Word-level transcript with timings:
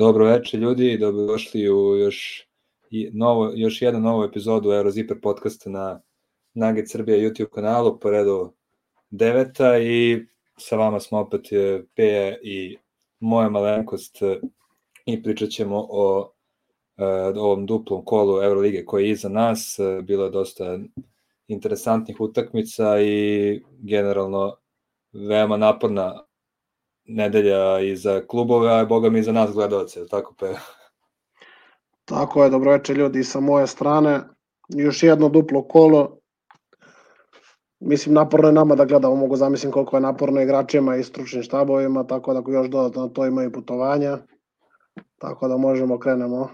Dobro 0.00 0.24
večer 0.24 0.60
ljudi, 0.60 0.98
dobrodošli 0.98 1.70
u 1.70 1.96
još, 1.96 2.48
novo, 3.12 3.52
još 3.54 3.82
jednu 3.82 4.00
novu 4.00 4.24
epizodu 4.24 4.72
Euroziper 4.72 5.20
podcasta 5.20 5.70
na 5.70 6.00
Nugget 6.54 6.90
Srbija 6.90 7.18
YouTube 7.18 7.50
kanalu, 7.50 7.98
po 7.98 8.10
redu 8.10 8.52
deveta 9.10 9.78
i 9.78 10.26
sa 10.56 10.76
vama 10.76 11.00
smo 11.00 11.18
opet 11.18 11.40
Peja 11.94 12.36
i 12.42 12.76
moja 13.18 13.48
malenkost 13.48 14.18
i 15.06 15.22
pričat 15.22 15.48
ćemo 15.48 15.86
o 15.90 16.18
uh, 16.20 17.36
ovom 17.36 17.66
duplom 17.66 18.04
kolu 18.04 18.42
Eurolige 18.42 18.84
koji 18.84 19.04
je 19.04 19.10
iza 19.10 19.28
nas. 19.28 19.78
Bilo 20.02 20.24
je 20.24 20.30
dosta 20.30 20.78
interesantnih 21.48 22.20
utakmica 22.20 23.00
i 23.00 23.62
generalno 23.78 24.56
veoma 25.12 25.56
naporna 25.56 26.29
nedelja 27.14 27.80
i 27.80 27.96
za 27.96 28.20
klubove, 28.26 28.72
a 28.72 28.84
boga 28.84 29.10
mi 29.10 29.18
i 29.18 29.22
za 29.22 29.32
nas 29.32 29.52
gledalce, 29.52 30.06
tako 30.06 30.34
pe? 30.34 30.54
Tako 32.04 32.44
je, 32.44 32.50
dobroveče 32.50 32.94
ljudi 32.94 33.24
sa 33.24 33.40
moje 33.40 33.66
strane. 33.66 34.20
Još 34.68 35.02
jedno 35.02 35.28
duplo 35.28 35.62
kolo. 35.62 36.16
Mislim, 37.80 38.14
naporno 38.14 38.48
je 38.48 38.52
nama 38.52 38.74
da 38.74 38.84
gledamo, 38.84 39.16
mogu 39.16 39.36
zamislim 39.36 39.72
koliko 39.72 39.96
je 39.96 40.00
naporno 40.00 40.40
igračima 40.40 40.96
i 40.96 41.02
stručnim 41.02 41.42
štabovima, 41.42 42.06
tako 42.06 42.34
da 42.34 42.42
još 42.52 42.68
dodatno 42.68 43.08
to 43.08 43.26
imaju 43.26 43.52
putovanja. 43.52 44.18
Tako 45.18 45.48
da 45.48 45.56
možemo 45.56 45.98
krenemo 45.98 46.48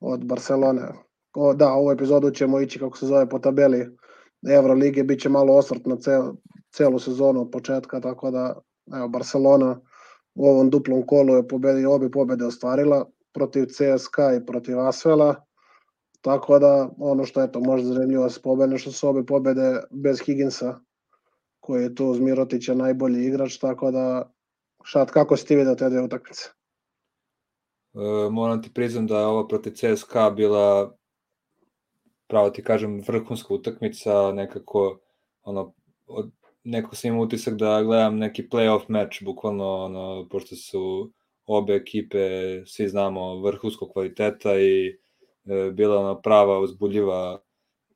od 0.00 0.24
Barcelone. 0.24 0.88
O, 1.34 1.54
da, 1.54 1.72
ovu 1.72 1.90
epizodu 1.92 2.30
ćemo 2.30 2.60
ići, 2.60 2.78
kako 2.78 2.96
se 2.98 3.06
zove, 3.06 3.28
po 3.28 3.38
tabeli 3.38 3.96
Evrolige, 4.50 5.02
bit 5.02 5.20
će 5.20 5.28
malo 5.28 5.56
osvrt 5.56 5.86
na 5.86 5.96
cel, 5.96 6.22
celu 6.74 6.98
sezonu 6.98 7.40
od 7.40 7.50
početka, 7.50 8.00
tako 8.00 8.30
da 8.30 8.60
evo, 8.94 9.08
Barcelona 9.08 9.80
u 10.34 10.46
ovom 10.46 10.70
duplom 10.70 11.06
kolu 11.06 11.34
je 11.34 11.48
pobedio, 11.48 11.94
obe 11.94 12.10
pobede 12.10 12.44
ostvarila 12.44 13.06
protiv 13.32 13.66
CSKA 13.66 14.34
i 14.34 14.46
protiv 14.46 14.80
Asvela, 14.80 15.44
tako 16.20 16.58
da 16.58 16.90
ono 16.98 17.24
što 17.24 17.40
je 17.40 17.52
to 17.52 17.60
možda 17.60 17.94
zanimljivo 17.94 18.22
da 18.22 18.30
se 18.30 18.42
pobede, 18.42 18.78
što 18.78 18.92
su 18.92 19.08
obe 19.08 19.26
pobede 19.26 19.80
bez 19.90 20.20
Higginsa, 20.20 20.80
koji 21.60 21.82
je 21.82 21.94
tu 21.94 22.06
uz 22.06 22.20
Mirotića 22.20 22.74
najbolji 22.74 23.24
igrač, 23.24 23.58
tako 23.58 23.90
da 23.90 24.32
šat, 24.84 25.10
kako 25.10 25.36
si 25.36 25.46
ti 25.46 25.56
vidio 25.56 25.74
te 25.74 25.90
dve 25.90 26.02
utakmice? 26.02 26.48
E, 27.94 28.30
moram 28.30 28.62
ti 28.62 28.72
priznam 28.74 29.06
da 29.06 29.18
je 29.18 29.26
ova 29.26 29.48
protiv 29.48 29.72
CSKA 29.72 30.30
bila 30.30 30.96
pravo 32.32 32.50
ti 32.50 32.62
kažem 32.64 33.02
vrhunska 33.08 33.54
utakmica, 33.54 34.32
nekako 34.32 34.98
ono, 35.42 35.74
od 36.06 36.30
neko 36.64 36.96
sam 36.96 37.08
imao 37.08 37.22
utisak 37.22 37.54
da 37.54 37.82
gledam 37.82 38.18
neki 38.18 38.48
playoff 38.48 38.84
meč, 38.88 39.22
bukvalno, 39.24 39.84
ono, 39.84 40.28
pošto 40.30 40.56
su 40.56 41.12
obe 41.46 41.74
ekipe, 41.74 42.18
svi 42.66 42.88
znamo, 42.88 43.40
vrhunskog 43.40 43.92
kvaliteta 43.92 44.60
i 44.60 44.88
e, 44.88 45.70
bila 45.72 45.98
ona 45.98 46.20
prava, 46.20 46.58
uzbuljiva 46.60 47.42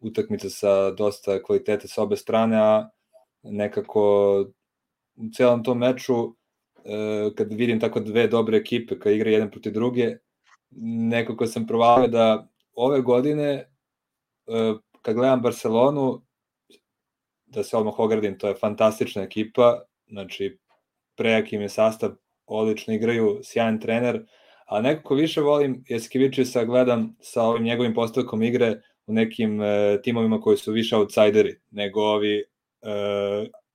utakmica 0.01 0.51
sa 0.51 0.91
dosta 0.91 1.43
kvaliteta 1.43 1.89
sa 1.89 2.03
obe 2.03 2.17
strane, 2.17 2.57
a 2.57 2.89
nekako 3.43 4.03
u 5.17 5.29
celom 5.35 5.65
tom 5.65 5.79
meču, 5.79 6.37
e, 6.85 7.31
kad 7.37 7.53
vidim 7.53 7.81
tako 7.81 8.01
dve 8.01 8.27
dobre 8.29 8.57
ekipe, 8.57 8.99
kad 8.99 9.13
igra 9.13 9.31
jedan 9.31 9.51
protiv 9.51 9.73
druge, 9.73 10.17
nekako 11.11 11.47
sam 11.47 11.67
provalio 11.67 12.09
da 12.09 12.49
ove 12.75 13.01
godine, 13.01 13.51
e, 14.47 14.75
kad 15.03 15.15
gledam 15.15 15.43
Barcelonu, 15.43 16.26
da 17.47 17.65
se 17.65 17.77
odmah 17.77 17.99
ogradim, 17.99 18.39
to 18.39 18.49
je 18.49 18.55
fantastična 18.55 19.23
ekipa, 19.23 19.83
znači 20.09 20.59
prejak 21.17 21.53
im 21.53 21.61
je 21.61 21.69
sastav, 21.69 22.11
odlično 22.47 22.95
igraju, 22.95 23.41
sjajan 23.43 23.81
trener, 23.81 24.27
a 24.67 24.81
nekako 24.81 25.15
više 25.15 25.41
volim 25.41 25.85
Jeskivičisa 25.89 26.65
gledam 26.65 27.17
sa 27.21 27.43
ovim 27.43 27.63
njegovim 27.63 27.95
postavkom 27.95 28.43
igre 28.43 28.81
u 29.07 29.13
nekim 29.13 29.63
e, 29.63 30.03
timovima 30.03 30.41
koji 30.41 30.57
su 30.57 30.73
više 30.73 30.97
outsideri 30.97 31.61
nego 31.71 32.01
ovi, 32.01 32.39
e, 32.39 32.45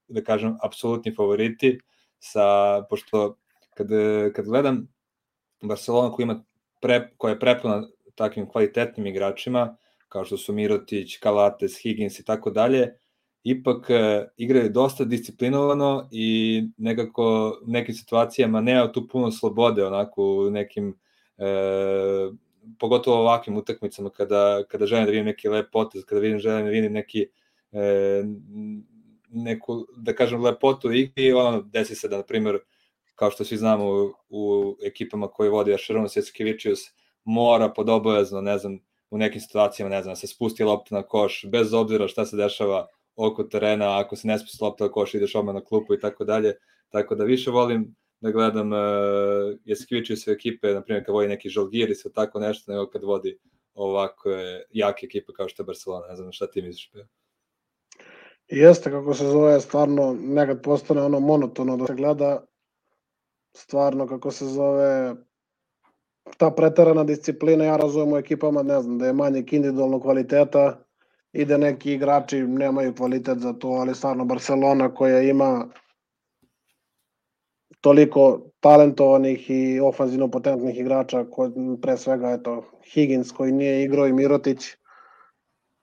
da 0.07 0.23
kažem, 0.23 0.57
apsolutni 0.63 1.15
favoriti, 1.15 1.79
sa, 2.19 2.81
pošto 2.89 3.37
kad, 3.73 3.87
kad 4.35 4.45
gledam 4.45 4.87
Barcelona 5.61 6.11
koja, 6.11 6.23
ima 6.23 6.43
pre, 6.81 7.09
koja 7.17 7.31
je 7.31 7.39
prepuna 7.39 7.87
takvim 8.15 8.49
kvalitetnim 8.49 9.07
igračima, 9.07 9.77
kao 10.09 10.25
što 10.25 10.37
su 10.37 10.53
Mirotić, 10.53 11.17
Kalates, 11.17 11.77
Higgins 11.81 12.19
i 12.19 12.25
tako 12.25 12.51
dalje, 12.51 12.97
ipak 13.43 13.89
e, 13.89 14.27
igraju 14.37 14.69
dosta 14.69 15.03
disciplinovano 15.03 16.07
i 16.11 16.63
nekako 16.77 17.57
u 17.67 17.71
nekim 17.71 17.95
situacijama 17.95 18.61
nema 18.61 18.91
tu 18.91 19.07
puno 19.07 19.31
slobode 19.31 19.85
onako 19.85 20.23
u 20.23 20.49
nekim 20.49 20.99
e, 21.37 21.45
pogotovo 22.79 23.17
ovakvim 23.17 23.57
utakmicama 23.57 24.09
kada, 24.09 24.63
kada 24.67 24.85
želim 24.85 25.05
da 25.05 25.11
vidim 25.11 25.25
neki 25.25 25.49
lep 25.49 25.71
potez, 25.71 26.05
kada 26.05 26.21
vidim, 26.21 26.39
želim 26.39 26.65
da 26.65 26.71
vidim 26.71 26.93
neki 26.93 27.27
e, 27.71 28.23
neku, 29.29 29.87
da 29.97 30.15
kažem, 30.15 30.43
lepotu 30.43 30.87
u 30.87 30.93
igri, 30.93 31.33
ono, 31.33 31.61
desi 31.61 31.95
se 31.95 32.07
da, 32.07 32.17
na 32.17 32.23
primjer, 32.23 32.59
kao 33.15 33.31
što 33.31 33.43
svi 33.43 33.57
znamo 33.57 33.85
u, 33.85 34.13
u 34.29 34.75
ekipama 34.83 35.27
koje 35.27 35.49
vodi 35.49 35.73
Ašaron 35.73 36.09
Seskevičius, 36.09 36.79
mora 37.23 37.69
pod 37.69 37.89
obojazno, 37.89 38.41
ne 38.41 38.57
znam, 38.57 38.79
u 39.11 39.17
nekim 39.17 39.41
situacijama, 39.41 39.95
ne 39.95 40.03
znam, 40.03 40.15
se 40.15 40.27
spusti 40.27 40.63
lopta 40.63 40.95
na 40.95 41.03
koš, 41.03 41.45
bez 41.51 41.73
obzira 41.73 42.07
šta 42.07 42.25
se 42.25 42.37
dešava, 42.37 42.87
oko 43.15 43.43
terena, 43.43 43.99
ako 43.99 44.15
se 44.15 44.27
ne 44.27 44.39
spusti 44.39 44.63
lopta 44.63 44.91
koš, 44.91 45.13
ideš 45.13 45.35
odmah 45.35 45.55
na 45.55 45.61
klupu 45.61 45.93
i 45.93 45.99
tako 45.99 46.25
dalje. 46.25 46.53
Tako 46.89 47.15
da 47.15 47.23
više 47.23 47.51
volim 47.51 47.95
da 48.19 48.31
gledam 48.31 48.71
uh, 48.71 48.79
Jeskviću 49.65 50.15
sve 50.15 50.33
ekipe, 50.33 50.73
na 50.73 50.81
primjer 50.81 51.05
kad 51.05 51.13
vodi 51.13 51.27
neki 51.27 51.49
Žalgir 51.49 51.89
i 51.89 51.95
sve 51.95 52.11
tako 52.11 52.39
nešto, 52.39 52.71
nego 52.71 52.89
kad 52.89 53.03
vodi 53.03 53.37
ovako 53.73 54.29
jake 54.69 55.05
ekipe 55.05 55.33
kao 55.33 55.49
što 55.49 55.63
je 55.63 55.65
Barcelona. 55.65 56.07
Ne 56.07 56.15
znam 56.15 56.31
šta 56.31 56.51
ti 56.51 56.61
misliš? 56.61 56.91
Jeste, 58.47 58.91
kako 58.91 59.13
se 59.13 59.25
zove, 59.25 59.59
stvarno 59.59 60.17
nekad 60.19 60.61
postane 60.63 61.01
ono 61.01 61.19
monotono 61.19 61.77
da 61.77 61.87
se 61.87 61.95
gleda, 61.95 62.45
stvarno 63.55 64.07
kako 64.07 64.31
se 64.31 64.45
zove, 64.45 65.15
ta 66.37 66.51
pretarana 66.51 67.03
disciplina, 67.03 67.63
ja 67.63 67.77
razumem 67.77 68.13
u 68.13 68.17
ekipama, 68.17 68.63
ne 68.63 68.81
znam, 68.81 68.97
da 68.97 69.05
je 69.05 69.13
manje 69.13 69.39
individualnog 69.51 70.01
kvaliteta, 70.01 70.83
i 71.33 71.45
da 71.45 71.57
neki 71.57 71.93
igrači 71.93 72.41
nemaju 72.41 72.95
kvalitet 72.95 73.37
za 73.37 73.53
to, 73.53 73.67
ali 73.67 73.95
stvarno 73.95 74.25
Barcelona 74.25 74.93
koja 74.93 75.21
ima 75.21 75.67
toliko 77.81 78.41
talentovanih 78.59 79.49
i 79.49 79.79
ofanzivno 79.79 80.31
potentnih 80.31 80.79
igrača, 80.79 81.25
ko, 81.31 81.51
pre 81.81 81.97
svega 81.97 82.31
eto, 82.31 82.63
Higgins 82.93 83.31
koji 83.31 83.51
nije 83.51 83.83
igrao 83.83 84.07
i 84.07 84.13
Mirotić, 84.13 84.65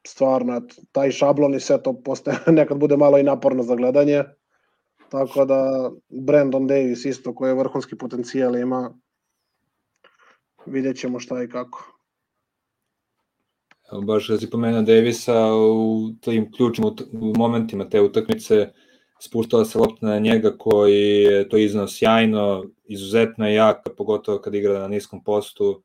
stvarno 0.07 0.63
taj 0.93 1.11
šablon 1.11 1.55
i 1.55 1.61
sve 1.61 1.83
to 1.83 2.03
postaje, 2.05 2.39
nekad 2.61 2.79
bude 2.79 2.97
malo 2.97 3.19
i 3.19 3.23
naporno 3.23 3.63
za 3.63 3.75
gledanje, 3.75 4.25
tako 5.09 5.45
da 5.45 5.91
Brandon 6.09 6.67
Davis 6.67 7.05
isto 7.05 7.35
koji 7.35 7.51
je 7.51 7.55
vrhunski 7.55 7.99
potencijal 7.99 8.57
ima, 8.57 8.95
vidjet 10.67 10.97
ćemo 10.97 11.21
šta 11.21 11.43
i 11.43 11.49
kako 11.49 11.98
baš 13.93 14.29
da 14.29 14.39
si 14.39 14.51
pomenuo 14.51 14.83
Davisa 14.83 15.55
u 15.55 16.11
tim 16.21 16.53
ključnim 16.53 16.95
momentima 17.13 17.89
te 17.89 18.01
utakmice 18.01 18.69
spuštala 19.21 19.65
se 19.65 19.79
lopta 19.79 20.07
na 20.07 20.19
njega 20.19 20.57
koji 20.59 21.23
je 21.23 21.49
to 21.49 21.57
iznao 21.57 21.89
sjajno, 21.89 22.65
izuzetno 22.85 23.49
je 23.49 23.55
jak, 23.55 23.89
pogotovo 23.97 24.39
kad 24.39 24.55
igra 24.55 24.79
na 24.79 24.89
niskom 24.89 25.25
postu 25.25 25.83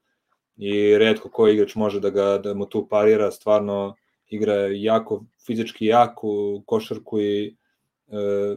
i 0.58 0.98
redko 0.98 1.30
koji 1.30 1.54
igrač 1.54 1.76
može 1.76 2.00
da, 2.00 2.10
ga, 2.10 2.38
da 2.38 2.54
mu 2.54 2.66
tu 2.66 2.88
parira, 2.88 3.32
stvarno 3.32 3.96
igra 4.30 4.54
jako, 4.72 5.24
fizički 5.46 5.86
jaku 5.86 6.64
košarku 6.66 7.20
i 7.20 7.56
e, 8.08 8.56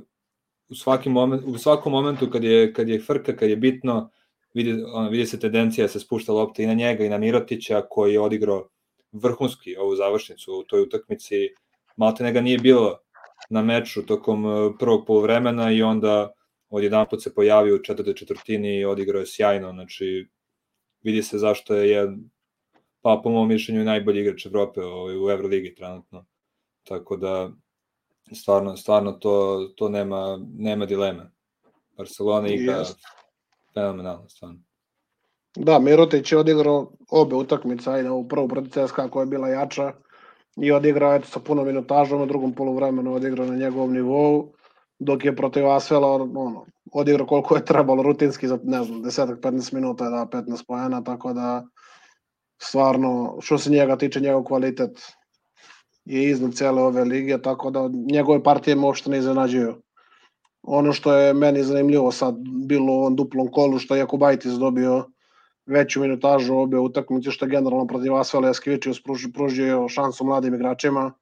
u, 0.69 0.75
svaki 0.75 1.09
moment, 1.09 1.43
u 1.47 1.59
svakom 1.59 1.93
momentu 1.93 2.31
kad 2.31 2.45
je, 2.45 2.73
kad 2.73 2.89
je 2.89 3.01
frka, 3.01 3.37
kad 3.37 3.51
je 3.51 3.57
bitno, 3.57 4.11
vidi, 4.55 4.85
on, 4.93 5.09
vidi 5.09 5.27
se 5.27 5.41
tendencija 5.41 5.85
da 5.85 5.89
se 5.89 6.01
spušta 6.01 6.33
lopta 6.33 6.63
i 6.63 6.67
na 6.67 6.75
njega 6.75 7.05
i 7.05 7.09
na 7.09 7.19
Mirotića 7.19 7.83
koji 7.91 8.13
je 8.13 8.21
odigrao 8.21 8.69
vrhunski 9.23 9.77
ovu 9.77 9.97
završnicu 9.97 10.53
u 10.53 10.65
toj 10.65 10.83
utakmici. 10.83 11.49
Malte 11.97 12.25
nega 12.25 12.41
nije 12.41 12.59
bilo 12.59 12.99
na 13.51 13.63
meču 13.63 14.07
tokom 14.07 14.47
e, 14.47 14.79
prvog 14.79 15.07
polovremena 15.07 15.73
i 15.73 15.83
onda 15.83 16.33
odjedan 16.69 17.07
put 17.11 17.23
se 17.23 17.35
pojavio 17.35 17.75
u 17.75 17.83
četvrtoj 17.83 18.15
četvrtini 18.15 18.79
i 18.79 18.85
odigrao 18.85 19.21
je 19.21 19.27
sjajno, 19.27 19.73
znači 19.73 20.29
vidi 21.03 21.23
se 21.23 21.39
zašto 21.39 21.75
je 21.75 21.91
jedan, 21.91 22.31
pa 23.03 23.21
po 23.23 23.31
mojom 23.31 23.49
mišljenju 23.49 23.85
najbolji 23.85 24.21
igrač 24.21 24.47
Evrope 24.47 24.81
ovaj, 24.81 25.17
u 25.17 25.31
Euroligi 25.31 25.75
trenutno. 25.75 26.27
Tako 26.83 27.17
da 27.17 27.51
stvarno 28.33 28.77
stvarno 28.77 29.13
to 29.13 29.69
to 29.77 29.89
nema 29.89 30.39
nema 30.59 30.87
dileme. 30.87 31.31
Barcelona 31.97 32.49
igra 32.49 32.85
fenomenalno 33.75 34.29
stvarno. 34.29 34.66
Da, 35.57 35.79
Mirotić 35.79 36.33
je 36.33 36.39
odigrao 36.39 36.93
obe 37.11 37.37
utakmice, 37.37 37.91
ajde, 37.91 38.11
u 38.11 38.29
prvu 38.29 38.49
protiv 38.49 38.71
CSKA 38.71 39.09
koja 39.09 39.23
je 39.23 39.27
bila 39.27 39.49
jača 39.49 39.93
i 40.57 40.73
odigrao 40.73 41.15
eto, 41.15 41.29
sa 41.29 41.41
puno 41.41 41.65
minutažom, 41.65 42.23
u 42.23 42.27
drugom 42.27 42.53
polovremenu 42.55 43.15
odigrao 43.15 43.47
na 43.47 43.57
njegovom 43.57 43.93
nivou, 43.93 44.53
dok 44.99 45.25
je 45.25 45.37
protiv 45.37 45.71
Asvela 45.71 46.13
ono, 46.13 46.67
odigrao 46.93 47.27
koliko 47.27 47.57
je 47.57 47.65
trebalo 47.65 48.03
rutinski 48.03 48.49
za, 48.49 48.59
ne 48.65 48.85
znam, 48.85 49.03
10-15 49.03 49.75
minuta 49.75 50.05
je 50.05 50.11
da 50.11 50.27
15 50.33 50.67
pojena, 50.67 51.05
tako 51.05 51.33
da 51.33 51.65
stvarno, 52.63 53.37
što 53.41 53.59
se 53.59 53.71
njega 53.71 53.97
tiče, 53.97 54.21
njegov 54.21 54.43
kvalitet 54.43 55.01
je 56.05 56.31
iznad 56.31 56.55
cele 56.55 56.83
ove 56.83 57.05
lige, 57.05 57.43
tako 57.43 57.71
da 57.71 57.89
njegove 58.13 58.43
partije 58.43 58.77
me 58.77 58.83
uopšte 58.83 59.11
ne 59.11 59.19
iznenađuju. 59.19 59.75
Ono 60.63 60.93
što 60.93 61.13
je 61.13 61.35
meni 61.35 61.63
zanimljivo 61.63 62.13
sad 62.13 62.35
bilo 62.67 62.93
u 62.93 62.97
ovom 62.97 63.17
duplom 63.17 63.51
kolu, 63.51 63.79
što 63.79 63.95
je 63.95 63.99
Jakubajtis 63.99 64.53
dobio 64.53 65.05
veću 65.67 66.01
minutažu 66.01 66.55
obe 66.55 66.79
utakmice, 66.79 67.31
što 67.31 67.45
je 67.45 67.51
generalno 67.51 67.87
protiv 67.87 68.15
Asfala 68.15 68.47
Jaskivičius 68.49 69.03
pružio, 69.35 69.89
šansu 69.89 70.25
mladim 70.25 70.55
igračima. 70.55 71.13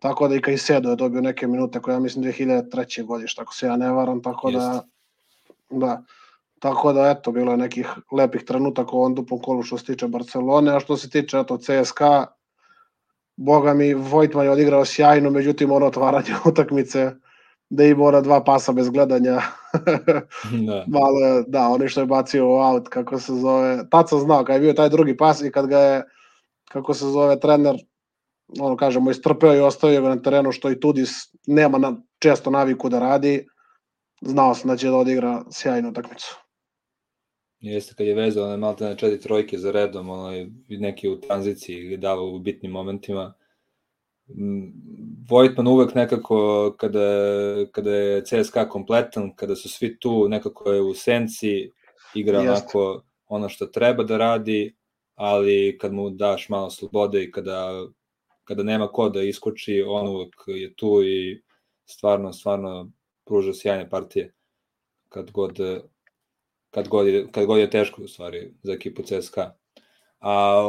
Tako 0.00 0.28
da 0.28 0.34
i 0.34 0.40
Kajsedo 0.40 0.90
je 0.90 0.96
dobio 0.96 1.20
neke 1.20 1.46
minute 1.46 1.80
koje 1.80 1.94
ja 1.94 2.00
mislim 2.00 2.24
2003. 2.24 3.04
godište, 3.04 3.42
ako 3.42 3.54
se 3.54 3.66
ja 3.66 3.76
ne 3.76 3.90
varam, 3.90 4.22
tako 4.22 4.48
Jest. 4.48 4.58
da 4.60 4.82
da. 5.72 6.02
Tako 6.58 6.92
da, 6.92 7.10
eto, 7.10 7.32
bilo 7.32 7.52
je 7.52 7.56
nekih 7.56 7.88
lepih 8.12 8.44
trenutaka 8.44 8.90
u 8.92 8.98
ovom 8.98 9.14
duplom 9.14 9.40
kolu 9.40 9.62
što 9.62 9.78
se 9.78 9.84
tiče 9.84 10.08
Barcelone, 10.08 10.76
a 10.76 10.80
što 10.80 10.96
se 10.96 11.10
tiče, 11.10 11.38
eto, 11.38 11.58
CSKA, 11.58 12.26
boga 13.36 13.74
mi, 13.74 13.94
Vojtman 13.94 14.44
je 14.44 14.50
odigrao 14.50 14.84
sjajno, 14.84 15.30
međutim, 15.30 15.72
ono 15.72 15.86
otvaranje 15.86 16.34
utakmice, 16.50 17.10
da 17.70 17.84
i 17.84 17.94
mora 17.94 18.20
dva 18.20 18.44
pasa 18.44 18.72
bez 18.72 18.90
gledanja. 18.90 19.40
Da. 20.66 20.84
Malo, 20.98 21.42
da, 21.46 21.68
ono 21.68 21.88
što 21.88 22.00
je 22.00 22.06
bacio 22.06 22.48
u 22.48 22.58
aut, 22.58 22.88
kako 22.88 23.20
se 23.20 23.32
zove, 23.34 23.88
tad 23.90 24.08
sam 24.08 24.18
znao, 24.18 24.44
kad 24.44 24.54
je 24.54 24.60
bio 24.60 24.72
taj 24.72 24.88
drugi 24.88 25.16
pas 25.16 25.42
i 25.42 25.50
kad 25.50 25.66
ga 25.66 25.78
je, 25.78 26.02
kako 26.68 26.94
se 26.94 27.04
zove, 27.04 27.40
trener, 27.40 27.76
ono 28.60 28.76
kažemo, 28.76 29.10
istrpeo 29.10 29.54
i 29.54 29.60
ostavio 29.60 30.02
ga 30.02 30.08
na 30.08 30.22
terenu, 30.22 30.52
što 30.52 30.70
i 30.70 30.80
Tudis 30.80 31.10
nema 31.46 31.78
na, 31.78 31.96
često 32.18 32.50
naviku 32.50 32.88
da 32.88 32.98
radi, 32.98 33.46
znao 34.20 34.54
sam 34.54 34.70
da 34.70 34.76
će 34.76 34.88
da 34.88 34.96
odigra 34.96 35.44
sjajnu 35.50 35.88
utakmicu. 35.88 36.36
Jeste 37.60 37.94
kad 37.94 38.06
je 38.06 38.14
vezao 38.14 38.46
one 38.46 38.56
malte 38.56 38.84
na 38.84 38.94
četiri 38.94 39.20
trojke 39.20 39.58
za 39.58 39.70
redom, 39.70 40.10
ono, 40.10 40.46
neki 40.68 41.08
u 41.08 41.20
tranziciji 41.20 41.96
davao 41.96 42.26
u 42.26 42.38
bitnim 42.38 42.72
momentima. 42.72 43.34
Vojtman 45.30 45.66
uvek 45.66 45.94
nekako 45.94 46.74
kada, 46.78 47.06
kada 47.72 47.90
je 47.96 48.24
CSKA 48.24 48.68
kompletan, 48.68 49.34
kada 49.36 49.56
su 49.56 49.68
svi 49.68 49.98
tu, 49.98 50.28
nekako 50.28 50.72
je 50.72 50.80
u 50.80 50.94
senci, 50.94 51.70
igra 52.14 52.38
Jeste. 52.38 52.50
onako 52.50 53.02
ono 53.28 53.48
što 53.48 53.66
treba 53.66 54.04
da 54.04 54.16
radi, 54.16 54.76
ali 55.14 55.78
kad 55.80 55.92
mu 55.92 56.10
daš 56.10 56.48
malo 56.48 56.70
slobode 56.70 57.22
i 57.24 57.30
kada, 57.30 57.86
kada 58.44 58.62
nema 58.62 58.88
ko 58.88 59.08
da 59.08 59.22
iskoči, 59.22 59.82
on 59.86 60.08
uvek 60.08 60.34
je 60.46 60.74
tu 60.74 61.02
i 61.04 61.42
stvarno, 61.84 62.32
stvarno 62.32 62.90
pruža 63.26 63.52
sjajne 63.54 63.90
partije 63.90 64.32
kad 65.12 65.30
god, 65.30 65.58
kad 66.70 66.88
god, 66.88 67.06
je, 67.06 67.26
kad 67.32 67.46
god 67.46 67.58
je 67.58 67.70
teško 67.70 68.02
u 68.02 68.08
stvari 68.08 68.54
za 68.62 68.72
ekipu 68.72 69.02
CSKA. 69.02 69.54
A 70.22 70.62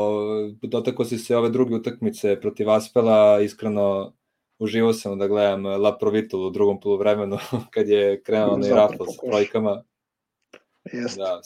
dotako 0.62 1.06
si 1.06 1.18
se 1.18 1.38
ove 1.38 1.50
druge 1.50 1.76
utakmice 1.76 2.40
protiv 2.42 2.70
Aspela, 2.70 3.42
iskreno 3.42 4.14
uživao 4.60 4.94
sam 4.94 5.20
da 5.20 5.28
gledam 5.28 5.66
La 5.66 5.98
Provitul 5.98 6.48
u 6.48 6.50
drugom 6.50 6.80
polovremenu 6.80 7.38
kad 7.74 7.90
je 7.90 8.22
krenuo 8.24 8.58
na 8.58 8.68
Rafal 8.68 9.08
sa 9.08 9.28
trojkama. 9.30 9.84
Jeste. 10.94 11.20
Da, 11.20 11.42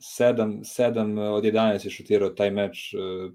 sedam, 0.00 0.60
sedam 0.64 1.18
od 1.18 1.44
11 1.44 1.84
je 1.84 1.90
šutirao 1.90 2.30
taj 2.30 2.50
meč 2.50 2.94
uh, 2.94 3.32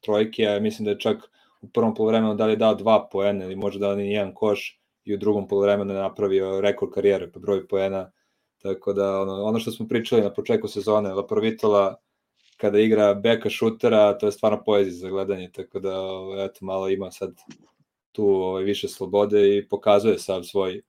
trojke, 0.00 0.46
a 0.46 0.60
mislim 0.60 0.84
da 0.84 0.90
je 0.90 1.00
čak 1.00 1.30
u 1.60 1.68
prvom 1.68 1.94
polovremenu 1.94 2.34
da 2.34 2.46
li 2.46 2.52
je 2.52 2.56
dao 2.56 2.74
dva 2.74 3.08
poena 3.12 3.44
ili 3.44 3.56
možda 3.56 3.86
dao 3.86 3.96
ni 3.96 4.12
jedan 4.12 4.34
koš 4.34 4.80
i 5.04 5.14
u 5.14 5.16
drugom 5.16 5.48
polovremenu 5.48 5.94
je 5.94 6.00
napravio 6.00 6.60
rekord 6.60 6.92
karijere 6.92 7.30
po 7.32 7.40
broju 7.40 7.68
poena. 7.68 8.10
Tako 8.62 8.92
da 8.92 9.20
ono, 9.20 9.42
ono 9.42 9.58
što 9.58 9.70
smo 9.70 9.88
pričali 9.88 10.22
na 10.22 10.32
početku 10.32 10.68
sezone, 10.68 11.14
La 11.14 11.26
Provitola 11.26 11.96
kada 12.56 12.80
igra 12.80 13.14
beka 13.14 13.50
šutera, 13.50 14.18
to 14.18 14.26
je 14.26 14.32
stvarno 14.32 14.62
poezija 14.64 14.94
za 14.94 15.08
gledanje, 15.08 15.50
tako 15.52 15.80
da 15.80 15.96
eto, 16.44 16.64
malo 16.64 16.88
ima 16.88 17.10
sad 17.10 17.34
tu 18.12 18.26
ovaj, 18.26 18.64
više 18.64 18.88
slobode 18.88 19.56
i 19.56 19.68
pokazuje 19.68 20.18
sav 20.18 20.42
svoj 20.42 20.76
e, 20.76 20.82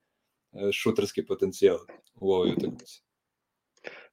šuterski 0.72 1.26
potencijal 1.26 1.78
u 2.20 2.32
ovoj 2.32 2.50
utakmici. 2.50 3.02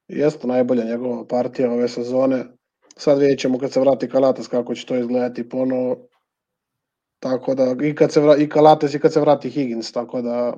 Jeste 0.07 0.47
najbolja 0.47 0.83
njegova 0.83 1.27
partija 1.27 1.71
ove 1.71 1.87
sezone. 1.87 2.45
Sad 2.97 3.19
vidjet 3.19 3.39
ćemo 3.39 3.59
kad 3.59 3.71
se 3.71 3.79
vrati 3.79 4.09
Kalatas 4.09 4.47
kako 4.47 4.75
će 4.75 4.85
to 4.85 4.97
izgledati 4.97 5.49
ponovo. 5.49 6.07
Tako 7.19 7.55
da 7.55 7.75
i 7.83 7.95
kad 7.95 8.11
se 8.11 8.21
vrati, 8.21 8.43
i 8.43 8.49
Kalates 8.49 8.93
i 8.93 8.99
kad 8.99 9.13
se 9.13 9.21
vrati 9.21 9.49
Higgins, 9.49 9.91
tako 9.91 10.21
da 10.21 10.57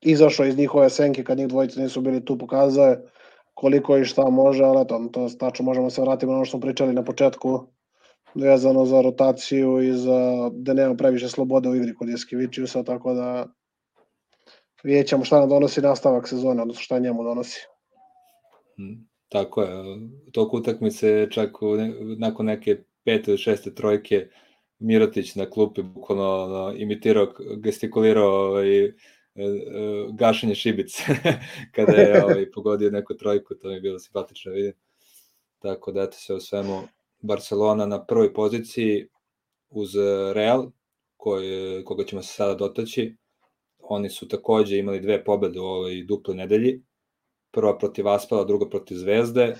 izašao 0.00 0.46
iz 0.46 0.56
njihove 0.56 0.90
senke 0.90 1.24
kad 1.24 1.38
njih 1.38 1.48
dvojice 1.48 1.80
nisu 1.80 2.00
bili 2.00 2.24
tu 2.24 2.38
pokazao 2.38 2.86
je 2.86 3.10
koliko 3.56 3.96
i 3.96 4.04
šta 4.04 4.30
može, 4.30 4.64
ali 4.64 4.82
eto, 4.82 5.08
to 5.12 5.28
tačno 5.38 5.64
možemo 5.64 5.90
se 5.90 6.00
vratiti 6.00 6.26
na 6.26 6.32
ono 6.32 6.44
što 6.44 6.50
smo 6.50 6.60
pričali 6.60 6.92
na 6.92 7.04
početku, 7.04 7.66
vezano 8.34 8.84
za 8.84 9.00
rotaciju 9.00 9.82
i 9.82 9.92
za 9.92 10.50
da 10.52 10.74
nema 10.74 10.94
previše 10.94 11.28
slobode 11.28 11.68
u 11.68 11.74
igri 11.74 11.94
kod 11.94 12.08
Jeskivičiusa, 12.08 12.82
tako 12.82 13.14
da 13.14 13.46
vidjet 14.84 15.06
ćemo 15.06 15.24
šta 15.24 15.40
nam 15.40 15.48
donosi 15.48 15.80
nastavak 15.80 16.28
sezone, 16.28 16.62
odnosno 16.62 16.82
šta 16.82 16.98
njemu 16.98 17.24
donosi. 17.24 17.66
Hmm, 18.76 19.08
tako 19.28 19.62
je, 19.62 19.70
tog 20.32 20.54
utakmice 20.54 21.30
čak 21.30 21.62
u 21.62 21.76
nakon 22.18 22.46
neke 22.46 22.76
pete 23.04 23.30
ili 23.30 23.38
šeste 23.38 23.74
trojke 23.74 24.28
Mirotić 24.78 25.34
na 25.34 25.50
klupi 25.50 25.82
bukvalno 25.82 26.74
imitirao, 26.76 27.26
gestikulirao 27.56 28.32
ovaj, 28.32 28.66
E, 28.68 28.84
e, 28.84 28.92
gašenje 30.12 30.54
šibice 30.54 31.02
kada 31.74 31.92
je 31.92 32.24
ovaj, 32.24 32.50
pogodio 32.50 32.90
neku 32.90 33.14
trojku, 33.14 33.54
to 33.54 33.68
mi 33.68 33.74
je 33.74 33.80
bilo 33.80 33.98
simpatično 33.98 34.52
vidim. 34.52 34.72
Tako 35.58 35.92
da 35.92 36.02
eto 36.02 36.16
se 36.16 36.34
o 36.34 36.40
svemu 36.40 36.82
Barcelona 37.20 37.86
na 37.86 38.04
prvoj 38.06 38.34
poziciji 38.34 39.08
uz 39.70 39.90
Real, 40.34 40.70
koji, 41.16 41.84
koga 41.84 42.04
ćemo 42.04 42.22
se 42.22 42.32
sada 42.32 42.54
dotaći. 42.54 43.16
Oni 43.78 44.10
su 44.10 44.28
takođe 44.28 44.78
imali 44.78 45.00
dve 45.00 45.24
pobede 45.24 45.60
u 45.60 45.64
ovoj 45.64 46.04
duple 46.04 46.34
nedelji. 46.34 46.82
Prva 47.50 47.78
protiv 47.78 48.08
Aspela, 48.08 48.44
druga 48.44 48.68
protiv 48.68 48.96
Zvezde. 48.96 49.42
E, 49.42 49.56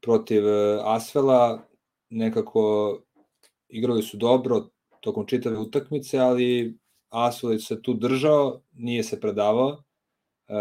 protiv 0.00 0.42
Asvela 0.84 1.68
nekako 2.10 2.98
igrali 3.68 4.02
su 4.02 4.16
dobro 4.16 4.68
tokom 5.00 5.26
čitave 5.26 5.58
utakmice, 5.58 6.18
ali 6.18 6.78
Asulić 7.14 7.66
se 7.66 7.82
tu 7.82 7.94
držao, 7.94 8.60
nije 8.72 9.02
se 9.02 9.20
predavao 9.20 9.82
e, 10.48 10.54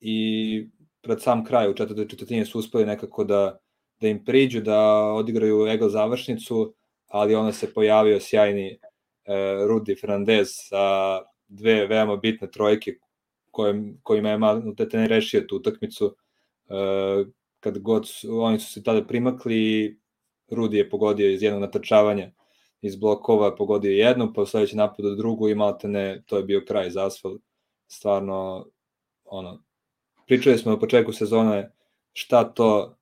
i 0.00 0.68
pred 1.02 1.22
sam 1.22 1.44
kraj 1.44 1.70
u 1.70 1.74
četvrtoj 1.74 2.08
četvrtini 2.08 2.44
su 2.44 2.58
uspeli 2.58 2.86
nekako 2.86 3.24
da, 3.24 3.58
da 4.00 4.08
im 4.08 4.24
priđu, 4.24 4.60
da 4.60 5.02
odigraju 5.12 5.66
ego 5.66 5.88
završnicu, 5.88 6.74
ali 7.08 7.34
onda 7.34 7.52
se 7.52 7.74
pojavio 7.74 8.20
sjajni 8.20 8.68
e, 8.68 8.78
Rudi 9.68 9.96
Fernandez 10.00 10.48
sa 10.68 11.18
dve 11.48 11.86
veoma 11.86 12.16
bitne 12.16 12.50
trojke 12.50 12.94
kojim, 13.50 14.00
kojima 14.02 14.30
je 14.30 14.38
Maltete 14.38 14.98
ne 14.98 15.08
rešio 15.08 15.40
tu 15.40 15.56
utakmicu. 15.56 16.16
E, 16.68 16.74
kad 17.60 17.78
god 17.78 18.08
su, 18.08 18.40
oni 18.40 18.58
su 18.58 18.72
se 18.72 18.82
tada 18.82 19.06
primakli, 19.06 19.98
Rudi 20.50 20.76
je 20.76 20.90
pogodio 20.90 21.30
iz 21.30 21.42
jednog 21.42 21.60
natrčavanja 21.60 22.30
iz 22.82 22.96
blokova 22.96 23.56
pogodio 23.56 23.90
jednu, 23.90 24.32
pa 24.34 24.42
u 24.42 24.46
sledeći 24.46 24.76
napad 24.76 25.06
od 25.06 25.18
drugu 25.18 25.48
i 25.48 25.56
ne, 25.82 26.22
to 26.26 26.36
je 26.36 26.42
bio 26.42 26.64
kraj 26.68 26.90
za 26.90 27.06
asfalt. 27.06 27.42
Stvarno, 27.86 28.66
ono, 29.24 29.62
pričali 30.26 30.58
smo 30.58 30.72
na 30.72 30.78
početku 30.78 31.12
sezone 31.12 31.72
šta 32.12 32.44
to, 32.44 32.96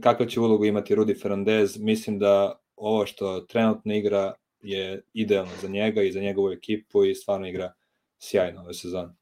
kakva 0.00 0.26
će 0.26 0.40
ulogu 0.40 0.64
imati 0.64 0.94
Rudi 0.94 1.14
Fernandez, 1.14 1.78
mislim 1.78 2.18
da 2.18 2.60
ovo 2.76 3.06
što 3.06 3.40
trenutno 3.40 3.94
igra 3.94 4.34
je 4.62 5.02
idealno 5.12 5.52
za 5.62 5.68
njega 5.68 6.02
i 6.02 6.12
za 6.12 6.20
njegovu 6.20 6.50
ekipu 6.50 7.04
i 7.04 7.14
stvarno 7.14 7.48
igra 7.48 7.72
sjajno 8.18 8.60
ove 8.60 8.74
sezone. 8.74 9.14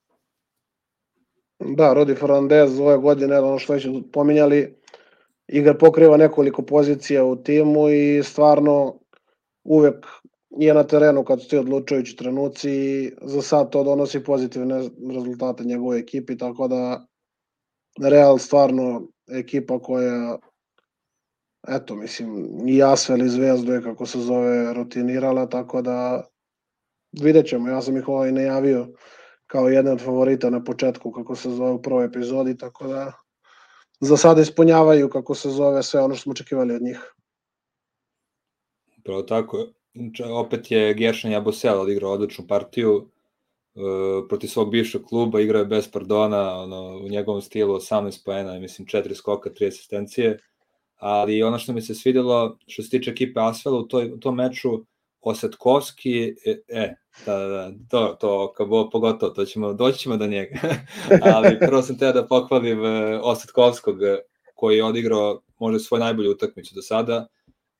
Da, 1.58 1.92
Rudi 1.92 2.14
Fernandez 2.14 2.80
ove 2.80 2.98
godine, 2.98 3.40
ono 3.40 3.58
što 3.58 3.72
već 3.72 3.86
pominjali, 4.12 4.74
igra 5.48 5.74
pokriva 5.74 6.16
nekoliko 6.16 6.62
pozicija 6.62 7.24
u 7.24 7.36
timu 7.36 7.90
i 7.90 8.22
stvarno 8.22 8.98
uvek 9.64 10.06
je 10.50 10.74
na 10.74 10.84
terenu 10.84 11.24
kad 11.24 11.42
su 11.42 11.48
ti 11.48 11.58
odlučujući 11.58 12.16
trenuci 12.16 12.70
i 12.70 13.12
za 13.22 13.42
sad 13.42 13.70
to 13.70 13.84
donosi 13.84 14.24
pozitivne 14.24 14.90
rezultate 15.14 15.64
njegove 15.64 15.98
ekipi, 15.98 16.38
tako 16.38 16.68
da 16.68 17.06
Real 18.00 18.38
stvarno 18.38 19.08
ekipa 19.28 19.78
koja 19.78 20.38
eto, 21.68 21.96
mislim, 21.96 22.48
i 22.68 22.82
Asvel 22.82 23.22
i 23.22 23.28
Zvezdu 23.28 23.72
je, 23.72 23.82
kako 23.82 24.06
se 24.06 24.18
zove, 24.18 24.74
rutinirala, 24.74 25.48
tako 25.48 25.82
da 25.82 26.24
vidjet 27.22 27.46
ćemo. 27.46 27.68
Ja 27.68 27.82
sam 27.82 27.96
ih 27.96 28.08
ovaj 28.08 28.32
najavio 28.32 28.88
kao 29.46 29.68
jedan 29.68 29.92
od 29.92 30.00
favorita 30.00 30.50
na 30.50 30.64
početku, 30.64 31.12
kako 31.12 31.36
se 31.36 31.50
zove 31.50 31.70
u 31.70 31.82
prvoj 31.82 32.04
epizodi, 32.04 32.58
tako 32.58 32.86
da 32.86 33.12
za 34.00 34.16
sada 34.16 34.40
ispunjavaju, 34.40 35.08
kako 35.08 35.34
se 35.34 35.50
zove, 35.50 35.82
sve 35.82 36.00
ono 36.00 36.14
što 36.14 36.22
smo 36.22 36.32
očekivali 36.32 36.74
od 36.74 36.82
njih. 36.82 37.13
Pravo 39.04 39.22
tako. 39.22 39.66
Opet 40.32 40.70
je 40.70 40.94
Geršan 40.94 41.30
Jabosel 41.30 41.80
odigrao 41.80 42.12
odličnu 42.12 42.44
partiju. 42.48 43.08
protiv 44.28 44.48
svog 44.48 44.70
bivšeg 44.70 45.02
kluba, 45.02 45.40
igrao 45.40 45.60
je 45.60 45.66
bez 45.66 45.88
pardona, 45.88 46.60
ono, 46.60 46.96
u 46.96 47.08
njegovom 47.08 47.42
stilu 47.42 47.74
18 47.74 48.24
poena, 48.24 48.58
mislim 48.58 48.86
4 48.86 49.14
skoka, 49.14 49.50
3 49.50 49.68
asistencije, 49.68 50.38
ali 50.96 51.42
ono 51.42 51.58
što 51.58 51.72
mi 51.72 51.82
se 51.82 51.94
svidelo, 51.94 52.58
što 52.66 52.82
se 52.82 52.90
tiče 52.90 53.10
ekipe 53.10 53.40
Asfela 53.40 53.78
u, 53.78 53.82
toj, 53.82 54.12
u 54.12 54.20
tom 54.20 54.36
meču, 54.36 54.84
Osetkovski, 55.20 56.34
e, 56.46 56.56
e 56.68 56.94
da, 57.26 57.38
da, 57.38 57.72
to, 57.88 58.16
to, 58.20 58.52
kao 58.52 58.90
pogotovo, 58.90 59.32
to 59.32 59.44
ćemo, 59.44 59.72
doći 59.72 59.98
ćemo 59.98 60.16
do 60.16 60.26
njega. 60.26 60.58
ali 61.34 61.58
prvo 61.58 61.82
sam 61.82 61.98
teo 61.98 62.12
da 62.12 62.26
pohvalim 62.26 62.84
e, 62.84 63.20
Osetkovskog, 63.22 63.96
koji 64.54 64.76
je 64.76 64.84
odigrao 64.84 65.42
možda 65.58 65.78
svoju 65.78 66.00
najbolju 66.00 66.30
utakmicu 66.30 66.74
do 66.74 66.82
sada, 66.82 67.26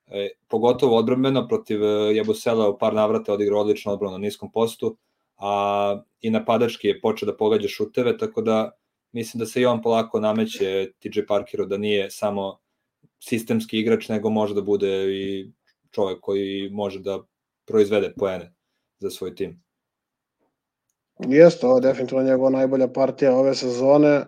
e, 0.06 0.28
pogotovo 0.48 0.96
odbrambeno 0.96 1.48
protiv 1.48 1.84
e, 1.84 1.88
Jebusela 2.14 2.68
u 2.68 2.78
par 2.78 2.94
navrata 2.94 3.32
odigrao 3.32 3.60
odlično 3.60 3.92
odbranu 3.92 4.12
na 4.12 4.18
niskom 4.18 4.52
postu, 4.52 4.96
a 5.36 6.02
i 6.20 6.30
napadački 6.30 6.88
je 6.88 7.00
počeo 7.00 7.26
da 7.26 7.36
pogađa 7.36 7.68
šuteve, 7.68 8.18
tako 8.18 8.42
da 8.42 8.70
mislim 9.12 9.38
da 9.38 9.46
se 9.46 9.60
i 9.60 9.66
on 9.66 9.82
polako 9.82 10.20
nameće 10.20 10.92
TJ 10.98 11.20
Parkeru 11.28 11.66
da 11.66 11.78
nije 11.78 12.10
samo 12.10 12.58
sistemski 13.20 13.78
igrač, 13.78 14.08
nego 14.08 14.30
može 14.30 14.54
da 14.54 14.62
bude 14.62 15.14
i 15.14 15.52
čovek 15.90 16.20
koji 16.20 16.70
može 16.72 17.00
da 17.00 17.18
proizvede 17.66 18.12
poene 18.18 18.54
za 18.98 19.10
svoj 19.10 19.34
tim. 19.34 19.64
Jeste, 21.18 21.66
ovo 21.66 21.76
je 21.76 21.80
definitivno 21.80 22.24
njegova 22.24 22.50
najbolja 22.50 22.88
partija 22.88 23.36
ove 23.36 23.54
sezone. 23.54 24.24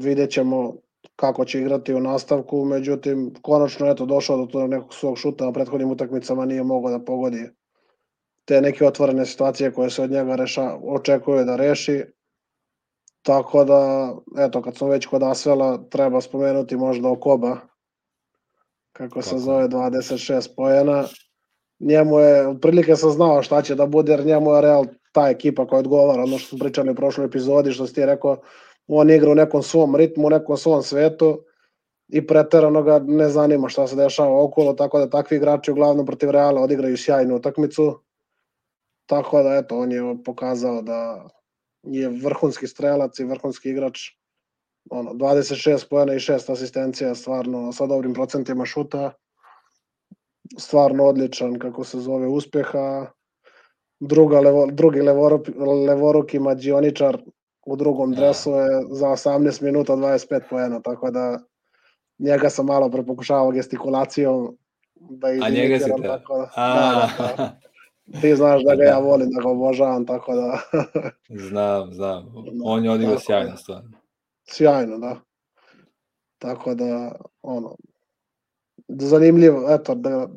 Vidjet 0.00 0.30
ćemo 0.30 0.76
kako 1.16 1.44
će 1.44 1.60
igrati 1.60 1.94
u 1.94 2.00
nastavku, 2.00 2.64
međutim, 2.64 3.34
konačno 3.42 3.90
eto, 3.90 4.06
došao 4.06 4.36
do 4.36 4.46
tog 4.46 4.70
nekog 4.70 4.94
svog 4.94 5.18
šuta 5.18 5.44
na 5.44 5.52
prethodnim 5.52 5.90
utakmicama, 5.90 6.44
nije 6.44 6.62
mogao 6.62 6.90
da 6.90 7.04
pogodi 7.04 7.48
te 8.44 8.60
neke 8.60 8.86
otvorene 8.86 9.26
situacije 9.26 9.72
koje 9.72 9.90
se 9.90 10.02
od 10.02 10.10
njega 10.10 10.36
reša, 10.36 10.76
očekuje 10.82 11.44
da 11.44 11.56
reši. 11.56 12.04
Tako 13.22 13.64
da, 13.64 14.14
eto, 14.38 14.62
kad 14.62 14.76
smo 14.76 14.88
već 14.88 15.06
kod 15.06 15.22
Asvela, 15.22 15.88
treba 15.90 16.20
spomenuti 16.20 16.76
možda 16.76 17.08
Okoba, 17.08 17.56
kako 18.92 19.22
se 19.22 19.38
zove, 19.38 19.68
26 19.68 20.48
pojena. 20.56 21.04
Njemu 21.80 22.18
je, 22.18 22.48
otprilike 22.48 22.96
sam 22.96 23.10
znao 23.10 23.42
šta 23.42 23.62
će 23.62 23.74
da 23.74 23.86
bude, 23.86 24.12
jer 24.12 24.26
njemu 24.26 24.54
je 24.54 24.60
Real 24.60 24.84
ta 25.12 25.28
ekipa 25.28 25.66
koja 25.66 25.78
odgovara, 25.78 26.22
ono 26.22 26.38
što 26.38 26.48
smo 26.48 26.58
pričali 26.58 26.90
u 26.90 26.94
prošloj 26.94 27.26
epizodi, 27.26 27.72
što 27.72 27.86
si 27.86 27.94
ti 27.94 28.06
rekao, 28.06 28.36
on 28.88 29.10
igra 29.10 29.30
u 29.30 29.34
nekom 29.34 29.62
svom 29.62 29.96
ritmu, 29.96 30.26
u 30.26 30.30
nekom 30.30 30.56
svom 30.56 30.82
svetu 30.82 31.44
i 32.08 32.26
preterano 32.26 32.82
ga 32.82 32.98
ne 32.98 33.28
zanima 33.28 33.68
šta 33.68 33.86
se 33.86 33.96
dešava 33.96 34.42
okolo, 34.42 34.72
tako 34.72 34.98
da 34.98 35.10
takvi 35.10 35.36
igrači 35.36 35.70
uglavnom 35.70 36.06
protiv 36.06 36.30
Reala 36.30 36.60
odigraju 36.60 36.96
sjajnu 36.96 37.36
utakmicu. 37.36 38.00
Tako 39.06 39.42
da, 39.42 39.54
eto, 39.54 39.78
on 39.78 39.92
je 39.92 40.02
pokazao 40.24 40.82
da 40.82 41.28
je 41.82 42.08
vrhunski 42.08 42.66
strelac 42.66 43.18
i 43.18 43.24
vrhunski 43.24 43.70
igrač. 43.70 44.00
Ono, 44.90 45.12
26 45.12 45.88
pojena 45.90 46.14
i 46.14 46.18
6 46.18 46.52
asistencija, 46.52 47.14
stvarno 47.14 47.72
sa 47.72 47.86
dobrim 47.86 48.14
procentima 48.14 48.64
šuta. 48.64 49.12
Stvarno 50.58 51.04
odličan, 51.04 51.58
kako 51.58 51.84
se 51.84 52.00
zove, 52.00 52.26
uspeha. 52.26 53.06
Druga 54.00 54.40
levo, 54.40 54.66
drugi 54.66 55.00
levoruk, 55.00 55.48
levoruki 55.88 56.38
mađioničar 56.38 57.18
u 57.66 57.76
drugom 57.76 58.12
da. 58.12 58.20
dresu 58.20 58.50
je 58.50 58.68
za 58.90 59.06
18 59.06 59.62
minuta 59.62 59.92
25 59.92 60.40
poena, 60.50 60.80
tako 60.80 61.10
da 61.10 61.38
njega 62.18 62.50
sam 62.50 62.66
malo 62.66 62.90
prepokušavao 62.90 63.50
gestikulacijom 63.50 64.56
da 64.94 65.28
A 65.28 65.50
njega 65.50 65.78
si 65.78 65.84
te... 65.84 66.02
Tako 66.02 66.36
da, 66.36 66.50
A, 66.54 66.74
da, 66.74 67.10
da, 67.18 67.34
da. 67.36 68.20
Ti 68.20 68.36
znaš 68.36 68.62
da 68.64 68.74
ga 68.74 68.82
ja 68.82 68.98
volim, 68.98 69.30
da 69.30 69.42
ga 69.42 69.48
obožavam, 69.48 70.06
tako 70.06 70.34
da... 70.34 70.58
znam, 71.48 71.92
znam. 71.92 72.34
On 72.64 72.84
je 72.84 72.90
odigrao 72.90 73.18
sjajno 73.18 73.56
stvarno. 73.56 73.90
Sjajno, 74.44 74.98
da. 74.98 75.16
Tako 76.38 76.74
da, 76.74 77.12
ono, 77.42 77.76
zanimljivo, 78.88 79.74
eto, 79.74 79.94
da, 79.94 80.28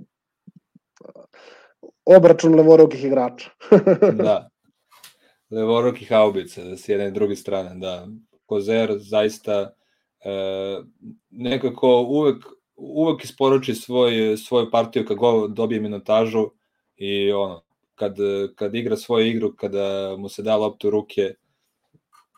obračun 2.05 2.55
levorukih 2.55 3.03
igrača. 3.03 3.49
da. 4.23 4.49
Levorukih 5.49 6.09
haubica, 6.09 6.63
da 6.63 6.77
s 6.77 6.89
jedne 6.89 7.07
i 7.07 7.11
druge 7.11 7.35
strane, 7.35 7.75
da. 7.79 8.07
Kozer 8.45 8.97
zaista 8.99 9.73
e, 10.19 10.31
nekako 11.29 12.01
uvek, 12.01 12.45
uvek 12.75 13.23
isporuči 13.23 13.75
svoj, 13.75 14.37
svoju 14.37 14.71
partiju 14.71 15.05
kad 15.05 15.17
go 15.17 15.47
dobije 15.47 15.81
minutažu, 15.81 16.49
i 16.97 17.31
ono, 17.31 17.63
kad, 17.95 18.15
kad 18.55 18.75
igra 18.75 18.97
svoju 18.97 19.27
igru, 19.27 19.55
kada 19.55 20.15
mu 20.17 20.29
se 20.29 20.43
da 20.43 20.55
loptu 20.55 20.89
ruke, 20.89 21.33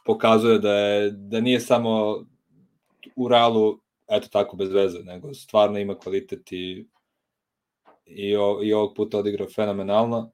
pokazuje 0.06 0.60
da, 0.60 0.74
je, 0.74 1.12
da 1.12 1.42
nije 1.42 1.60
samo 1.60 2.26
u 3.16 3.28
realu 3.28 3.80
eto 4.08 4.28
tako 4.32 4.58
bez 4.58 4.72
veze, 4.72 5.00
nego 5.00 5.34
stvarno 5.34 5.80
ima 5.80 5.96
kvalitet 5.96 6.52
i, 6.52 6.88
i, 8.06 8.36
o, 8.36 8.60
i 8.64 8.74
ovog 8.74 8.94
puta 8.96 9.18
odigrao 9.18 9.48
fenomenalno. 9.50 10.32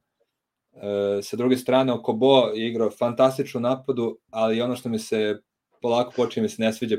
E, 0.82 1.22
sa 1.22 1.36
druge 1.36 1.56
strane, 1.56 1.92
Okobo 1.92 2.46
je 2.54 2.68
igrao 2.68 2.90
fantastičnu 2.90 3.60
napadu, 3.60 4.18
ali 4.30 4.60
ono 4.60 4.76
što 4.76 4.88
mi 4.88 4.98
se 4.98 5.40
polako 5.82 6.12
počinje 6.16 6.42
mi 6.42 6.48
se 6.48 6.62
ne 6.62 6.72
sviđa 6.72 6.96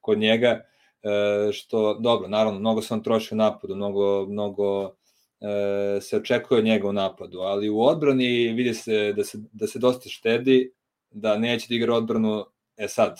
kod 0.00 0.18
njega, 0.18 0.60
e, 1.02 1.52
što, 1.52 1.94
dobro, 1.94 2.28
naravno, 2.28 2.60
mnogo 2.60 2.82
se 2.82 2.94
on 2.94 3.02
troši 3.02 3.34
u 3.34 3.36
napadu, 3.36 3.74
mnogo, 3.74 4.26
mnogo 4.26 4.84
e, 5.40 6.00
se 6.00 6.16
očekuje 6.16 6.58
od 6.58 6.64
njega 6.64 6.88
u 6.88 6.92
napadu, 6.92 7.38
ali 7.38 7.70
u 7.70 7.80
odbrani 7.80 8.52
vidi 8.52 8.74
se 8.74 9.12
da 9.12 9.24
se, 9.24 9.38
da 9.52 9.66
se 9.66 9.78
dosta 9.78 10.08
štedi, 10.08 10.72
da 11.10 11.38
neće 11.38 11.66
da 11.68 11.74
igra 11.74 11.94
odbranu, 11.94 12.44
e 12.76 12.88
sad, 12.88 13.16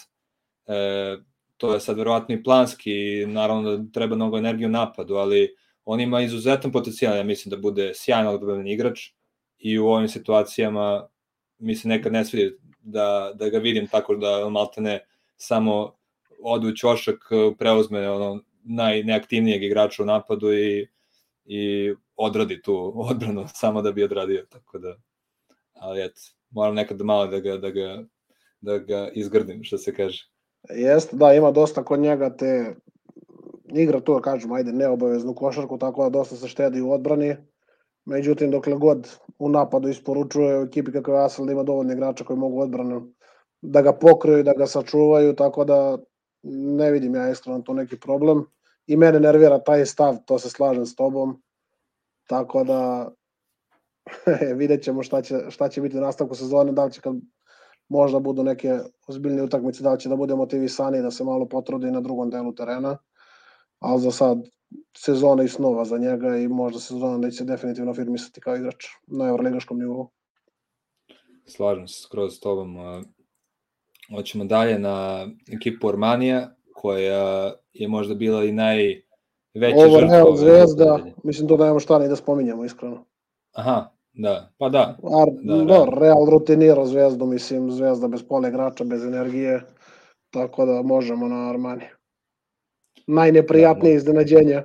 e, 0.66 1.16
to 1.56 1.74
je 1.74 1.80
sad 1.80 1.98
verovatno 1.98 2.34
i 2.34 2.42
planski, 2.42 3.26
naravno 3.26 3.76
da 3.76 3.92
treba 3.92 4.16
mnogo 4.16 4.38
energije 4.38 4.66
u 4.66 4.70
napadu, 4.70 5.14
ali 5.14 5.54
on 5.84 6.00
ima 6.00 6.20
izuzetan 6.20 6.72
potencijal, 6.72 7.16
ja 7.16 7.22
mislim 7.22 7.50
da 7.50 7.56
bude 7.56 7.92
sjajan 7.94 8.26
odbrani 8.26 8.72
igrač 8.72 9.00
i 9.64 9.78
u 9.78 9.86
ovim 9.86 10.08
situacijama 10.08 11.08
mi 11.58 11.74
se 11.74 11.88
nekad 11.88 12.12
ne 12.12 12.24
svidi 12.24 12.58
da, 12.80 13.32
da 13.34 13.48
ga 13.48 13.58
vidim 13.58 13.86
tako 13.86 14.16
da 14.16 14.48
maltene 14.50 15.00
samo 15.36 15.94
odu 16.42 16.68
u 16.68 16.72
ćošak, 16.72 17.18
preuzme 17.58 18.10
ono, 18.10 18.42
najneaktivnijeg 18.64 19.62
igrača 19.62 20.02
u 20.02 20.06
napadu 20.06 20.52
i, 20.52 20.88
i 21.44 21.94
odradi 22.16 22.62
tu 22.62 22.92
odbranu 22.94 23.44
samo 23.60 23.82
da 23.82 23.92
bi 23.92 24.04
odradio, 24.04 24.46
tako 24.48 24.78
da, 24.78 24.96
ali 25.72 26.04
eto, 26.04 26.20
moram 26.50 26.74
nekad 26.74 27.00
malo 27.00 27.26
da 27.26 27.40
ga, 27.40 27.56
da 27.56 27.70
ga, 27.70 28.04
da 28.60 28.78
ga 28.78 29.08
izgrdim, 29.12 29.64
što 29.64 29.78
se 29.78 29.94
kaže. 29.94 30.30
Jeste, 30.70 31.16
da, 31.16 31.34
ima 31.34 31.50
dosta 31.50 31.84
kod 31.84 32.00
njega 32.00 32.36
te 32.36 32.74
igra 33.74 34.00
da 34.00 34.20
kažem, 34.20 34.52
ajde, 34.52 34.72
neobaveznu 34.72 35.34
košarku, 35.34 35.78
tako 35.78 36.02
da 36.02 36.10
dosta 36.10 36.36
se 36.36 36.48
štedi 36.48 36.80
u 36.80 36.92
odbrani. 36.92 37.36
Međutim, 38.04 38.50
dokle 38.50 38.76
god 38.76 39.18
u 39.38 39.48
napadu 39.48 39.88
isporučuje 39.88 40.62
ekipi 40.62 40.92
kako 40.92 41.12
je 41.12 41.24
Asfel 41.24 41.46
da 41.46 41.52
ima 41.52 41.62
dovoljno 41.62 41.92
igrača 41.92 42.24
koji 42.24 42.38
mogu 42.38 42.60
odbranu 42.60 43.12
da 43.62 43.82
ga 43.82 43.92
pokriju, 43.92 44.42
da 44.42 44.52
ga 44.52 44.66
sačuvaju, 44.66 45.34
tako 45.34 45.64
da 45.64 45.98
ne 46.42 46.90
vidim 46.90 47.14
ja 47.14 47.30
iskreno 47.30 47.62
tu 47.62 47.74
neki 47.74 48.00
problem. 48.00 48.44
I 48.86 48.96
mene 48.96 49.20
nervira 49.20 49.58
taj 49.58 49.86
stav, 49.86 50.16
to 50.26 50.38
se 50.38 50.50
slažem 50.50 50.86
s 50.86 50.94
tobom 50.94 51.42
Tako 52.28 52.64
da 52.64 53.10
vidjet 54.58 54.82
ćemo 54.82 55.02
šta 55.02 55.22
će, 55.22 55.34
šta 55.50 55.68
će 55.68 55.80
biti 55.80 55.98
u 55.98 56.00
nastavku 56.00 56.34
sezone, 56.34 56.72
da 56.72 56.84
li 56.84 56.92
će 56.92 57.00
kad 57.00 57.14
možda 57.88 58.18
budu 58.18 58.42
neke 58.42 58.78
ozbiljne 59.08 59.42
utakmice, 59.42 59.82
da 59.82 59.92
li 59.92 60.00
će 60.00 60.08
da 60.08 60.16
bude 60.16 60.34
motivisani 60.34 61.02
da 61.02 61.10
se 61.10 61.24
malo 61.24 61.48
potrudi 61.48 61.90
na 61.90 62.00
drugom 62.00 62.30
delu 62.30 62.54
terena, 62.54 62.98
ali 63.78 64.00
za 64.00 64.10
sad 64.10 64.38
sezona 64.96 65.42
i 65.42 65.48
snova 65.48 65.84
za 65.84 65.98
njega 65.98 66.36
i 66.36 66.48
možda 66.48 66.80
sezona 66.80 67.18
da 67.18 67.30
će 67.30 67.44
definitivno 67.44 67.90
afirmisati 67.90 68.40
kao 68.40 68.56
igrač 68.56 68.86
na 69.06 69.28
evroligaškom 69.28 69.78
nivou. 69.78 70.08
Slažem 71.46 71.88
se 71.88 72.02
skroz 72.02 72.36
s 72.36 72.40
tobom. 72.40 72.76
Hoćemo 74.14 74.44
dalje 74.44 74.78
na 74.78 75.26
ekipu 75.52 75.88
Armanija, 75.88 76.54
koja 76.74 77.52
je 77.72 77.88
možda 77.88 78.14
bila 78.14 78.44
i 78.44 78.52
naj 78.52 79.02
veće 79.54 79.76
Ovo 79.76 80.00
žrtve. 80.00 80.16
Real 80.16 80.36
Zvezda, 80.36 80.98
mislim 81.24 81.48
to 81.48 81.56
nemamo 81.56 81.80
šta 81.80 81.98
ni 81.98 82.08
da 82.08 82.16
spominjemo, 82.16 82.64
iskreno. 82.64 83.04
Aha, 83.52 83.90
da, 84.12 84.52
pa 84.58 84.68
da. 84.68 84.98
Ar, 85.20 85.28
da, 85.42 85.56
da, 85.56 85.64
da. 85.64 85.86
Real 86.00 86.26
rutinira 86.30 86.86
Zvezdu, 86.86 87.26
mislim, 87.26 87.70
Zvezda 87.70 88.08
bez 88.08 88.22
pole 88.28 88.48
igrača, 88.48 88.84
bez 88.84 89.04
energije, 89.04 89.62
tako 90.30 90.66
da 90.66 90.82
možemo 90.82 91.28
na 91.28 91.50
Armani. 91.50 91.84
Najneprijatnije 93.06 93.94
iznenađenje 93.94 94.62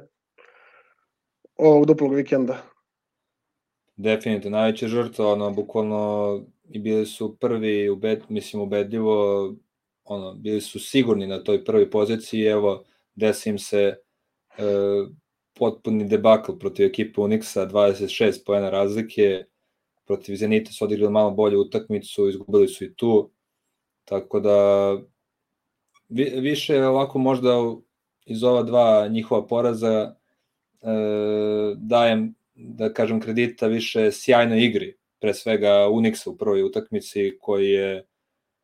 ovog 1.56 1.86
duplog 1.86 2.14
vikenda. 2.14 2.58
Definitivno, 3.98 4.58
najveća 4.58 4.88
žrtva, 4.88 5.32
ono, 5.32 5.52
bukvalno 5.52 6.46
i 6.70 6.80
bili 6.80 7.06
su 7.06 7.38
prvi, 7.40 7.90
ubed, 7.90 8.22
mislim, 8.30 8.62
ubedljivo, 8.62 9.50
ono, 10.04 10.34
bili 10.34 10.62
su 10.62 10.80
sigurni 10.80 11.28
na 11.28 11.44
toj 11.44 11.66
prvoj 11.66 11.90
poziciji, 11.92 12.46
evo, 12.46 12.84
desi 13.16 13.50
im 13.50 13.60
se 13.60 13.96
potpuni 15.60 16.08
debakl 16.08 16.52
protiv 16.60 16.86
ekipe 16.86 17.22
Unixa, 17.22 17.68
26 17.68 18.46
pojena 18.46 18.70
razlike, 18.70 19.44
protiv 20.06 20.36
Zenita 20.36 20.72
su 20.72 20.86
odigrali 20.86 21.12
malo 21.14 21.32
bolju 21.32 21.62
utakmicu, 21.62 22.30
izgubili 22.30 22.68
su 22.68 22.84
i 22.84 22.94
tu, 22.96 23.32
tako 24.06 24.40
da 24.40 24.92
vi, 26.10 26.24
više 26.24 26.86
ovako 26.86 27.20
možda 27.20 27.76
iz 28.30 28.44
ova 28.44 28.64
dva 28.64 29.08
njihova 29.08 29.48
poraza 29.48 30.16
e, 30.82 30.88
dajem, 31.76 32.36
da 32.56 32.94
kažem, 32.94 33.20
kredita 33.22 33.68
više 33.68 34.12
sjajnoj 34.12 34.66
igri, 34.66 34.98
pre 35.20 35.34
svega 35.34 35.88
Unixa 35.92 36.30
u 36.30 36.38
prvoj 36.38 36.64
utakmici 36.64 37.38
koji 37.42 37.70
je 37.70 38.06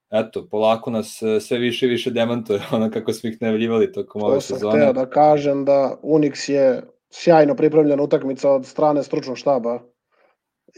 eto, 0.09 0.47
polako 0.51 0.91
nas 0.91 1.21
sve 1.41 1.57
više 1.57 1.85
i 1.85 1.89
više 1.89 2.11
demantuje, 2.11 2.61
ono 2.71 2.91
kako 2.91 3.13
smo 3.13 3.29
ih 3.29 3.41
najavljivali 3.41 3.91
tokom 3.91 4.23
ove 4.23 4.41
sezone. 4.41 4.61
To 4.61 4.71
sam 4.71 4.79
hteo 4.79 4.93
da 4.93 5.09
kažem 5.09 5.65
da 5.65 5.97
Unix 6.03 6.51
je 6.51 6.81
sjajno 7.09 7.55
pripremljena 7.55 8.03
utakmica 8.03 8.51
od 8.51 8.65
strane 8.65 9.03
stručnog 9.03 9.37
štaba 9.37 9.79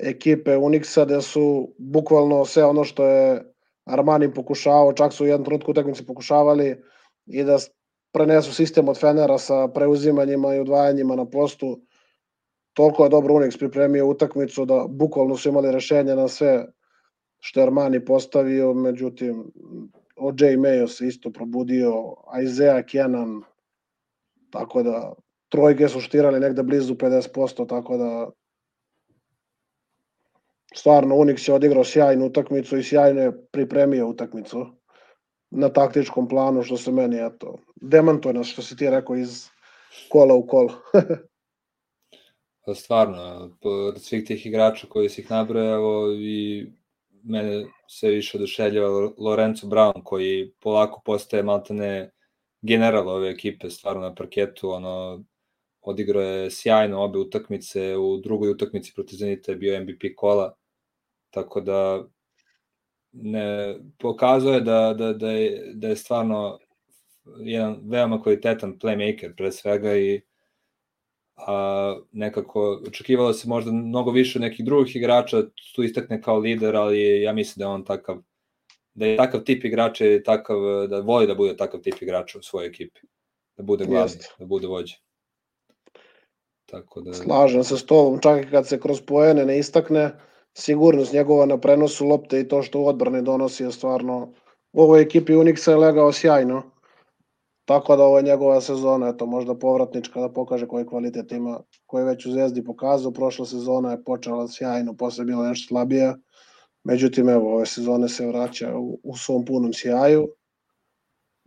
ekipe 0.03 0.57
Unixa, 0.57 1.05
gde 1.05 1.21
su 1.21 1.73
bukvalno 1.77 2.45
sve 2.45 2.65
ono 2.65 2.83
što 2.83 3.05
je 3.05 3.53
Armani 3.85 4.33
pokušavao, 4.33 4.93
čak 4.93 5.13
su 5.13 5.23
u 5.23 5.27
jednom 5.27 5.45
trenutku 5.45 5.71
utakmice 5.71 6.05
pokušavali 6.05 6.75
i 7.25 7.43
da 7.43 7.57
prenesu 8.17 8.53
sistem 8.53 8.89
od 8.89 8.97
Fenera 8.97 9.37
sa 9.37 9.67
preuzimanjima 9.67 10.55
i 10.55 10.59
odvajanjima 10.59 11.15
na 11.15 11.25
postu. 11.25 11.81
Toliko 12.73 13.03
je 13.03 13.09
dobro 13.09 13.35
Unix 13.35 13.57
pripremio 13.59 14.07
utakmicu 14.07 14.65
da 14.65 14.85
bukvalno 14.89 15.37
su 15.37 15.49
imali 15.49 15.71
rešenje 15.71 16.15
na 16.15 16.27
sve 16.27 16.65
što 17.39 17.59
je 17.59 17.63
Armani 17.63 18.05
postavio, 18.05 18.73
međutim 18.73 19.51
OJ 20.15 20.57
Mayo 20.57 20.87
se 20.87 21.07
isto 21.07 21.31
probudio, 21.31 22.15
Isaiah 22.43 22.85
Kenan, 22.85 23.41
tako 24.49 24.83
da 24.83 25.13
trojke 25.49 25.87
su 25.87 26.01
štirali 26.01 26.39
negde 26.39 26.63
blizu 26.63 26.95
50%, 26.95 27.67
tako 27.69 27.97
da 27.97 28.29
stvarno 30.75 31.15
Unix 31.15 31.49
je 31.49 31.55
odigrao 31.55 31.83
sjajnu 31.83 32.25
utakmicu 32.25 32.77
i 32.77 32.83
sjajno 32.83 33.21
je 33.21 33.45
pripremio 33.51 34.07
utakmicu 34.07 34.76
na 35.49 35.69
taktičkom 35.69 36.27
planu, 36.27 36.63
što 36.63 36.77
se 36.77 36.91
meni, 36.91 37.17
eto, 37.25 37.57
demantuje 37.75 38.33
nas, 38.33 38.47
što 38.47 38.61
si 38.61 38.75
ti 38.75 38.89
rekao, 38.89 39.15
iz 39.15 39.49
kola 40.09 40.35
u 40.35 40.47
kolo. 40.47 40.73
stvarno, 42.75 43.51
od 43.61 44.01
svih 44.01 44.25
tih 44.25 44.45
igrača 44.45 44.87
koji 44.87 45.09
si 45.09 45.21
ih 45.21 45.31
nabrojao 45.31 46.13
i 46.13 46.67
mene 47.23 47.65
sve 47.87 48.09
više 48.09 48.37
oduševljava 48.37 49.11
Lorenzo 49.17 49.67
Brown, 49.67 50.03
koji 50.03 50.51
polako 50.59 51.01
postaje 51.05 51.43
maltene 51.43 52.11
general 52.61 53.09
ove 53.09 53.29
ekipe, 53.29 53.69
stvarno 53.69 54.01
na 54.01 54.15
parketu, 54.15 54.71
ono, 54.71 55.23
odigrao 55.81 56.21
je 56.21 56.51
sjajno 56.51 57.03
obe 57.03 57.19
utakmice, 57.19 57.97
u 57.97 58.17
drugoj 58.17 58.51
utakmici 58.51 58.93
protiv 58.95 59.17
Zenita 59.17 59.51
je 59.51 59.57
bio 59.57 59.81
MVP 59.81 60.01
kola, 60.15 60.53
tako 61.29 61.61
da 61.61 62.03
ne, 63.21 63.75
pokazuje 63.97 64.61
da, 64.61 64.93
da, 64.93 65.13
da, 65.13 65.31
je, 65.31 65.71
da 65.73 65.87
je 65.87 65.95
stvarno 65.95 66.59
jedan 67.39 67.79
veoma 67.83 68.21
kvalitetan 68.23 68.79
playmaker 68.79 69.35
pre 69.37 69.51
svega 69.51 69.97
i 69.97 70.21
a, 71.35 71.99
nekako 72.11 72.81
očekivalo 72.87 73.33
se 73.33 73.47
možda 73.47 73.71
mnogo 73.71 74.11
više 74.11 74.39
nekih 74.39 74.65
drugih 74.65 74.95
igrača 74.95 75.43
tu 75.75 75.83
istakne 75.83 76.21
kao 76.21 76.37
lider, 76.37 76.75
ali 76.75 77.21
ja 77.21 77.33
mislim 77.33 77.59
da 77.59 77.65
je 77.65 77.73
on 77.73 77.85
takav 77.85 78.17
da 78.97 79.05
je 79.05 79.17
takav 79.17 79.41
tip 79.43 79.65
igrača 79.65 80.05
i 80.05 80.23
takav, 80.23 80.57
da 80.87 80.99
voli 80.99 81.27
da 81.27 81.35
bude 81.35 81.57
takav 81.57 81.81
tip 81.81 82.01
igrača 82.01 82.39
u 82.39 82.41
svojoj 82.41 82.67
ekipi. 82.67 82.99
Da 83.57 83.63
bude 83.63 83.85
glavni, 83.85 84.15
da 84.39 84.45
bude 84.45 84.67
vođa. 84.67 84.95
Tako 86.65 87.01
da... 87.01 87.13
Slažem 87.13 87.63
se 87.63 87.77
s 87.77 87.85
tobom, 87.85 88.19
čak 88.21 88.45
i 88.45 88.49
kad 88.49 88.67
se 88.67 88.79
kroz 88.79 89.01
poene 89.01 89.45
ne 89.45 89.59
istakne, 89.59 90.11
sigurnost 90.59 91.13
njegova 91.13 91.45
na 91.45 91.57
prenosu 91.57 92.05
lopte 92.05 92.39
i 92.39 92.47
to 92.47 92.61
što 92.63 92.81
u 92.81 92.87
odbrani 92.87 93.21
donosi 93.21 93.63
je 93.63 93.71
stvarno 93.71 94.33
u 94.73 94.81
ovoj 94.81 95.01
ekipi 95.01 95.33
Unixa 95.33 95.71
je 95.71 95.77
legao 95.77 96.11
sjajno. 96.11 96.63
Tako 97.65 97.95
da 97.95 98.03
ovo 98.03 98.17
je 98.17 98.23
njegova 98.23 98.61
sezona, 98.61 99.07
eto, 99.09 99.25
možda 99.25 99.55
povratnička 99.55 100.21
da 100.21 100.29
pokaže 100.29 100.67
koji 100.67 100.85
kvalitet 100.85 101.31
ima, 101.31 101.59
koji 101.85 102.05
već 102.05 102.25
u 102.25 102.31
Zvezdi 102.31 102.63
pokazao. 102.63 103.11
Prošla 103.11 103.45
sezona 103.45 103.91
je 103.91 104.03
počela 104.03 104.47
sjajno, 104.47 104.93
posle 104.93 105.21
je 105.21 105.25
bila 105.25 105.49
nešto 105.49 105.67
slabija. 105.67 106.15
Međutim, 106.83 107.29
evo, 107.29 107.53
ove 107.55 107.65
sezone 107.65 108.09
se 108.09 108.27
vraća 108.27 108.77
u, 108.77 108.99
u 109.03 109.17
svom 109.17 109.45
punom 109.45 109.73
sjaju. 109.73 110.27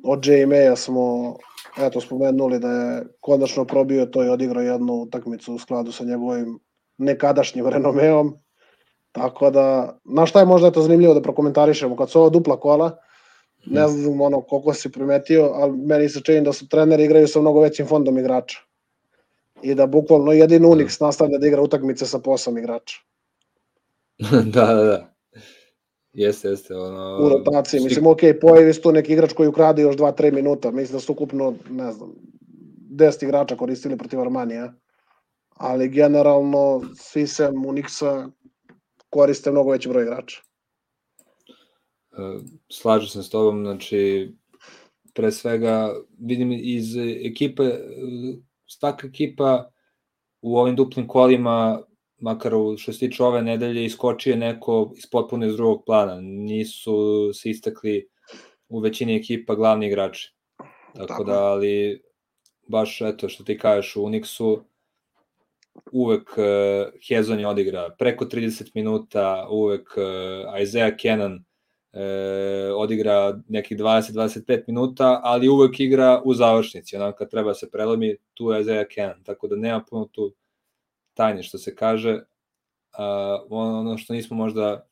Od 0.05 0.27
JMA 0.27 0.77
smo, 0.77 1.37
eto, 1.79 2.01
spomenuli 2.01 2.59
da 2.59 2.71
je 2.71 3.07
konačno 3.21 3.65
probio 3.65 4.07
to 4.07 4.25
i 4.25 4.29
odigrao 4.29 4.63
jednu 4.63 4.93
utakmicu 4.93 5.55
u 5.55 5.59
skladu 5.59 5.93
sa 5.93 6.05
njegovim 6.05 6.59
nekadašnjim 6.99 7.67
renomeom. 7.67 8.35
Tako 9.13 9.51
da, 9.51 9.99
na 10.05 10.27
šta 10.27 10.41
je 10.41 10.47
možda 10.47 10.71
to 10.71 10.83
zanimljivo 10.83 11.15
da 11.15 11.23
prokomentarišemo, 11.23 11.97
kad 11.97 12.11
su 12.11 12.21
ovo 12.21 12.31
dupla 12.31 12.61
kola, 12.61 12.97
ne 13.67 13.89
znam 13.89 14.21
ono 14.21 14.41
koliko 14.41 14.75
si 14.75 14.93
primetio, 14.93 15.51
ali 15.55 15.77
meni 15.77 16.09
se 16.09 16.21
čini 16.21 16.41
da 16.41 16.53
su 16.53 16.69
treneri 16.69 17.05
igraju 17.05 17.29
sa 17.29 17.41
mnogo 17.41 17.61
većim 17.61 17.87
fondom 17.87 18.19
igrača. 18.19 18.59
I 19.63 19.75
da 19.75 19.87
bukvalno 19.87 20.33
jedin 20.33 20.63
Unix 20.63 21.01
nastavlja 21.01 21.39
da 21.39 21.47
igra 21.47 21.63
utakmice 21.63 22.07
sa 22.07 22.19
posam 22.19 22.59
igrača. 22.59 23.01
da, 24.55 24.65
da, 24.65 24.85
da. 24.85 25.11
Jeste, 26.13 26.49
jeste. 26.49 26.77
Ono... 26.77 27.19
U 27.27 27.29
rotaciji. 27.29 27.81
Mislim, 27.81 28.07
ok, 28.07 28.21
pojavi 28.41 28.75
se 28.75 28.81
tu 28.81 28.93
neki 28.93 29.13
igrač 29.13 29.33
koji 29.33 29.49
ukrade 29.49 29.83
još 29.83 29.97
2-3 29.97 30.33
minuta. 30.33 30.71
Mislim 30.71 30.97
da 30.97 31.01
su 31.01 31.13
ukupno, 31.13 31.55
ne 31.71 31.93
znam, 31.93 32.15
10 32.91 33.25
igrača 33.25 33.57
koristili 33.57 33.99
protiv 33.99 34.21
Armanija. 34.21 34.73
Ali 35.49 35.89
generalno, 35.89 36.83
svi 36.97 37.27
sem 37.27 37.55
Unixa 37.55 38.31
koriste 39.11 39.51
mnogo 39.51 39.71
veći 39.71 39.89
broj 39.89 40.03
igrača. 40.03 40.41
E, 42.13 42.17
slažem 42.69 43.09
se 43.09 43.23
s 43.23 43.31
tobom, 43.31 43.65
znači, 43.65 44.33
pre 45.15 45.33
svega, 45.33 45.95
vidim 46.19 46.53
iz 46.53 46.97
ekipe, 47.25 47.63
svaka 48.67 49.07
ekipa 49.07 49.71
u 50.43 50.59
ovim 50.59 50.77
duplim 50.77 51.09
kolima, 51.09 51.83
makar 52.21 52.55
u 52.55 52.77
što 52.77 52.93
se 52.93 52.99
tiče 52.99 53.25
ove 53.25 53.43
nedelje, 53.43 53.85
iskočio 53.85 54.37
neko 54.37 54.93
iz 54.97 55.07
potpuno 55.11 55.47
iz 55.47 55.57
drugog 55.57 55.83
plana. 55.87 56.21
Nisu 56.21 57.31
se 57.35 57.51
istakli 57.51 58.09
u 58.69 58.81
većini 58.81 59.17
ekipa 59.17 59.55
glavni 59.55 59.87
igrači. 59.87 60.35
Tako, 60.95 61.07
Tako. 61.07 61.25
da, 61.25 61.45
ali 61.45 62.03
baš 62.69 63.01
eto 63.01 63.29
što 63.29 63.45
ti 63.45 63.59
kažeš 63.59 63.97
u 63.97 64.03
Unixu, 64.03 64.61
uvek 65.93 66.29
uh, 66.37 66.93
Hezon 67.09 67.41
je 67.41 67.47
odigra 67.47 67.89
preko 67.99 68.25
30 68.25 68.71
minuta, 68.75 69.47
uvek 69.51 69.89
uh, 69.97 70.61
Isaiah 70.63 70.93
Cannon 71.03 71.35
uh, 71.35 72.77
odigra 72.77 73.41
nekih 73.49 73.79
20-25 73.79 74.63
minuta, 74.67 75.21
ali 75.23 75.49
uvek 75.49 75.81
igra 75.81 76.23
u 76.25 76.35
završnici, 76.35 76.97
onako 76.97 77.19
kad 77.19 77.31
treba 77.31 77.55
se 77.55 77.71
prelomi, 77.71 78.17
tu 78.35 78.51
je 78.51 78.61
Isaiah 78.61 78.87
Cannon, 78.95 79.25
tako 79.25 79.49
da 79.49 79.57
nema 79.57 79.85
puno 79.91 80.05
tu 80.05 80.35
tajne 81.15 81.43
što 81.43 81.59
se 81.59 81.75
kaže. 81.75 82.15
Uh, 82.99 83.47
ono 83.51 83.99
što 83.99 84.13
nismo 84.13 84.37
možda, 84.37 84.87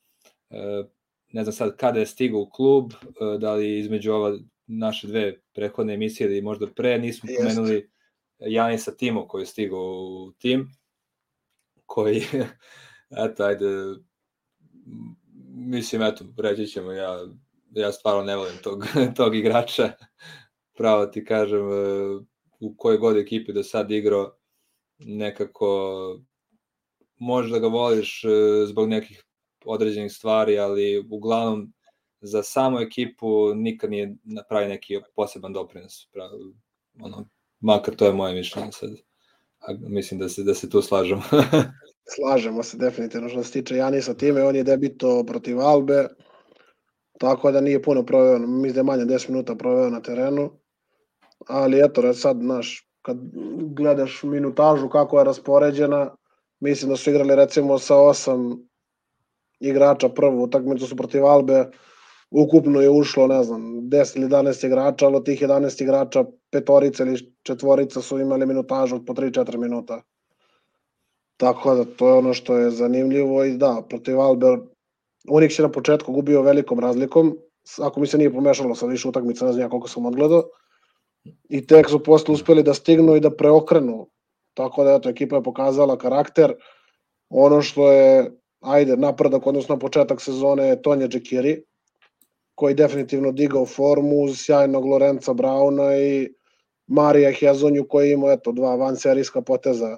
uh, 0.49 0.85
ne 1.31 1.43
znam 1.43 1.53
sad 1.53 1.77
kada 1.77 1.99
je 1.99 2.05
stigao 2.05 2.39
u 2.39 2.49
klub, 2.49 2.93
uh, 2.93 3.39
da 3.39 3.53
li 3.53 3.79
između 3.79 4.11
ova 4.11 4.37
naše 4.67 5.07
dve 5.07 5.37
prethodne 5.53 5.93
emisije 5.93 6.29
ili 6.29 6.41
možda 6.41 6.67
pre, 6.67 6.99
nismo 6.99 7.29
pomenuli 7.37 7.89
Janisa 8.39 8.91
Timo 8.91 9.27
koji 9.27 9.41
je 9.41 9.45
stigao 9.45 9.79
u 9.79 10.31
tim 10.31 10.71
koji, 11.85 12.23
eto, 13.25 13.43
ajde, 13.43 13.65
mislim, 15.53 16.01
eto, 16.01 16.25
reći 16.37 16.67
ćemo, 16.67 16.91
ja, 16.91 17.27
ja 17.71 17.91
stvarno 17.91 18.23
ne 18.23 18.35
volim 18.35 18.57
tog, 18.63 18.85
tog 19.17 19.35
igrača, 19.35 19.91
pravo 20.77 21.05
ti 21.05 21.25
kažem, 21.25 21.71
e, 21.71 21.75
u 22.59 22.75
kojoj 22.77 22.97
god 22.97 23.17
ekipi 23.17 23.53
do 23.53 23.63
sad 23.63 23.91
igrao, 23.91 24.37
nekako 24.99 25.69
možeš 27.17 27.51
da 27.51 27.59
ga 27.59 27.67
voliš 27.67 28.23
e, 28.23 28.29
zbog 28.65 28.89
nekih 28.89 29.23
određenih 29.65 30.11
stvari, 30.11 30.59
ali 30.59 31.05
uglavnom 31.09 31.73
za 32.21 32.43
samu 32.43 32.79
ekipu 32.79 33.53
nikad 33.55 33.89
nije 33.89 34.15
napravi 34.23 34.67
neki 34.67 34.99
poseban 35.15 35.53
doprinos. 35.53 36.09
Pravo, 36.11 36.31
ono, 37.01 37.29
makar 37.59 37.95
to 37.95 38.05
je 38.05 38.13
moje 38.13 38.33
mišljenje 38.33 38.71
sad. 38.71 38.89
A, 39.59 39.73
mislim 39.79 40.19
da 40.19 40.29
se, 40.29 40.43
da 40.43 40.53
se 40.53 40.69
tu 40.69 40.81
slažemo. 40.81 41.21
Slažemo 42.15 42.63
se 42.63 42.77
definitivno 42.77 43.29
što 43.29 43.43
se 43.43 43.51
tiče 43.51 43.75
Janisa 43.75 44.13
time, 44.13 44.43
on 44.43 44.55
je 44.55 44.63
debito 44.63 45.23
protiv 45.23 45.59
Albe, 45.59 46.07
tako 47.19 47.51
da 47.51 47.61
nije 47.61 47.81
puno 47.83 48.05
proveo, 48.05 48.39
mislim 48.39 48.73
da 48.73 48.79
je 48.79 48.83
manje 48.83 49.05
10 49.05 49.29
minuta 49.29 49.55
proveo 49.55 49.89
na 49.89 50.01
terenu, 50.01 50.51
ali 51.47 51.81
eto, 51.85 52.13
sad, 52.13 52.37
znaš, 52.41 52.89
kad 53.01 53.17
gledaš 53.75 54.23
minutažu 54.23 54.89
kako 54.89 55.19
je 55.19 55.25
raspoređena, 55.25 56.15
mislim 56.59 56.89
da 56.89 56.97
su 56.97 57.09
igrali 57.09 57.35
recimo 57.35 57.79
sa 57.79 57.97
osam 57.97 58.69
igrača 59.59 60.09
prvu 60.09 60.43
utakmicu 60.43 60.87
su 60.87 60.95
protiv 60.95 61.25
Albe, 61.25 61.65
ukupno 62.31 62.81
je 62.81 62.89
ušlo, 62.89 63.27
ne 63.27 63.43
znam, 63.43 63.61
10 63.61 64.17
ili 64.17 64.27
11 64.27 64.65
igrača, 64.65 65.05
ali 65.05 65.15
od 65.15 65.25
tih 65.25 65.41
11 65.41 65.83
igrača 65.83 66.25
petorica 66.51 67.03
ili 67.03 67.33
četvorica 67.43 68.01
su 68.01 68.19
imali 68.19 68.45
minutažu 68.45 68.95
od 68.95 69.05
po 69.05 69.13
3-4 69.13 69.57
minuta. 69.57 70.01
Tako 71.37 71.75
da 71.75 71.85
to 71.85 72.07
je 72.07 72.13
ono 72.13 72.33
što 72.33 72.57
je 72.57 72.71
zanimljivo 72.71 73.43
i 73.43 73.57
da, 73.57 73.83
protiv 73.89 74.19
Alber 74.19 74.59
Unik 75.27 75.59
je 75.59 75.63
na 75.63 75.71
početku 75.71 76.13
gubio 76.13 76.41
velikom 76.41 76.79
razlikom, 76.79 77.37
ako 77.81 77.99
mi 77.99 78.07
se 78.07 78.17
nije 78.17 78.33
pomešalo 78.33 78.75
sa 78.75 78.85
više 78.85 79.07
utakmica, 79.07 79.45
ne 79.45 79.53
znam 79.53 79.69
koliko 79.69 79.87
sam 79.87 80.05
odgledao, 80.05 80.43
i 81.49 81.67
tek 81.67 81.89
su 81.89 82.03
posle 82.03 82.33
uspeli 82.33 82.63
da 82.63 82.73
stignu 82.73 83.15
i 83.15 83.19
da 83.19 83.35
preokrenu. 83.35 84.07
Tako 84.53 84.83
da, 84.83 84.95
eto, 84.95 85.09
ekipa 85.09 85.35
je 85.35 85.43
pokazala 85.43 85.97
karakter. 85.97 86.53
Ono 87.29 87.61
što 87.61 87.91
je, 87.91 88.31
ajde, 88.61 88.97
napredak, 88.97 89.47
odnosno 89.47 89.79
početak 89.79 90.21
sezone 90.21 90.67
je 90.67 90.81
Tonja 90.81 91.07
Džekiri, 91.07 91.63
koji 92.59 92.75
definitivno 92.75 93.31
digao 93.31 93.65
formu 93.65 94.23
uz 94.23 94.37
sjajnog 94.37 94.85
Lorenca 94.85 95.33
Brauna 95.33 95.97
i 95.97 96.29
Marija 96.87 97.31
Hezonju 97.31 97.85
koji 97.89 98.11
ima 98.11 98.31
eto, 98.31 98.51
dva 98.51 98.75
vanserijska 98.75 99.41
poteza. 99.41 99.97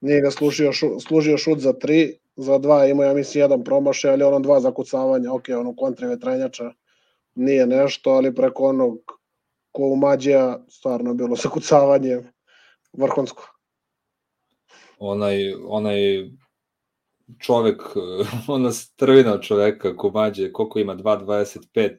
Nije 0.00 0.20
ga 0.20 0.30
služio, 0.30 0.72
šu, 0.72 1.00
služio 1.00 1.38
šut 1.38 1.58
za 1.58 1.72
tri, 1.72 2.18
za 2.36 2.58
dva 2.58 2.86
ima, 2.86 3.04
ja 3.04 3.14
mislim, 3.14 3.42
jedan 3.42 3.64
promašaj, 3.64 4.10
ali 4.10 4.24
ono 4.24 4.40
dva 4.40 4.60
zakucavanja, 4.60 5.32
ok, 5.32 5.44
ono 5.58 5.76
kontra 5.76 6.08
vetrenjača 6.08 6.72
nije 7.34 7.66
nešto, 7.66 8.10
ali 8.10 8.34
preko 8.34 8.64
onog 8.64 8.98
ko 9.72 9.82
u 9.82 9.96
Mađija 9.96 10.64
stvarno 10.68 11.14
bilo 11.14 11.36
zakucavanje 11.36 12.20
vrhunsko. 12.92 13.48
Onaj, 14.98 15.54
onaj 15.66 15.96
čovek, 17.38 17.82
ona 18.48 18.72
strvina 18.72 19.40
čoveka 19.40 19.96
ko 19.96 20.10
Mađe, 20.10 20.52
koliko 20.52 20.78
ima, 20.78 20.96
2.25, 20.96 21.90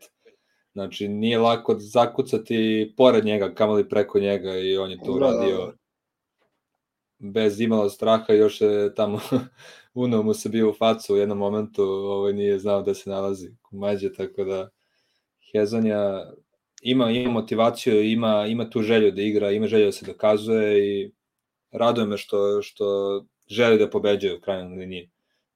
znači 0.74 1.08
nije 1.08 1.38
lako 1.38 1.76
zakucati 1.80 2.94
pored 2.98 3.26
njega, 3.26 3.54
kamali 3.54 3.90
preko 3.90 4.20
njega 4.20 4.58
i 4.58 4.78
on 4.78 4.92
je 4.92 4.98
to 4.98 5.06
da, 5.06 5.12
uradio 5.12 5.58
da, 5.58 5.66
da. 5.66 5.74
bez 7.20 7.62
imala 7.62 7.90
straha, 7.90 8.34
još 8.34 8.62
je 8.62 8.96
tamo 8.96 9.20
uno 9.94 10.24
mu 10.24 10.34
se 10.34 10.50
bio 10.50 10.70
u 10.70 10.74
facu 10.74 11.14
u 11.14 11.18
jednom 11.18 11.38
momentu, 11.38 11.84
ovaj 11.84 12.34
nije 12.34 12.60
znao 12.60 12.82
da 12.82 12.94
se 12.94 13.10
nalazi 13.10 13.52
Kumađe, 13.62 14.14
tako 14.14 14.44
da 14.44 14.70
Hezonja 15.52 16.26
ima, 16.82 17.10
ima 17.12 17.32
motivaciju, 17.32 18.04
ima, 18.12 18.46
ima 18.48 18.70
tu 18.70 18.82
želju 18.82 19.12
da 19.12 19.22
igra, 19.22 19.52
ima 19.52 19.68
želju 19.68 19.86
da 19.86 19.92
se 19.92 20.06
dokazuje 20.06 20.88
i 20.88 21.12
raduje 21.72 22.08
me 22.08 22.18
što, 22.18 22.62
što 22.62 22.86
želi 23.48 23.78
da 23.78 23.90
pobeđuje 23.90 24.36
u 24.38 24.42
krajnjoj 24.42 24.78
liniji. 24.78 25.10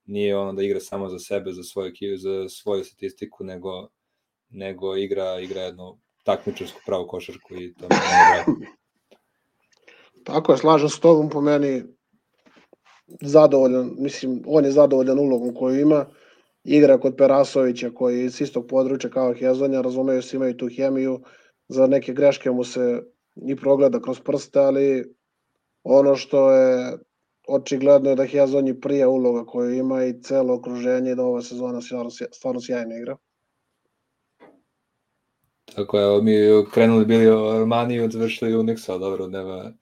Nije 0.08 0.36
ono 0.36 0.52
da 0.52 0.62
igra 0.62 0.80
samo 0.80 1.08
za 1.08 1.18
sebe, 1.18 1.52
za 1.52 1.62
svoju, 1.62 1.92
za 2.16 2.48
svoju 2.48 2.84
statistiku, 2.84 3.44
nego, 3.44 3.88
nego 4.48 4.96
igra, 4.96 5.40
igra 5.40 5.62
jednu 5.62 5.98
takmičarsku 6.24 6.80
pravu 6.86 7.06
košarku 7.06 7.54
i 7.54 7.74
to 7.74 7.86
me 7.88 7.96
Tako 10.24 10.52
je, 10.52 10.58
slažem 10.58 10.88
s 10.88 11.00
tobom 11.00 11.30
po 11.30 11.40
meni 11.40 11.82
zadovoljan, 13.20 13.94
mislim, 13.98 14.42
on 14.46 14.64
je 14.64 14.70
zadovoljan 14.70 15.18
ulogom 15.18 15.54
koju 15.54 15.80
ima, 15.80 16.06
igra 16.64 16.98
kod 17.00 17.16
Perasovića 17.16 17.90
koji 17.90 18.18
je 18.18 18.24
iz 18.24 18.40
istog 18.40 18.66
područja 18.66 19.10
kao 19.10 19.34
Hezonja, 19.34 19.80
razumeju 19.80 20.22
se 20.22 20.36
imaju 20.36 20.56
tu 20.56 20.68
hemiju, 20.76 21.20
za 21.68 21.86
neke 21.86 22.12
greške 22.12 22.50
mu 22.50 22.64
se 22.64 23.02
i 23.48 23.56
progleda 23.56 24.00
kroz 24.02 24.20
prste, 24.20 24.60
ali 24.60 25.14
ono 25.84 26.16
što 26.16 26.50
je 26.52 26.98
očigledno 27.48 28.10
je 28.10 28.16
da 28.16 28.26
Hezonji 28.26 28.80
prije 28.80 29.06
uloga 29.06 29.44
koju 29.46 29.74
ima 29.74 30.04
i 30.04 30.22
celo 30.22 30.54
okruženje 30.54 31.14
da 31.14 31.22
ova 31.22 31.42
sezona 31.42 31.80
stvarno, 31.80 32.10
stvarno 32.10 32.60
sjajno 32.60 32.96
igra. 32.96 33.16
Tako 35.74 35.98
je, 35.98 36.22
mi 36.22 36.64
krenuli 36.72 37.04
bili 37.04 37.28
o 37.28 37.48
Armaniju, 37.48 38.10
završili 38.10 38.56
Unixa, 38.56 38.98
dobro, 38.98 39.26
nema... 39.26 39.72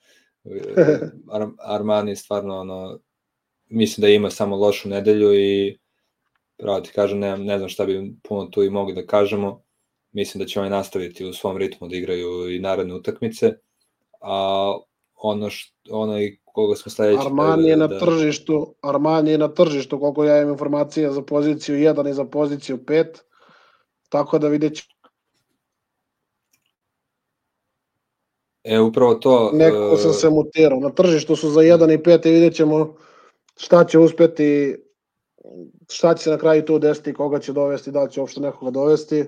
Ar 1.32 1.48
Armani 1.58 2.16
stvarno 2.16 2.58
ono, 2.58 3.00
mislim 3.66 4.02
da 4.02 4.08
ima 4.08 4.30
samo 4.30 4.56
lošu 4.56 4.88
nedelju 4.88 5.34
i 5.34 5.78
pravo 6.56 6.80
ti 6.80 6.90
kažem, 6.94 7.18
ne, 7.18 7.36
ne 7.36 7.58
znam 7.58 7.68
šta 7.68 7.84
bi 7.84 8.14
puno 8.22 8.46
tu 8.46 8.62
i 8.62 8.70
mogli 8.70 8.94
da 8.94 9.06
kažemo. 9.06 9.62
Mislim 10.12 10.44
da 10.44 10.46
će 10.46 10.60
oni 10.60 10.70
nastaviti 10.70 11.24
u 11.24 11.32
svom 11.32 11.56
ritmu 11.56 11.88
da 11.88 11.96
igraju 11.96 12.54
i 12.54 12.58
naredne 12.58 12.94
utakmice. 12.94 13.52
A 14.20 14.72
ono 15.14 15.50
što 15.50 15.72
ono 15.90 16.20
i 16.20 16.40
koga 16.56 16.74
smo 16.76 16.90
sledeći 16.90 17.26
Armani 17.26 17.68
je 17.68 17.76
da, 17.76 17.80
na 17.80 17.86
da... 17.86 17.98
tržištu, 17.98 18.74
Armani 18.82 19.30
je 19.30 19.38
na 19.38 19.48
tržištu 19.48 20.00
koliko 20.00 20.24
ja 20.24 20.36
imam 20.38 20.52
informacija 20.52 21.12
za 21.12 21.22
poziciju 21.22 21.76
1 21.76 22.10
i 22.10 22.14
za 22.14 22.24
poziciju 22.24 22.78
5. 22.78 23.06
Tako 24.08 24.38
da 24.38 24.48
vidjet 24.48 24.76
ću 24.76 24.84
E, 28.64 28.80
upravo 28.80 29.14
to... 29.14 29.50
Neko 29.52 29.96
sam 29.96 30.12
se 30.12 30.30
mutirao. 30.30 30.80
Na 30.80 30.90
tržištu 30.90 31.36
su 31.36 31.50
za 31.50 31.60
1 31.60 31.94
i 31.94 31.98
5 31.98 32.28
i 32.28 32.32
vidjet 32.32 32.54
ćemo 32.54 32.94
šta 33.56 33.84
će 33.84 33.98
uspeti, 33.98 34.76
šta 35.88 36.14
će 36.14 36.22
se 36.22 36.30
na 36.30 36.38
kraju 36.38 36.64
tu 36.64 36.78
desiti, 36.78 37.14
koga 37.14 37.38
će 37.38 37.52
dovesti, 37.52 37.90
da 37.90 38.02
li 38.02 38.10
će 38.10 38.20
uopšte 38.20 38.40
nekoga 38.40 38.70
dovesti. 38.70 39.24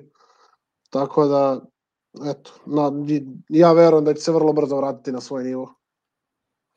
Tako 0.90 1.26
da, 1.26 1.60
eto, 2.30 2.50
na, 2.66 2.92
ja 3.48 3.72
verujem 3.72 4.04
da 4.04 4.14
će 4.14 4.20
se 4.20 4.32
vrlo 4.32 4.52
brzo 4.52 4.76
vratiti 4.76 5.12
na 5.12 5.20
svoj 5.20 5.44
nivo. 5.44 5.77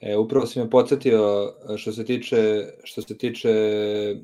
E, 0.02 0.18
upravo 0.18 0.46
si 0.46 0.60
me 0.60 0.70
podsjetio 0.70 1.54
što 1.78 1.92
se 1.92 2.06
tiče, 2.06 2.66
što 2.84 3.02
se 3.02 3.18
tiče 3.18 3.50
e, 3.50 4.16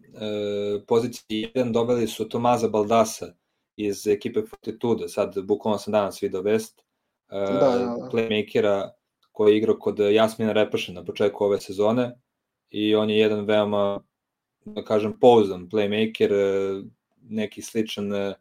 pozicije 0.87 1.51
1, 1.55 1.71
dobili 1.71 2.07
su 2.07 2.29
Tomaza 2.29 2.67
Baldasa 2.67 3.33
iz 3.75 4.07
ekipe 4.07 4.41
Fortitude, 4.49 5.09
sad 5.09 5.35
bukvalno 5.43 5.77
sam 5.77 5.91
danas 5.91 6.23
video 6.23 6.41
vest, 6.41 6.79
e, 7.29 7.39
da, 7.39 7.59
da, 7.59 7.77
da. 7.77 8.09
playmakera 8.11 8.89
koji 9.31 9.53
je 9.53 9.57
igrao 9.57 9.79
kod 9.79 9.99
Jasmina 9.99 10.51
Repaša 10.51 10.93
na 10.93 11.05
početku 11.05 11.43
ove 11.43 11.61
sezone 11.61 12.11
i 12.69 12.95
on 12.95 13.09
je 13.09 13.17
jedan 13.17 13.45
veoma, 13.45 13.99
da 14.65 14.83
kažem, 14.83 15.19
pouzdan 15.19 15.69
playmaker, 15.69 16.31
e, 16.31 16.83
neki 17.21 17.61
sličan, 17.61 18.13
e, 18.13 18.33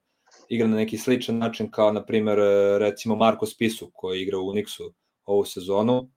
igra 0.49 0.69
na 0.69 0.77
neki 0.77 0.99
sličan 0.99 1.39
način 1.39 1.71
kao, 1.71 1.93
na 1.93 2.05
primer, 2.07 2.39
e, 2.39 2.79
recimo 2.79 3.17
Marko 3.17 3.47
Spisu 3.47 3.91
koji 3.95 4.23
igra 4.23 4.39
u 4.39 4.53
Unixu 4.53 4.93
ovu 5.25 5.45
sezonu 5.45 6.16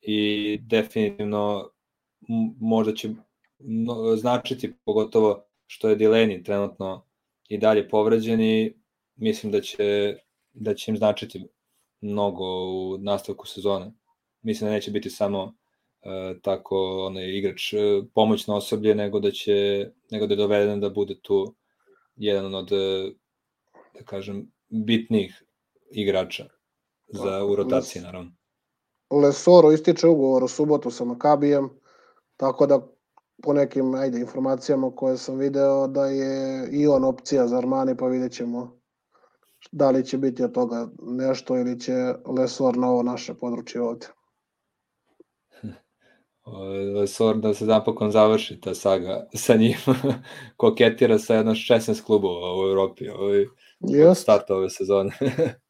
i 0.00 0.58
definitivno 0.62 1.70
možda 2.60 2.94
će 2.94 3.10
značiti, 4.16 4.72
pogotovo 4.84 5.44
što 5.66 5.88
je 5.88 5.96
Dileni 5.96 6.42
trenutno 6.42 7.06
i 7.48 7.58
dalje 7.58 7.88
povređen 7.88 8.40
i 8.40 8.74
mislim 9.16 9.52
da 9.52 9.60
će, 9.60 10.16
da 10.52 10.74
će 10.74 10.90
im 10.90 10.96
značiti 10.96 11.46
mnogo 12.00 12.44
u 12.44 12.98
nastavku 12.98 13.46
sezone. 13.46 13.92
Mislim 14.42 14.68
da 14.68 14.74
neće 14.74 14.90
biti 14.90 15.10
samo 15.10 15.54
E, 16.06 16.34
tako 16.42 17.06
onaj 17.06 17.36
igrač 17.38 17.72
e, 17.72 17.78
pomoćno 18.14 18.56
osoblje 18.56 18.94
nego 18.94 19.20
da 19.20 19.30
će 19.30 19.86
nego 20.10 20.26
da 20.26 20.34
je 20.34 20.36
doveden 20.36 20.80
da 20.80 20.90
bude 20.90 21.14
tu 21.22 21.54
jedan 22.16 22.54
od 22.54 22.72
e, 22.72 23.10
da 23.94 24.04
kažem 24.04 24.52
bitnih 24.68 25.42
igrača 25.92 26.48
za 27.08 27.44
u 27.44 27.56
rotaciji 27.56 28.02
naravno. 28.02 28.32
Lesoro 29.10 29.72
ističe 29.72 30.08
ugovor 30.08 30.44
u 30.44 30.48
subotu 30.48 30.90
sa 30.90 31.04
Makabijem, 31.04 31.70
tako 32.36 32.66
da 32.66 32.80
po 33.42 33.52
nekim 33.52 33.94
ajde, 33.94 34.20
informacijama 34.20 34.90
koje 34.96 35.16
sam 35.16 35.38
video 35.38 35.86
da 35.86 36.06
je 36.06 36.68
i 36.72 36.86
on 36.86 37.04
opcija 37.04 37.46
za 37.46 37.58
Armani, 37.58 37.96
pa 37.96 38.06
vidjet 38.06 38.32
ćemo 38.32 38.76
da 39.72 39.90
li 39.90 40.06
će 40.06 40.18
biti 40.18 40.44
od 40.44 40.52
toga 40.52 40.88
nešto 41.02 41.56
ili 41.56 41.80
će 41.80 41.92
Lesor 42.38 42.76
na 42.76 42.90
ovo 42.90 43.02
naše 43.02 43.34
područje 43.34 43.82
ovde. 43.82 44.06
Sor 47.06 47.36
da 47.36 47.54
se 47.54 47.64
napokon 47.64 48.10
završi 48.10 48.60
ta 48.60 48.74
saga 48.74 49.28
sa 49.34 49.54
njim. 49.54 49.74
Koketira 50.56 51.18
sa 51.18 51.34
jedno 51.34 51.52
16 51.52 52.04
klubova 52.04 52.60
u 52.60 52.70
Evropi 52.70 53.08
ovaj, 53.08 53.46
od 54.08 54.16
starta 54.16 54.54
ove 54.54 54.70
sezone. 54.70 55.10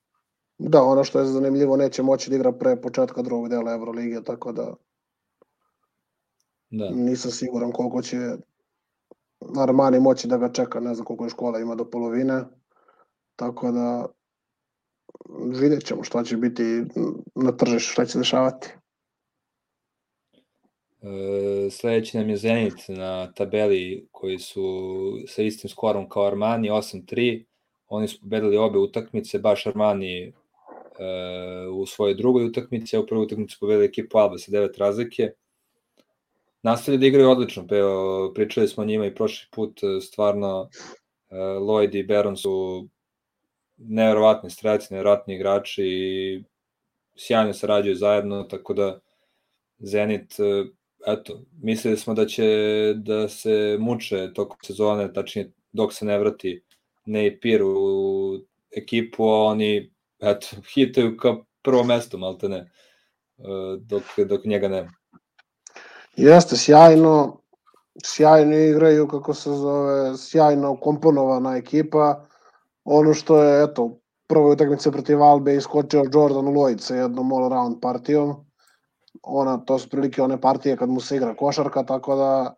da, 0.59 0.83
ono 0.83 1.05
što 1.05 1.19
je 1.19 1.27
zanimljivo, 1.27 1.77
neće 1.77 2.03
moći 2.03 2.31
da 2.31 2.37
igra 2.37 2.53
pre 2.53 2.77
početka 2.81 3.23
drugog 3.23 3.49
dela 3.49 3.73
Evrolige, 3.73 4.23
tako 4.25 4.53
da 4.53 4.75
da. 6.71 6.91
nisam 6.91 7.31
siguran 7.31 7.73
koliko 7.73 8.03
će 8.03 8.17
Armani 9.59 10.01
moći 10.01 10.29
da 10.29 10.37
ga 10.37 10.53
čeka, 10.53 10.81
ne 10.81 10.95
znam 10.95 11.05
koliko 11.05 11.25
je 11.25 11.31
škola 11.31 11.61
ima 11.61 11.75
do 11.75 11.91
polovine, 11.91 12.45
tako 13.37 13.73
da 13.73 14.07
vidjet 15.61 15.85
ćemo 15.85 16.05
šta 16.05 16.25
će 16.25 16.37
biti 16.37 16.83
na 17.35 17.57
tržištu, 17.57 17.93
šta 17.93 18.05
će 18.05 18.19
dešavati. 18.19 18.69
E, 21.03 21.71
sledeći 21.71 22.19
nam 22.19 22.31
je 22.31 22.37
Zenit 22.37 22.89
na 22.89 23.33
tabeli 23.33 24.09
koji 24.13 24.39
su 24.39 24.63
sa 25.27 25.43
istim 25.43 25.71
skorom 25.71 26.09
kao 26.09 26.27
Armani 26.27 26.71
8-3. 26.71 27.45
Oni 27.89 28.09
su 28.09 28.21
pobedili 28.21 28.57
obe 28.57 28.79
utakmice, 28.79 29.39
baš 29.39 29.67
Armani 29.67 30.33
u 31.73 31.87
svojoj 31.87 32.15
drugoj 32.15 32.45
utakmici, 32.45 32.97
a 32.97 33.01
u 33.01 33.07
prvoj 33.07 33.25
utakmici 33.25 33.57
pobedili 33.61 33.87
ekipu 33.87 34.19
Alba 34.19 34.39
sa 34.39 34.53
9 34.53 34.79
razlike. 34.79 35.33
Nastavili 36.63 37.01
da 37.01 37.07
igraju 37.07 37.31
odlično, 37.31 37.67
pa 37.67 37.77
evo, 37.77 38.33
pričali 38.35 38.69
smo 38.69 38.83
o 38.83 38.87
njima 38.87 39.07
i 39.07 39.15
prošli 39.15 39.49
put, 39.53 39.81
stvarno 40.03 40.69
e, 41.31 41.37
Lloyd 41.37 41.99
i 41.99 42.07
Baron 42.07 42.37
su 42.37 42.89
neverovatni 43.77 44.51
strelci, 44.51 44.95
neverovatni 44.95 45.35
igrači 45.35 45.85
i 45.85 46.43
sjajno 47.17 47.53
sarađuju 47.53 47.95
zajedno, 47.95 48.43
tako 48.43 48.75
da 48.75 49.01
Zenit 49.79 50.35
eto, 51.07 51.43
mislili 51.63 51.97
smo 51.97 52.15
da 52.15 52.27
će 52.27 52.45
da 52.97 53.29
se 53.29 53.77
muče 53.81 54.33
tokom 54.35 54.59
sezone, 54.63 55.13
tačnije 55.13 55.53
dok 55.73 55.93
se 55.93 56.05
ne 56.05 56.19
vrati 56.19 56.63
Neipir 57.07 57.63
u 57.63 58.41
ekipu, 58.77 59.25
a 59.25 59.43
oni 59.43 59.93
eto, 60.31 60.47
hitaju 60.75 61.17
kao 61.17 61.45
prvo 61.63 61.85
mesto, 61.85 62.19
malte 62.19 62.49
ne, 62.49 62.71
dok, 63.81 64.03
dok 64.27 64.45
njega 64.45 64.69
nema. 64.69 64.91
Jeste, 66.17 66.57
sjajno, 66.57 67.41
sjajno 68.05 68.57
igraju, 68.57 69.09
kako 69.09 69.35
se 69.35 69.51
zove, 69.51 70.17
sjajno 70.17 70.77
komponovana 70.81 71.57
ekipa. 71.57 72.27
Ono 72.85 73.15
što 73.15 73.43
je, 73.43 73.65
eto, 73.65 73.99
prvoj 74.27 74.53
utakmice 74.53 74.93
protiv 74.93 75.23
Albe 75.23 75.57
iskočio 75.57 76.05
Jordan 76.13 76.45
Lloyd 76.45 76.79
sa 76.79 76.95
jednom 76.95 77.33
all-around 77.33 77.81
partijom. 77.81 78.35
Ona, 79.23 79.59
to 79.59 79.79
su 79.79 79.89
prilike 79.89 80.23
one 80.23 80.41
partije 80.41 80.77
kad 80.77 80.89
mu 80.89 81.01
se 81.01 81.17
igra 81.17 81.35
košarka, 81.37 81.83
tako 81.83 82.17
da 82.17 82.55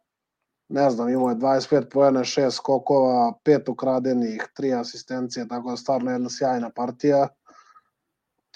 ne 0.69 0.91
znam, 0.91 1.09
imao 1.09 1.29
je 1.29 1.37
25 1.37 1.91
pojene, 1.91 2.21
6 2.21 2.51
skokova, 2.51 3.33
5 3.45 3.71
ukradenih, 3.71 4.49
3 4.59 4.81
asistencije, 4.81 5.49
tako 5.49 5.71
da 5.71 5.77
stvarno 5.77 6.11
jedna 6.11 6.29
sjajna 6.31 6.71
partija. 6.71 7.29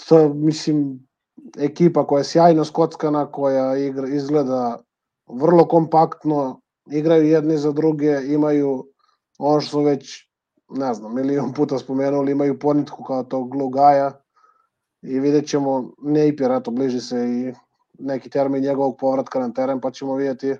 To, 0.08 0.34
mislim, 0.34 1.08
ekipa 1.58 2.06
koja 2.06 2.20
je 2.20 2.24
sjajno 2.24 2.64
skockana, 2.64 3.32
koja 3.32 3.76
igra, 3.76 4.08
izgleda 4.08 4.78
vrlo 5.26 5.68
kompaktno, 5.68 6.60
igraju 6.90 7.28
jedni 7.28 7.58
za 7.58 7.72
druge, 7.72 8.20
imaju 8.26 8.86
ono 9.38 9.60
što 9.60 9.80
već, 9.80 10.28
ne 10.68 10.94
znam, 10.94 11.14
milion 11.14 11.52
puta 11.52 11.78
spomenuli, 11.78 12.32
imaju 12.32 12.58
ponitku 12.58 13.04
kao 13.04 13.22
tog 13.22 13.54
Lugaja 13.54 14.12
i 15.02 15.20
vidjet 15.20 15.48
ćemo 15.48 15.90
Napier, 16.02 16.50
eto, 16.50 16.70
bliži 16.70 17.00
se 17.00 17.16
i 17.16 17.52
neki 17.98 18.30
termin 18.30 18.62
njegovog 18.62 18.96
povratka 18.98 19.38
na 19.38 19.52
teren, 19.52 19.80
pa 19.80 19.90
ćemo 19.90 20.14
vidjeti 20.14 20.54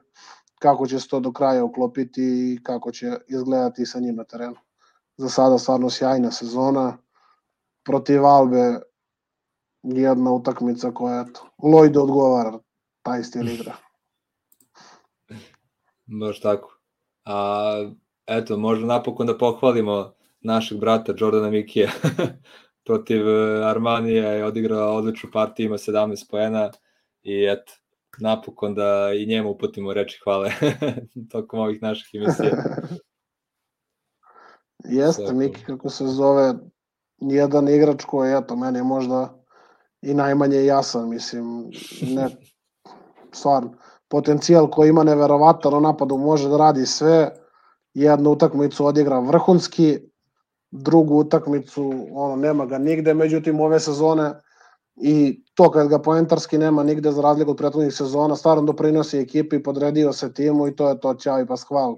kako 0.59 0.87
će 0.87 1.01
se 1.01 1.09
to 1.09 1.21
do 1.21 1.33
kraja 1.33 1.65
uklopiti 1.65 2.23
i 2.23 2.59
kako 2.63 2.93
će 2.93 3.17
izgledati 3.29 3.87
sa 3.87 4.01
njim 4.01 4.17
na 4.17 4.25
terenu. 4.25 4.57
Za 5.17 5.29
sada 5.29 5.59
stvarno 5.59 5.91
sjajna 5.91 6.31
sezona. 6.31 6.99
Protiv 7.85 8.27
Albe 8.27 8.81
jedna 9.83 10.33
utakmica 10.33 10.91
koja, 10.91 11.25
eto, 11.29 11.47
Lloyd 11.59 11.99
odgovara 11.99 12.59
taj 13.03 13.23
stil 13.23 13.49
igra. 13.55 13.75
Baš 16.07 16.41
tako. 16.41 16.79
A, 17.25 17.91
eto, 18.27 18.57
možda 18.57 18.87
napokon 18.87 19.27
da 19.27 19.39
pohvalimo 19.39 20.15
našeg 20.41 20.79
brata 20.79 21.15
Jordana 21.19 21.51
Mikija 21.51 21.91
protiv 22.87 23.29
e, 23.29 23.65
Armanija 23.65 24.33
je 24.33 24.45
odigrao 24.45 24.97
odličnu 24.97 25.31
partiju, 25.33 25.67
ima 25.67 25.77
17 25.77 26.31
poena 26.31 26.71
i 27.23 27.47
eto, 27.51 27.73
napokon 28.19 28.75
da 28.75 29.13
i 29.15 29.27
njemu 29.27 29.51
uputimo 29.51 29.93
reči 29.93 30.21
hvale 30.25 30.53
tokom 31.33 31.61
ovih 31.61 31.83
naših 31.83 32.11
emisija. 32.15 32.67
Jeste. 34.85 35.33
Miki, 35.33 35.65
kako 35.65 35.89
se 35.89 36.07
zove, 36.07 36.55
jedan 37.21 37.69
igrač 37.69 38.05
koji, 38.05 38.33
eto, 38.33 38.57
meni 38.57 38.79
je 38.79 38.85
možda 38.85 39.42
i 40.03 40.15
najmanje 40.15 40.65
jasan, 40.65 41.09
mislim, 41.09 41.71
ne, 42.03 42.29
stvarno, 43.33 43.73
potencijal 44.09 44.71
koji 44.71 44.89
ima 44.89 45.05
neverovatan, 45.05 45.75
u 45.75 45.81
napadu 45.81 46.17
može 46.17 46.49
da 46.49 46.57
radi 46.57 46.87
sve, 46.87 47.31
jednu 47.95 48.31
utakmicu 48.31 48.87
odigra 48.87 49.19
vrhunski, 49.19 49.99
drugu 50.71 51.15
utakmicu 51.15 51.93
ono 52.13 52.37
nema 52.37 52.67
ga 52.67 52.79
nigde, 52.79 53.15
međutim 53.15 53.61
ove 53.61 53.81
sezone 53.81 54.35
i 54.97 55.45
to 55.55 55.71
kad 55.71 55.89
ga 55.89 55.99
poentarski 55.99 56.59
nema 56.59 56.83
nigde 56.83 57.13
za 57.13 57.23
razliku 57.23 57.51
od 57.51 57.57
prethodnih 57.57 57.95
sezona, 57.95 58.37
stvarno 58.37 58.63
doprinosi 58.63 59.19
ekipi, 59.19 59.63
podredio 59.63 60.13
se 60.13 60.33
timu 60.33 60.69
i 60.69 60.77
to 60.77 60.89
je 60.89 61.01
to 61.01 61.15
Ćao 61.15 61.41
i 61.41 61.47
Pasqual, 61.47 61.97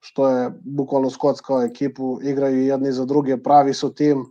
što 0.00 0.28
je 0.28 0.50
bukvalno 0.64 1.10
skockao 1.10 1.62
ekipu, 1.62 2.18
igraju 2.22 2.66
jedni 2.66 2.92
za 2.92 3.04
druge, 3.04 3.42
pravi 3.42 3.74
su 3.74 3.94
tim, 3.94 4.24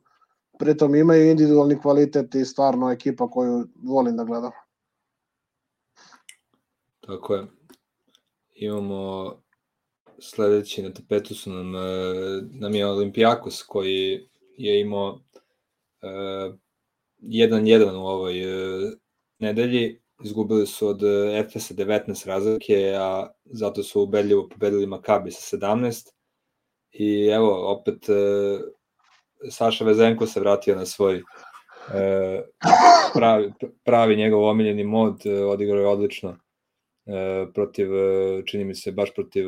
pritom 0.60 0.96
imaju 0.96 1.30
individualni 1.32 1.80
kvalitet 1.82 2.36
i 2.36 2.46
stvarno 2.46 2.92
ekipa 2.92 3.30
koju 3.30 3.68
volim 3.84 4.18
da 4.18 4.24
gledam. 4.24 4.52
Tako 7.00 7.36
je. 7.36 7.48
Imamo 8.56 9.32
sledeći 10.20 10.84
na 10.84 10.94
tapetu 10.94 11.36
su 11.36 11.52
nam, 11.52 11.76
e, 11.76 11.80
nam 12.52 12.76
je 12.76 12.88
Olimpijakos 12.88 13.64
koji 13.64 14.28
je 14.58 14.82
imao 14.82 15.20
1-1 16.02 17.92
u 17.96 18.06
ovoj 18.06 18.44
e, 18.44 18.92
nedelji. 19.40 20.02
Izgubili 20.24 20.68
su 20.68 20.88
od 20.88 21.02
Efesa 21.34 21.74
19 21.74 22.28
razlike, 22.28 22.94
a 23.00 23.30
zato 23.46 23.84
su 23.84 24.02
ubedljivo 24.02 24.50
pobedili 24.50 24.86
Makabi 24.88 25.32
sa 25.32 25.58
17. 25.58 26.10
I 26.92 27.28
evo, 27.28 27.72
opet 27.72 28.10
e, 28.10 28.14
Saša 29.52 29.86
Vezenko 29.86 30.26
se 30.26 30.40
vratio 30.40 30.76
na 30.76 30.86
svoj 30.86 31.22
pravi, 33.14 33.52
pravi 33.84 34.16
njegov 34.16 34.44
omiljeni 34.44 34.84
mod, 34.84 35.22
odigrao 35.50 35.80
je 35.80 35.88
odlično 35.88 36.38
protiv, 37.54 37.88
čini 38.46 38.66
mi 38.66 38.76
se, 38.76 38.92
baš 38.92 39.14
protiv 39.14 39.46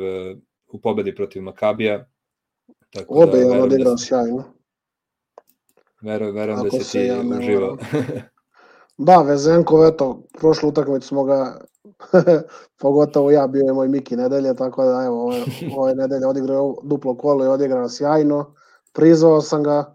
u 0.72 0.80
pobedi 0.80 1.14
protiv 1.14 1.42
Makabija. 1.42 2.06
Tako 2.90 3.14
Obe 3.14 3.32
da, 3.32 3.38
je 3.38 3.50
on 3.50 3.60
odigrao 3.60 3.92
da 3.92 3.98
sjajno. 3.98 4.44
Verujem, 6.02 6.34
verujem 6.34 6.62
da 6.62 6.70
se 6.70 6.92
ti 6.92 7.06
ja 7.06 7.20
uživao. 7.38 7.76
da, 9.08 9.22
Vezenkov, 9.22 9.86
eto, 9.86 10.22
prošlu 10.38 10.68
utakmicu 10.68 11.08
smo 11.08 11.24
ga, 11.24 11.60
pogotovo 12.80 13.30
ja, 13.30 13.46
bio 13.46 13.64
je 13.64 13.72
moj 13.72 13.88
Miki 13.88 14.16
nedelje, 14.16 14.54
tako 14.54 14.84
da 14.84 15.02
evo, 15.06 15.24
ove, 15.24 15.44
ove 15.76 15.94
nedelje 15.94 16.26
odigrao 16.26 16.76
duplo 16.82 17.14
kolo 17.14 17.44
i 17.44 17.48
odigrao 17.48 17.88
sjajno. 17.88 18.54
Prizvao 18.92 19.40
sam 19.40 19.62
ga, 19.62 19.94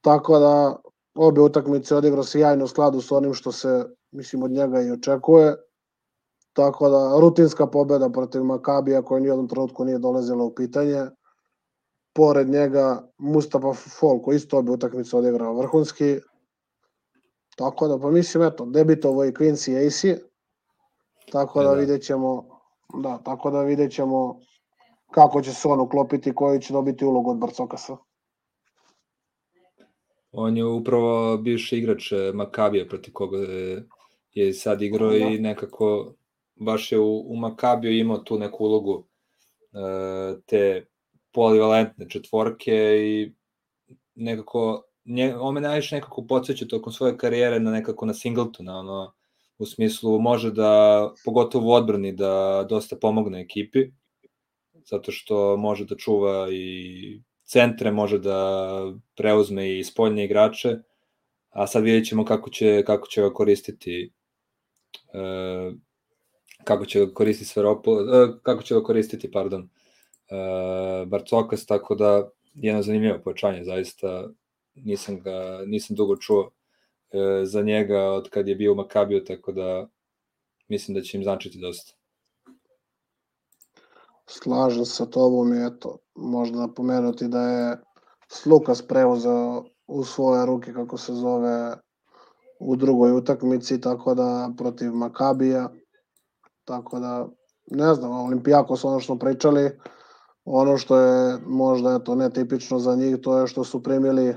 tako 0.00 0.38
da 0.38 0.76
obe 1.14 1.40
utakmice 1.40 1.96
odigrao 1.96 2.24
sjajno 2.24 2.64
u 2.64 2.68
skladu 2.68 3.00
s 3.00 3.12
onim 3.12 3.34
što 3.34 3.52
se, 3.52 3.84
mislim, 4.12 4.42
od 4.42 4.50
njega 4.50 4.82
i 4.82 4.90
očekuje. 4.90 5.56
Tako 6.52 6.88
da, 6.88 7.18
rutinska 7.20 7.66
pobeda 7.66 8.08
protiv 8.08 8.44
Makabija 8.44 9.02
koja 9.02 9.20
ni 9.20 9.28
jednom 9.28 9.48
trenutku 9.48 9.84
nije 9.84 9.98
dolazila 9.98 10.44
u 10.44 10.54
pitanje. 10.54 11.06
Pored 12.14 12.48
njega 12.48 13.08
Mustafa 13.18 13.72
Fol 13.72 14.22
koji 14.22 14.36
isto 14.36 14.58
obi 14.58 14.70
utakmice 14.70 15.16
odigrao 15.16 15.54
vrhunski. 15.54 16.18
Tako 17.56 17.88
da, 17.88 17.98
pa 17.98 18.10
mislim, 18.10 18.42
eto, 18.42 18.66
debitovo 18.66 19.24
i 19.24 19.32
Quincy 19.32 19.86
AC. 19.86 20.20
Tako 21.32 21.62
da, 21.62 21.68
da 21.68 21.74
vidjet 21.74 22.02
ćemo, 22.02 22.44
da, 23.02 23.18
tako 23.24 23.50
da 23.50 23.62
vidjet 23.62 23.92
ćemo 23.92 24.40
kako 25.14 25.42
će 25.42 25.52
se 25.52 25.68
on 25.68 25.80
uklopiti, 25.80 26.34
koji 26.34 26.60
će 26.60 26.72
dobiti 26.72 27.04
ulogu 27.04 27.30
od 27.30 27.38
Barcokasa. 27.38 27.96
On 30.32 30.56
je 30.56 30.64
upravo 30.64 31.36
bivši 31.36 31.78
igrač 31.78 32.12
Makabija 32.34 32.86
protiv 32.88 33.12
koga 33.12 33.38
je 34.32 34.52
sad 34.52 34.82
igrao 34.82 35.10
da. 35.10 35.16
i 35.16 35.38
nekako 35.38 36.14
baš 36.54 36.92
je 36.92 36.98
u, 36.98 37.32
u 37.32 37.36
Makabiju 37.36 37.98
imao 37.98 38.18
tu 38.18 38.38
neku 38.38 38.64
ulogu 38.64 39.04
e, 39.72 40.40
te 40.46 40.86
polivalentne 41.32 42.08
četvorke 42.08 42.74
i 42.98 43.32
nekako 44.14 44.82
nje, 45.04 45.36
on 45.36 45.54
me 45.54 45.60
najviše 45.60 45.94
nekako 45.94 46.26
podsjeća 46.26 46.66
tokom 46.66 46.92
svoje 46.92 47.16
karijere 47.16 47.60
na 47.60 47.70
nekako 47.70 48.06
na 48.06 48.14
Singletona, 48.14 48.78
ono, 48.78 49.12
u 49.58 49.66
smislu 49.66 50.20
može 50.20 50.50
da, 50.50 51.12
pogotovo 51.24 51.70
u 51.70 51.72
odbrani, 51.72 52.12
da 52.12 52.66
dosta 52.68 52.96
pomogne 52.96 53.40
ekipi, 53.40 53.90
zato 54.84 55.12
što 55.12 55.56
može 55.56 55.84
da 55.84 55.96
čuva 55.96 56.48
i 56.52 57.20
centre, 57.44 57.90
može 57.90 58.18
da 58.18 58.80
preuzme 59.16 59.78
i 59.78 59.84
spoljne 59.84 60.24
igrače, 60.24 60.76
a 61.50 61.66
sad 61.66 61.84
vidjet 61.84 62.08
ćemo 62.08 62.24
kako 62.24 62.50
će, 62.50 62.82
kako 62.86 63.08
će 63.08 63.22
ga 63.22 63.32
koristiti 63.32 64.12
e, 65.14 65.72
kako 66.64 66.86
će 66.86 67.00
ga 67.00 67.14
koristiti 67.14 67.50
Sveropol, 67.50 68.14
e, 68.14 68.28
kako 68.42 68.62
će 68.62 68.74
ga 68.74 68.82
koristiti, 68.82 69.30
pardon, 69.30 69.62
e, 69.62 71.06
Barcokas, 71.06 71.66
tako 71.66 71.94
da 71.94 72.30
jedno 72.54 72.82
zanimljivo 72.82 73.18
pojačanje, 73.24 73.64
zaista 73.64 74.28
nisam 74.74 75.20
ga, 75.20 75.62
nisam 75.66 75.96
dugo 75.96 76.16
čuo 76.16 76.50
e, 77.10 77.44
za 77.44 77.62
njega 77.62 78.02
od 78.02 78.28
kad 78.30 78.48
je 78.48 78.54
bio 78.54 78.72
u 78.72 78.76
Makabiju, 78.76 79.24
tako 79.24 79.52
da 79.52 79.88
mislim 80.68 80.94
da 80.94 81.02
će 81.02 81.16
im 81.16 81.24
značiti 81.24 81.58
dosta. 81.58 82.03
Slažem 84.30 84.84
se 84.84 84.94
sa 84.94 85.06
tobom 85.06 85.52
i 85.52 85.66
eto, 85.66 85.98
možda 86.14 86.58
napomenuti 86.58 87.28
da 87.28 87.42
je 87.42 87.80
Slukas 88.28 88.82
preuzeo 88.82 89.64
u 89.86 90.04
svoje 90.04 90.46
ruke, 90.46 90.72
kako 90.72 90.98
se 90.98 91.14
zove, 91.14 91.76
u 92.60 92.76
drugoj 92.76 93.12
utakmici, 93.12 93.80
tako 93.80 94.14
da 94.14 94.50
protiv 94.56 94.92
Makabija, 94.92 95.68
Tako 96.64 97.00
da, 97.00 97.28
ne 97.70 97.94
znam, 97.94 98.12
Olimpijakos, 98.12 98.84
ono 98.84 99.00
što 99.00 99.18
pričali, 99.18 99.70
ono 100.44 100.76
što 100.76 100.98
je 100.98 101.38
možda 101.46 101.94
eto, 101.94 102.14
netipično 102.14 102.78
za 102.78 102.96
njih, 102.96 103.16
to 103.22 103.38
je 103.38 103.46
što 103.46 103.64
su 103.64 103.82
primili 103.82 104.36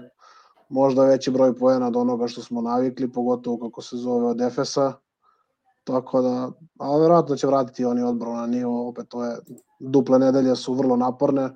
možda 0.70 1.06
veći 1.06 1.32
broj 1.32 1.56
poena 1.56 1.88
od 1.88 1.96
onoga 1.96 2.28
što 2.28 2.42
smo 2.42 2.62
navikli, 2.62 3.12
pogotovo 3.12 3.58
kako 3.60 3.82
se 3.82 3.98
zove 3.98 4.28
od 4.28 4.42
Efesa. 4.42 4.94
Tako 5.88 6.22
da, 6.22 6.52
a 6.80 6.98
verovatno 6.98 7.36
će 7.36 7.48
vratiti 7.48 7.86
oni 7.86 8.04
odbor 8.04 8.28
na 8.28 8.48
nivo, 8.48 8.90
opet 8.90 9.06
to 9.10 9.26
je, 9.26 9.38
duple 9.80 10.20
nedelje 10.20 10.56
su 10.56 10.74
vrlo 10.74 10.96
naporne. 10.96 11.50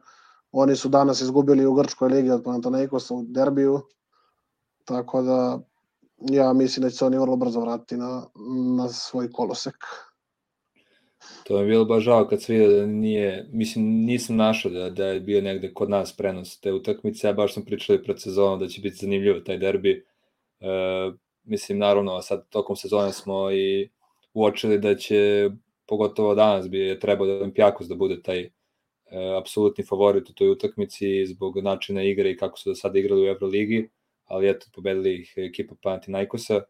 Oni 0.52 0.76
su 0.76 0.90
danas 0.90 1.22
izgubili 1.22 1.66
u 1.66 1.74
Grčkoj 1.74 2.10
ligi 2.10 2.30
od 2.30 2.44
Panathinaikosa 2.44 3.14
u 3.14 3.24
derbiju, 3.28 3.82
tako 4.86 5.22
da 5.22 5.60
ja 6.32 6.54
mislim 6.54 6.84
da 6.84 6.90
će 6.90 6.96
se 6.96 7.06
oni 7.06 7.18
vrlo 7.18 7.36
brzo 7.36 7.60
vratiti 7.60 7.98
na, 7.98 8.24
na 8.78 8.90
svoj 8.90 9.32
kolosek. 9.32 9.76
To 11.44 11.60
je 11.60 11.66
bilo 11.66 11.86
baš 11.86 12.04
žao 12.04 12.28
kad 12.28 12.42
se 12.42 12.54
vidio 12.54 12.78
da 12.78 12.86
nije, 12.86 13.50
mislim 13.54 13.86
nisam 13.86 14.36
našao 14.36 14.72
da, 14.72 14.90
da 14.90 15.06
je 15.06 15.20
bio 15.20 15.42
negde 15.42 15.74
kod 15.74 15.90
nas 15.90 16.18
prenos 16.18 16.60
te 16.60 16.74
utakmice, 16.74 17.28
ja 17.28 17.34
baš 17.34 17.54
sam 17.54 17.66
pričali 17.66 18.04
pred 18.04 18.22
sezonom 18.22 18.60
da 18.60 18.68
će 18.68 18.82
biti 18.82 18.96
zanimljivo 18.96 19.40
taj 19.40 19.58
derbi. 19.58 20.06
E, 20.60 20.68
mislim 21.44 21.78
naravno 21.78 22.22
sad 22.22 22.50
tokom 22.50 22.76
sezone 22.76 23.14
smo 23.14 23.52
i 23.52 23.90
uočili 24.34 24.80
da 24.80 24.96
će 24.96 25.50
pogotovo 25.88 26.36
danas 26.36 26.70
bi 26.70 26.80
je 26.80 27.00
trebao 27.00 27.28
da 27.28 27.34
Olimpijakos 27.34 27.88
da 27.88 27.96
bude 27.96 28.22
taj 28.22 28.40
e, 28.40 28.50
apsolutni 29.40 29.84
favorit 29.86 30.30
u 30.30 30.34
toj 30.34 30.50
utakmici 30.50 31.26
zbog 31.26 31.58
načina 31.58 32.04
igre 32.04 32.32
i 32.32 32.38
kako 32.38 32.60
su 32.60 32.70
do 32.70 32.76
sada 32.76 33.00
igrali 33.00 33.22
u 33.22 33.28
Euroligi, 33.28 33.90
ali 34.26 34.50
eto 34.50 34.68
pobedili 34.76 35.16
ih 35.22 35.34
ekipa 35.38 35.76
Panathinaikosa. 35.82 36.62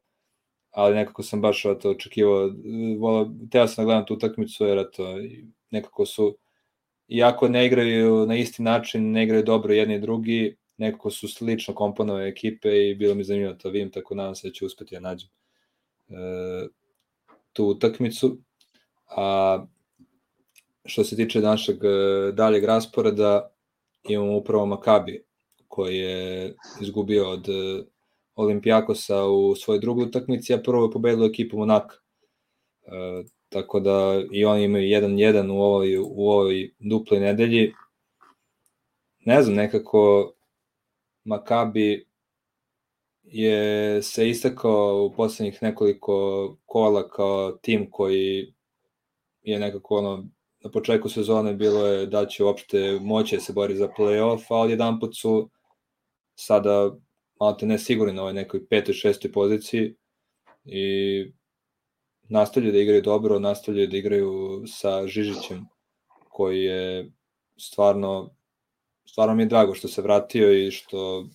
Ali 0.71 0.95
nekako 0.95 1.23
sam 1.23 1.41
baš 1.41 1.61
to 1.61 1.89
očekivao, 1.89 2.51
vola, 2.99 3.29
teo 3.51 3.67
sam 3.67 3.83
da 3.83 3.85
gledam 3.85 4.05
tu 4.05 4.13
utakmicu, 4.13 4.65
jer 4.65 4.77
eto, 4.77 5.17
nekako 5.71 6.05
su, 6.05 6.37
iako 7.07 7.47
ne 7.47 7.65
igraju 7.65 8.25
na 8.25 8.35
isti 8.35 8.63
način, 8.63 9.11
ne 9.11 9.23
igraju 9.23 9.43
dobro 9.43 9.73
jedni 9.73 9.95
i 9.95 9.99
drugi, 9.99 10.55
nekako 10.77 11.11
su 11.11 11.27
slično 11.27 11.73
komponove 11.73 12.27
ekipe 12.27 12.89
i 12.89 12.95
bilo 12.95 13.15
mi 13.15 13.23
zanimljivo 13.23 13.53
to 13.53 13.69
vidim, 13.69 13.91
tako 13.91 14.15
nadam 14.15 14.35
se 14.35 14.47
da 14.47 14.53
će 14.53 14.65
uspeti 14.65 14.95
da 14.95 14.99
nađem 14.99 15.29
e, 16.09 16.13
tu 17.53 17.65
utakmicu. 17.65 18.37
A 19.07 19.65
što 20.85 21.03
se 21.03 21.15
tiče 21.15 21.41
našeg 21.41 21.83
e, 21.83 22.31
daljeg 22.31 22.63
rasporeda, 22.63 23.51
imamo 24.03 24.37
upravo 24.37 24.65
Makabi, 24.65 25.23
koji 25.67 25.97
je 25.97 26.55
izgubio 26.81 27.29
od 27.29 27.47
Olimpijakosa 28.35 29.25
u 29.25 29.55
svojoj 29.55 29.79
drugoj 29.79 30.05
utakmici, 30.05 30.53
a 30.53 30.57
prvo 30.57 30.85
je 30.85 30.91
pobedilo 30.91 31.25
ekipu 31.25 31.57
Monaka. 31.57 31.95
E, 32.83 33.23
tako 33.49 33.79
da 33.79 34.23
i 34.31 34.45
oni 34.45 34.63
imaju 34.63 34.83
1-1 34.83 35.51
u 35.51 35.61
ovoj, 35.61 35.97
u 35.97 36.29
ovoj 36.29 36.71
duploj 36.79 37.19
nedelji. 37.19 37.73
Ne 39.25 39.41
znam, 39.41 39.55
nekako 39.55 40.33
Makabi 41.23 42.10
je 43.31 44.01
se 44.03 44.29
istakao 44.29 45.05
u 45.05 45.13
poslednjih 45.13 45.63
nekoliko 45.63 46.57
kola 46.65 47.09
kao 47.09 47.51
tim 47.51 47.91
koji 47.91 48.53
je 49.41 49.59
nekako 49.59 49.97
ono, 49.97 50.27
na 50.59 50.71
početku 50.71 51.09
sezone 51.09 51.53
bilo 51.53 51.87
je 51.87 52.05
da 52.05 52.25
će 52.25 52.43
uopšte 52.43 52.99
moći 53.01 53.35
da 53.35 53.41
se 53.41 53.53
bori 53.53 53.75
za 53.75 53.87
play-off, 53.97 54.43
a 54.49 54.55
odjedan 54.55 54.99
put 54.99 55.17
su 55.17 55.49
sada 56.35 56.97
malo 57.39 57.53
te 57.53 57.65
ne 57.65 57.79
sigurni 57.79 58.13
na 58.13 58.21
ovoj 58.21 58.33
nekoj 58.33 58.67
petoj, 58.67 58.93
šestoj 58.93 59.31
poziciji 59.31 59.95
i 60.65 61.25
nastavljaju 62.29 62.73
da 62.73 62.79
igraju 62.79 63.01
dobro, 63.01 63.39
nastavljaju 63.39 63.87
da 63.87 63.97
igraju 63.97 64.63
sa 64.67 65.07
Žižićem 65.07 65.65
koji 66.29 66.63
je 66.63 67.11
stvarno 67.57 68.29
stvarno 69.05 69.35
mi 69.35 69.43
je 69.43 69.47
drago 69.47 69.73
što 69.73 69.87
se 69.87 70.01
vratio 70.01 70.53
i 70.53 70.71
što 70.71 71.25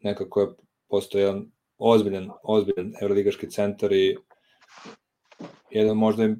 nekako 0.00 0.40
je 0.40 0.65
postao 0.88 1.18
jedan 1.18 1.50
ozbiljan, 1.78 2.30
ozbiljan 2.42 2.92
evroligaški 3.02 3.50
centar 3.50 3.92
i 3.92 4.16
jedan 5.70 5.96
možda 5.96 6.22
je 6.22 6.36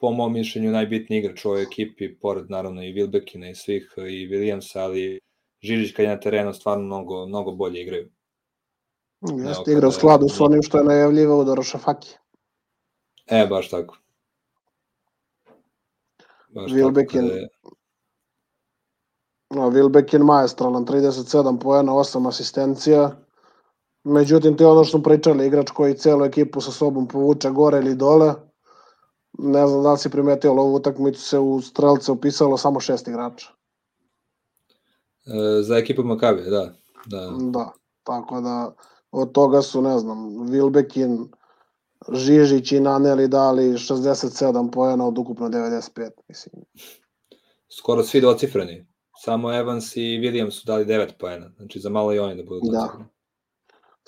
po 0.00 0.10
mom 0.10 0.32
mišljenju 0.32 0.70
najbitniji 0.70 1.18
igrač 1.18 1.44
u 1.44 1.48
ovoj 1.48 1.62
ekipi, 1.62 2.18
pored 2.18 2.50
naravno 2.50 2.82
i 2.82 2.94
Wilbekina 2.94 3.50
i 3.50 3.54
svih 3.54 3.94
i 3.96 4.28
Williamsa, 4.28 4.78
ali 4.78 5.20
Žižić 5.62 5.92
kad 5.96 6.04
je 6.04 6.08
na 6.08 6.20
terenu 6.20 6.54
stvarno 6.54 6.84
mnogo, 6.84 7.26
mnogo 7.26 7.52
bolje 7.52 7.82
igraju. 7.82 8.10
Jeste 9.46 9.72
igra 9.72 9.88
u 9.88 9.92
skladu 9.92 10.28
s 10.28 10.40
onim 10.40 10.62
što 10.62 10.78
je 10.78 10.84
najavljivao 10.84 11.44
Dorošafaki. 11.44 12.14
E, 13.26 13.46
baš 13.46 13.68
tako. 13.70 13.96
Baš 16.48 16.70
Wilbekin, 16.72 17.28
tako 17.28 17.36
je... 17.36 17.48
no, 19.50 19.70
Wilbekin 19.70 20.24
maestralan, 20.24 20.86
37 20.86 21.60
poena, 21.60 21.92
8 21.92 22.28
asistencija. 22.28 23.16
Međutim, 24.04 24.56
to 24.56 24.64
je 24.64 24.68
ono 24.68 24.84
što 24.84 24.90
smo 24.90 25.02
pričali, 25.02 25.46
igrač 25.46 25.70
koji 25.70 25.94
celu 25.94 26.24
ekipu 26.24 26.60
sa 26.60 26.70
sobom 26.70 27.08
povuče 27.08 27.50
gore 27.50 27.78
ili 27.78 27.94
dole. 27.94 28.34
Ne 29.38 29.66
znam 29.66 29.82
da 29.82 29.92
li 29.92 29.98
si 29.98 30.10
primetio, 30.10 30.50
ali 30.50 30.60
ovu 30.60 30.74
utakmicu 30.74 31.20
se 31.20 31.38
u 31.38 31.60
strelce 31.60 32.12
upisalo 32.12 32.56
samo 32.56 32.80
šest 32.80 33.08
igrača. 33.08 33.52
E, 35.26 35.62
za 35.62 35.76
ekipu 35.76 36.02
Makabe, 36.02 36.42
da. 36.42 36.72
Da. 37.06 37.30
da, 37.40 37.72
tako 38.02 38.40
da 38.40 38.74
od 39.10 39.32
toga 39.32 39.62
su, 39.62 39.82
ne 39.82 39.98
znam, 39.98 40.50
Vilbekin, 40.50 41.28
Žižić 42.12 42.72
i 42.72 42.80
Naneli 42.80 43.28
dali 43.28 43.72
67 43.72 44.70
poena 44.70 45.06
od 45.06 45.18
ukupno 45.18 45.48
95, 45.48 46.10
mislim. 46.28 46.64
Skoro 47.78 48.02
svi 48.02 48.20
docifreni. 48.20 48.86
Samo 49.16 49.54
Evans 49.54 49.96
i 49.96 50.00
Williams 50.00 50.50
su 50.50 50.66
dali 50.66 50.84
9 50.84 51.08
poena, 51.18 51.50
znači 51.56 51.80
za 51.80 51.90
malo 51.90 52.14
i 52.14 52.18
oni 52.18 52.36
da 52.36 52.42
budu 52.42 52.60
docifreni. 52.60 53.04
Da. 53.04 53.19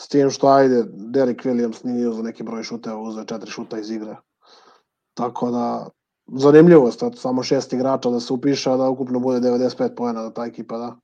S 0.03 0.09
tim 0.09 0.31
što, 0.31 0.47
ajde, 0.47 0.85
Derek 0.93 1.45
Williams 1.45 1.85
nije 1.85 2.09
uzao 2.09 2.23
neki 2.23 2.43
broj 2.43 2.63
šuteva, 2.63 3.01
uzao 3.01 3.25
četiri 3.25 3.51
šuta 3.51 3.79
iz 3.79 3.91
igre. 3.91 4.17
Tako 5.15 5.51
da, 5.51 5.89
zanimljivo 6.27 6.87
je 6.87 6.93
samo 7.17 7.43
šest 7.43 7.73
igrača 7.73 8.11
da 8.11 8.21
se 8.21 8.33
upiše, 8.33 8.71
a 8.71 8.77
da 8.77 8.89
ukupno 8.89 9.21
bude 9.21 9.49
95 9.49 9.95
poena 9.97 10.23
da 10.23 10.33
ta 10.33 10.45
ekipa 10.45 10.79
da. 10.79 10.97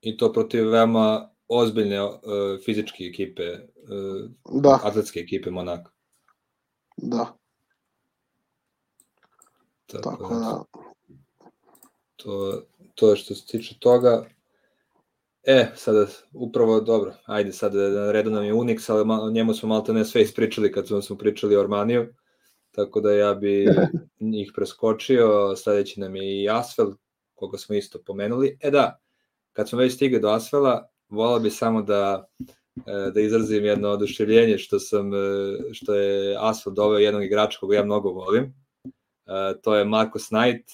I 0.00 0.16
to 0.16 0.32
protiv 0.32 0.70
veoma 0.70 1.30
ozbiljne 1.48 2.02
uh, 2.02 2.10
fizičke 2.64 3.04
ekipe, 3.04 3.42
uh, 3.52 4.62
da. 4.62 4.80
atletske 4.84 5.20
ekipe 5.20 5.50
Monaka. 5.50 5.90
Da. 6.96 7.36
Tako, 9.86 10.10
Tako 10.10 10.34
da. 10.34 10.64
To, 12.16 12.62
to 12.94 13.10
je 13.10 13.16
što 13.16 13.34
se 13.34 13.46
tiče 13.46 13.78
toga. 13.78 14.24
E, 15.48 15.66
sada, 15.76 16.06
upravo, 16.32 16.80
dobro, 16.80 17.14
ajde, 17.24 17.52
sada 17.52 17.88
na 17.88 18.12
redu 18.12 18.30
nam 18.30 18.44
je 18.44 18.54
Unix, 18.54 18.90
ali 18.90 19.04
o 19.22 19.30
njemu 19.30 19.54
smo 19.54 19.68
malo 19.68 19.84
ne 19.88 20.04
sve 20.04 20.22
ispričali 20.22 20.72
kad 20.72 20.86
smo, 20.86 21.02
smo 21.02 21.16
pričali 21.16 21.56
o 21.56 21.60
Armaniju, 21.60 22.06
tako 22.70 23.00
da 23.00 23.12
ja 23.12 23.34
bi 23.34 23.66
njih 24.20 24.52
preskočio, 24.54 25.56
sledeći 25.56 26.00
nam 26.00 26.16
je 26.16 26.42
i 26.42 26.48
Asfel, 26.50 26.92
koga 27.34 27.58
smo 27.58 27.74
isto 27.74 27.98
pomenuli. 28.06 28.58
E 28.60 28.70
da, 28.70 29.00
kad 29.52 29.68
smo 29.68 29.78
već 29.78 29.94
stigli 29.94 30.20
do 30.20 30.28
Asfela, 30.28 30.88
volao 31.08 31.40
bi 31.40 31.50
samo 31.50 31.82
da 31.82 32.28
e, 32.86 33.10
da 33.14 33.20
izrazim 33.20 33.64
jedno 33.64 33.88
oduševljenje 33.88 34.58
što 34.58 34.78
sam 34.78 35.14
e, 35.14 35.18
što 35.72 35.94
je 35.94 36.36
Asfalt 36.40 36.76
doveo 36.76 36.98
jednog 36.98 37.24
igrača 37.24 37.58
koga 37.58 37.76
ja 37.76 37.84
mnogo 37.84 38.10
volim. 38.10 38.44
E, 38.44 39.60
to 39.62 39.74
je 39.76 39.84
Marcus 39.84 40.28
Knight 40.28 40.68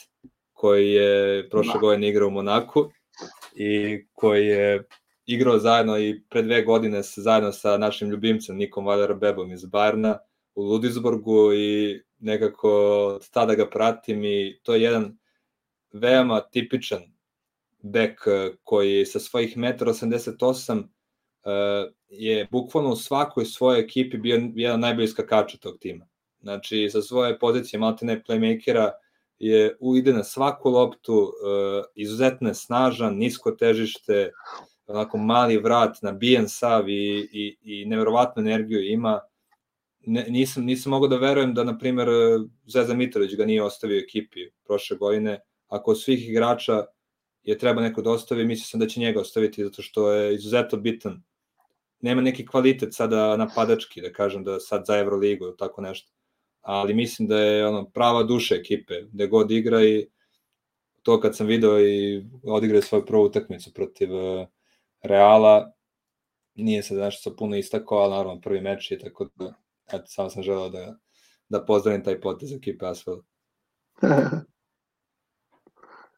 koji 0.52 0.92
je 0.92 1.48
prošle 1.50 1.74
da. 1.74 1.80
godine 1.80 2.08
igrao 2.08 2.28
u 2.28 2.30
Monaku 2.30 2.90
i 3.54 4.04
koji 4.12 4.46
je 4.46 4.84
igrao 5.26 5.58
zajedno 5.58 5.98
i 5.98 6.22
pre 6.30 6.42
dve 6.42 6.62
godine 6.62 7.02
zajedno 7.02 7.52
sa 7.52 7.78
našim 7.78 8.10
ljubimcem 8.10 8.56
Nikom 8.56 8.86
Valera 8.86 9.14
Bebom 9.14 9.52
iz 9.52 9.64
Bajerna 9.64 10.18
u 10.54 10.62
Ludisburgu 10.62 11.52
i 11.54 12.00
nekako 12.18 12.70
od 13.14 13.30
tada 13.30 13.54
ga 13.54 13.70
pratim 13.70 14.24
i 14.24 14.58
to 14.62 14.74
je 14.74 14.82
jedan 14.82 15.18
veoma 15.92 16.40
tipičan 16.40 17.02
bek 17.82 18.20
eh, 18.26 18.50
koji 18.62 19.06
sa 19.06 19.20
svojih 19.20 19.56
1,88 19.56 20.72
m 20.72 20.88
eh, 21.44 21.92
je 22.08 22.48
bukvalno 22.50 22.90
u 22.90 22.96
svakoj 22.96 23.44
svojoj 23.44 23.80
ekipi 23.80 24.18
bio 24.18 24.50
jedan 24.54 24.80
najbolji 24.80 25.08
skakača 25.08 25.58
tog 25.58 25.78
tima. 25.80 26.06
Znači, 26.40 26.88
sa 26.90 27.02
svoje 27.02 27.38
pozicije 27.38 27.80
maltene 27.80 28.22
playmakera 28.28 28.90
je 29.42 29.76
ide 29.96 30.12
na 30.12 30.24
svaku 30.24 30.70
loptu, 30.70 31.14
uh, 31.14 31.84
izuzetno 31.94 32.48
je 32.48 32.54
snažan, 32.54 33.16
nisko 33.18 33.50
težište, 33.50 34.30
onako 34.86 35.18
mali 35.18 35.56
vrat, 35.58 36.02
nabijen 36.02 36.48
sav 36.48 36.88
i, 36.88 37.28
i, 37.32 37.56
i 37.62 37.84
neverovatnu 37.86 38.42
energiju 38.42 38.84
ima. 38.92 39.20
Ne, 40.06 40.26
nisam, 40.28 40.64
nisam 40.64 40.90
mogao 40.90 41.08
da 41.08 41.16
verujem 41.16 41.54
da, 41.54 41.64
na 41.64 41.78
primer, 41.78 42.08
Zvezda 42.66 42.94
Mitrović 42.94 43.34
ga 43.36 43.44
nije 43.44 43.62
ostavio 43.62 43.98
ekipi 43.98 44.40
prošle 44.64 44.96
godine. 44.96 45.40
Ako 45.68 45.90
od 45.90 46.00
svih 46.00 46.28
igrača 46.28 46.84
je 47.42 47.58
treba 47.58 47.82
neko 47.82 48.02
da 48.02 48.10
ostavi, 48.10 48.44
mislio 48.44 48.64
sam 48.64 48.80
da 48.80 48.86
će 48.86 49.00
njega 49.00 49.20
ostaviti 49.20 49.64
zato 49.64 49.82
što 49.82 50.12
je 50.12 50.34
izuzetno 50.34 50.78
bitan. 50.78 51.22
Nema 52.00 52.22
neki 52.22 52.46
kvalitet 52.46 52.94
sada 52.94 53.36
napadački, 53.36 54.02
da 54.02 54.12
kažem 54.12 54.44
da 54.44 54.60
sad 54.60 54.86
za 54.86 54.98
Euroligu 54.98 55.44
ili 55.44 55.56
tako 55.56 55.82
nešto. 55.82 56.12
Ali 56.62 56.94
mislim 56.94 57.28
da 57.28 57.38
je 57.38 57.66
ono 57.66 57.90
prava 57.90 58.22
duša 58.22 58.54
ekipe, 58.54 58.94
gde 59.12 59.26
god 59.26 59.50
igra 59.50 59.84
i 59.84 60.08
to 61.02 61.20
kad 61.20 61.36
sam 61.36 61.46
video 61.46 61.80
i 61.80 62.24
odigrao 62.42 62.82
svoju 62.82 63.06
prvu 63.06 63.24
utakmicu 63.24 63.72
protiv 63.74 64.14
uh, 64.14 64.46
Reala, 65.02 65.72
nije 66.54 66.82
se 66.82 66.94
nešto 66.94 67.30
sa 67.30 67.36
puno 67.36 67.56
istakao, 67.56 67.98
ali 67.98 68.10
naravno 68.10 68.40
prvi 68.40 68.60
meč 68.60 68.90
je 68.90 68.98
tako 68.98 69.28
da 69.34 69.54
eto, 69.92 70.04
samo 70.06 70.30
sam 70.30 70.42
želeo 70.42 70.68
da, 70.68 70.96
da 71.48 71.64
pozdravim 71.64 72.04
taj 72.04 72.20
potez 72.20 72.52
ekipe 72.52 72.86
Asfel. 72.86 73.16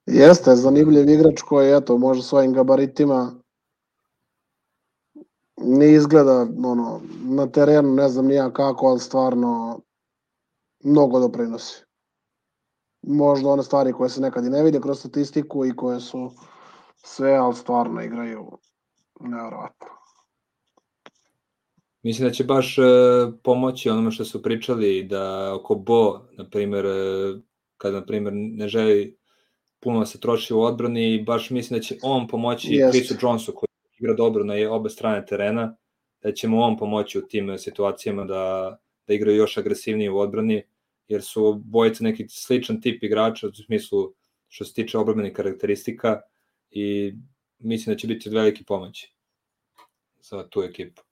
Jeste, 0.07 0.57
zanimljiv 0.57 1.09
igrač 1.09 1.43
koji, 1.43 1.77
eto, 1.77 1.99
može 1.99 2.23
svojim 2.23 2.53
gabaritima 2.53 3.35
ne 5.57 5.93
izgleda 5.93 6.47
ono, 6.65 7.01
na 7.25 7.47
terenu, 7.47 7.95
ne 7.95 8.09
znam 8.09 8.27
nija 8.27 8.53
kako, 8.53 8.87
ali 8.87 9.01
stvarno 9.01 9.81
mnogo 10.85 11.20
doprinosi. 11.20 11.85
Možda 13.03 13.49
one 13.49 13.62
stvari 13.62 13.93
koje 13.93 14.11
se 14.11 14.20
nekad 14.20 14.45
i 14.45 14.51
ne 14.51 14.62
vide 14.62 14.80
kroz 14.80 14.99
statistiku 14.99 15.66
i 15.66 15.76
koje 15.76 16.01
su 16.01 16.30
sve, 16.97 17.32
ali 17.32 17.55
stvarno 17.55 18.03
igraju 18.03 18.59
nevjerojatno. 19.20 19.87
Mislim 22.03 22.28
da 22.28 22.35
će 22.35 22.45
baš 22.45 22.78
e, 22.78 22.82
pomoći 23.43 23.91
onome 23.91 24.11
što 24.11 24.24
su 24.24 24.43
pričali 24.43 25.03
da 25.03 25.55
oko 25.55 25.74
Bo, 25.74 26.20
na 26.32 26.49
primjer, 26.51 26.87
e, 26.87 26.91
kada 27.76 28.01
na 28.01 28.07
primjer 28.07 28.32
ne 28.37 28.68
želi 28.68 29.18
puno 29.80 29.99
da 29.99 30.07
se 30.07 30.20
troši 30.20 30.55
u 30.55 30.61
odbrani, 30.61 31.24
baš 31.26 31.51
mislim 31.51 31.78
da 31.78 31.82
će 31.82 31.97
on 32.03 32.28
pomoći 32.28 32.68
yes. 32.68 32.91
Chrisu 32.91 33.14
Jonesu 33.22 33.53
koji 33.55 33.68
igra 33.99 34.14
dobro 34.14 34.45
na 34.45 34.55
obe 34.70 34.91
strane 34.91 35.26
terena, 35.26 35.76
da 36.22 36.32
će 36.32 36.49
mu 36.49 36.62
on 36.62 36.76
pomoći 36.76 37.18
u 37.18 37.22
tim 37.22 37.59
situacijama 37.59 38.24
da, 38.24 38.76
da 39.07 39.14
igraju 39.14 39.37
još 39.37 39.59
agresivnije 39.59 40.11
u 40.11 40.18
odbrani, 40.18 40.62
jer 41.09 41.23
su 41.23 41.55
bojice 41.65 42.05
neki 42.05 42.27
sličan 42.29 42.81
tip 42.81 43.03
igrača 43.03 43.49
u 43.49 43.53
smislu 43.53 44.13
što 44.49 44.65
se 44.65 44.75
tiče 44.75 44.99
obrambenih 44.99 45.33
karakteristika 45.33 46.21
i 46.71 47.15
mislim 47.59 47.95
da 47.95 47.99
će 47.99 48.07
biti 48.07 48.29
od 48.29 48.35
velike 48.35 48.65
pomoći 48.67 49.15
za 50.23 50.49
tu 50.49 50.63
ekipu. 50.63 51.03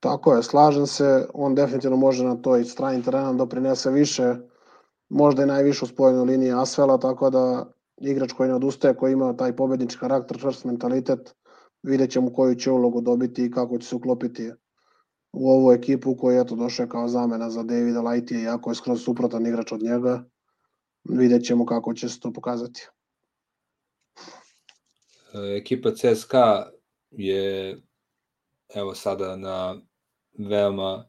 Tako 0.00 0.34
je, 0.34 0.42
slažem 0.42 0.86
se, 0.86 1.26
on 1.34 1.54
definitivno 1.54 1.96
može 1.96 2.24
na 2.24 2.36
toj 2.36 2.64
strani 2.64 3.02
terena 3.02 3.32
doprinese 3.32 3.90
više, 3.90 4.34
možda 5.08 5.42
i 5.42 5.46
najviše 5.46 5.84
u 5.84 5.88
spojenoj 5.88 6.24
liniji 6.24 6.52
Asvela, 6.52 6.98
tako 6.98 7.30
da 7.30 7.66
igrač 7.96 8.32
koji 8.32 8.48
ne 8.48 8.54
odustaje, 8.54 8.96
koji 8.96 9.12
ima 9.12 9.36
taj 9.36 9.56
pobednički 9.56 10.00
karakter, 10.00 10.38
čvrst 10.40 10.64
mentalitet, 10.64 11.34
vidjet 11.82 12.10
ćemo 12.10 12.32
koju 12.32 12.54
će 12.54 12.70
ulogu 12.70 13.00
dobiti 13.00 13.44
i 13.44 13.50
kako 13.50 13.78
će 13.78 13.88
se 13.88 13.96
uklopiti 13.96 14.50
u 15.38 15.50
ovu 15.50 15.72
ekipu 15.72 16.16
koja 16.16 16.34
je 16.34 16.42
eto 16.42 16.56
došao 16.56 16.86
kao 16.86 17.08
zamena 17.08 17.50
za 17.50 17.62
Davida 17.62 18.00
Lightija, 18.00 18.40
iako 18.40 18.70
je 18.70 18.74
skroz 18.74 19.02
suprotan 19.04 19.46
igrač 19.46 19.72
od 19.72 19.82
njega. 19.82 20.24
Vidjet 21.04 21.44
ćemo 21.44 21.66
kako 21.66 21.94
će 21.94 22.08
se 22.08 22.20
to 22.20 22.32
pokazati. 22.32 22.88
E, 25.34 25.56
ekipa 25.56 25.90
CSKA 25.90 26.70
je 27.10 27.76
evo 28.74 28.94
sada 28.94 29.36
na 29.36 29.76
veoma 30.38 31.04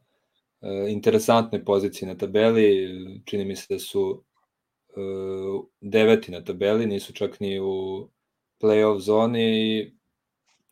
e, 0.61 0.85
interesantnoj 0.89 1.65
poziciji 1.65 2.07
na 2.07 2.17
tabeli. 2.17 3.21
Čini 3.25 3.45
mi 3.45 3.55
se 3.55 3.65
da 3.69 3.79
su 3.79 4.23
e, 4.89 4.93
deveti 5.81 6.31
na 6.31 6.43
tabeli, 6.43 6.85
nisu 6.85 7.13
čak 7.13 7.39
ni 7.39 7.59
u 7.59 8.09
playoff 8.61 8.99
zoni, 8.99 9.91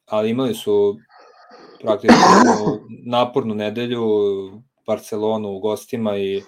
ali 0.06 0.30
imali 0.30 0.54
su 0.54 0.98
praktično 1.86 2.18
napornu 3.06 3.56
nedelju, 3.56 4.02
Barcelonu 4.86 5.50
u 5.50 5.60
gostima 5.60 6.18
i 6.18 6.42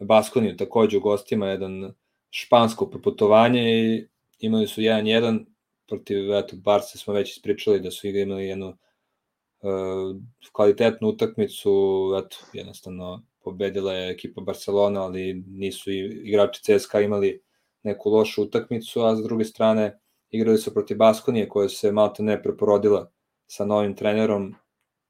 Baskoniju 0.00 0.56
takođe 0.56 0.98
u 0.98 1.00
gostima, 1.00 1.46
jedan 1.46 1.94
špansko 2.30 2.86
proputovanje 2.86 3.60
i 3.60 4.06
imali 4.38 4.66
su 4.66 4.80
1-1 4.80 5.44
protiv 5.88 6.34
eto, 6.34 6.56
Barce 6.56 6.98
smo 6.98 7.14
već 7.14 7.36
ispričali 7.36 7.80
da 7.80 7.90
su 7.90 8.08
imali 8.08 8.46
jednu 8.46 8.68
uh, 8.68 10.16
kvalitetnu 10.52 11.08
utakmicu, 11.08 11.70
eto, 12.18 12.36
jednostavno 12.52 13.22
pobedila 13.44 13.92
je 13.92 14.10
ekipa 14.10 14.40
Barcelona, 14.40 15.02
ali 15.02 15.44
nisu 15.46 15.90
i 15.90 15.98
igrači 16.24 16.60
CSKA 16.62 17.00
imali 17.00 17.42
neku 17.82 18.10
lošu 18.10 18.42
utakmicu, 18.42 19.02
a 19.02 19.16
s 19.16 19.22
druge 19.22 19.44
strane 19.44 19.98
igrali 20.30 20.58
su 20.58 20.74
protiv 20.74 20.96
Baskonije 20.96 21.48
koja 21.48 21.68
se 21.68 21.92
malo 21.92 22.14
ne 22.18 22.42
preporodila 22.42 23.10
sa 23.46 23.64
novim 23.64 23.96
trenerom, 23.96 24.54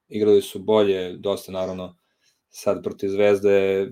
igrali 0.08 0.42
su 0.42 0.58
bolje, 0.58 1.12
dosta 1.12 1.52
naravno, 1.52 1.96
sad 2.50 2.82
protiv 2.82 3.08
Zvezde, 3.08 3.88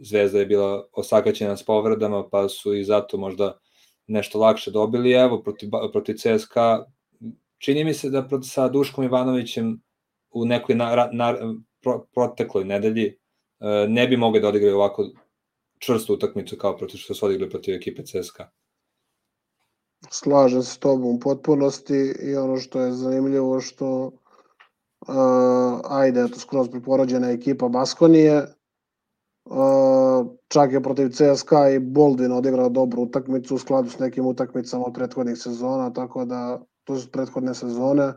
Zvezda 0.00 0.38
je 0.38 0.46
bila 0.46 0.88
osakaćena 0.92 1.56
s 1.56 1.64
povredama, 1.64 2.28
pa 2.28 2.48
su 2.48 2.74
i 2.74 2.84
zato 2.84 3.16
možda 3.16 3.58
nešto 4.06 4.38
lakše 4.38 4.70
dobili. 4.70 5.12
Evo, 5.12 5.42
protiv, 5.42 5.70
protiv 5.92 6.14
CSKA, 6.14 6.84
čini 7.58 7.84
mi 7.84 7.94
se 7.94 8.10
da 8.10 8.28
sa 8.42 8.68
Duškom 8.68 9.04
Ivanovićem 9.04 9.82
u 10.30 10.44
nekoj 10.44 10.74
na, 10.74 11.08
na, 11.12 11.34
pro, 11.82 12.06
protekloj 12.14 12.64
nedelji 12.64 13.06
e, 13.06 13.16
ne 13.88 14.08
bi 14.08 14.16
mogli 14.16 14.40
da 14.40 14.48
odigraju 14.48 14.76
ovako 14.76 15.04
čvrstu 15.78 16.14
utakmicu 16.14 16.56
kao 16.56 16.76
protiv 16.76 16.98
što 16.98 17.14
su 17.14 17.26
odigrali 17.26 17.50
protiv 17.50 17.74
ekipe 17.74 18.02
CSKA. 18.02 18.50
Slažem 20.10 20.62
se 20.62 20.70
s 20.70 20.78
tobom 20.78 21.16
u 21.16 21.20
potpunosti 21.20 22.14
i 22.22 22.34
ono 22.36 22.56
što 22.56 22.80
je 22.80 22.92
zanimljivo 22.92 23.60
što 23.60 24.12
uh, 25.08 25.80
ajde, 25.84 26.28
to 26.28 26.38
skroz 26.38 26.68
priporođena 26.70 27.30
ekipa 27.30 27.68
Baskonije, 27.68 28.46
uh, 29.44 30.26
čak 30.48 30.72
je 30.72 30.82
protiv 30.82 31.08
CSKA 31.08 31.68
i 31.70 31.78
Boldin 31.78 32.32
odigrao 32.32 32.68
dobru 32.68 33.02
utakmicu 33.02 33.54
u 33.54 33.58
skladu 33.58 33.90
s 33.90 33.98
nekim 33.98 34.26
utakmicama 34.26 34.84
od 34.86 34.94
prethodnih 34.94 35.38
sezona, 35.38 35.92
tako 35.92 36.24
da 36.24 36.60
to 36.84 36.96
su 36.96 37.10
prethodne 37.10 37.54
sezone. 37.54 38.12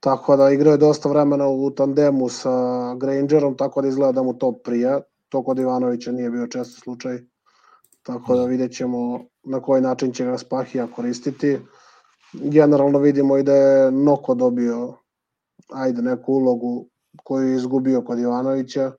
Tako 0.00 0.36
da 0.36 0.50
igrao 0.50 0.72
je 0.72 0.78
dosta 0.78 1.08
vremena 1.08 1.48
u 1.48 1.70
tandemu 1.70 2.28
sa 2.28 2.50
Grangerom, 2.94 3.56
tako 3.56 3.82
da 3.82 3.88
izgleda 3.88 4.12
da 4.12 4.22
mu 4.22 4.38
to 4.38 4.52
prija. 4.52 5.00
To 5.28 5.44
kod 5.44 5.58
Ivanovića 5.58 6.12
nije 6.12 6.30
bio 6.30 6.46
često 6.46 6.80
slučaj. 6.80 7.18
Tako 8.02 8.36
da 8.36 8.44
vidjet 8.44 8.72
ćemo 8.72 9.20
na 9.44 9.60
koji 9.60 9.82
način 9.82 10.12
će 10.12 10.24
ga 10.24 10.38
Spahija 10.38 10.86
koristiti. 10.96 11.58
Generalno 12.32 12.98
vidimo 12.98 13.36
i 13.38 13.42
da 13.42 13.54
je 13.54 13.90
Noko 13.90 14.34
dobio 14.34 14.94
ajde 15.72 16.02
neku 16.02 16.32
ulogu 16.32 16.86
koju 17.24 17.48
je 17.48 17.56
izgubio 17.56 18.02
kod 18.02 18.18
Ivanovića, 18.18 18.92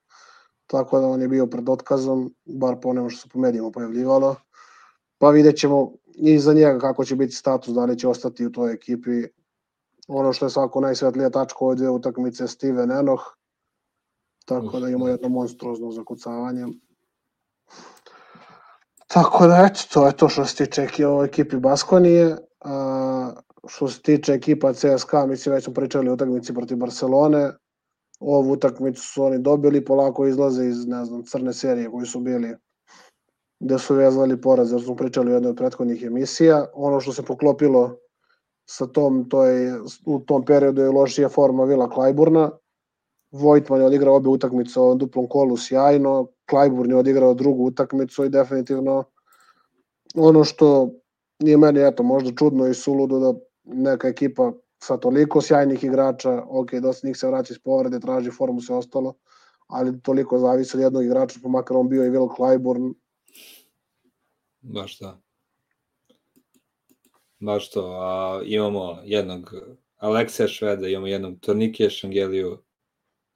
tako 0.67 0.99
da 0.99 1.07
on 1.07 1.21
je 1.21 1.27
bio 1.27 1.47
pred 1.47 1.69
otkazom, 1.69 2.33
bar 2.45 2.75
po 2.81 2.89
onemu 2.89 3.09
što 3.09 3.21
se 3.21 3.29
po 3.29 3.39
medijima 3.39 3.71
pojavljivalo. 3.71 4.35
Pa 5.17 5.29
vidjet 5.29 5.57
ćemo 5.57 5.91
i 6.15 6.39
za 6.39 6.53
njega 6.53 6.79
kako 6.79 7.05
će 7.05 7.15
biti 7.15 7.35
status, 7.35 7.73
da 7.73 7.85
li 7.85 7.99
će 7.99 8.07
ostati 8.07 8.45
u 8.45 8.51
toj 8.51 8.73
ekipi. 8.73 9.23
Ono 10.07 10.33
što 10.33 10.45
je 10.45 10.49
svako 10.49 10.81
najsvetlija 10.81 11.29
tačka 11.29 11.57
ove 11.59 11.75
dve 11.75 11.89
utakmice 11.89 12.47
Steven 12.47 12.91
Enoh, 12.91 13.21
tako 14.45 14.79
da 14.79 14.89
imamo 14.89 15.07
jedno 15.07 15.29
monstruozno 15.29 15.91
zakucavanje. 15.91 16.65
Tako 19.07 19.47
da, 19.47 19.65
eto, 19.65 19.79
to 19.93 20.07
je 20.07 20.17
to 20.17 20.29
što 20.29 20.45
se 20.45 20.55
tiče 20.55 20.87
ekipi 21.25 21.57
Baskonije. 21.57 22.37
A, 22.59 23.31
što 23.67 23.87
se 23.87 24.01
tiče 24.01 24.33
ekipa 24.33 24.73
CSKA, 24.73 25.25
mislim 25.25 25.55
već 25.55 25.63
smo 25.63 25.73
pričali 25.73 26.09
o 26.09 26.13
utakmici 26.13 26.53
protiv 26.53 26.77
Barcelone. 26.77 27.51
Ovu 28.19 28.51
utakmicu 28.51 29.01
su 29.01 29.23
oni 29.23 29.39
dobili, 29.39 29.85
polako 29.85 30.27
izlaze 30.27 30.67
iz, 30.67 30.87
ne 30.87 31.05
znam, 31.05 31.23
crne 31.25 31.53
serije 31.53 31.91
koji 31.91 32.05
su 32.05 32.19
bili 32.19 32.55
gde 33.61 33.79
su 33.79 33.95
vezali 33.95 34.41
poraz, 34.41 34.71
jer 34.71 34.81
smo 34.81 34.95
pričali 34.95 35.31
u 35.31 35.33
jednoj 35.33 35.49
od 35.49 35.57
prethodnih 35.57 36.03
emisija. 36.03 36.65
Ono 36.73 36.99
što 36.99 37.13
se 37.13 37.23
poklopilo 37.23 37.97
sa 38.69 38.87
tom, 38.87 39.29
to 39.29 39.45
je, 39.45 39.79
u 40.05 40.19
tom 40.19 40.45
periodu 40.45 40.81
je 40.81 40.89
lošija 40.89 41.29
forma 41.29 41.63
Vila 41.63 41.89
Klajburna. 41.89 42.51
Vojtman 43.31 43.79
je 43.79 43.85
odigrao 43.85 44.15
obe 44.15 44.29
utakmice 44.29 44.79
u 44.79 44.95
duplom 44.95 45.27
kolu 45.29 45.57
sjajno, 45.57 46.27
Klajburn 46.49 46.91
je 46.91 46.97
odigrao 46.97 47.33
drugu 47.33 47.65
utakmicu 47.65 48.25
i 48.25 48.29
definitivno 48.29 49.03
ono 50.15 50.43
što 50.43 50.89
nije 51.39 51.57
meni 51.57 51.87
eto 51.87 52.03
možda 52.03 52.31
čudno 52.35 52.67
i 52.67 52.73
suludo 52.73 53.19
da 53.19 53.33
neka 53.63 54.07
ekipa 54.07 54.51
sa 54.83 54.97
toliko 54.97 55.41
sjajnih 55.41 55.83
igrača, 55.83 56.43
ok, 56.47 56.73
dosta 56.73 57.07
njih 57.07 57.17
se 57.17 57.27
vraća 57.27 57.53
iz 57.53 57.59
povrede, 57.59 57.99
traži 57.99 58.31
formu 58.31 58.61
se 58.61 58.73
ostalo, 58.73 59.13
ali 59.67 60.01
toliko 60.01 60.39
zavisi 60.39 60.77
od 60.77 60.83
jednog 60.83 61.05
igrača, 61.05 61.39
pa 61.43 61.49
makar 61.49 61.77
on 61.77 61.89
bio 61.89 62.05
i 62.05 62.09
Will 62.09 62.29
Clyburn. 62.37 62.93
Baš 64.61 64.99
da. 64.99 65.19
Baš 67.39 67.71
to. 67.71 67.85
A, 68.01 68.41
imamo 68.45 68.97
jednog 69.03 69.53
Aleksija 69.97 70.47
Šveda, 70.47 70.87
imamo 70.87 71.07
jednog 71.07 71.39
Tornike 71.39 71.89
Šangeliju. 71.89 72.57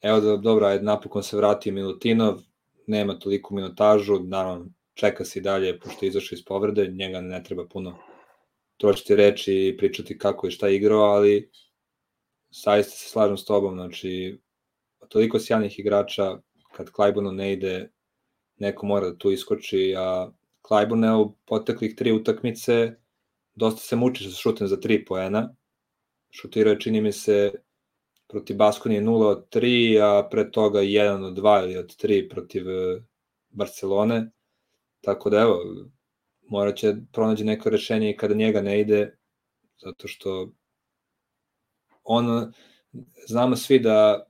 Evo 0.02 0.20
da, 0.20 0.38
dobro, 0.38 0.80
napokon 0.82 1.24
se 1.24 1.38
vratio 1.38 1.74
Milutinov, 1.74 2.42
nema 2.88 3.20
toliko 3.20 3.56
minutažu, 3.56 4.20
naravno 4.20 4.66
čeka 4.94 5.26
se 5.26 5.40
i 5.40 5.42
dalje, 5.42 5.80
pošto 5.80 6.06
je 6.06 6.10
izašao 6.10 6.36
iz 6.36 6.46
povrede, 6.46 6.88
njega 6.88 7.22
ne 7.22 7.44
treba 7.44 7.68
puno 7.68 7.98
trošiti 8.78 9.16
reči 9.16 9.54
i 9.54 9.78
pričati 9.78 10.18
kako 10.18 10.48
je 10.48 10.52
šta 10.52 10.70
igrao, 10.70 11.02
ali 11.02 11.52
saista 12.52 12.98
se 12.98 13.10
slažem 13.10 13.38
s 13.38 13.46
tobom, 13.46 13.76
znači 13.76 14.40
toliko 15.10 15.40
sjajnih 15.40 15.80
igrača, 15.80 16.38
kad 16.72 16.92
Klajburnu 16.92 17.32
ne 17.32 17.54
ide, 17.54 17.90
neko 18.58 18.86
mora 18.86 19.10
da 19.10 19.18
tu 19.18 19.32
iskoči, 19.32 19.96
a 19.98 20.32
Klajburn 20.62 21.04
je 21.04 21.16
u 21.16 21.36
poteklih 21.46 21.96
tri 21.96 22.12
utakmice 22.12 22.96
dosta 23.56 23.82
se 23.82 23.96
muči 23.96 24.24
sa 24.24 24.36
šutem 24.36 24.68
za 24.68 24.80
tri 24.80 25.06
poena, 25.06 25.50
šutirao 26.32 26.72
je 26.72 26.80
čini 26.80 27.02
mi 27.02 27.12
se 27.12 27.52
protiv 28.28 28.58
Baskonije 28.58 29.02
0 29.02 29.26
od 29.26 29.48
3, 29.50 30.00
a 30.02 30.28
pre 30.30 30.52
toga 30.52 30.80
1 30.80 31.24
od 31.24 31.38
2 31.38 31.64
ili 31.64 31.78
od 31.78 31.96
3 32.04 32.30
protiv 32.30 32.70
e, 32.70 33.02
Barcelone. 33.50 34.32
Tako 35.02 35.30
da 35.30 35.40
evo, 35.40 35.60
morat 36.48 36.76
će 36.76 36.96
pronađe 37.12 37.46
neko 37.46 37.70
rešenje 37.70 38.10
i 38.10 38.18
kada 38.18 38.36
njega 38.36 38.62
ne 38.62 38.82
ide, 38.82 39.18
zato 39.78 40.08
što 40.08 40.52
on, 42.04 42.54
znamo 43.28 43.56
svi 43.56 43.80
da 43.80 44.26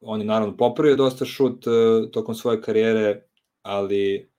on 0.00 0.20
je 0.20 0.26
naravno 0.26 0.56
popravio 0.56 0.96
dosta 0.96 1.24
šut 1.24 1.66
uh, 1.66 2.10
tokom 2.10 2.34
svoje 2.34 2.62
karijere, 2.62 3.22
ali 3.62 4.30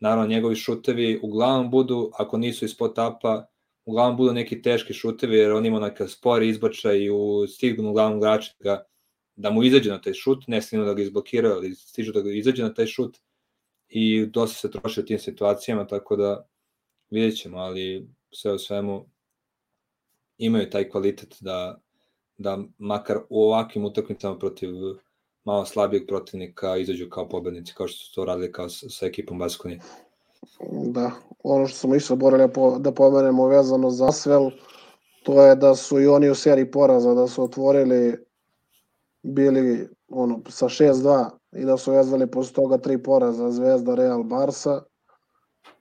naravno 0.00 0.26
njegovi 0.26 0.56
šutevi 0.56 1.20
uglavnom 1.22 1.70
budu, 1.70 2.10
ako 2.14 2.36
nisu 2.36 2.64
ispod 2.64 2.94
tapa, 2.94 3.46
uglavnom 3.84 4.16
budu 4.16 4.32
neki 4.32 4.62
teški 4.62 4.94
šutevi, 4.94 5.36
jer 5.36 5.52
on 5.52 5.66
ima 5.66 5.80
neka 5.80 6.08
spori 6.08 6.48
izbačaj 6.48 7.10
u 7.10 7.46
stignu 7.46 7.90
uglavnom 7.90 8.18
igrača 8.18 8.52
da, 8.60 8.84
da 9.36 9.50
mu 9.50 9.62
izađe 9.62 9.90
na 9.90 10.00
taj 10.00 10.12
šut, 10.12 10.44
ne 10.46 10.62
stignu 10.62 10.84
da 10.84 10.94
ga 10.94 11.02
izblokira, 11.02 11.52
ali 11.54 11.74
stižu 11.74 12.12
da 12.12 12.20
ga 12.20 12.32
izađe 12.32 12.62
na 12.62 12.74
taj 12.74 12.86
šut 12.86 13.18
i 13.96 14.26
dosta 14.26 14.58
se 14.58 14.70
troši 14.70 15.00
u 15.00 15.04
tim 15.04 15.18
situacijama, 15.18 15.86
tako 15.86 16.16
da 16.16 16.46
vidjet 17.10 17.36
ćemo, 17.36 17.58
ali 17.58 18.08
sve 18.30 18.52
u 18.52 18.58
svemu 18.58 19.06
imaju 20.38 20.70
taj 20.70 20.88
kvalitet 20.88 21.36
da, 21.40 21.78
da 22.38 22.58
makar 22.78 23.18
u 23.28 23.42
ovakvim 23.42 23.84
utakmicama 23.84 24.38
protiv 24.38 24.70
malo 25.44 25.64
slabijeg 25.64 26.06
protivnika 26.08 26.76
izađu 26.76 27.08
kao 27.10 27.28
pobednici, 27.28 27.74
kao 27.76 27.88
što 27.88 28.04
su 28.04 28.14
to 28.14 28.24
radili 28.24 28.52
kao 28.52 28.68
sa, 28.68 28.88
sa 28.88 29.06
ekipom 29.06 29.38
Baskonije. 29.38 29.80
Da, 30.70 31.10
ono 31.42 31.66
što 31.66 31.78
smo 31.78 31.94
išli 31.94 32.16
borili 32.16 32.48
da 32.78 32.92
pomenemo 32.92 33.46
vezano 33.46 33.90
za 33.90 34.12
Svel, 34.12 34.50
to 35.22 35.42
je 35.42 35.56
da 35.56 35.74
su 35.74 36.00
i 36.00 36.06
oni 36.06 36.30
u 36.30 36.34
seriji 36.34 36.70
poraza, 36.70 37.14
da 37.14 37.26
su 37.26 37.44
otvorili 37.44 38.24
bili 39.22 39.88
ono, 40.08 40.40
sa 40.48 40.66
6-2 40.68 41.30
i 41.54 41.64
da 41.64 41.76
su 41.76 41.92
vezali 41.92 42.30
posle 42.30 42.54
toga 42.54 42.78
tri 42.78 43.02
poraza 43.02 43.50
Zvezda, 43.50 43.94
Real, 43.94 44.22
Barsa. 44.22 44.82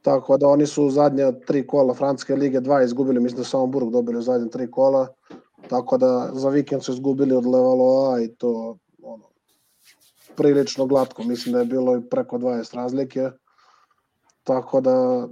Tako 0.02 0.38
da 0.38 0.48
oni 0.48 0.66
su 0.66 0.86
u 0.86 0.90
zadnje 0.90 1.32
tri 1.48 1.68
kola 1.68 1.94
Francuske 1.94 2.36
lige 2.36 2.60
dva 2.60 2.84
izgubili, 2.84 3.20
mislim 3.20 3.38
da 3.38 3.44
samo 3.44 3.68
Burg 3.68 3.92
dobili 3.92 4.18
u 4.18 4.22
zadnje 4.22 4.50
tri 4.50 4.72
kola. 4.72 5.08
Tako 5.70 5.98
da 5.98 6.30
za 6.34 6.50
vikend 6.50 6.84
su 6.84 6.92
izgubili 6.92 7.36
od 7.36 7.46
Levaloa 7.46 8.22
i 8.22 8.36
to 8.36 8.78
ono, 9.04 9.24
prilično 10.36 10.86
glatko. 10.86 11.24
Mislim 11.24 11.54
da 11.54 11.60
je 11.60 11.66
bilo 11.66 11.96
i 11.98 12.10
preko 12.10 12.38
20 12.38 12.76
razlike. 12.76 13.30
Tako 14.44 14.82
da, 14.82 15.28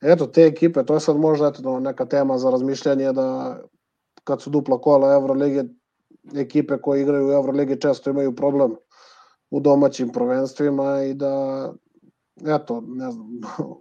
eto, 0.00 0.26
te 0.26 0.42
ekipe, 0.42 0.84
to 0.84 0.94
je 0.94 1.00
sad 1.00 1.16
možda 1.16 1.48
eto, 1.48 1.80
neka 1.80 2.04
tema 2.06 2.38
za 2.38 2.50
razmišljanje 2.50 3.12
da 3.12 3.58
kad 4.24 4.42
su 4.42 4.50
dupla 4.50 4.80
kola 4.80 5.14
Evrolige, 5.14 5.64
ekipe 6.36 6.78
koje 6.78 7.02
igraju 7.02 7.28
u 7.28 7.32
Euroligi 7.32 7.80
često 7.80 8.10
imaju 8.10 8.36
problem 8.36 8.76
u 9.50 9.60
domaćim 9.60 10.08
prvenstvima 10.08 11.02
i 11.02 11.14
da, 11.14 11.68
eto, 12.46 12.82
ne 12.86 13.10
znam, 13.10 13.28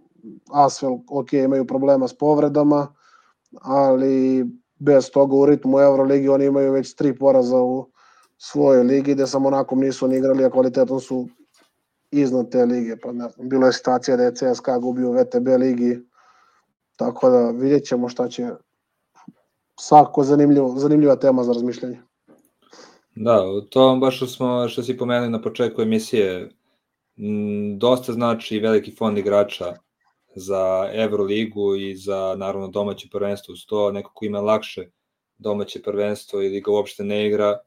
Asvel, 0.65 0.97
ok, 1.09 1.33
imaju 1.33 1.67
problema 1.67 2.07
s 2.07 2.17
povredama, 2.17 2.87
ali 3.61 4.45
bez 4.79 5.09
toga 5.11 5.35
u 5.35 5.45
ritmu 5.45 5.79
Euroligi 5.79 6.29
oni 6.29 6.45
imaju 6.45 6.71
već 6.71 6.95
tri 6.95 7.17
poraza 7.17 7.57
u 7.57 7.87
svojoj 8.37 8.83
ligi, 8.83 9.13
gde 9.13 9.27
sa 9.27 9.39
Monakom 9.39 9.79
nisu 9.79 10.07
ni 10.07 10.17
igrali, 10.17 10.45
a 10.45 10.49
kvalitetom 10.49 10.99
su 10.99 11.27
iznad 12.11 12.51
te 12.51 12.65
lige, 12.65 12.97
pa 12.97 13.11
ne 13.11 13.29
znam, 13.29 13.49
bilo 13.49 13.65
je 13.65 13.73
situacija 13.73 14.17
da 14.17 14.23
je 14.23 14.35
CSKA 14.35 14.77
gubio 14.77 15.11
VTB 15.11 15.47
ligi, 15.59 15.99
tako 16.95 17.29
da 17.29 17.49
vidjet 17.49 17.85
ćemo 17.85 18.09
šta 18.09 18.27
će 18.27 18.49
svako 19.79 20.23
zanimljivo, 20.23 20.73
zanimljiva 20.77 21.15
tema 21.15 21.43
za 21.43 21.53
razmišljanje. 21.53 22.06
Da, 23.19 23.61
to 23.69 23.95
baš 24.01 24.17
što 24.17 24.27
smo, 24.27 24.69
što 24.69 24.83
si 24.83 24.97
pomenuli 24.97 25.29
na 25.29 25.41
početku 25.41 25.81
emisije, 25.81 26.49
m, 27.17 27.79
dosta 27.79 28.13
znači 28.13 28.59
veliki 28.59 28.91
fond 28.91 29.17
igrača 29.17 29.73
za 30.35 30.89
Euroligu 30.93 31.75
i 31.75 31.95
za 31.95 32.35
naravno 32.37 32.67
domaće 32.67 33.07
prvenstvo. 33.11 33.53
Uz 33.53 33.65
to, 33.67 33.91
neko 33.91 34.11
ko 34.13 34.25
ima 34.25 34.41
lakše 34.41 34.89
domaće 35.37 35.81
prvenstvo 35.81 36.41
ili 36.41 36.61
ga 36.61 36.71
uopšte 36.71 37.03
ne 37.03 37.27
igra, 37.27 37.59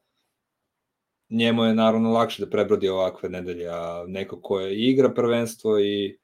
njemu 1.31 1.65
je 1.65 1.75
naravno 1.75 2.13
lakše 2.13 2.45
da 2.45 2.51
prebrodi 2.51 2.89
ovakve 2.89 3.29
nedelje, 3.29 3.69
a 3.69 4.05
neko 4.09 4.41
ko 4.41 4.61
je 4.61 4.77
igra 4.77 5.09
prvenstvo 5.15 5.79
i 5.81 6.19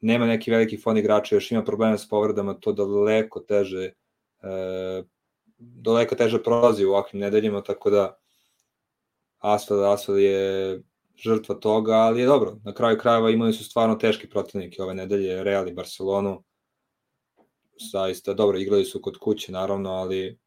nema 0.00 0.26
neki 0.26 0.50
veliki 0.50 0.76
fond 0.76 0.98
igrača, 0.98 1.34
još 1.34 1.52
ima 1.52 1.64
probleme 1.64 1.98
s 1.98 2.08
povredama, 2.08 2.54
to 2.54 2.72
daleko 2.72 3.40
teže 3.40 3.92
e, 4.42 5.02
daleko 5.58 6.14
teže 6.14 6.42
prolazi 6.42 6.84
u 6.84 6.90
ovakvim 6.90 7.20
nedeljima, 7.20 7.62
tako 7.62 7.90
da 7.90 8.18
Asfel, 9.38 9.84
Asfel 9.84 10.18
je 10.18 10.82
žrtva 11.16 11.54
toga, 11.54 11.92
ali 11.92 12.20
je 12.20 12.26
dobro. 12.26 12.56
Na 12.64 12.74
kraju 12.74 12.98
krajeva 12.98 13.30
imali 13.30 13.52
su 13.52 13.64
stvarno 13.64 13.94
teški 13.94 14.28
protivnike 14.28 14.82
ove 14.82 14.94
nedelje, 14.94 15.44
Real 15.44 15.68
i 15.68 15.74
Barcelonu. 15.74 16.44
Zaista, 17.92 18.34
dobro, 18.34 18.58
igrali 18.58 18.84
su 18.84 19.02
kod 19.02 19.18
kuće, 19.18 19.52
naravno, 19.52 19.90
ali 19.90 20.38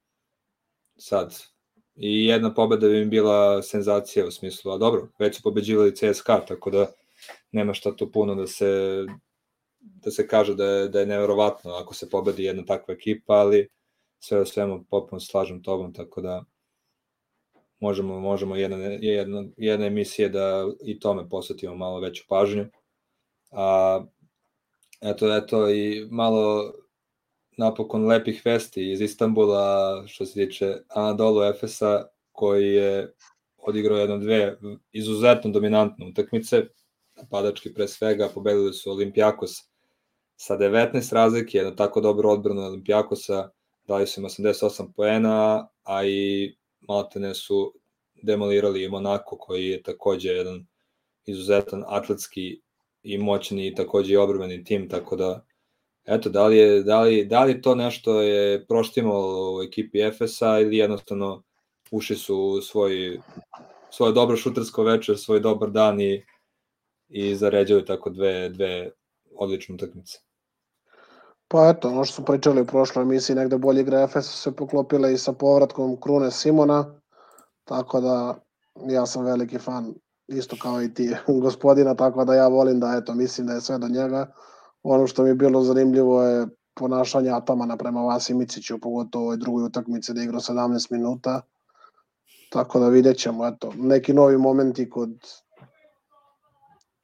sad 0.97 1.51
i 1.95 2.25
jedna 2.25 2.53
pobeda 2.53 2.87
bi 2.87 3.01
im 3.01 3.09
bila 3.09 3.61
senzacija 3.61 4.25
u 4.27 4.31
smislu, 4.31 4.71
a 4.71 4.77
dobro, 4.77 5.09
već 5.19 5.35
su 5.35 5.41
pobeđivali 5.43 5.95
CSKA, 5.95 6.45
tako 6.45 6.71
da 6.71 6.87
nema 7.51 7.73
šta 7.73 7.95
tu 7.95 8.11
puno 8.11 8.35
da 8.35 8.47
se 8.47 9.05
da 9.79 10.11
se 10.11 10.27
kaže 10.27 10.55
da 10.55 10.65
je, 10.65 10.89
da 10.89 10.99
je 10.99 11.05
neverovatno 11.05 11.71
ako 11.71 11.93
se 11.93 12.09
pobedi 12.09 12.43
jedna 12.43 12.65
takva 12.65 12.93
ekipa, 12.93 13.33
ali 13.33 13.67
sve 14.19 14.39
o 14.39 14.45
svemu 14.45 14.85
popuno 14.89 15.19
slažem 15.19 15.63
tobom, 15.63 15.93
tako 15.93 16.21
da 16.21 16.43
možemo, 17.81 18.19
možemo 18.19 18.55
jedna, 18.55 18.77
jedna, 18.77 19.43
jedna 19.57 19.85
emisija 19.85 20.29
da 20.29 20.67
i 20.85 20.99
tome 20.99 21.29
posvetimo 21.29 21.75
malo 21.75 21.99
veću 21.99 22.23
pažnju. 22.29 22.65
A, 23.51 24.05
eto, 25.01 25.35
eto 25.35 25.69
i 25.69 26.07
malo 26.11 26.73
napokon 27.57 28.05
lepih 28.05 28.41
vesti 28.45 28.91
iz 28.91 29.01
Istambula 29.01 30.03
što 30.07 30.25
se 30.25 30.33
tiče 30.33 30.75
Anadolu 30.87 31.43
Efesa 31.43 32.05
koji 32.31 32.73
je 32.73 33.13
odigrao 33.57 33.97
jedno 33.97 34.17
dve 34.17 34.57
izuzetno 34.91 35.51
dominantne 35.51 36.07
utakmice, 36.07 36.63
napadački 37.15 37.73
pre 37.73 37.87
svega, 37.87 38.29
pobedili 38.33 38.73
su 38.73 38.91
Olimpijakos 38.91 39.51
sa 40.35 40.57
19 40.57 41.13
razlike, 41.13 41.57
jedno 41.57 41.71
tako 41.71 42.01
dobro 42.01 42.29
odbrano 42.29 42.61
Olimpijakosa, 42.61 43.49
dali 43.87 44.07
su 44.07 44.21
im 44.21 44.25
88 44.25 44.93
poena, 44.95 45.67
a 45.83 46.05
i 46.05 46.55
Maltene 46.81 47.33
su 47.33 47.73
demolirali 48.23 48.89
Monako 48.89 49.37
koji 49.37 49.67
je 49.67 49.83
takođe 49.83 50.29
jedan 50.29 50.65
izuzetan 51.25 51.83
atletski 51.87 52.61
i 53.03 53.17
moćni 53.17 53.67
i 53.67 53.75
takođe 53.75 54.13
i 54.13 54.17
obrveni 54.17 54.63
tim, 54.63 54.89
tako 54.89 55.15
da 55.15 55.45
eto, 56.05 56.29
da 56.29 56.47
li 56.47 56.57
je, 56.57 56.83
da 56.83 57.01
li, 57.01 57.25
da 57.25 57.43
li 57.43 57.61
to 57.61 57.75
nešto 57.75 58.21
je 58.21 58.65
proštimalo 58.67 59.57
u 59.57 59.63
ekipi 59.63 60.01
Efesa 60.01 60.59
ili 60.59 60.77
jednostavno 60.77 61.43
ušli 61.91 62.15
su 62.15 62.37
u 62.37 62.61
svoj, 62.61 63.19
svoje 63.89 64.13
dobro 64.13 64.37
šutersko 64.37 64.83
večer, 64.83 65.17
svoj 65.17 65.39
dobar 65.39 65.69
dan 65.69 66.01
i, 66.01 66.23
i 67.09 67.35
zaređaju 67.35 67.85
tako 67.85 68.09
dve, 68.09 68.49
dve 68.49 68.91
odlične 69.35 69.75
utakmice. 69.75 70.19
Pa 71.51 71.69
eto, 71.69 71.89
ono 71.89 72.03
što 72.03 72.15
su 72.15 72.25
pričali 72.25 72.61
u 72.61 72.65
prošloj 72.65 73.03
emisiji, 73.03 73.35
negde 73.35 73.57
bolje 73.57 73.81
igra 73.81 74.01
Efesa 74.01 74.31
se 74.31 74.55
poklopila 74.55 75.09
i 75.09 75.17
sa 75.17 75.33
povratkom 75.33 75.97
Krune 76.01 76.31
Simona, 76.31 76.85
tako 77.65 78.01
da 78.01 78.35
ja 78.87 79.05
sam 79.05 79.25
veliki 79.25 79.57
fan 79.57 79.93
isto 80.27 80.55
kao 80.61 80.81
i 80.81 80.93
ti 80.93 81.15
gospodina, 81.41 81.95
tako 81.95 82.25
da 82.25 82.35
ja 82.35 82.47
volim 82.47 82.79
da 82.79 82.95
eto, 82.97 83.13
mislim 83.13 83.47
da 83.47 83.53
je 83.53 83.61
sve 83.61 83.77
do 83.77 83.87
njega 83.87 84.31
Ono 84.83 85.07
što 85.07 85.23
mi 85.23 85.29
je 85.29 85.35
bilo 85.35 85.63
zanimljivo 85.63 86.23
je 86.23 86.47
ponašanje 86.73 87.29
Atamana 87.29 87.77
prema 87.77 88.01
Vasi 88.01 88.33
Miciću, 88.33 88.79
pogotovo 88.79 89.23
u 89.23 89.25
ovoj 89.25 89.37
drugoj 89.37 89.63
utakmici 89.63 90.13
da 90.13 90.21
igra 90.21 90.39
17 90.39 90.91
minuta. 90.91 91.41
Tako 92.49 92.79
da 92.79 92.87
vidjet 92.87 93.17
ćemo, 93.17 93.47
eto, 93.47 93.71
neki 93.75 94.13
novi 94.13 94.37
momenti 94.37 94.89
kod 94.89 95.09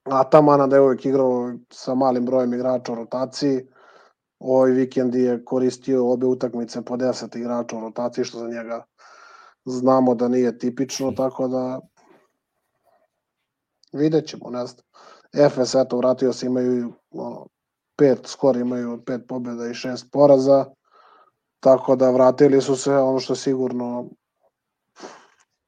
Atamana 0.04 0.68
da 0.68 0.76
je 0.76 0.82
uvijek 0.82 1.06
igrao 1.06 1.54
sa 1.72 1.96
malim 1.96 2.26
brojem 2.26 2.54
igrača 2.54 2.92
u 2.92 2.96
rotaciji. 2.96 3.68
Ovaj 4.40 4.72
vikend 4.72 5.16
je 5.16 5.46
koristio 5.46 6.12
obe 6.12 6.26
utakmice 6.26 6.82
po 6.82 6.98
10 6.98 7.38
igrača 7.38 7.78
u 7.78 7.82
rotaciji, 7.82 8.26
što 8.26 8.40
za 8.40 8.48
njega 8.48 8.86
znamo 9.66 10.16
da 10.16 10.28
nije 10.28 10.58
tipično, 10.58 11.12
tako 11.12 11.48
da 11.48 11.80
vidjet 13.94 14.28
ćemo, 14.28 14.50
ne 14.50 14.66
znam. 14.66 14.88
FS, 15.50 15.76
eto, 15.76 15.98
vratio 15.98 16.34
se, 16.34 16.46
imaju 16.46 16.94
ono, 17.12 17.48
pet 17.98 18.20
skor 18.28 18.58
imaju 18.58 19.02
pet 19.06 19.22
pobjeda 19.28 19.68
i 19.68 19.74
šest 19.74 20.12
poraza, 20.12 20.66
tako 21.60 21.96
da 21.96 22.12
vratili 22.12 22.62
su 22.62 22.76
se 22.76 22.96
ono 22.96 23.20
što 23.20 23.36
sigurno 23.36 24.10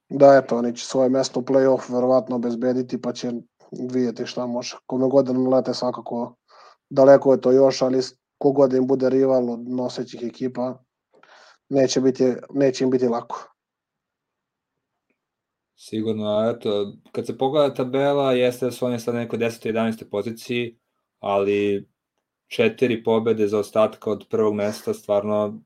da 0.10 0.36
eto, 0.44 0.58
oni 0.58 0.76
će 0.76 0.86
svoje 0.86 1.10
mesto 1.10 1.40
u 1.40 1.44
play-off 1.44 1.94
verovatno 1.94 2.36
obezbediti 2.36 3.02
pa 3.02 3.14
će 3.14 3.32
vidjeti 3.72 4.26
šta 4.26 4.46
može. 4.46 4.78
Kome 4.86 5.08
god 5.10 5.26
da 5.26 5.50
lete 5.50 5.74
svakako 5.74 6.36
daleko 6.90 7.32
je 7.34 7.42
to 7.42 7.52
još, 7.52 7.82
ali 7.82 8.02
kogod 8.40 8.74
im 8.74 8.88
bude 8.88 9.10
rival 9.10 9.52
od 9.52 9.68
nosećih 9.68 10.24
ekipa 10.24 10.84
neće, 11.70 12.02
biti, 12.02 12.24
neće 12.54 12.84
im 12.84 12.90
biti 12.90 13.08
lako. 13.08 13.54
Sigurno, 15.76 16.52
eto, 16.56 16.94
kad 17.12 17.26
se 17.26 17.38
pogleda 17.38 17.74
tabela, 17.74 18.34
jeste 18.34 18.66
da 18.66 18.72
su 18.72 18.86
oni 18.86 19.00
sad 19.00 19.16
neko 19.16 19.38
10. 19.38 19.72
11. 19.72 20.10
poziciji, 20.12 20.80
ali 21.20 21.90
četiri 22.48 23.04
pobede 23.04 23.48
za 23.48 23.60
ostatka 23.60 24.12
od 24.12 24.26
prvog 24.30 24.54
mesta 24.54 24.94
stvarno 24.94 25.62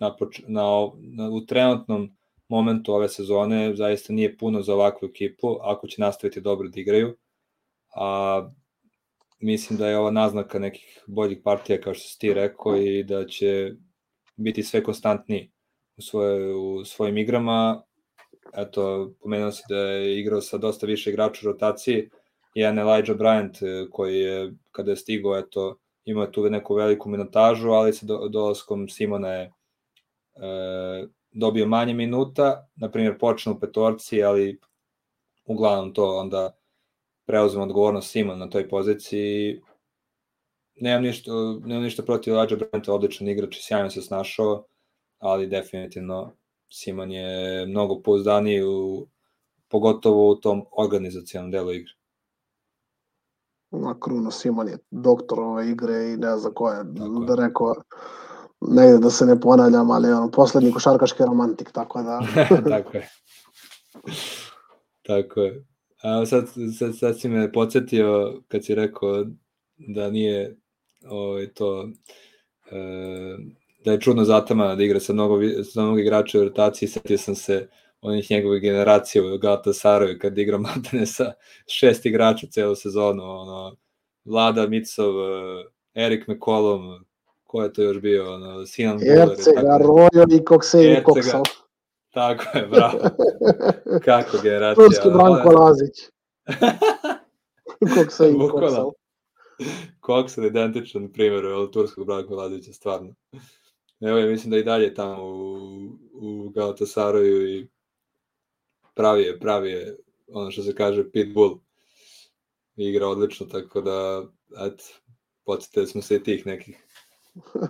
na, 0.00 0.16
na, 0.46 0.90
na, 1.00 1.30
u 1.30 1.46
trenutnom 1.46 2.16
momentu 2.48 2.94
ove 2.94 3.08
sezone 3.08 3.76
zaista 3.76 4.12
nije 4.12 4.36
puno 4.38 4.62
za 4.62 4.74
ovakvu 4.74 5.06
ekipu, 5.06 5.58
ako 5.62 5.86
će 5.86 6.02
nastaviti 6.02 6.40
dobro 6.40 6.68
da 6.68 6.80
igraju. 6.80 7.16
A 7.96 8.50
mislim 9.38 9.78
da 9.78 9.88
je 9.88 9.98
ova 9.98 10.10
naznaka 10.10 10.58
nekih 10.58 11.04
boljih 11.06 11.38
partija, 11.44 11.80
kao 11.80 11.94
što 11.94 12.08
si 12.08 12.18
ti 12.18 12.34
rekao, 12.34 12.76
i 12.76 13.04
da 13.04 13.26
će 13.26 13.72
biti 14.36 14.62
sve 14.62 14.82
konstantniji 14.82 15.50
u, 15.96 16.02
svoje, 16.02 16.54
u 16.54 16.84
svojim 16.84 17.18
igrama. 17.18 17.82
Eto, 18.56 19.14
pomenuo 19.20 19.52
si 19.52 19.62
da 19.68 19.76
je 19.76 20.20
igrao 20.20 20.40
sa 20.40 20.58
dosta 20.58 20.86
više 20.86 21.10
igrača 21.10 21.48
u 21.48 21.52
rotaciji, 21.52 22.08
jedan 22.54 22.78
Elijah 22.78 23.16
Bryant 23.18 23.62
e, 23.62 23.90
koji 23.90 24.18
je, 24.18 24.52
kada 24.70 24.90
je 24.90 24.96
stigao, 24.96 25.38
eto, 25.38 25.78
imao 26.04 26.26
tu 26.26 26.50
neku 26.50 26.74
veliku 26.74 27.08
minutažu, 27.08 27.70
ali 27.70 27.92
sa 27.92 28.06
do, 28.06 28.28
dolaskom 28.28 28.88
Simona 28.88 29.28
je 29.28 29.42
e, 29.44 29.50
dobio 31.32 31.66
manje 31.66 31.94
minuta, 31.94 32.68
na 32.76 32.90
primjer 32.90 33.18
počne 33.18 33.52
u 33.52 33.60
petorci, 33.60 34.22
ali 34.22 34.60
uglavnom 35.44 35.94
to 35.94 36.16
onda 36.16 36.56
preuzme 37.26 37.62
odgovornost 37.62 38.10
Simon 38.10 38.38
na 38.38 38.50
toj 38.50 38.68
poziciji. 38.68 39.62
Nemam 40.80 41.02
ništa, 41.02 41.30
nemam 41.64 41.82
ništa 41.82 42.02
protiv 42.02 42.34
Elijah 42.34 42.58
Brenta, 42.58 42.94
odličan 42.94 43.28
igrač 43.28 43.56
i 43.56 43.62
sjajno 43.62 43.90
se 43.90 44.02
snašao, 44.02 44.64
ali 45.18 45.46
definitivno 45.46 46.32
Simon 46.72 47.12
je 47.12 47.66
mnogo 47.66 48.02
pouzdaniji 48.02 48.62
u, 48.62 49.06
pogotovo 49.68 50.30
u 50.30 50.34
tom 50.34 50.64
organizacijalnom 50.78 51.50
delu 51.50 51.72
igre. 51.72 51.92
Na 53.70 54.00
Kruno 54.00 54.30
Simon 54.30 54.68
je 54.68 54.78
doktor 54.90 55.40
ove 55.40 55.70
igre 55.70 56.12
i 56.12 56.16
ne 56.16 56.36
znam 56.36 56.54
ko 56.54 56.70
je, 56.70 56.84
tako 56.98 57.24
da 57.26 57.34
rekao, 57.34 57.74
ne 58.60 58.98
da 58.98 59.10
se 59.10 59.26
ne 59.26 59.40
ponavljam, 59.40 59.90
ali 59.90 60.12
on 60.12 60.30
poslednji 60.30 60.72
košarkaški 60.72 61.22
romantik, 61.22 61.72
tako 61.72 62.02
da... 62.02 62.20
tako 62.76 62.96
je. 62.96 63.08
Tako 65.06 65.40
je. 65.40 65.73
A 66.04 66.26
sad, 66.26 66.48
sad, 66.78 66.96
sad 66.98 67.20
si 67.20 67.28
me 67.28 67.52
podsjetio 67.52 68.40
kad 68.48 68.64
si 68.64 68.74
rekao 68.74 69.24
da 69.76 70.10
nije 70.10 70.56
ovaj, 71.08 71.46
to 71.54 71.88
e, 72.70 73.36
da 73.84 73.92
je 73.92 74.00
čudno 74.00 74.24
zatama 74.24 74.74
da 74.74 74.84
igra 74.84 75.00
sa 75.00 75.12
mnogo, 75.12 75.40
sa 75.72 75.82
mnogo 75.82 75.98
igrača 75.98 76.40
u 76.40 76.44
rotaciji, 76.44 76.88
setio 76.88 77.18
sam 77.18 77.34
se 77.34 77.68
onih 78.00 78.30
njegove 78.30 78.60
generacije 78.60 79.34
u 79.34 79.38
Galatasaraju 79.38 80.18
kad 80.18 80.38
igra 80.38 80.58
Matane 80.66 81.06
sa 81.06 81.32
šest 81.66 82.06
igrača 82.06 82.46
celu 82.46 82.74
sezonu, 82.74 83.22
ono, 83.22 83.76
Vlada 84.24 84.66
Micov, 84.66 85.14
e, 85.20 85.64
Erik 85.94 86.28
McCollum, 86.28 87.04
ko 87.44 87.62
je 87.62 87.72
to 87.72 87.82
još 87.82 88.00
bio, 88.00 88.34
ono, 88.34 88.66
Sinan 88.66 88.98
Buller. 88.98 89.28
Ercega, 89.30 89.78
Rojo 89.80 90.40
i 90.40 90.44
Kokseji 90.44 91.02
Koksal. 91.04 91.42
Tako 92.14 92.58
je, 92.58 92.66
bravo. 92.66 92.98
Kako 94.04 94.38
generacija. 94.42 94.86
Turski 94.86 95.08
Branko 95.08 95.50
Lazić. 95.50 96.10
Kokseji 97.94 98.34
Koksal. 98.50 98.92
Koksal 100.00 100.44
identičan 100.44 101.12
primjer 101.12 101.46
od 101.46 101.72
turskog 101.72 102.06
Branko 102.06 102.34
Lazića, 102.34 102.72
stvarno. 102.72 103.14
Evo 104.00 104.18
ja 104.18 104.26
mislim 104.26 104.50
da 104.50 104.58
i 104.58 104.64
dalje 104.64 104.94
tamo 104.94 105.24
u, 105.24 105.58
u 106.12 106.48
Galatasaraju 106.48 107.48
i 107.48 107.68
pravi 108.94 109.22
je, 109.22 109.38
pravi 109.40 109.70
je 109.70 109.96
ono 110.28 110.50
što 110.50 110.62
se 110.62 110.74
kaže 110.74 111.10
pitbull. 111.10 111.58
Igra 112.76 113.08
odlično, 113.08 113.46
tako 113.46 113.80
da, 113.80 114.24
eto, 114.66 114.84
podsjetili 115.44 115.86
smo 115.86 116.02
se 116.02 116.16
i 116.16 116.22
tih 116.22 116.46
nekih 116.46 116.86
uh, 117.34 117.60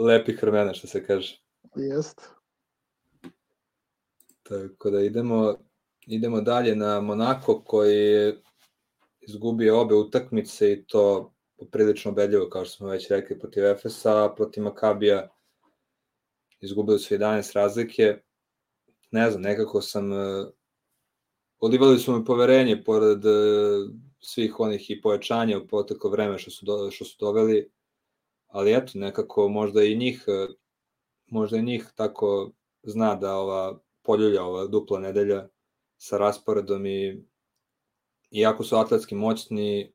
lepih 0.06 0.42
vremena, 0.42 0.74
što 0.74 0.86
se 0.86 1.06
kaže. 1.06 1.40
Jest. 1.76 2.39
Tako 4.50 4.90
da 4.90 5.00
idemo, 5.00 5.54
idemo 6.06 6.40
dalje 6.40 6.76
na 6.76 7.00
Monako 7.00 7.62
koji 7.64 7.96
je 7.96 8.42
izgubio 9.20 9.80
obe 9.80 9.94
utakmice 9.94 10.72
i 10.72 10.84
to 10.86 11.34
poprilično 11.58 12.12
bedljivo, 12.12 12.48
kao 12.48 12.64
što 12.64 12.76
smo 12.76 12.88
već 12.88 13.08
rekli, 13.08 13.38
protiv 13.38 13.64
Efesa, 13.64 14.32
protiv 14.36 14.62
Makabija 14.62 15.28
izgubili 16.60 16.98
su 16.98 17.14
11 17.14 17.54
razlike. 17.54 18.18
Ne 19.10 19.30
znam, 19.30 19.42
nekako 19.42 19.82
sam... 19.82 20.12
Uh, 20.12 20.18
odivali 21.58 21.98
su 21.98 22.18
mi 22.18 22.24
poverenje 22.24 22.84
pored 22.84 23.24
uh, 23.24 23.90
svih 24.20 24.60
onih 24.60 24.90
i 24.90 25.00
pojačanja 25.00 25.58
u 25.58 25.66
poteklo 25.66 26.10
vreme 26.10 26.38
što 26.38 26.50
su, 26.50 26.66
do, 26.66 26.90
što 26.90 27.04
su 27.04 27.16
doveli, 27.20 27.70
ali 28.46 28.74
eto, 28.74 28.92
nekako 28.94 29.48
možda 29.48 29.82
i 29.82 29.96
njih, 29.96 30.24
uh, 30.26 30.54
možda 31.26 31.56
i 31.56 31.62
njih 31.62 31.92
tako 31.94 32.50
zna 32.82 33.14
da 33.14 33.36
ova 33.36 33.80
poljulja, 34.10 34.42
ova 34.44 34.66
dupla 34.66 34.98
nedelja 34.98 35.44
sa 35.96 36.18
rasporedom 36.18 36.86
i 36.86 37.22
iako 38.30 38.64
su 38.64 38.76
atletski 38.76 39.14
moćni, 39.14 39.92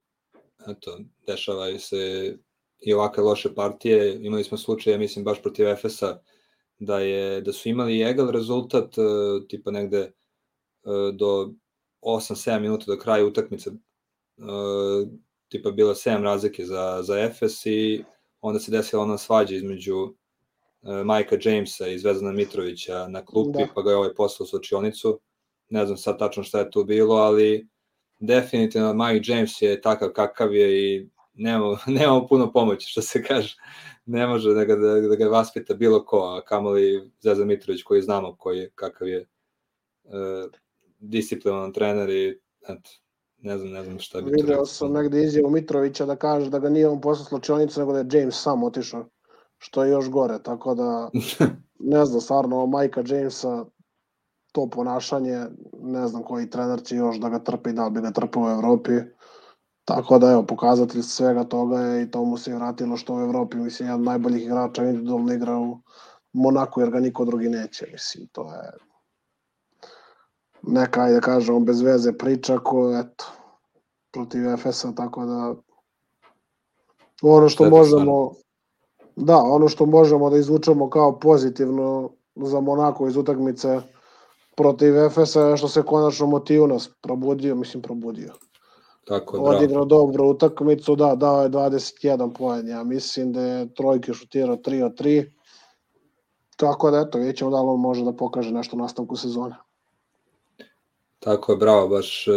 eto, 0.67 0.99
dešavaju 1.27 1.79
se 1.79 1.99
i 2.79 2.93
ovakve 2.93 3.23
loše 3.23 3.53
partije. 3.55 4.17
Imali 4.21 4.43
smo 4.43 4.57
slučaj, 4.57 4.93
ja 4.93 4.99
mislim, 4.99 5.25
baš 5.25 5.41
protiv 5.41 5.67
Efesa, 5.67 6.19
da 6.79 6.99
je 6.99 7.41
da 7.41 7.53
su 7.53 7.69
imali 7.69 8.01
egal 8.01 8.31
rezultat 8.31 8.97
uh, 8.97 9.47
tipa 9.47 9.71
negde 9.71 10.11
uh, 10.83 11.15
do 11.15 11.53
8-7 12.01 12.59
minuta 12.59 12.85
do 12.87 12.97
kraja 12.97 13.25
utakmice 13.25 13.69
uh, 13.69 15.07
tipa 15.49 15.71
bila 15.71 15.93
7 15.93 16.21
razlike 16.23 16.65
za, 16.65 17.01
za 17.03 17.19
Efes 17.19 17.65
i 17.65 18.03
onda 18.41 18.59
se 18.59 18.71
desila 18.71 19.03
ona 19.03 19.17
svađa 19.17 19.55
između 19.55 20.15
Majka 21.05 21.37
Jamesa 21.41 21.87
i 21.87 21.99
Zvezdana 21.99 22.31
Mitrovića 22.31 23.07
na 23.07 23.25
klupi, 23.25 23.59
da. 23.59 23.67
pa 23.75 23.81
ga 23.81 23.89
je 23.89 23.95
ovaj 23.95 24.13
poslao 24.13 24.47
u 24.53 24.57
učionicu. 24.57 25.19
Ne 25.69 25.85
znam 25.85 25.97
sad 25.97 26.19
tačno 26.19 26.43
šta 26.43 26.59
je 26.59 26.71
tu 26.71 26.83
bilo, 26.83 27.15
ali 27.15 27.67
definitivno 28.19 28.93
Mike 28.93 29.31
James 29.31 29.61
je 29.61 29.81
takav 29.81 30.09
kakav 30.09 30.53
je 30.53 30.95
i 30.95 31.09
nemamo, 31.33 31.77
nemamo 31.99 32.27
puno 32.27 32.51
pomoći, 32.51 32.89
što 32.89 33.01
se 33.01 33.23
kaže 33.23 33.55
ne 34.05 34.27
može 34.27 34.53
da 34.53 34.65
ga, 34.65 34.75
da, 34.75 35.01
da 35.01 35.15
ga 35.15 35.25
vaspita 35.25 35.73
bilo 35.73 36.05
ko, 36.05 36.17
a 36.17 36.41
kamoli 36.41 37.11
Zezan 37.19 37.47
Mitrović 37.47 37.83
koji 37.83 38.01
znamo 38.01 38.35
koji 38.35 38.59
je, 38.59 38.71
kakav 38.75 39.07
je 39.07 39.17
e, 39.17 39.27
disciplinovan 40.99 41.73
trener 41.73 42.09
i 42.09 42.39
eto, 42.69 42.89
ne 43.37 43.57
znam, 43.57 43.71
ne 43.71 43.83
znam 43.83 43.99
šta 43.99 44.21
bi 44.21 44.31
Video 44.31 44.65
sam 44.65 44.93
negde 44.93 45.23
izjavu 45.23 45.49
Mitrovića 45.49 46.05
da 46.05 46.15
kaže 46.15 46.49
da 46.49 46.59
ga 46.59 46.69
nije 46.69 46.87
on 46.87 47.01
poslao 47.01 47.25
slučajnicu, 47.25 47.79
nego 47.79 47.93
da 47.93 47.99
je 47.99 48.19
James 48.19 48.41
sam 48.41 48.63
otišao, 48.63 49.05
što 49.57 49.83
je 49.83 49.91
još 49.91 50.09
gore, 50.09 50.43
tako 50.43 50.75
da 50.75 51.09
ne 51.93 52.05
znam, 52.05 52.21
stvarno, 52.21 52.65
majka 52.65 53.03
Jamesa 53.05 53.65
to 54.51 54.69
ponašanje, 54.69 55.45
ne 55.81 56.07
znam 56.07 56.23
koji 56.23 56.49
trener 56.49 56.83
će 56.83 56.95
još 56.95 57.17
da 57.17 57.29
ga 57.29 57.39
trpi, 57.39 57.73
da 57.73 57.89
bi 57.89 58.01
ga 58.01 58.11
trpao 58.11 58.43
u 58.43 58.49
Evropi, 58.49 58.91
Tako 59.85 60.19
da, 60.19 60.31
evo, 60.31 60.43
pokazatelj 60.43 61.01
svega 61.01 61.43
toga 61.43 61.79
je 61.79 62.03
i 62.03 62.11
to 62.11 62.23
mu 62.23 62.37
se 62.37 62.55
vratilo 62.55 62.97
što 62.97 63.15
u 63.15 63.21
Evropi, 63.21 63.57
mislim, 63.57 63.87
jedan 63.87 63.99
od 63.99 64.05
najboljih 64.05 64.43
igrača 64.43 64.83
individualno 64.83 65.33
igra 65.33 65.57
u 65.57 65.79
Monaku, 66.33 66.81
jer 66.81 66.89
ga 66.89 66.99
niko 66.99 67.25
drugi 67.25 67.49
neće, 67.49 67.87
mislim, 67.91 68.27
to 68.31 68.53
je 68.53 68.71
neka, 70.61 71.01
ajde 71.01 71.15
da 71.15 71.21
kažemo, 71.21 71.59
bez 71.59 71.81
veze 71.81 72.13
priča 72.17 72.57
ko, 72.57 72.97
eto, 72.97 73.25
protiv 74.11 74.49
Efesa, 74.49 74.91
tako 74.95 75.25
da 75.25 75.55
ono 77.21 77.49
što 77.49 77.69
možemo 77.69 78.31
da, 79.15 79.37
ono 79.37 79.67
što 79.67 79.85
možemo 79.85 80.29
da 80.29 80.37
izvučemo 80.37 80.89
kao 80.89 81.19
pozitivno 81.19 82.09
za 82.35 82.59
Monako 82.59 83.07
iz 83.07 83.17
utakmice 83.17 83.81
protiv 84.55 84.97
Efesa 84.97 85.41
je 85.41 85.57
što 85.57 85.67
se 85.67 85.83
konačno 85.83 86.27
motiv 86.27 86.67
nas 86.67 86.89
probudio, 87.01 87.55
mislim 87.55 87.83
probudio. 87.83 88.33
Tako 89.07 89.37
je, 89.37 89.41
odigrao 89.41 89.85
dobro 89.85 90.25
utakmicu, 90.29 90.95
da, 90.95 91.15
dao 91.15 91.43
je 91.43 91.49
21 91.49 92.33
poen, 92.37 92.67
ja 92.67 92.83
mislim 92.83 93.33
da 93.33 93.41
je 93.41 93.73
trojke 93.73 94.13
šutirao 94.13 94.55
3 94.55 94.83
od 94.83 94.99
3, 94.99 95.25
tako 96.57 96.91
da 96.91 96.99
eto, 96.99 97.17
vidjet 97.17 97.37
ćemo 97.37 97.51
da 97.51 97.61
li 97.61 97.67
on 97.67 97.79
može 97.79 98.03
da 98.05 98.13
pokaže 98.13 98.51
nešto 98.51 98.75
u 98.75 98.79
nastavku 98.79 99.15
sezone. 99.15 99.55
Tako 101.19 101.51
je, 101.51 101.57
bravo, 101.57 101.87
baš 101.87 102.27
e, 102.27 102.31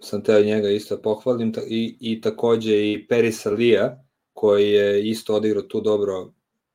sam 0.00 0.22
teo 0.22 0.40
njega 0.40 0.68
isto 0.68 0.98
pohvalim 1.02 1.52
i, 1.66 1.96
i 2.00 2.20
takođe 2.20 2.92
i 2.92 3.06
Perisa 3.08 3.50
Lija, 3.50 4.03
koji 4.34 4.70
je 4.70 5.08
isto 5.08 5.34
odigrao 5.34 5.62
tu 5.62 5.80
dobro 5.80 6.32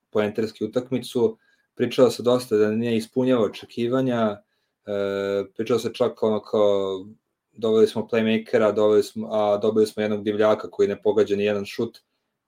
poenterski 0.09 0.65
utakmicu, 0.65 1.37
pričalo 1.75 2.11
se 2.11 2.23
dosta 2.23 2.57
da 2.57 2.71
nije 2.71 2.97
ispunjava 2.97 3.45
očekivanja, 3.45 4.41
e, 4.85 5.43
pričalo 5.55 5.79
se 5.79 5.93
čak 5.93 6.23
ono 6.23 6.41
kao 6.41 7.05
doveli 7.51 7.87
smo 7.87 8.07
playmakera, 8.11 8.73
doveli 8.75 9.03
smo, 9.03 9.27
a 9.31 9.57
dobili 9.57 9.87
smo 9.87 10.03
jednog 10.03 10.23
divljaka 10.23 10.69
koji 10.69 10.87
ne 10.87 11.01
pogađa 11.01 11.35
ni 11.35 11.43
jedan 11.43 11.65
šut. 11.65 11.97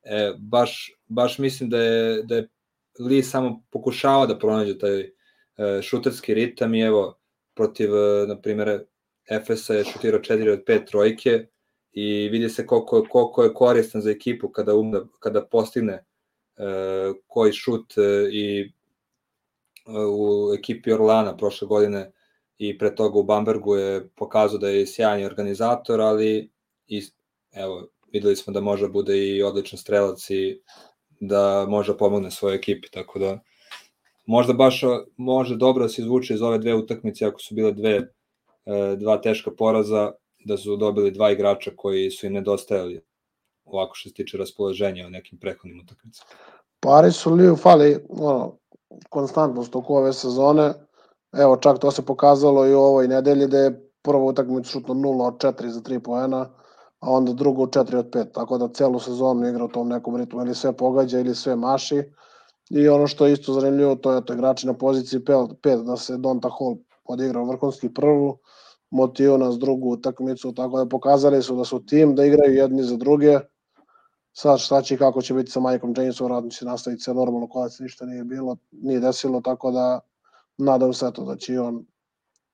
E, 0.04 0.34
baš, 0.38 0.96
baš 1.08 1.38
mislim 1.38 1.70
da 1.70 1.78
je, 1.78 2.24
da 2.24 2.36
je 2.36 2.48
Lee 3.00 3.24
samo 3.24 3.64
pokušao 3.70 4.28
da 4.28 4.40
pronađe 4.40 4.78
taj 4.80 5.00
e, 5.00 5.12
šuterski 5.82 6.34
ritam 6.34 6.76
i 6.76 6.82
evo, 6.82 7.20
protiv, 7.56 7.96
e, 7.96 8.28
na 8.28 8.42
primjer, 8.42 8.86
Efesa 9.30 9.74
je 9.74 9.86
šutirao 9.86 10.20
4 10.20 10.54
od 10.54 10.64
5 10.68 10.86
trojke 10.88 11.48
i 11.92 12.30
vidi 12.30 12.50
se 12.50 12.66
koliko, 12.66 13.06
koliko 13.10 13.44
je 13.44 13.54
koristan 13.54 14.02
za 14.02 14.12
ekipu 14.12 14.50
kada, 14.50 14.76
umda, 14.76 15.02
kada 15.20 15.46
postigne 15.46 15.94
e, 15.94 16.04
koji 17.28 17.54
šut 17.54 17.98
e, 17.98 18.30
i 18.32 18.62
e, 18.62 18.72
u 20.10 20.54
ekipi 20.54 20.94
Orlana 20.94 21.38
prošle 21.38 21.68
godine 21.68 22.12
i 22.58 22.78
pre 22.78 22.96
toga 22.96 23.20
u 23.20 23.24
Bambergu 23.24 23.76
je 23.76 24.10
pokazao 24.16 24.60
da 24.60 24.70
je 24.70 24.88
sjajni 24.88 25.26
organizator, 25.26 26.02
ali 26.02 26.52
i, 26.88 27.02
evo, 27.52 27.88
videli 28.14 28.36
smo 28.36 28.54
da 28.54 28.62
može 28.62 28.88
bude 28.88 29.18
i 29.18 29.44
odličan 29.44 29.80
strelac 29.80 30.30
i 30.30 30.62
da 31.20 31.66
može 31.70 31.98
pomogne 31.98 32.32
svojoj 32.32 32.56
ekipi, 32.56 32.92
tako 32.92 33.20
da 33.20 33.40
možda 34.26 34.54
baš 34.54 34.82
može 35.18 35.56
dobro 35.56 35.84
da 35.84 35.90
se 35.90 36.02
izvuče 36.02 36.34
iz 36.34 36.42
ove 36.42 36.58
dve 36.58 36.76
utakmice 36.76 37.26
ako 37.26 37.40
su 37.40 37.56
bile 37.56 37.72
dve 37.72 37.96
e, 37.96 38.96
dva 38.98 39.18
teška 39.22 39.52
poraza 39.52 40.12
da 40.46 40.58
su 40.58 40.78
dobili 40.78 41.12
dva 41.12 41.32
igrača 41.32 41.72
koji 41.76 42.12
su 42.12 42.26
im 42.26 42.34
nedostajali 42.34 43.02
ovako 43.66 43.96
što 43.96 44.10
se 44.10 44.16
tiče 44.16 44.38
raspoloženja 44.38 45.08
u 45.08 45.10
nekim 45.10 45.40
prehodnim 45.40 45.80
utakmicama. 45.80 46.30
Pari 46.80 47.12
su 47.12 47.34
li 47.34 47.56
fali 47.58 48.06
ono, 48.10 48.58
konstantnost 49.10 49.76
oko 49.76 49.98
ove 49.98 50.14
sezone. 50.14 50.74
Evo, 51.34 51.58
čak 51.58 51.80
to 51.80 51.92
se 51.92 52.06
pokazalo 52.06 52.68
i 52.68 52.74
u 52.74 52.80
ovoj 52.80 53.08
nedelji 53.08 53.48
da 53.48 53.58
je 53.58 53.92
prva 54.02 54.24
utakmica 54.24 54.70
šutno 54.70 54.94
0 54.94 55.28
od 55.28 55.34
4 55.34 55.68
za 55.68 55.82
3 55.82 56.00
poena, 56.00 56.50
a 57.00 57.10
onda 57.10 57.34
drugo 57.34 57.66
4 57.66 57.98
od 57.98 58.10
5, 58.10 58.32
tako 58.34 58.58
da 58.58 58.68
celu 58.68 59.00
sezonu 59.00 59.48
igra 59.48 59.66
u 59.66 59.68
tom 59.68 59.90
nekom 59.90 60.16
ritmu, 60.16 60.42
ili 60.42 60.56
sve 60.56 60.74
pogađa 60.74 61.20
ili 61.20 61.36
sve 61.36 61.56
maši. 61.56 62.04
I 62.70 62.90
ono 62.90 63.08
što 63.08 63.26
je 63.26 63.34
isto 63.34 63.54
zanimljivo, 63.54 63.96
to 63.96 64.14
je 64.14 64.26
to 64.26 64.34
igrači 64.34 64.68
na 64.68 64.74
poziciji 64.74 65.20
5, 65.20 65.84
da 65.84 65.98
se 65.98 66.18
Donta 66.18 66.50
Hall 66.50 66.76
odigrao 67.06 67.46
vrhunski 67.46 67.94
prvu, 67.94 68.38
motivo 68.92 69.38
nas 69.38 69.60
drugu 69.60 69.90
utakmicu, 69.90 70.54
tako 70.54 70.78
da 70.78 70.90
pokazali 70.90 71.42
su 71.44 71.56
da 71.56 71.66
su 71.66 71.86
tim, 71.86 72.16
da 72.16 72.26
igraju 72.26 72.54
jedni 72.54 72.84
za 72.84 72.98
druge. 72.98 73.40
Sad 74.34 74.60
šta 74.60 74.82
će 74.82 74.98
kako 74.98 75.22
će 75.22 75.34
biti 75.34 75.52
sa 75.52 75.60
Mikeom 75.60 75.94
Jamesom, 75.98 76.28
radno 76.28 76.50
će 76.50 76.66
nastaviti 76.66 77.04
sve 77.04 77.14
normalno, 77.14 77.50
kada 77.50 77.70
se 77.70 77.84
ništa 77.84 78.06
nije 78.06 78.24
bilo, 78.24 78.58
nije 78.72 79.00
desilo, 79.00 79.42
tako 79.42 79.72
da 79.72 80.00
nadam 80.58 80.94
se 80.94 81.12
to 81.14 81.26
da 81.26 81.36
će 81.36 81.60
on 81.60 81.86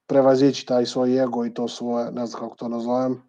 prevazići 0.07 0.65
taj 0.65 0.85
svoj 0.85 1.23
ego 1.23 1.45
i 1.45 1.53
to 1.53 1.67
svoje, 1.67 2.11
ne 2.11 2.25
znam 2.25 2.41
kako 2.41 2.55
to 2.55 2.67
nazovem, 2.67 3.21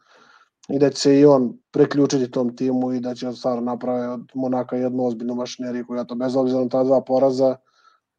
i 0.69 0.79
da 0.79 0.91
će 0.91 1.01
se 1.01 1.21
i 1.21 1.25
on 1.27 1.59
preključiti 1.71 2.31
tom 2.31 2.57
timu 2.57 2.93
i 2.93 3.01
da 3.01 3.15
će 3.15 3.33
stvarno 3.33 3.61
naprave 3.61 4.09
od 4.09 4.21
Monaka 4.35 4.77
jednu 4.77 5.07
ozbiljnu 5.07 5.35
mašineriju 5.35 5.87
koja 5.87 6.05
to 6.05 6.15
bez 6.15 6.37
obzira 6.37 6.61
na 6.61 6.69
ta 6.69 6.85
dva 6.85 7.01
poraza 7.01 7.57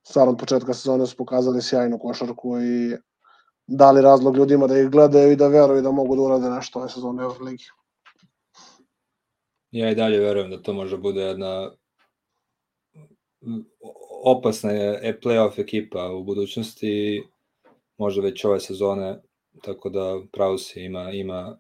stvarno 0.03 0.31
od 0.31 0.37
početka 0.39 0.73
sezone 0.73 1.05
su 1.05 1.17
pokazali 1.17 1.61
sjajnu 1.61 1.99
košarku 1.99 2.61
i 2.61 2.97
dali 3.69 4.01
razlog 4.01 4.37
ljudima 4.37 4.67
da 4.67 4.79
ih 4.79 4.89
gledaju 4.89 5.31
i 5.31 5.35
da 5.35 5.47
veruju 5.47 5.81
da 5.81 5.91
mogu 5.91 6.15
da 6.15 6.21
urade 6.21 6.49
nešto 6.49 6.79
ove 6.79 6.89
sezone 6.89 7.23
Euroligi. 7.23 7.63
Ja 9.71 9.91
i 9.91 9.95
dalje 9.95 10.19
verujem 10.19 10.51
da 10.51 10.61
to 10.61 10.73
može 10.73 10.97
bude 10.97 11.21
jedna 11.21 11.71
opasna 14.23 14.71
je 14.71 15.19
playoff 15.23 15.59
ekipa 15.59 16.11
u 16.11 16.23
budućnosti, 16.23 17.23
možda 17.97 18.21
već 18.21 18.45
ove 18.45 18.59
sezone, 18.59 19.21
tako 19.61 19.89
da 19.89 20.19
pravo 20.31 20.57
se 20.57 20.83
ima, 20.83 21.11
ima 21.11 21.59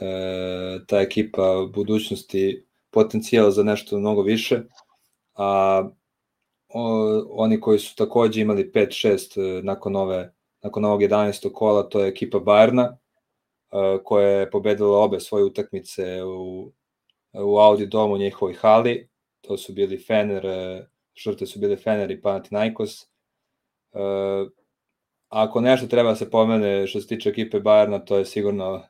e, 0.00 0.80
ta 0.86 1.00
ekipa 1.00 1.58
u 1.58 1.68
budućnosti 1.68 2.66
potencijal 2.90 3.50
za 3.50 3.62
nešto 3.62 3.98
mnogo 3.98 4.22
više, 4.22 4.62
a 5.34 5.82
o, 6.68 7.24
oni 7.30 7.60
koji 7.60 7.78
su 7.78 7.96
takođe 7.96 8.40
imali 8.40 8.70
5-6 8.74 9.58
e, 9.58 9.62
nakon 9.62 9.96
ove 9.96 10.34
nakon 10.62 10.84
ovog 10.84 11.02
11. 11.02 11.52
kola, 11.52 11.88
to 11.88 12.00
je 12.00 12.08
ekipa 12.08 12.38
Bajerna, 12.38 12.96
e, 13.72 13.98
koja 14.04 14.28
je 14.28 14.50
pobedila 14.50 14.98
obe 14.98 15.20
svoje 15.20 15.44
utakmice 15.44 16.24
u, 16.24 16.72
u 17.32 17.58
Audi 17.58 17.86
domu 17.86 18.16
njihovoj 18.16 18.54
hali. 18.54 19.08
To 19.40 19.56
su 19.56 19.72
bili 19.72 19.98
Fener, 19.98 20.46
e, 20.46 20.86
šrte 21.14 21.46
su 21.46 21.58
bili 21.58 21.76
Fener 21.76 22.10
i 22.10 22.20
Panathinaikos. 22.22 23.10
Ako 25.28 25.60
nešto 25.60 25.86
treba 25.86 26.08
da 26.08 26.16
se 26.16 26.30
pomene 26.30 26.86
što 26.86 27.00
se 27.00 27.06
tiče 27.06 27.28
ekipe 27.28 27.60
Bajerna, 27.60 27.98
to 27.98 28.18
je 28.18 28.24
sigurno 28.24 28.82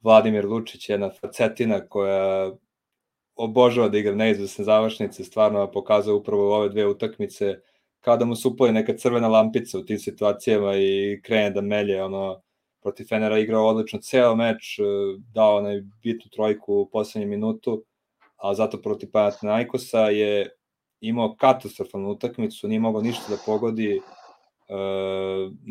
Vladimir 0.00 0.46
Lučić, 0.46 0.88
jedna 0.88 1.10
facetina 1.20 1.88
koja 1.88 2.52
obožava 3.34 3.88
da 3.88 3.98
igra 3.98 4.14
neizvesne 4.14 4.64
završnice, 4.64 5.24
stvarno 5.24 5.70
pokazao 5.70 6.16
upravo 6.16 6.56
ove 6.56 6.68
dve 6.68 6.86
utakmice, 6.86 7.60
kao 8.00 8.16
da 8.16 8.24
mu 8.24 8.36
se 8.36 8.48
upoli 8.48 8.72
neka 8.72 8.96
crvena 8.96 9.28
lampica 9.28 9.78
u 9.78 9.84
tim 9.84 9.98
situacijama 9.98 10.76
i 10.76 11.20
krene 11.24 11.50
da 11.50 11.60
melje, 11.60 12.02
ono, 12.02 12.42
protiv 12.82 13.04
Fenera 13.04 13.38
igrao 13.38 13.66
odlično 13.66 13.98
ceo 13.98 14.34
meč, 14.36 14.78
e, 14.78 14.82
dao 15.34 15.56
onaj 15.56 15.82
bitnu 16.02 16.30
trojku 16.30 16.74
u 16.74 16.90
poslednjem 16.90 17.30
minutu, 17.30 17.84
a 18.36 18.54
zato 18.54 18.82
protiv 18.82 19.10
Panathinaikosa 19.12 20.00
je 20.00 20.50
imao 21.00 21.36
katastrofalnu 21.36 22.10
utakmicu, 22.10 22.68
nije 22.68 22.80
mogao 22.80 23.02
ništa 23.02 23.24
da 23.30 23.36
pogodi, 23.46 23.96
e, 23.96 24.00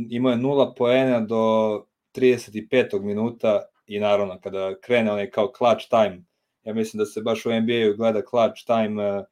imao 0.09 0.31
je 0.31 0.37
nula 0.37 0.73
poena 0.73 1.19
do 1.19 1.85
35. 2.15 3.01
minuta 3.01 3.61
i 3.87 3.99
naravno 3.99 4.39
kada 4.43 4.79
krene 4.81 5.11
onaj 5.11 5.29
kao 5.29 5.51
clutch 5.57 5.89
time 5.89 6.23
Ja 6.63 6.73
mislim 6.73 6.97
da 6.99 7.05
se 7.05 7.21
baš 7.21 7.45
u 7.45 7.49
NBA-u 7.49 7.97
gleda 7.97 8.21
clutch 8.29 8.65
time 8.65 9.19
uh, 9.19 9.25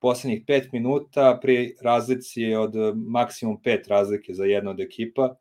poslednjih 0.00 0.44
5 0.44 0.68
minuta 0.72 1.38
pri 1.42 1.74
razlici 1.82 2.54
od 2.54 2.76
uh, 2.76 2.94
maksimum 2.96 3.60
5 3.64 3.88
razlike 3.88 4.34
za 4.34 4.44
jednu 4.44 4.70
od 4.70 4.80
ekipa, 4.80 5.34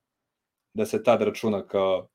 da 0.74 0.86
se 0.86 1.04
tad 1.04 1.22
računa 1.22 1.68
kao 1.68 2.08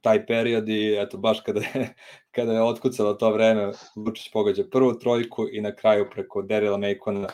taj 0.00 0.26
period 0.26 0.68
i 0.68 0.96
eto 1.00 1.18
baš 1.18 1.40
kada 1.40 1.60
je, 1.60 1.94
kada 2.36 2.52
je 2.52 2.62
otkucalo 2.62 3.14
to 3.14 3.32
vreme 3.32 3.72
Vučić 3.96 4.32
pogađa 4.32 4.64
prvu 4.70 4.98
trojku 4.98 5.46
i 5.52 5.60
na 5.60 5.74
kraju 5.74 6.06
preko 6.10 6.42
Derila 6.42 6.78
Mejkona 6.78 7.28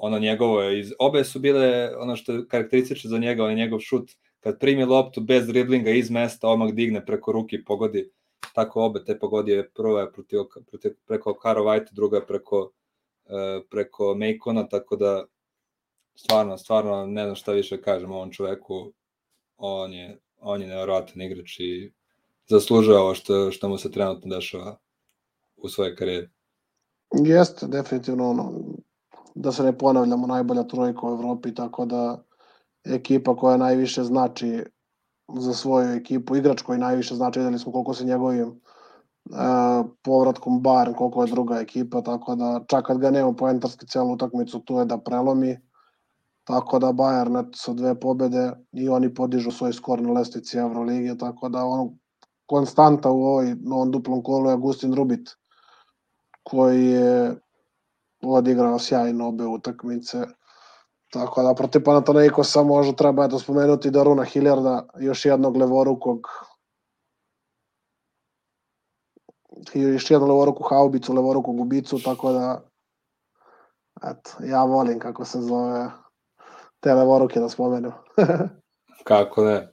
ono 0.00 0.18
njegovo 0.18 0.62
je 0.62 0.80
iz 0.80 0.92
obe 0.98 1.24
su 1.24 1.38
bile 1.38 1.96
ono 1.96 2.16
što 2.16 2.32
je 2.32 2.48
karakteristično 2.48 3.10
za 3.10 3.18
njega 3.18 3.44
on 3.44 3.50
je 3.50 3.56
njegov 3.56 3.80
šut. 3.80 4.10
Kad 4.40 4.58
primi 4.58 4.84
loptu 4.84 5.20
bez 5.20 5.46
driblinga 5.46 5.90
iz 5.90 6.10
mesta 6.10 6.48
odmah 6.48 6.72
digne 6.72 7.06
preko 7.06 7.32
ruke 7.32 7.56
i 7.56 7.64
pogodi. 7.64 8.10
Tako 8.54 8.82
obe 8.82 9.04
te 9.04 9.18
pogodije, 9.18 9.70
prva 9.70 10.00
je 10.00 10.12
protiv, 10.12 10.40
protiv, 10.66 10.92
preko 11.06 11.34
Karo 11.34 11.64
White, 11.64 11.92
druga 11.92 12.16
je 12.16 12.26
preko, 12.26 12.70
preko 13.70 14.14
Mejkona, 14.14 14.68
tako 14.68 14.96
da 14.96 15.24
stvarno, 16.14 16.58
stvarno 16.58 17.06
ne 17.06 17.24
znam 17.24 17.34
šta 17.34 17.52
više 17.52 17.82
kažem 17.82 18.12
ovom 18.12 18.32
čoveku, 18.32 18.92
on 19.56 19.92
je, 19.92 20.18
on 20.40 20.62
je 20.62 20.68
nevjerovatan 20.68 21.22
igrač 21.22 21.60
i 21.60 21.92
zaslužuje 22.48 22.98
ovo 22.98 23.14
što, 23.14 23.50
što 23.50 23.68
mu 23.68 23.78
se 23.78 23.90
trenutno 23.90 24.36
dešava 24.36 24.78
u 25.56 25.68
svojoj 25.68 25.96
karijeri. 25.96 26.28
Jeste, 27.12 27.66
definitivno 27.66 28.30
ono, 28.30 28.52
da 29.34 29.52
se 29.52 29.62
ne 29.62 29.78
ponavljamo, 29.78 30.26
najbolja 30.26 30.62
trojka 30.62 31.06
u 31.06 31.10
Evropi, 31.10 31.54
tako 31.54 31.84
da 31.84 32.22
ekipa 32.84 33.36
koja 33.36 33.56
najviše 33.56 34.02
znači 34.04 34.64
za 35.34 35.54
svoju 35.54 35.88
ekipu, 35.88 36.36
igrač 36.36 36.62
koji 36.62 36.78
najviše 36.78 37.14
znači, 37.14 37.38
videli 37.38 37.58
smo 37.58 37.72
koliko 37.72 37.94
se 37.94 38.04
njegovim 38.04 38.60
povratkom 40.02 40.62
bar, 40.62 40.94
koliko 40.96 41.22
je 41.22 41.30
druga 41.30 41.60
ekipa, 41.60 42.02
tako 42.02 42.34
da 42.34 42.60
čak 42.68 42.86
kad 42.86 42.98
ga 42.98 43.10
nema 43.10 43.32
poentarski 43.32 43.86
celu 43.86 44.12
utakmicu, 44.12 44.58
tu 44.58 44.78
je 44.78 44.84
da 44.84 44.98
prelomi, 44.98 45.58
tako 46.44 46.78
da 46.78 46.92
Bayern 46.92 47.32
net 47.32 47.46
sa 47.54 47.72
dve 47.72 47.94
pobede 48.00 48.52
i 48.72 48.88
oni 48.88 49.14
podižu 49.14 49.50
svoj 49.50 49.72
skor 49.72 50.00
na 50.02 50.12
lestici 50.12 50.58
Evrolige, 50.58 51.18
tako 51.18 51.48
da 51.48 51.64
ono 51.64 51.92
konstanta 52.46 53.10
u 53.10 53.22
ovoj 53.22 53.56
novom 53.60 53.90
duplom 53.90 54.22
kolu 54.22 54.48
je 54.48 54.52
Agustin 54.52 54.94
Rubit, 54.94 55.28
koji 56.42 56.86
je 56.86 57.36
odigrao 58.24 58.78
sjajno 58.78 59.28
obe 59.28 59.46
utakmice. 59.46 60.24
Tako 61.12 61.42
da 61.42 61.54
protiv 61.54 61.84
Panathinaikosa 61.84 62.62
možda 62.62 62.96
treba 62.96 63.26
da 63.28 63.38
spomenuti 63.38 63.90
Daruna 63.90 64.24
Hiljarda, 64.24 64.86
još 65.00 65.24
jednog 65.24 65.56
levorukog 65.56 66.26
još 69.74 70.10
jednu 70.10 70.26
levoruku 70.26 70.64
haubicu, 70.64 71.14
levoruku 71.14 71.52
gubicu, 71.52 71.98
tako 71.98 72.32
da 72.32 72.68
eto, 74.02 74.30
ja 74.44 74.64
volim 74.64 74.98
kako 74.98 75.24
se 75.24 75.40
zove 75.40 75.90
te 76.80 76.94
levoruke 76.94 77.40
da 77.40 77.48
spomenem. 77.48 77.92
kako 79.04 79.44
ne. 79.44 79.72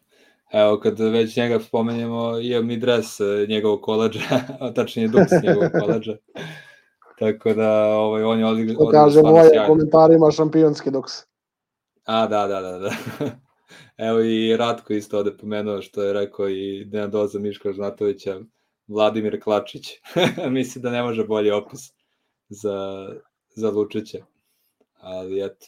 Evo, 0.51 0.79
kad 0.79 0.99
već 0.99 1.37
njega 1.37 1.59
spomenjemo, 1.59 2.39
imam 2.39 2.71
i 2.71 2.77
dres 2.77 3.19
e, 3.19 3.45
njegovog 3.49 3.81
koleđa, 3.81 4.19
a 4.59 4.71
tačnije 4.75 5.07
duks 5.07 5.31
njegovog 5.43 5.71
koleđa. 5.81 6.17
Tako 7.19 7.53
da, 7.53 7.85
ovaj, 7.85 8.23
on 8.23 8.39
je 8.39 8.45
odigrao... 8.45 8.77
Ko 8.77 8.91
kaže 8.91 9.21
moje 9.21 9.65
komentarima 9.67 10.31
šampionski 10.31 10.91
duks. 10.91 11.11
A, 12.05 12.27
da, 12.27 12.47
da, 12.47 12.61
da, 12.61 12.79
da. 12.79 12.89
Evo 13.97 14.19
i 14.19 14.57
Ratko 14.57 14.93
isto 14.93 15.17
ovde 15.17 15.37
pomenuo 15.37 15.81
što 15.81 16.03
je 16.03 16.13
rekao 16.13 16.49
i 16.49 16.85
Dejan 16.85 17.11
Doza 17.11 17.39
Miška 17.39 17.71
Žnatovića, 17.71 18.39
Vladimir 18.87 19.43
Klačić. 19.43 19.87
Mislim 20.49 20.81
da 20.81 20.89
ne 20.89 21.03
može 21.03 21.23
bolji 21.23 21.51
opis 21.51 21.93
za, 22.49 23.07
za 23.55 23.69
Lučića. 23.71 24.25
Ali 24.99 25.45
eto. 25.45 25.65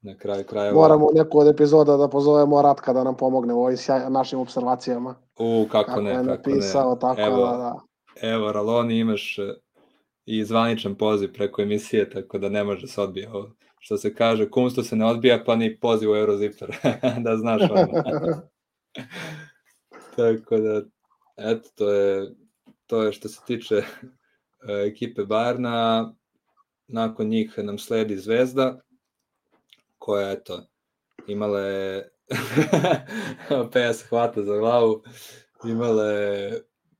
na 0.00 0.18
kraju 0.18 0.44
krajeva. 0.44 0.74
Moramo 0.74 1.08
neku 1.14 1.38
od 1.38 1.46
epizoda 1.46 1.96
da 1.96 2.08
pozovemo 2.08 2.62
Ratka 2.62 2.92
da 2.92 3.04
nam 3.04 3.16
pomogne 3.16 3.54
u 3.54 3.64
ovim 3.64 3.76
sjaj, 3.76 4.10
našim 4.10 4.38
observacijama. 4.38 5.14
U, 5.38 5.66
kako, 5.70 5.86
Kako 5.86 6.00
ne, 6.00 6.14
kako 6.14 6.26
napisao, 6.26 6.94
ne. 6.94 7.00
tako 7.00 7.20
Evo, 7.20 7.36
da, 7.36 7.56
da. 7.56 7.80
evo, 8.22 8.52
Raloni 8.52 8.98
imaš 8.98 9.38
e, 9.38 9.54
i 10.26 10.44
zvaničan 10.44 10.94
poziv 10.94 11.32
preko 11.32 11.62
emisije, 11.62 12.10
tako 12.10 12.38
da 12.38 12.48
ne 12.48 12.64
može 12.64 12.86
se 12.86 13.00
odbija 13.00 13.32
ovo. 13.32 13.50
Što 13.78 13.96
se 13.96 14.14
kaže, 14.14 14.50
kumstvo 14.50 14.82
se 14.82 14.96
ne 14.96 15.06
odbija, 15.06 15.42
pa 15.46 15.56
ni 15.56 15.80
poziv 15.80 16.10
u 16.10 16.16
Eurozipter, 16.16 16.76
da 17.24 17.36
znaš 17.36 17.62
ono. 17.70 17.88
tako 20.16 20.56
da, 20.56 20.82
eto, 21.36 21.68
to 21.74 21.90
je, 21.90 22.26
to 22.88 23.02
je 23.02 23.12
što 23.12 23.28
se 23.28 23.40
tiče 23.46 23.76
e, 24.68 24.86
ekipe 24.86 25.24
Barna. 25.24 26.14
Nakon 26.90 27.26
njih 27.28 27.58
nam 27.58 27.78
sledi 27.78 28.16
Zvezda, 28.16 28.80
koja, 29.98 30.30
eto, 30.32 30.62
imala 31.26 31.60
je 31.60 32.10
PS 33.72 34.02
hvata 34.08 34.42
za 34.42 34.56
glavu, 34.56 35.02
imale 35.64 36.50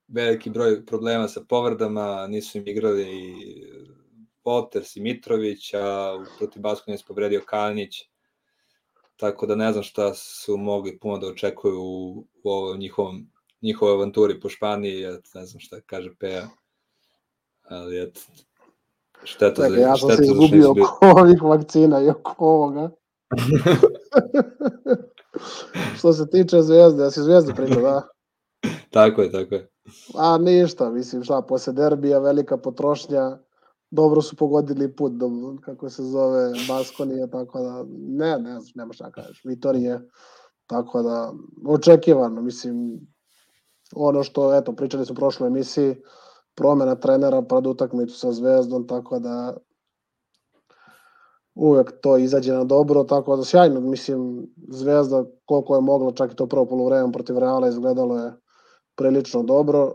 veliki 0.08 0.50
broj 0.50 0.86
problema 0.86 1.28
sa 1.28 1.40
povredama, 1.48 2.26
nisu 2.26 2.58
im 2.58 2.68
igrali 2.68 3.02
i 3.02 3.34
Poters 4.42 4.96
i 4.96 5.00
Mitrović, 5.00 5.74
a 5.74 6.18
protiv 6.38 6.62
Baskonija 6.62 6.98
se 6.98 7.04
povredio 7.06 7.42
Kalinić, 7.46 8.02
tako 9.16 9.46
da 9.46 9.54
ne 9.54 9.72
znam 9.72 9.84
šta 9.84 10.14
su 10.14 10.56
mogli 10.56 10.98
puno 10.98 11.18
da 11.18 11.26
očekuju 11.26 11.80
u, 11.80 12.26
u 12.42 12.50
ovom 12.50 12.78
njihovom, 12.78 13.30
njihovoj 13.62 13.94
avanturi 13.94 14.40
po 14.40 14.48
Španiji, 14.48 15.00
ja 15.00 15.10
ne 15.34 15.46
znam 15.46 15.60
šta 15.60 15.80
kaže 15.86 16.10
Peja, 16.18 16.48
ali 17.62 18.02
eto, 18.02 18.20
šteta 19.24 19.62
Čekaj, 19.62 19.70
za, 19.70 19.76
ja 19.76 19.96
sam 19.96 20.10
se 20.10 20.24
izgubio 20.24 20.70
oko 20.70 20.98
ovih 21.20 21.42
vakcina 21.42 22.02
i 22.02 22.08
oko 22.08 22.34
ovoga. 22.38 22.90
Što 25.98 26.12
se 26.12 26.30
tiče 26.30 26.62
zvezde, 26.62 27.02
ja 27.02 27.10
si 27.10 27.22
zvezdu 27.22 27.52
pričao, 27.56 27.82
da? 27.82 28.08
Tako 28.90 29.22
je, 29.22 29.32
tako 29.32 29.54
je. 29.54 29.68
A 30.14 30.38
ništa, 30.38 30.90
mislim 30.90 31.22
šta, 31.22 31.42
posle 31.42 31.72
derbija 31.72 32.18
velika 32.18 32.56
potrošnja, 32.56 33.38
dobro 33.90 34.22
su 34.22 34.36
pogodili 34.36 34.96
put 34.96 35.12
do, 35.12 35.56
kako 35.64 35.90
se 35.90 36.02
zove, 36.02 36.52
Baskonije, 36.68 37.30
tako 37.30 37.60
da, 37.60 37.84
ne, 37.98 38.38
ne 38.38 38.60
znam, 38.60 38.72
nema 38.74 38.92
šta 38.92 39.10
kažeš, 39.10 39.40
Vitorije, 39.44 40.00
tako 40.66 41.02
da, 41.02 41.32
očekivano, 41.66 42.42
mislim, 42.42 43.00
ono 43.94 44.22
što, 44.22 44.56
eto, 44.56 44.72
pričali 44.72 45.06
smo 45.06 45.12
u 45.12 45.16
prošloj 45.16 45.46
emisiji, 45.46 45.96
promena 46.54 46.94
trenera 46.94 47.42
pred 47.42 47.66
utakmicu 47.66 48.18
sa 48.18 48.32
Zvezdom, 48.32 48.86
tako 48.86 49.18
da 49.18 49.56
uvek 51.54 52.00
to 52.00 52.16
izađe 52.16 52.52
na 52.52 52.64
dobro, 52.64 53.04
tako 53.04 53.36
da 53.36 53.44
sjajno, 53.44 53.80
mislim, 53.80 54.46
Zvezda 54.68 55.24
koliko 55.44 55.74
je 55.74 55.80
mogla, 55.80 56.12
čak 56.12 56.32
i 56.32 56.36
to 56.36 56.46
prvo 56.46 56.66
polovreme 56.66 57.12
protiv 57.12 57.38
Reala 57.38 57.68
izgledalo 57.68 58.18
je 58.18 58.32
prilično 58.96 59.42
dobro, 59.42 59.92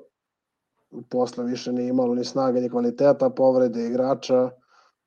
posle 1.10 1.44
više 1.44 1.72
nije 1.74 1.90
imalo 1.90 2.16
ni 2.16 2.26
snage 2.26 2.62
ni 2.62 2.70
kvaliteta, 2.70 3.30
povrede 3.30 3.86
igrača, 3.88 4.50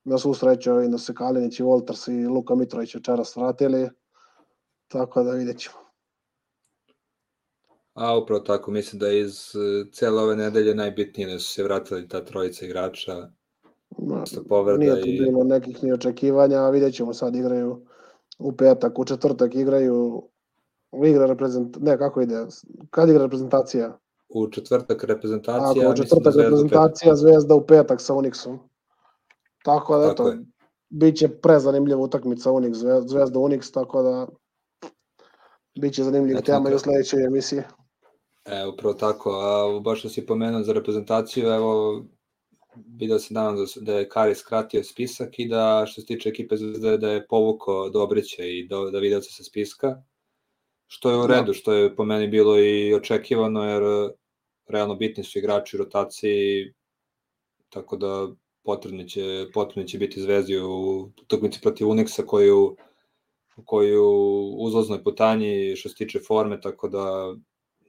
na 0.03 0.17
svu 0.17 0.33
sreću 0.33 0.71
ovim 0.71 0.91
da 0.91 0.97
se 0.97 1.13
Kalinić 1.13 1.59
i 1.59 1.63
Volters 1.63 2.07
i 2.07 2.27
Luka 2.27 2.55
Mitrović 2.55 2.95
večeras 2.95 3.35
vratili, 3.35 3.89
tako 4.87 5.23
da 5.23 5.31
vidjet 5.31 5.59
ćemo. 5.59 5.86
A 7.97 8.17
upravo 8.17 8.39
tako, 8.39 8.71
mislim 8.71 8.99
da 8.99 9.11
iz 9.11 9.55
e, 9.55 9.91
cele 9.91 10.21
ove 10.21 10.35
nedelje 10.35 10.75
najbitnije 10.75 11.33
da 11.33 11.39
su 11.39 11.53
se 11.53 11.63
vratili 11.63 12.07
ta 12.07 12.25
trojica 12.25 12.65
igrača 12.65 13.29
posle 14.09 14.43
povreda 14.49 14.79
Nije 14.79 15.01
tu 15.01 15.07
i 15.07 15.19
bilo 15.19 15.43
nekih 15.43 15.83
ni 15.83 15.93
očekivanja, 15.93 16.57
a 16.57 16.69
vidjet 16.69 16.93
ćemo 16.93 17.13
sad 17.13 17.35
igraju 17.35 17.85
u 18.39 18.51
petak, 18.51 18.99
u 18.99 19.05
četvrtak 19.05 19.55
igraju 19.55 20.23
igra 21.05 21.25
reprezent... 21.25 21.77
ne, 21.79 21.97
kako 21.97 22.21
ide, 22.21 22.45
kad 22.89 23.09
igra 23.09 23.23
reprezentacija? 23.23 23.97
u 24.29 24.47
četvrtak 24.47 24.97
Ako 24.97 25.05
reprezentacija, 25.05 25.89
u 25.89 25.91
mislim 25.91 25.95
da 25.95 26.03
četvrtak 26.03 26.33
Zvezda 26.33 26.49
reprezentacija, 26.49 27.15
Zvezda 27.15 27.55
u 27.55 27.65
petak 27.65 28.01
sa 28.01 28.13
Unixom. 28.13 28.57
Tako 29.63 29.97
da, 29.97 30.11
eto, 30.11 30.33
biće 30.89 31.27
prezanimljiva 31.27 32.01
utakmica 32.01 32.51
Unix, 32.51 32.73
Zve- 32.73 33.07
Zvezda 33.07 33.39
Unix, 33.39 33.73
tako 33.73 34.01
da 34.03 34.27
biće 35.81 36.03
zanimljiv 36.03 36.37
Eto, 36.37 36.45
tema 36.45 36.69
i 36.69 36.73
u 36.73 36.79
sledećoj 36.79 37.25
emisiji. 37.25 37.61
E, 38.47 38.65
upravo 38.67 38.93
tako, 38.93 39.31
a 39.31 39.79
baš 39.79 39.99
što 39.99 40.09
si 40.09 40.25
pomenuo 40.25 40.63
za 40.63 40.73
reprezentaciju, 40.73 41.47
evo, 41.47 42.05
vidio 42.99 43.19
sam 43.19 43.33
danas 43.33 43.75
da, 43.75 43.81
da 43.81 43.99
je 43.99 44.09
Kari 44.09 44.35
skratio 44.35 44.83
spisak 44.83 45.39
i 45.39 45.47
da 45.47 45.85
što 45.87 46.01
se 46.01 46.07
tiče 46.07 46.29
ekipe 46.29 46.57
Zvezde 46.57 46.97
da 46.97 47.11
je 47.11 47.27
povukao 47.27 47.89
Dobrića 47.89 48.43
i 48.43 48.67
do, 48.67 48.85
da 48.85 48.91
Davidovića 48.91 49.31
sa 49.31 49.43
spiska, 49.43 50.03
što 50.87 51.09
je 51.09 51.17
u 51.17 51.27
Da. 51.27 51.39
redu, 51.39 51.53
što 51.53 51.73
je 51.73 51.95
po 51.95 52.05
meni 52.05 52.27
bilo 52.27 52.59
i 52.59 52.93
očekivano, 52.93 53.63
jer 53.63 53.83
realno 54.67 54.95
bitni 54.95 55.23
su 55.23 55.39
igrači 55.39 55.77
u 55.77 55.79
rotaciji, 55.79 56.73
tako 57.69 57.97
da 57.97 58.27
potrebni 58.63 59.09
će, 59.09 59.47
potrebni 59.53 59.87
će 59.87 59.97
biti 59.97 60.21
Zvezdi 60.21 60.59
u 60.59 61.01
utakmici 61.21 61.59
protiv 61.61 61.87
Unixa 61.87 62.25
koju 62.25 62.77
koju 63.65 64.05
uzlaznoj 64.57 65.03
putanji 65.03 65.75
što 65.75 65.89
se 65.89 65.95
tiče 65.95 66.19
forme, 66.27 66.61
tako 66.61 66.87
da 66.87 67.35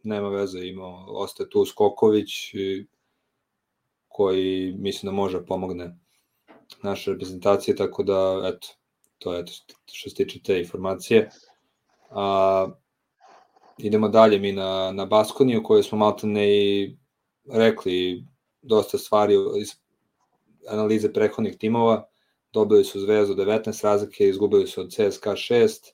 nema 0.08 0.28
veze, 0.28 0.60
ima, 0.66 0.86
ostaje 1.08 1.50
tu 1.50 1.64
Skoković 1.66 2.54
i- 2.54 2.86
koji 4.08 4.74
mislim 4.78 5.10
da 5.10 5.16
može 5.16 5.38
da 5.40 5.46
pomogne 5.46 5.98
naše 6.82 7.12
reprezentacije, 7.12 7.76
tako 7.76 8.02
da 8.02 8.42
eto, 8.44 8.68
to 9.18 9.34
je 9.34 9.44
što 9.92 10.10
se 10.10 10.16
tiče 10.16 10.40
te 10.42 10.58
informacije. 10.58 11.30
A, 12.10 12.68
idemo 13.78 14.08
dalje 14.08 14.38
mi 14.38 14.52
na, 14.52 14.92
na 14.92 15.04
Baskoniju 15.06 15.62
koju 15.62 15.82
smo 15.82 15.98
malo 15.98 16.16
ne 16.22 16.48
i 16.56 16.96
rekli 17.52 18.24
dosta 18.62 18.98
stvari 18.98 19.34
iz 19.60 19.68
analize 20.68 21.12
prethodnih 21.12 21.56
timova. 21.58 22.08
Dobili 22.52 22.84
su 22.84 23.00
Zvezdu 23.00 23.34
19 23.34 23.84
razlike, 23.84 24.28
izgubili 24.28 24.66
su 24.66 24.80
od 24.80 24.90
CSKA 24.90 25.32
6. 25.32 25.92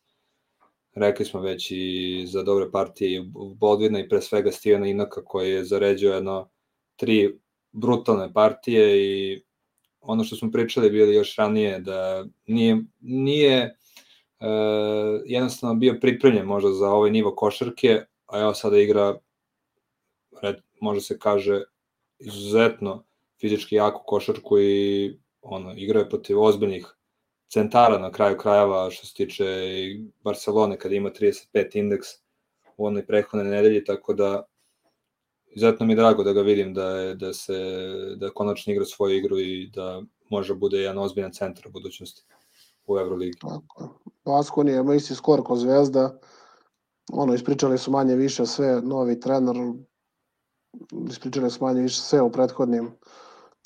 Rekli 0.95 1.25
smo 1.25 1.41
već 1.41 1.71
i 1.71 2.25
za 2.27 2.43
dobre 2.43 2.71
partije 2.71 3.25
Bodvina 3.57 4.01
i 4.01 4.09
pre 4.09 4.21
svega 4.21 4.53
Stivena 4.53 4.87
Inaka 4.87 5.25
koji 5.25 5.51
je 5.51 5.65
zaređio 5.65 6.15
jedno 6.15 6.51
tri 6.97 7.39
brutalne 7.73 8.33
partije 8.33 9.05
i 9.05 9.43
ono 10.01 10.25
što 10.25 10.37
smo 10.37 10.51
pričali 10.51 10.91
bili 10.91 11.15
još 11.15 11.37
ranije 11.37 11.79
da 11.79 12.25
nije, 12.47 12.85
nije 13.01 13.59
e, 13.61 13.77
jednostavno 15.27 15.75
bio 15.75 15.99
pripremljen 16.01 16.47
možda 16.47 16.73
za 16.73 16.91
ovaj 16.91 17.11
nivo 17.11 17.35
košarke, 17.35 18.03
a 18.27 18.41
evo 18.41 18.55
sada 18.55 18.79
igra 18.79 19.19
red, 20.43 20.57
može 20.81 21.01
se 21.01 21.19
kaže 21.19 21.63
izuzetno 22.19 23.05
fizički 23.41 23.75
jaku 23.75 24.03
košarku 24.07 24.61
i 24.61 25.19
ono, 25.43 25.75
igra 25.77 26.01
je 26.01 26.09
protiv 26.09 26.43
ozbiljnih 26.43 26.87
centara 27.55 27.99
na 27.99 28.11
kraju 28.11 28.37
krajeva 28.39 28.91
što 28.91 29.07
se 29.07 29.15
tiče 29.15 29.45
i 29.69 30.05
Barcelone 30.25 30.79
kada 30.79 30.95
ima 30.95 31.11
35 31.11 31.77
indeks 31.77 32.09
u 32.77 32.87
onoj 32.87 33.07
prethodne 33.07 33.45
nedelji, 33.45 33.85
tako 33.85 34.15
da 34.15 34.43
izuzetno 35.57 35.87
mi 35.87 35.93
je 35.93 35.97
drago 35.97 36.25
da 36.25 36.33
ga 36.33 36.43
vidim 36.43 36.75
da, 36.75 36.89
je, 36.89 37.15
da 37.15 37.33
se 37.33 37.59
da 38.17 38.31
konačno 38.31 38.73
igra 38.73 38.85
svoju 38.85 39.17
igru 39.17 39.39
i 39.39 39.71
da 39.75 40.03
može 40.31 40.55
da 40.55 40.59
bude 40.59 40.79
jedan 40.79 40.99
ozbiljan 40.99 41.33
centar 41.33 41.69
u 41.69 41.71
budućnosti 41.71 42.25
u 42.87 42.99
Euroligi. 42.99 43.39
Tako 43.41 43.83
je. 43.83 43.89
Baskoni 44.25 44.71
je 44.71 44.79
ima 44.79 44.95
isti 44.95 45.15
skor 45.15 45.43
ko 45.45 45.57
Zvezda. 45.57 46.19
Ono, 47.13 47.35
ispričali 47.35 47.79
su 47.79 47.91
manje 47.91 48.17
više 48.17 48.47
sve, 48.47 48.81
novi 48.83 49.21
trener, 49.21 49.57
ispričali 51.11 51.51
su 51.51 51.65
manje 51.65 51.83
više 51.83 52.01
sve 52.01 52.23
u 52.23 52.33
prethodnim 52.33 52.91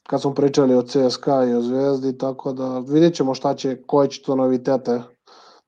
kad 0.09 0.20
smo 0.20 0.34
pričali 0.34 0.74
o 0.74 0.82
CSKA 0.82 1.44
i 1.44 1.54
o 1.54 1.61
Zvezdi, 1.62 2.18
tako 2.18 2.52
da 2.52 2.78
vidjet 2.78 3.14
ćemo 3.14 3.34
šta 3.34 3.54
će, 3.54 3.82
koje 3.86 4.11
će 4.11 4.22
to 4.22 4.36
novitete 4.36 5.02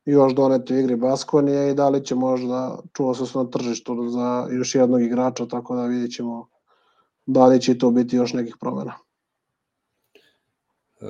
još 0.05 0.35
doneti 0.35 0.75
u 0.75 0.79
igri 0.79 0.97
Baskonije 0.97 1.71
i 1.71 1.75
da 1.75 1.89
li 1.89 2.05
će 2.05 2.15
možda, 2.15 2.79
čuo 2.93 3.15
se 3.15 3.39
na 3.39 3.51
tržištu 3.51 4.09
za 4.09 4.49
još 4.51 4.75
jednog 4.75 5.03
igrača, 5.03 5.47
tako 5.47 5.77
da 5.77 5.87
vidjet 5.87 6.13
ćemo 6.13 6.49
da 7.27 7.47
li 7.47 7.61
će 7.61 7.79
to 7.79 7.91
biti 7.91 8.17
još 8.17 8.33
nekih 8.33 8.57
promena. 8.61 8.95
E, 11.01 11.07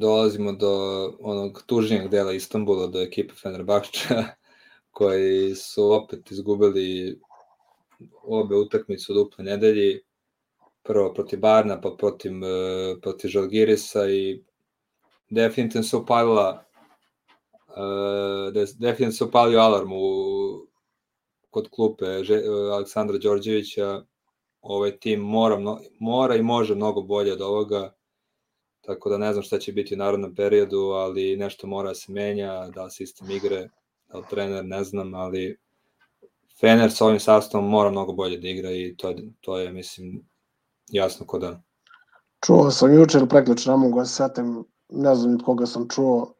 dolazimo 0.00 0.52
do 0.52 0.72
onog 1.20 1.62
tužnijeg 1.66 2.08
dela 2.08 2.32
Istanbula, 2.32 2.86
do 2.86 3.00
ekipe 3.00 3.34
Fenerbahča, 3.34 4.24
koji 4.96 5.54
su 5.54 5.92
opet 5.92 6.30
izgubili 6.30 7.20
obe 8.22 8.56
utakmice 8.56 9.12
u 9.12 9.14
duple 9.14 9.44
nedelji, 9.44 10.00
prvo 10.86 11.14
protiv 11.14 11.40
Barna, 11.40 11.80
pa 11.80 11.90
protiv, 11.98 12.32
e, 12.44 13.00
protiv 13.00 13.28
Žalgirisa 13.28 14.10
i 14.10 14.42
definitivno 15.30 15.82
se 15.82 15.96
upalila 15.96 16.64
e, 17.68 18.50
de- 18.52 18.74
definitivno 18.78 19.12
se 19.12 19.24
upalio 19.24 19.60
alarm 19.60 19.92
u, 19.92 20.06
kod 21.50 21.68
klupe 21.70 22.24
Že, 22.24 22.42
Aleksandra 22.72 23.18
Đorđevića. 23.18 24.04
Ovaj 24.60 24.98
tim 24.98 25.20
mora, 25.20 25.58
mno, 25.58 25.80
mora 25.98 26.36
i 26.36 26.42
može 26.42 26.74
mnogo 26.74 27.02
bolje 27.02 27.32
od 27.32 27.40
ovoga 27.40 27.94
tako 28.86 29.10
da 29.10 29.18
ne 29.18 29.32
znam 29.32 29.42
šta 29.42 29.58
će 29.58 29.72
biti 29.72 29.94
u 29.94 29.98
narodnom 29.98 30.34
periodu, 30.34 30.78
ali 30.78 31.36
nešto 31.36 31.66
mora 31.66 31.88
da 31.88 31.94
se 31.94 32.12
menja, 32.12 32.68
da 32.68 32.90
sistem 32.90 33.30
igre, 33.30 33.68
da 34.08 34.22
trener, 34.22 34.64
ne 34.64 34.84
znam, 34.84 35.14
ali 35.14 35.58
Fener 36.60 36.90
sa 36.90 37.04
ovim 37.06 37.20
sastavom 37.20 37.68
mora 37.70 37.90
mnogo 37.90 38.12
bolje 38.12 38.38
da 38.38 38.48
igra 38.48 38.70
i 38.70 38.94
to, 38.96 39.14
to 39.40 39.58
je, 39.58 39.72
mislim, 39.72 40.24
jasno 40.88 41.26
ko 41.26 41.38
dan. 41.38 41.62
Čuo 42.46 42.70
sam 42.70 42.94
jučer, 42.94 43.28
preklič, 43.28 43.66
ne 43.66 43.76
mogu 43.76 43.98
da 43.98 44.04
se 44.04 44.14
setim, 44.14 44.64
ne 44.88 45.14
znam 45.14 45.34
od 45.34 45.42
koga 45.44 45.66
sam 45.66 45.88
čuo, 45.88 46.32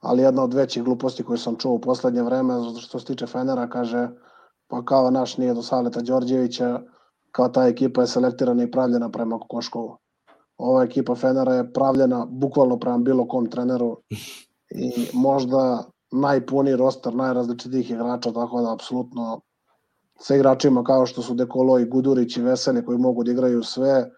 ali 0.00 0.22
jedna 0.22 0.42
od 0.42 0.54
većih 0.54 0.82
gluposti 0.82 1.22
koje 1.22 1.38
sam 1.38 1.56
čuo 1.56 1.72
u 1.72 1.80
poslednje 1.80 2.22
vreme, 2.22 2.54
što 2.80 2.98
se 2.98 3.06
tiče 3.06 3.26
Fenera, 3.26 3.68
kaže, 3.68 4.08
pa 4.68 4.84
kao 4.84 5.10
naš 5.10 5.36
nije 5.36 5.54
do 5.54 5.62
Saleta 5.62 6.00
Đorđevića, 6.00 6.80
kao 7.32 7.48
ta 7.48 7.66
ekipa 7.66 8.00
je 8.00 8.06
selektirana 8.06 8.62
i 8.62 8.70
pravljena 8.70 9.10
prema 9.10 9.38
Kokoškovu. 9.38 9.96
Ova 10.58 10.82
ekipa 10.82 11.14
Fenera 11.14 11.54
je 11.54 11.72
pravljena 11.72 12.26
bukvalno 12.30 12.78
prema 12.78 12.98
bilo 12.98 13.28
kom 13.28 13.50
treneru 13.50 13.96
i 14.70 15.08
možda 15.12 15.84
najpuniji 16.12 16.76
roster 16.76 17.14
najrazličitijih 17.14 17.90
igrača, 17.90 18.32
tako 18.32 18.60
da 18.62 18.72
apsolutno 18.72 19.40
sa 20.22 20.36
igračima 20.36 20.84
kao 20.84 21.06
što 21.06 21.22
su 21.22 21.34
Dekolo 21.34 21.78
i 21.78 21.84
Gudurić 21.84 22.36
i 22.36 22.42
Veseli 22.42 22.84
koji 22.84 22.98
mogu 22.98 23.24
da 23.24 23.32
igraju 23.32 23.62
sve, 23.62 24.10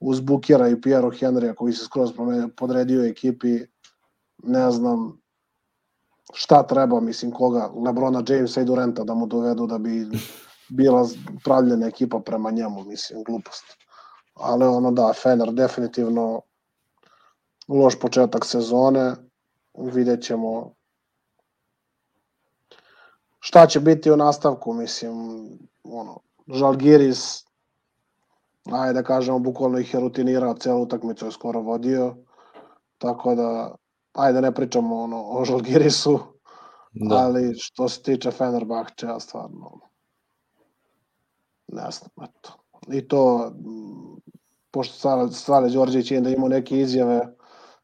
uz 0.00 0.20
Bukera 0.20 0.68
i 0.68 0.80
Piero 0.80 1.10
Henrya 1.10 1.54
koji 1.54 1.72
se 1.72 1.84
skroz 1.84 2.12
podredio 2.56 3.04
ekipi, 3.04 3.58
ne 4.42 4.70
znam 4.70 5.20
šta 6.32 6.62
treba, 6.62 7.00
mislim 7.00 7.32
koga, 7.32 7.70
Lebrona 7.86 8.22
Jamesa 8.28 8.60
i 8.60 8.64
Durenta 8.64 9.04
da 9.04 9.14
mu 9.14 9.26
dovedu 9.26 9.66
da 9.66 9.78
bi 9.78 10.06
bila 10.68 11.08
pravljena 11.44 11.86
ekipa 11.86 12.20
prema 12.20 12.50
njemu, 12.50 12.84
mislim, 12.84 13.24
glupost. 13.24 13.64
Ali 14.34 14.64
ono 14.64 14.90
da, 14.92 15.12
Fener 15.22 15.52
definitivno 15.52 16.40
loš 17.68 17.98
početak 18.00 18.44
sezone, 18.44 19.14
vidjet 19.78 20.22
ćemo 20.22 20.77
šta 23.48 23.66
će 23.66 23.80
biti 23.80 24.10
u 24.10 24.16
nastavku, 24.16 24.72
mislim, 24.72 25.14
ono, 25.84 26.18
Žalgiris, 26.48 27.44
ajde 28.72 28.92
da 28.92 29.02
kažemo, 29.02 29.38
bukvalno 29.38 29.78
ih 29.78 29.94
je 29.94 30.00
rutinirao, 30.00 30.54
celu 30.54 30.82
utakmicu 30.82 31.26
je 31.26 31.32
skoro 31.32 31.60
vodio, 31.60 32.16
tako 32.98 33.34
da, 33.34 33.74
ajde 34.12 34.40
ne 34.40 34.54
pričamo 34.54 34.96
ono, 35.02 35.22
o 35.28 35.44
Žalgirisu, 35.44 36.18
da. 36.92 37.16
ali 37.16 37.54
što 37.56 37.88
se 37.88 38.02
tiče 38.02 38.30
Fenerbahče, 38.30 39.06
ja 39.06 39.20
stvarno, 39.20 39.80
ne 41.68 41.90
znam, 41.90 42.28
eto. 42.28 42.52
I 42.88 43.08
to, 43.08 43.52
pošto 44.70 45.28
Stale 45.32 45.70
Đorđević 45.70 46.10
je 46.10 46.20
da 46.20 46.30
ima 46.30 46.48
neke 46.48 46.80
izjave 46.80 47.20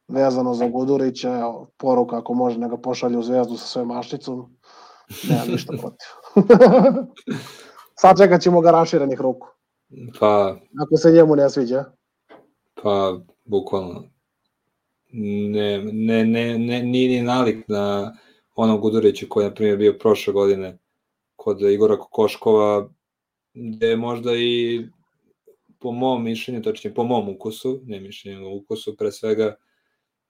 vezano 0.09 0.55
za 0.55 0.69
Gudurića, 0.69 1.39
evo, 1.39 1.67
poruka 1.77 2.19
ako 2.19 2.35
može 2.35 2.59
neka 2.59 2.77
pošalje 2.77 3.19
u 3.19 3.23
zvezdu 3.23 3.57
sa 3.57 3.67
svojom 3.67 3.89
mašnicom, 3.89 4.57
nema 5.29 5.45
ništa 5.45 5.73
protiv. 5.73 6.09
Sad 8.01 8.19
čekat 8.19 8.43
ćemo 8.43 8.61
ga 8.61 8.71
raširenih 8.71 9.21
ruku. 9.21 9.49
Pa... 10.21 10.57
Ako 10.83 10.97
se 10.97 11.13
njemu 11.13 11.37
ne 11.37 11.51
sviđa. 11.51 11.85
Pa, 12.83 13.19
bukvalno. 13.45 14.05
Ne, 15.13 15.79
ne, 15.93 16.25
ne, 16.25 16.59
ne, 16.59 16.83
nije 16.83 17.09
ni 17.09 17.23
nalik 17.23 17.69
na 17.69 18.15
onog 18.55 18.81
Gudurića 18.81 19.27
koji 19.29 19.45
je, 19.45 19.49
na 19.49 19.55
primjer, 19.55 19.79
bio 19.79 19.99
prošle 20.01 20.33
godine 20.33 20.79
kod 21.37 21.61
Igora 21.61 21.99
Kokoškova, 21.99 22.89
gde 23.55 23.87
je 23.87 23.97
možda 23.97 24.31
i 24.37 24.83
po 25.79 25.93
mom 25.93 26.25
mišljenju, 26.25 26.63
točnije 26.63 26.95
po 26.95 27.05
mom 27.05 27.29
ukusu, 27.29 27.81
ne 27.85 28.01
mišljenju, 28.01 28.57
ukusu, 28.57 28.97
pre 28.97 29.13
svega, 29.13 29.57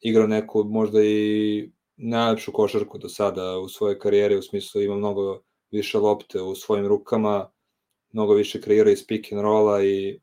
igrao 0.01 0.27
neku 0.27 0.65
možda 0.65 1.03
i 1.03 1.71
najlepšu 1.97 2.53
košarku 2.53 2.99
do 2.99 3.09
sada 3.09 3.59
u 3.59 3.69
svojoj 3.69 3.99
karijeri, 3.99 4.37
u 4.37 4.43
smislu 4.43 4.83
ima 4.83 4.97
mnogo 4.97 5.43
više 5.71 5.99
lopte 5.99 6.41
u 6.41 6.55
svojim 6.55 6.87
rukama, 6.87 7.51
mnogo 8.13 8.35
više 8.35 8.61
kreira 8.61 8.91
iz 8.91 9.07
pick 9.07 9.33
and 9.33 9.43
rolla 9.43 9.85
i, 9.85 10.21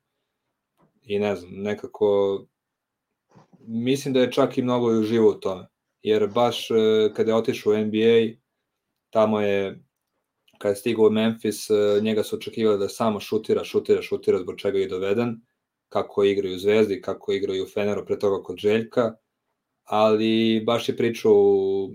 i 1.03 1.19
ne 1.19 1.35
znam, 1.35 1.51
nekako 1.53 2.39
mislim 3.59 4.13
da 4.13 4.19
je 4.19 4.31
čak 4.31 4.57
i 4.57 4.61
mnogo 4.61 4.87
uživo 4.99 5.29
u 5.29 5.39
tome. 5.39 5.67
Jer 6.01 6.27
baš 6.27 6.71
e, 6.71 6.73
kada 7.13 7.31
je 7.31 7.35
otišao 7.35 7.73
u 7.73 7.77
NBA, 7.77 8.37
tamo 9.09 9.41
je, 9.41 9.83
kada 10.57 10.69
je 10.69 10.75
stigao 10.75 11.05
u 11.05 11.11
Memphis, 11.11 11.69
e, 11.69 11.73
njega 12.01 12.23
su 12.23 12.35
očekivali 12.35 12.79
da 12.79 12.89
samo 12.89 13.19
šutira, 13.19 13.63
šutira, 13.63 14.01
šutira, 14.01 14.39
zbog 14.39 14.55
čega 14.57 14.79
je 14.79 14.87
doveden, 14.87 15.41
kako 15.89 16.23
igraju 16.23 16.55
u 16.55 16.59
Zvezdi, 16.59 17.01
kako 17.01 17.31
igraju 17.31 17.63
u 17.63 17.67
Feneru, 17.67 18.05
pre 18.05 18.19
toga 18.19 18.43
kod 18.43 18.57
Željka, 18.57 19.15
ali 19.91 20.63
baš 20.65 20.89
je 20.89 20.97
pričao 20.97 21.33
u, 21.33 21.91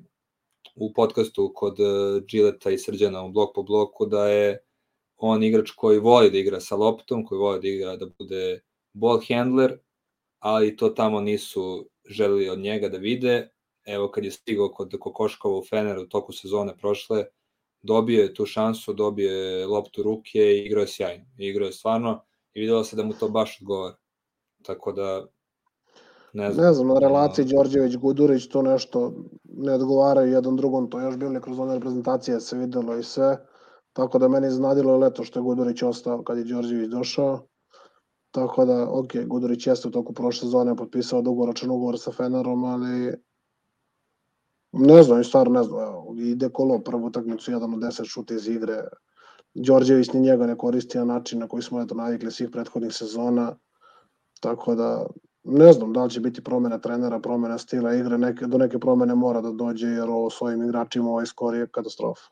u 0.75 0.93
podcastu 0.93 1.53
kod 1.55 1.81
e, 1.81 1.85
Gileta 2.31 2.71
i 2.71 2.79
Srđana 2.79 3.25
u 3.25 3.31
blok 3.31 3.55
po 3.55 3.63
bloku 3.63 4.07
da 4.07 4.29
je 4.29 4.59
on 5.17 5.43
igrač 5.43 5.71
koji 5.71 5.99
voli 5.99 6.31
da 6.31 6.39
igra 6.39 6.61
sa 6.61 6.77
loptom, 6.77 7.25
koji 7.27 7.39
voli 7.39 7.61
da 7.61 7.69
igra 7.69 7.97
da 7.97 8.07
bude 8.19 8.61
ball 8.93 9.21
handler, 9.29 9.79
ali 10.39 10.77
to 10.77 10.89
tamo 10.89 11.21
nisu 11.21 11.89
želeli 12.05 12.49
od 12.49 12.59
njega 12.59 12.89
da 12.89 12.99
vide. 12.99 13.51
Evo 13.87 14.11
kad 14.11 14.25
je 14.25 14.31
stigao 14.31 14.69
kod 14.69 14.99
Kokoškova 15.01 15.59
u 15.59 15.65
Feneru 15.65 16.03
u 16.03 16.07
toku 16.07 16.33
sezone 16.33 16.77
prošle, 16.77 17.25
dobio 17.83 18.23
je 18.23 18.35
tu 18.35 18.47
šansu, 18.47 18.93
dobio 18.93 19.33
je 19.33 19.67
loptu 19.67 20.03
ruke 20.03 20.39
i 20.39 20.67
igrao 20.67 20.83
je 20.83 20.89
sjajno. 20.89 21.25
Igrao 21.39 21.67
je 21.67 21.73
stvarno 21.73 22.25
i 22.55 22.61
videlo 22.61 22.85
se 22.85 22.97
da 22.97 23.05
mu 23.05 23.13
to 23.13 23.29
baš 23.29 23.59
odgovara. 23.61 23.97
Tako 24.63 24.93
da 24.93 25.27
Ne 26.37 26.53
znam, 26.53 26.67
ne 26.67 26.73
znam 26.73 26.89
na 26.89 26.99
relaciji 26.99 27.45
Đorđević-Gudurić 27.45 28.49
to 28.53 28.63
nešto 28.63 29.13
ne 29.45 29.73
odgovaraju 29.73 30.33
jedan 30.33 30.57
drugom, 30.57 30.91
to 30.91 30.99
je 30.99 31.05
još 31.05 31.17
bilo 31.17 31.41
kroz 31.41 31.59
one 31.59 31.75
reprezentacije 31.75 32.41
se 32.41 32.59
videlo 32.59 32.97
i 32.97 33.03
sve, 33.03 33.37
tako 33.93 34.19
da 34.19 34.29
meni 34.29 34.47
iznadilo 34.47 34.97
leto 34.99 35.25
što 35.25 35.39
je 35.39 35.43
Gudurić 35.43 35.83
ostao 35.83 36.23
kad 36.23 36.39
je 36.39 36.45
Đorđević 36.45 36.91
došao, 36.91 37.47
tako 38.31 38.65
da, 38.65 38.91
ok, 38.91 39.17
Gudurić 39.27 39.67
jeste 39.67 39.89
u 39.89 39.91
toku 39.91 40.13
prošle 40.13 40.41
sezone 40.41 40.77
potpisao 40.77 41.23
dugoročan 41.23 41.71
ugovor 41.71 41.99
sa 41.99 42.13
Fenerom, 42.13 42.65
ali 42.65 43.15
ne 44.73 45.03
znam, 45.03 45.25
stvarno 45.25 45.53
ne 45.53 45.63
znam, 45.65 45.81
evo, 45.81 46.15
ide 46.19 46.49
kolo 46.49 46.79
prvu 46.79 47.07
utakmicu, 47.07 47.51
jedan 47.51 47.75
od 47.75 47.81
deset 47.81 48.07
šuta 48.07 48.35
iz 48.35 48.49
igre, 48.49 48.83
Đorđević 49.55 50.13
ni 50.13 50.21
njega 50.21 50.47
ne 50.47 50.57
koristi 50.57 50.99
na 50.99 51.05
način 51.05 51.39
na 51.39 51.49
koji 51.49 51.63
smo 51.63 51.81
eto 51.81 51.95
navikli 51.95 52.31
svih 52.31 52.51
prethodnih 52.53 52.93
sezona, 52.95 53.57
tako 54.41 54.75
da 54.75 55.07
ne 55.47 55.73
znam 55.73 55.93
da 55.93 56.05
li 56.05 56.11
će 56.11 56.21
biti 56.21 56.45
promena 56.45 56.79
trenera, 56.79 57.21
promena 57.21 57.59
stila 57.59 57.95
igre, 57.95 58.19
neke, 58.19 58.47
do 58.47 58.59
neke 58.59 58.79
promene 58.79 59.15
mora 59.15 59.41
da 59.41 59.51
dođe 59.51 59.87
jer 59.87 60.11
ovo 60.11 60.31
svojim 60.31 60.63
igračima 60.63 61.11
ovaj 61.11 61.27
skor 61.27 61.55
je 61.55 61.69
katastrofa. 61.71 62.23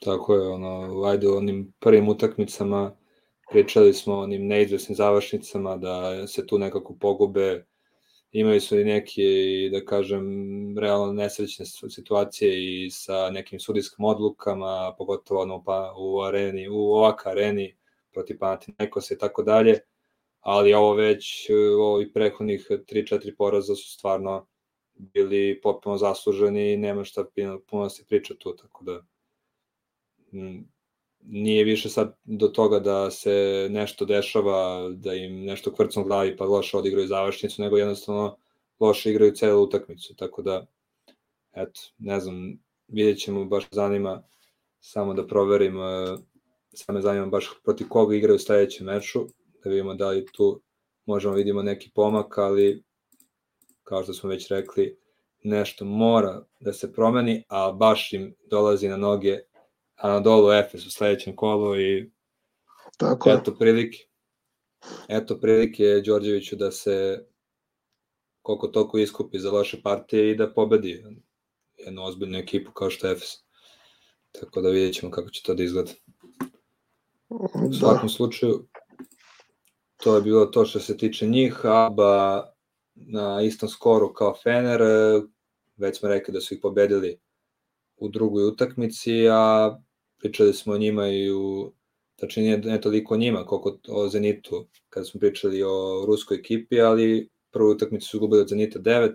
Tako 0.00 0.34
je, 0.34 0.48
ono, 0.48 1.02
ajde 1.04 1.28
u 1.28 1.36
onim 1.36 1.72
prvim 1.80 2.08
utakmicama 2.08 2.96
pričali 3.50 3.94
smo 3.94 4.14
o 4.14 4.22
onim 4.22 4.46
neizvesnim 4.46 4.96
završnicama 4.96 5.76
da 5.76 6.26
se 6.26 6.46
tu 6.46 6.58
nekako 6.58 6.94
pogube, 7.00 7.64
imali 8.32 8.60
su 8.60 8.80
i 8.80 8.84
neke, 8.84 9.22
da 9.72 9.84
kažem, 9.84 10.24
realno 10.78 11.12
nesrećne 11.12 11.66
situacije 11.66 12.50
i 12.64 12.90
sa 12.90 13.30
nekim 13.30 13.60
sudijskim 13.60 14.04
odlukama, 14.04 14.94
pogotovo 14.98 15.42
ono 15.42 15.64
pa, 15.64 15.94
u 15.98 16.22
areni, 16.22 16.68
u 16.68 16.76
ovaka 16.76 17.30
areni 17.30 17.76
protiv 18.12 18.38
Panathinaikosa 18.38 19.14
i 19.14 19.18
tako 19.18 19.42
dalje 19.42 19.80
ali 20.40 20.74
ovo 20.74 20.94
već, 20.94 21.50
ovi 21.80 22.12
prethodnih 22.12 22.66
3-4 22.70 23.34
poraza 23.38 23.74
su 23.74 23.92
stvarno 23.92 24.46
bili 24.94 25.60
potpuno 25.62 25.98
zasluženi 25.98 26.72
i 26.72 26.76
nema 26.76 27.04
šta 27.04 27.24
puno 27.70 27.88
se 27.88 28.04
priča 28.08 28.34
tu, 28.34 28.56
tako 28.56 28.84
da 28.84 29.02
nije 31.22 31.64
više 31.64 31.88
sad 31.88 32.16
do 32.24 32.48
toga 32.48 32.78
da 32.78 33.10
se 33.10 33.66
nešto 33.70 34.04
dešava, 34.04 34.88
da 34.88 35.14
im 35.14 35.44
nešto 35.44 35.72
kvrcno 35.72 36.04
glavi 36.04 36.36
pa 36.36 36.44
loše 36.44 36.76
odigraju 36.76 37.06
završnicu, 37.06 37.62
nego 37.62 37.76
jednostavno 37.76 38.36
loše 38.80 39.10
igraju 39.10 39.32
celu 39.32 39.62
utakmicu, 39.62 40.16
tako 40.16 40.42
da 40.42 40.66
eto, 41.52 41.80
ne 41.98 42.20
znam, 42.20 42.58
vidjet 42.88 43.18
ćemo, 43.18 43.44
baš 43.44 43.64
zanima 43.70 44.22
samo 44.80 45.14
da 45.14 45.26
proverim, 45.26 45.74
samo 46.72 46.96
me 46.96 47.02
zanima 47.02 47.26
baš 47.26 47.50
proti 47.64 47.88
koga 47.88 48.16
igraju 48.16 48.36
u 48.36 48.38
sledećem 48.38 48.86
meču, 48.86 49.26
da 49.64 49.70
vidimo 49.70 49.94
da 49.94 50.08
li 50.08 50.26
tu 50.32 50.62
možemo 51.06 51.34
vidimo 51.34 51.62
neki 51.62 51.90
pomak, 51.94 52.38
ali 52.38 52.84
kao 53.82 54.02
što 54.02 54.12
smo 54.12 54.30
već 54.30 54.48
rekli, 54.48 54.98
nešto 55.42 55.84
mora 55.84 56.44
da 56.60 56.72
se 56.72 56.92
promeni, 56.92 57.44
a 57.48 57.72
baš 57.72 58.12
im 58.12 58.34
dolazi 58.50 58.88
na 58.88 58.96
noge 58.96 59.38
Anadolu 59.96 60.52
Efes 60.52 60.86
u 60.86 60.90
sledećem 60.90 61.36
kolu 61.36 61.80
i 61.80 62.10
Tako 62.96 63.30
eto 63.30 63.54
prilike. 63.58 63.98
Eto 65.08 65.40
prilike 65.40 65.84
Đorđeviću 66.06 66.56
da 66.56 66.70
se 66.70 67.26
koliko 68.42 68.68
toliko 68.68 68.98
iskupi 68.98 69.38
za 69.38 69.50
loše 69.50 69.82
partije 69.82 70.30
i 70.30 70.36
da 70.36 70.52
pobedi 70.52 71.04
jednu 71.78 72.04
ozbiljnu 72.04 72.38
ekipu 72.38 72.72
kao 72.72 72.90
što 72.90 73.06
je 73.06 73.12
Efes. 73.12 73.28
Tako 74.32 74.60
da 74.60 74.68
vidjet 74.68 74.94
ćemo 74.94 75.12
kako 75.12 75.30
će 75.30 75.42
to 75.42 75.54
da 75.54 75.62
izgleda. 75.62 75.92
U 77.68 77.72
svakom 77.72 78.08
da. 78.08 78.14
slučaju, 78.14 78.68
to 80.02 80.16
je 80.16 80.22
bilo 80.22 80.46
to 80.46 80.64
što 80.64 80.80
se 80.80 80.96
tiče 80.96 81.26
njih, 81.26 81.60
Alba 81.64 82.44
na 82.94 83.42
istom 83.42 83.68
skoru 83.68 84.12
kao 84.12 84.34
Fener, 84.42 84.82
već 85.76 85.98
smo 85.98 86.08
rekli 86.08 86.34
da 86.34 86.40
su 86.40 86.54
ih 86.54 86.60
pobedili 86.62 87.18
u 87.96 88.08
drugoj 88.08 88.44
utakmici, 88.44 89.28
a 89.30 89.76
pričali 90.18 90.54
smo 90.54 90.72
o 90.72 90.78
njima 90.78 91.08
i 91.08 91.32
u, 91.32 91.72
tačnije 92.16 92.58
nije 92.58 92.72
ne 92.72 92.80
toliko 92.80 93.14
o 93.14 93.16
njima, 93.16 93.46
koliko 93.46 93.78
o 93.88 94.08
Zenitu, 94.08 94.66
kada 94.88 95.04
smo 95.04 95.20
pričali 95.20 95.62
o 95.62 96.04
ruskoj 96.06 96.36
ekipi, 96.36 96.80
ali 96.80 97.28
prvu 97.50 97.70
utakmicu 97.70 98.08
su 98.08 98.20
gubili 98.20 98.42
od 98.42 98.48
Zenita 98.48 98.78
9, 98.78 99.12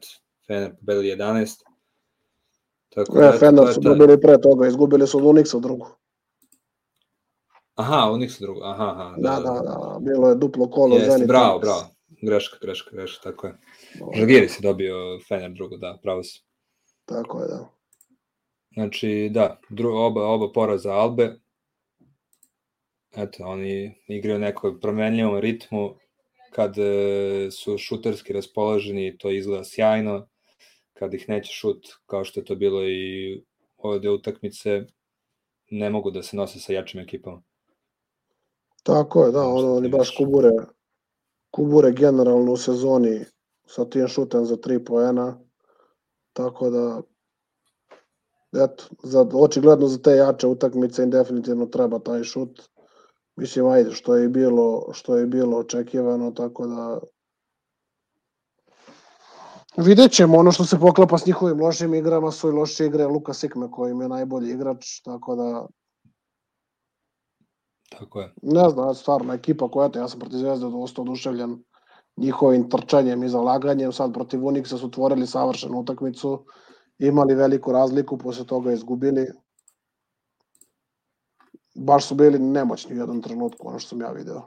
Fener 0.48 0.76
pobedili 0.80 1.16
11. 1.16 1.64
Tako 2.90 3.20
da, 3.20 3.34
e, 3.36 3.38
Fener 3.40 3.74
su 3.74 3.82
dobili 3.82 4.22
pre 4.22 4.42
toga, 4.42 4.68
izgubili 4.68 5.08
su 5.08 5.18
od 5.18 5.24
Unixa 5.24 5.60
drugu. 5.60 5.88
Aha, 7.76 8.12
Unix 8.12 8.40
drugo, 8.40 8.64
aha, 8.64 8.86
aha. 8.92 9.16
Da, 9.18 9.40
da, 9.40 9.52
da, 9.52 9.62
da, 9.62 9.98
bilo 10.02 10.30
je 10.30 10.36
duplo 10.36 10.70
kolo. 10.70 10.96
Jeste, 10.96 11.12
Zenit 11.12 11.28
bravo, 11.28 11.60
bravo. 11.60 11.88
Greška, 12.22 12.58
greška, 12.62 12.90
greška, 12.92 13.24
tako 13.24 13.48
je. 13.48 13.54
Žagiri 14.16 14.50
si 14.50 14.64
dobio 14.64 15.20
Fener 15.28 15.52
drugo, 15.52 15.78
da, 15.78 16.00
pravo 16.04 16.24
si. 16.24 16.42
Tako 17.06 17.42
je, 17.42 17.48
da. 17.48 17.70
Znači, 18.74 19.30
da, 19.34 19.60
dru, 19.70 19.96
oba, 19.96 20.28
oba 20.28 20.52
poraza 20.52 20.94
Albe. 20.94 21.36
Eto, 23.18 23.44
oni 23.44 24.02
igraju 24.08 24.40
nekoj 24.40 24.80
promenljivom 24.80 25.40
ritmu. 25.40 25.96
Kad 26.52 26.78
e, 26.78 27.52
su 27.52 27.78
šuterski 27.78 28.34
raspoloženi, 28.34 29.18
to 29.18 29.32
izgleda 29.32 29.64
sjajno. 29.64 30.28
Kad 30.94 31.14
ih 31.14 31.30
neće 31.30 31.54
šut, 31.54 31.88
kao 32.06 32.24
što 32.24 32.40
je 32.40 32.46
to 32.46 32.56
bilo 32.56 32.88
i 32.88 33.44
ove 33.78 34.00
dve 34.00 34.10
utakmice, 34.12 34.86
ne 35.72 35.90
mogu 35.90 36.12
da 36.12 36.24
se 36.24 36.38
nose 36.38 36.60
sa 36.60 36.74
jačim 36.74 37.02
ekipama. 37.02 37.44
Tako 38.86 39.26
je, 39.26 39.32
da, 39.32 39.42
ono, 39.48 39.76
oni 39.76 39.90
baš 39.90 40.16
kubure, 40.18 40.52
kubure 41.52 41.92
generalno 41.92 42.52
u 42.52 42.58
sezoni 42.58 43.26
sa 43.68 43.86
tim 43.86 44.08
šutem 44.08 44.46
za 44.46 44.58
tri 44.58 44.78
poena, 44.86 45.40
tako 46.34 46.70
da 46.70 47.02
eto, 48.64 48.84
za, 49.04 49.26
očigledno 49.34 49.88
za 49.88 49.98
te 49.98 50.12
jače 50.12 50.48
utakmice 50.48 51.04
im 51.04 51.10
definitivno 51.10 51.66
treba 51.66 52.00
taj 52.00 52.24
šut. 52.24 52.62
Mislim, 53.36 53.68
ajde, 53.68 53.92
što 53.92 54.16
je 54.16 54.30
bilo, 54.30 54.94
što 54.94 55.18
je 55.18 55.26
bilo 55.26 55.58
očekivano, 55.58 56.32
tako 56.32 56.68
da 56.68 57.00
Vidjet 59.78 60.12
ćemo, 60.12 60.38
ono 60.38 60.52
što 60.52 60.66
se 60.66 60.80
poklapa 60.80 61.18
s 61.18 61.26
njihovim 61.26 61.62
lošim 61.62 61.94
igrama 61.94 62.32
su 62.32 62.50
i 62.50 62.52
loše 62.52 62.86
igre 62.86 63.06
Luka 63.06 63.34
Sikme 63.34 63.72
koji 63.72 63.92
im 63.92 64.02
je 64.02 64.10
najbolji 64.10 64.52
igrač, 64.52 65.02
tako 65.02 65.36
da 65.36 65.66
Tako 67.90 68.22
je. 68.22 68.34
Ne 68.42 68.70
znam, 68.70 68.96
stvarno, 68.96 69.34
ekipa 69.34 69.70
koja, 69.72 69.90
ja 69.96 70.08
sam 70.08 70.20
protiv 70.20 70.38
Zvezde 70.38 70.70
dosta 70.70 71.02
oduševljen 71.02 71.64
njihovim 72.18 72.70
trčanjem 72.70 73.24
i 73.24 73.30
zalaganjem, 73.30 73.92
sad 73.92 74.14
protiv 74.14 74.40
Unixa 74.40 74.78
su 74.78 74.86
otvorili 74.86 75.28
savršenu 75.28 75.80
utakmicu, 75.80 76.46
imali 77.00 77.36
veliku 77.36 77.72
razliku, 77.72 78.18
posle 78.18 78.46
toga 78.46 78.74
izgubili. 78.74 79.28
Baš 81.76 82.08
su 82.08 82.16
bili 82.16 82.40
nemoćni 82.40 82.96
u 82.96 82.98
jednom 82.98 83.22
trenutku, 83.22 83.68
ono 83.68 83.80
što 83.80 83.90
sam 83.90 84.02
ja 84.02 84.12
video. 84.12 84.42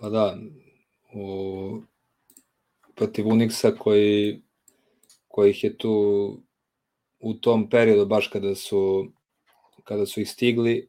Pa 0.00 0.08
da, 0.08 0.36
u, 1.14 1.80
protiv 2.94 3.26
Unixa 3.26 3.78
koji, 3.78 4.42
koji 5.28 5.50
ih 5.50 5.64
je 5.64 5.78
tu 5.78 5.92
u 7.18 7.34
tom 7.34 7.70
periodu, 7.70 8.06
baš 8.06 8.28
kada 8.28 8.54
su 8.54 9.06
kada 9.84 10.06
su 10.06 10.20
ih 10.20 10.30
stigli, 10.30 10.88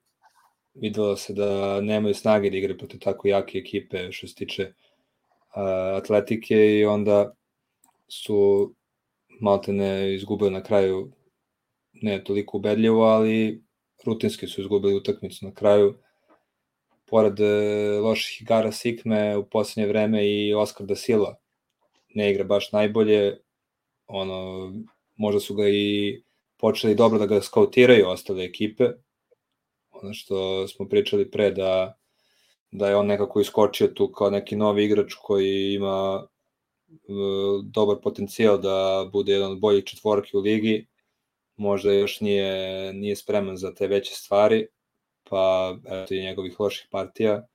videlo 0.82 1.16
se 1.16 1.34
da 1.34 1.82
nemaju 1.82 2.14
snage 2.14 2.50
da 2.50 2.58
igre 2.58 2.78
protiv 2.78 3.00
tako 3.00 3.28
jake 3.28 3.58
ekipe 3.58 4.12
što 4.12 4.28
se 4.28 4.36
tiče 4.36 4.64
uh, 4.64 5.98
atletike 5.98 6.56
i 6.80 6.86
onda 6.86 7.34
su 8.08 8.74
maltene 9.40 10.16
izgubili 10.16 10.52
na 10.52 10.64
kraju 10.64 11.12
ne 11.94 12.24
toliko 12.24 12.58
ubedljivo, 12.58 13.04
ali 13.04 13.64
rutinski 14.06 14.48
su 14.48 14.62
izgubili 14.62 14.96
utakmicu 14.96 15.46
na 15.46 15.54
kraju. 15.54 15.98
Pored 17.06 17.40
uh, 17.40 18.04
loših 18.04 18.42
igara 18.42 18.72
Sikme 18.72 19.38
u 19.38 19.46
poslednje 19.46 19.88
vreme 19.88 20.28
i 20.28 20.54
Oskar 20.54 20.86
da 20.86 20.96
Silva 20.96 21.36
ne 22.16 22.32
igra 22.32 22.44
baš 22.44 22.72
najbolje, 22.72 23.38
ono, 24.08 24.72
možda 25.16 25.40
su 25.40 25.56
ga 25.56 25.70
i 25.70 26.22
počeli 26.58 26.96
dobro 26.96 27.20
da 27.20 27.26
ga 27.26 27.42
skautiraju 27.42 28.08
ostale 28.08 28.44
ekipe, 28.44 28.90
ono 30.04 30.14
što 30.14 30.68
smo 30.68 30.88
pričali 30.88 31.32
pre 31.32 31.52
da 31.52 31.98
da 32.72 32.90
je 32.90 32.96
on 32.96 33.06
nekako 33.06 33.40
iskočio 33.40 33.88
tu 33.88 34.12
kao 34.12 34.30
neki 34.30 34.56
novi 34.56 34.84
igrač 34.84 35.14
koji 35.14 35.74
ima 35.74 36.28
e, 36.90 36.98
dobar 37.64 37.98
potencijal 38.04 38.58
da 38.58 39.10
bude 39.12 39.34
jedan 39.34 39.52
od 39.52 39.60
boljih 39.60 39.84
četvorki 39.84 40.38
u 40.38 40.40
ligi, 40.40 40.88
možda 41.56 41.94
još 41.94 42.22
nije, 42.22 42.94
nije 42.94 43.16
spreman 43.16 43.58
za 43.58 43.74
te 43.74 43.88
veće 43.88 44.16
stvari, 44.16 44.68
pa 45.30 45.76
eto 45.86 46.14
i 46.14 46.22
njegovih 46.22 46.60
loših 46.60 46.88
partija, 46.92 47.48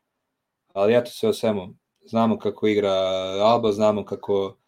ali 0.73 0.97
eto 0.97 1.11
sve 1.11 1.29
o 1.29 1.33
svemu, 1.33 1.75
znamo 2.05 2.39
kako 2.39 2.67
igra 2.67 2.93
Alba, 3.43 3.73
znamo 3.73 4.05
kako, 4.05 4.59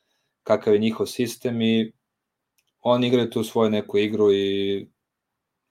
kakav 0.43 0.75
je 0.75 0.81
njihov 0.81 1.07
sistem 1.07 1.63
i 1.63 1.93
oni 2.81 3.07
igraju 3.07 3.31
tu 3.31 3.45
svoju 3.45 3.71
neku 3.71 3.99
igru 3.99 4.33
i 4.33 4.87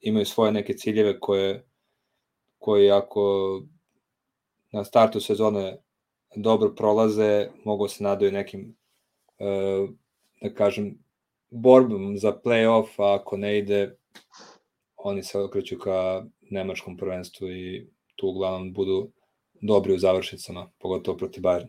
imaju 0.02 0.26
svoje 0.26 0.52
neke 0.52 0.74
ciljeve 0.74 1.20
koje 1.20 1.68
koji 2.64 2.92
ako 2.92 3.62
na 4.72 4.84
startu 4.84 5.20
sezone 5.20 5.78
dobro 6.36 6.70
prolaze, 6.76 7.50
mogu 7.66 7.88
se 7.88 8.04
nadaju 8.04 8.32
nekim, 8.32 8.76
e, 9.40 9.88
da 10.42 10.54
kažem, 10.54 10.94
borbom 11.50 12.18
za 12.18 12.32
play-off, 12.46 12.88
a 12.98 13.16
ako 13.16 13.38
ne 13.38 13.58
ide, 13.58 13.98
oni 14.96 15.24
se 15.24 15.40
okreću 15.40 15.80
ka 15.80 16.24
nemačkom 16.52 16.98
prvenstvu 16.98 17.48
i 17.48 17.88
tu 18.16 18.28
uglavnom 18.28 18.74
budu 18.74 19.12
dobri 19.62 19.94
u 19.94 20.00
završicama, 20.00 20.72
pogotovo 20.80 21.18
protiv 21.18 21.44
Bayern. 21.44 21.68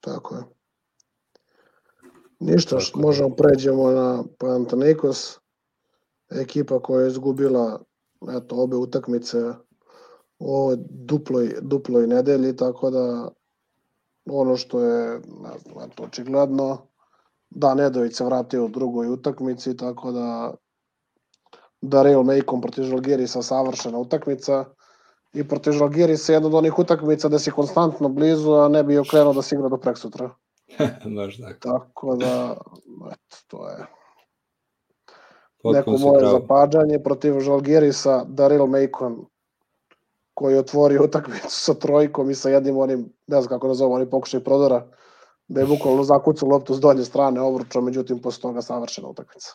Tako 0.00 0.34
je. 0.34 0.42
Ništa, 2.40 2.78
Tako 2.78 3.00
možemo 3.00 3.36
pređemo 3.36 3.90
na 3.90 4.24
Panathinaikos, 4.38 5.38
ekipa 6.30 6.82
koja 6.82 7.02
je 7.02 7.08
izgubila 7.08 7.84
eto, 8.28 8.56
obe 8.56 8.76
utakmice 8.76 9.38
u 10.38 10.54
ovoj 10.54 10.76
duploj, 10.80 11.54
duploj 11.60 12.06
nedelji, 12.06 12.56
tako 12.56 12.90
da 12.90 13.28
ono 14.30 14.56
što 14.56 14.80
je 14.80 15.20
ne 15.20 15.58
znam, 15.58 15.90
eto, 15.90 16.02
očigledno 16.02 16.78
da 17.50 17.74
Nedović 17.74 18.16
se 18.16 18.24
vratio 18.24 18.64
u 18.64 18.68
drugoj 18.68 19.08
utakmici, 19.08 19.76
tako 19.76 20.12
da 20.12 20.54
da 21.80 22.02
Real 22.02 22.22
Macon 22.22 22.60
protiv 22.60 22.84
Žalgirisa 22.84 23.42
savršena 23.42 23.98
utakmica 23.98 24.64
i 25.32 25.48
protiv 25.48 25.72
Žalgirisa 25.72 26.32
jedna 26.32 26.48
od 26.48 26.54
onih 26.54 26.78
utakmica 26.78 27.28
da 27.28 27.38
si 27.38 27.50
konstantno 27.50 28.08
blizu, 28.08 28.52
a 28.52 28.68
ne 28.68 28.82
bi 28.84 28.98
okrenuo 28.98 29.32
da 29.32 29.42
se 29.42 29.54
igra 29.54 29.68
do 29.68 29.76
prek 29.76 29.98
sutra. 29.98 30.30
Baš 31.16 31.38
tako. 31.38 31.58
Tako 31.60 32.16
da, 32.16 32.56
eto, 33.12 33.36
to 33.48 33.68
je 33.68 33.86
neko 35.64 35.90
moje 35.90 36.26
zapađanje 36.26 36.98
protiv 36.98 37.40
Žalgirisa, 37.40 38.24
Daryl 38.28 38.66
Macon 38.66 39.26
koji 40.34 40.54
je 40.54 40.60
otvorio 40.60 41.04
utakmicu 41.04 41.48
sa 41.50 41.74
trojkom 41.74 42.30
i 42.30 42.34
sa 42.34 42.48
jednim 42.48 42.78
onim, 42.78 43.12
ne 43.26 43.40
znam 43.40 43.48
kako 43.48 43.68
nazovem, 43.68 43.92
onim 43.92 44.10
pokušaj 44.10 44.40
prodora, 44.44 44.86
da 45.48 45.60
je 45.60 45.66
bukvalno 45.66 46.04
zakucao 46.04 46.48
loptu 46.48 46.74
s 46.74 46.80
donje 46.80 47.04
strane 47.04 47.40
obruča, 47.40 47.80
međutim 47.80 48.18
posle 48.22 48.42
toga 48.42 48.62
savršena 48.62 49.08
utakmica. 49.08 49.50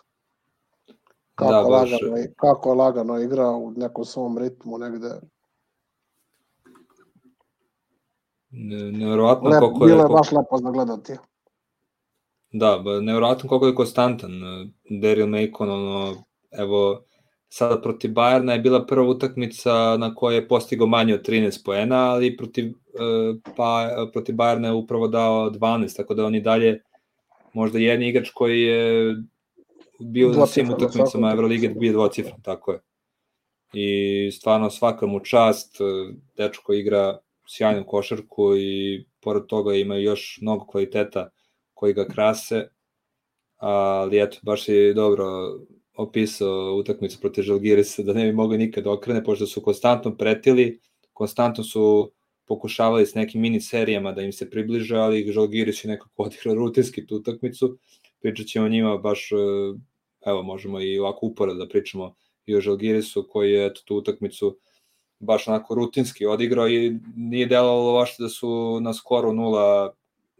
Kako, 1.35 1.51
da, 1.51 1.61
lagano, 1.61 1.97
kako 2.35 2.69
je 2.69 2.75
lagano 2.75 3.19
igrao 3.19 3.57
u 3.57 3.71
nekom 3.71 4.05
svom 4.05 4.37
ritmu 4.37 4.77
negde. 4.77 5.09
Ne, 8.49 8.91
nevjerovatno 8.91 9.49
ne, 9.49 9.59
koliko 9.59 9.85
je... 9.85 9.87
Bilo 9.87 10.03
je 10.03 10.09
baš 10.09 10.31
lepo 10.31 10.71
gledati. 10.71 11.17
Da, 12.57 12.83
nevjerojatno 13.01 13.49
koliko 13.49 13.67
je 13.67 13.75
konstantan. 13.75 14.31
Daryl 14.89 15.27
Macon, 15.27 15.69
ono, 15.69 16.23
evo, 16.51 17.03
sada 17.49 17.81
protiv 17.81 18.11
Bajerna 18.11 18.53
je 18.53 18.59
bila 18.59 18.85
prva 18.85 19.07
utakmica 19.07 19.97
na 19.97 20.15
kojoj 20.15 20.35
je 20.35 20.47
postigao 20.47 20.87
manje 20.87 21.13
od 21.13 21.27
13 21.27 21.65
poena, 21.65 22.11
ali 22.11 22.37
protiv, 22.37 22.73
pa, 23.55 23.89
protiv 24.13 24.35
Bajerna 24.35 24.67
je 24.67 24.73
upravo 24.73 25.07
dao 25.07 25.49
12, 25.49 25.97
tako 25.97 26.13
da 26.13 26.25
on 26.25 26.35
i 26.35 26.41
dalje 26.41 26.81
možda 27.53 27.79
jedni 27.79 28.09
igrač 28.09 28.29
koji 28.29 28.61
je 28.61 29.15
bio 29.99 30.29
na 30.29 30.45
svim 30.45 30.69
utakmicama 30.69 31.31
Evrolige 31.31 31.69
bio 31.69 31.93
dvocifran, 31.93 32.41
tako 32.41 32.71
je. 32.71 32.79
I 33.73 34.31
stvarno 34.31 34.69
svaka 34.69 35.05
mu 35.05 35.19
čast, 35.19 35.77
dečko 36.37 36.73
igra 36.73 37.19
sjajnu 37.47 37.83
košarku 37.87 38.55
i 38.57 39.05
pored 39.21 39.43
toga 39.47 39.73
ima 39.73 39.95
još 39.95 40.39
mnogo 40.41 40.65
kvaliteta 40.65 41.29
koji 41.85 41.93
ga 41.93 42.05
krase, 42.07 42.67
ali 43.57 44.21
eto, 44.21 44.37
baš 44.41 44.69
je 44.69 44.93
dobro 44.93 45.25
opisao 45.97 46.75
utakmicu 46.75 47.19
protiv 47.21 47.43
Žalgirisa 47.43 48.03
da 48.03 48.13
ne 48.13 48.25
bi 48.25 48.31
mogli 48.33 48.57
nikad 48.57 48.83
da 48.83 48.91
okrene, 48.91 49.23
pošto 49.23 49.45
su 49.45 49.61
konstantno 49.61 50.15
pretili, 50.17 50.79
konstantno 51.13 51.63
su 51.63 52.11
pokušavali 52.47 53.05
s 53.05 53.13
nekim 53.15 53.41
mini 53.41 53.61
serijama 53.61 54.11
da 54.11 54.21
im 54.21 54.31
se 54.33 54.49
približe, 54.49 54.97
ali 54.97 55.31
Žalgiris 55.31 55.83
je 55.85 55.91
nekako 55.91 56.23
odigrao 56.23 56.55
rutinski 56.55 57.05
tu 57.07 57.15
utakmicu. 57.15 57.77
Pričat 58.21 58.47
ćemo 58.47 58.65
o 58.65 58.69
njima 58.69 58.97
baš, 58.97 59.31
e, 59.31 59.35
evo, 60.25 60.43
možemo 60.43 60.81
i 60.81 60.99
ovako 60.99 61.25
uporad 61.25 61.57
da 61.57 61.67
pričamo 61.67 62.15
i 62.45 62.55
o 62.55 62.61
Žalgirisu 62.61 63.27
koji 63.29 63.51
je 63.51 63.65
eto, 63.65 63.81
tu 63.85 63.97
utakmicu 63.97 64.57
baš 65.19 65.47
onako 65.47 65.75
rutinski 65.75 66.25
odigrao 66.25 66.69
i 66.69 66.97
nije 67.15 67.45
delovalo 67.45 67.93
baš 67.93 68.17
da 68.17 68.29
su 68.29 68.79
na 68.81 68.93
skoru 68.93 69.33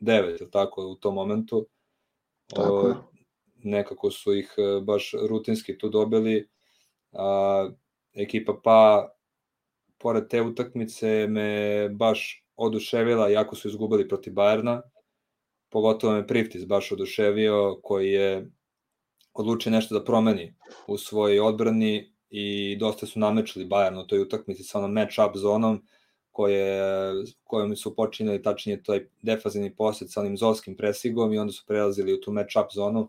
0-9, 0.01 0.49
tako, 0.51 0.87
u 0.87 0.95
tom 0.95 1.15
momentu. 1.15 1.67
Tako 2.47 2.87
je. 2.87 2.95
Nekako 3.63 4.11
su 4.11 4.33
ih 4.33 4.53
e, 4.57 4.81
baš 4.81 5.11
rutinski 5.29 5.77
tu 5.77 5.89
dobili. 5.89 6.49
A, 7.13 7.69
ekipa 8.13 8.59
pa 8.63 9.09
pored 9.97 10.27
te 10.27 10.41
utakmice 10.41 11.27
me 11.27 11.89
baš 11.89 12.45
oduševila, 12.55 13.29
jako 13.29 13.55
su 13.55 13.67
izgubili 13.67 14.07
protiv 14.07 14.33
Bajerna, 14.33 14.81
pogotovo 15.69 16.13
me 16.13 16.27
Priftis 16.27 16.67
baš 16.67 16.91
oduševio, 16.91 17.79
koji 17.83 18.11
je 18.11 18.51
odlučio 19.33 19.71
nešto 19.71 19.99
da 19.99 20.05
promeni 20.05 20.55
u 20.87 20.97
svojoj 20.97 21.39
odbrani 21.39 22.13
i 22.29 22.77
dosta 22.79 23.05
su 23.05 23.19
namečili 23.19 23.65
Bayern 23.65 24.03
u 24.03 24.07
toj 24.07 24.19
utakmici 24.19 24.63
sa 24.63 24.79
onom 24.79 24.91
match-up 24.91 25.37
zonom 25.37 25.87
koje, 26.35 27.13
kojom 27.43 27.75
su 27.75 27.95
počinjali 27.95 28.41
tačnije 28.43 28.83
taj 28.83 29.05
defazivni 29.21 29.75
posjet 29.75 30.11
sa 30.11 30.19
onim 30.21 30.37
zolskim 30.37 30.75
presigom 30.77 31.33
i 31.33 31.37
onda 31.37 31.53
su 31.53 31.63
prelazili 31.67 32.13
u 32.13 32.21
tu 32.21 32.31
match-up 32.31 32.73
zonu 32.73 33.07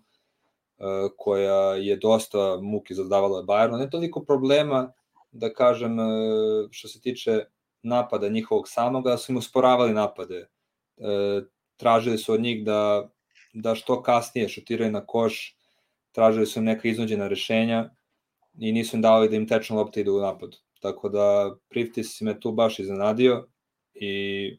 e, 0.79 0.83
koja 1.17 1.75
je 1.75 1.97
dosta 1.97 2.59
muki 2.63 2.95
zadavala 2.95 3.43
Bayernu. 3.43 3.79
Ne 3.79 3.91
toliko 3.91 4.23
problema, 4.25 4.93
da 5.33 5.53
kažem, 5.53 6.01
e, 6.01 6.05
što 6.71 6.89
se 6.89 7.01
tiče 7.01 7.45
napada 7.83 8.29
njihovog 8.29 8.69
samog, 8.69 9.05
da 9.05 9.19
su 9.19 9.33
im 9.33 9.39
usporavali 9.39 9.95
napade. 9.95 10.47
E, 10.97 11.41
tražili 11.77 12.19
su 12.19 12.33
od 12.33 12.41
njih 12.41 12.65
da, 12.65 13.11
da 13.55 13.75
što 13.75 14.03
kasnije 14.03 14.49
šutiraju 14.49 14.93
na 14.93 15.07
koš, 15.07 15.57
tražili 16.13 16.47
su 16.47 16.59
im 16.59 16.65
neka 16.65 16.89
iznuđena 16.89 17.29
rešenja 17.29 17.91
i 18.59 18.73
nisu 18.73 18.97
im 18.97 19.03
dali 19.03 19.29
da 19.29 19.37
im 19.37 19.49
tečna 19.49 19.77
lopta 19.77 20.01
ide 20.01 20.11
u 20.11 20.21
napad. 20.21 20.57
Tako 20.87 21.09
da 21.09 21.57
Priftis 21.69 22.21
me 22.21 22.41
tu 22.41 22.53
baš 22.53 22.79
iznenadio 22.79 23.47
i 23.95 24.59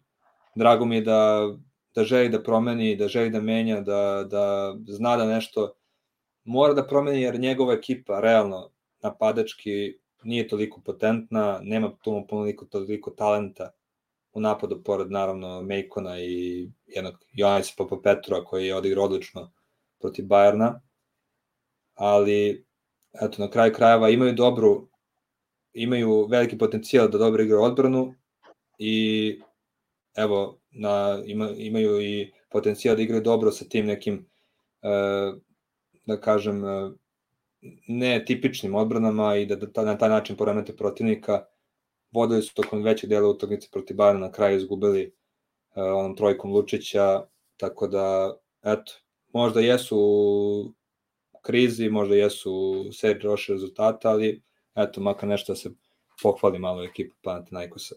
drago 0.56 0.86
mi 0.86 0.96
je 0.96 1.02
da, 1.02 1.54
da 1.96 2.04
želi 2.04 2.30
da 2.30 2.44
promeni, 2.44 2.96
da 2.96 3.08
želi 3.08 3.30
da 3.30 3.42
menja, 3.42 3.82
da, 3.82 4.24
da 4.30 4.76
zna 4.88 5.18
da 5.18 5.26
nešto 5.26 5.74
mora 6.44 6.74
da 6.74 6.88
promeni 6.88 7.22
jer 7.22 7.40
njegova 7.40 7.74
ekipa 7.74 8.20
realno 8.20 8.70
napadački 9.04 9.98
nije 10.24 10.48
toliko 10.48 10.82
potentna, 10.82 11.60
nema 11.64 11.92
tu 12.04 12.26
toliko, 12.30 12.66
toliko 12.66 13.12
talenta 13.12 13.72
u 14.34 14.42
napadu, 14.42 14.84
pored 14.84 15.12
naravno 15.12 15.62
Mejkona 15.62 16.20
i 16.20 16.70
jednog 16.86 17.14
Joanisa 17.34 17.74
Papa 17.78 17.98
Petrova 18.04 18.46
koji 18.46 18.68
je 18.68 18.76
odigrao 18.76 19.06
odlično 19.06 19.52
protiv 20.00 20.26
Bajerna, 20.26 20.82
ali 21.94 22.66
eto, 23.22 23.42
na 23.42 23.50
kraju 23.50 23.74
krajeva 23.74 24.10
imaju 24.10 24.34
dobru, 24.34 24.90
imaju 25.78 26.28
veliki 26.30 26.58
potencijal 26.58 27.10
da 27.10 27.18
dobro 27.18 27.44
igraju 27.44 27.64
odbranu 27.64 28.14
i 28.78 29.40
evo, 30.16 30.60
na, 30.72 31.24
ima, 31.26 31.50
imaju 31.58 32.02
i 32.02 32.32
potencijal 32.52 32.96
da 32.96 33.02
igraju 33.02 33.22
dobro 33.22 33.52
sa 33.52 33.66
tim 33.66 33.86
nekim, 33.86 34.26
e, 34.82 34.90
da 36.06 36.20
kažem, 36.22 36.66
e, 36.66 36.92
ne 37.88 38.26
tipičnim 38.26 38.76
odbranama 38.76 39.36
i 39.36 39.46
da, 39.46 39.56
da 39.56 39.86
na 39.86 39.98
taj 39.98 40.10
način 40.10 40.38
poremete 40.38 40.76
protivnika. 40.76 41.46
Vodili 42.12 42.42
su 42.42 42.54
tokom 42.54 42.84
većeg 42.84 43.10
dela 43.10 43.30
utakmice 43.30 43.68
protiv 43.72 43.98
Bayern 43.98 44.20
na 44.20 44.32
kraju 44.32 44.58
izgubili 44.58 45.12
uh, 45.76 45.84
onom 45.84 46.16
trojkom 46.16 46.52
Lučića, 46.52 47.22
tako 47.58 47.88
da, 47.88 48.38
eto, 48.64 48.94
možda 49.34 49.60
jesu 49.60 49.98
u 50.00 50.74
krizi, 51.42 51.90
možda 51.90 52.16
jesu 52.16 52.54
u 52.54 52.94
seriji 52.94 53.36
rezultata, 53.48 54.10
ali 54.10 54.44
eto, 54.78 55.02
makar 55.02 55.30
nešto 55.30 55.52
da 55.52 55.56
se 55.56 55.70
pohvali 56.24 56.60
malo 56.60 56.84
ekipa 56.84 57.16
Panathinaikosa 57.24 57.96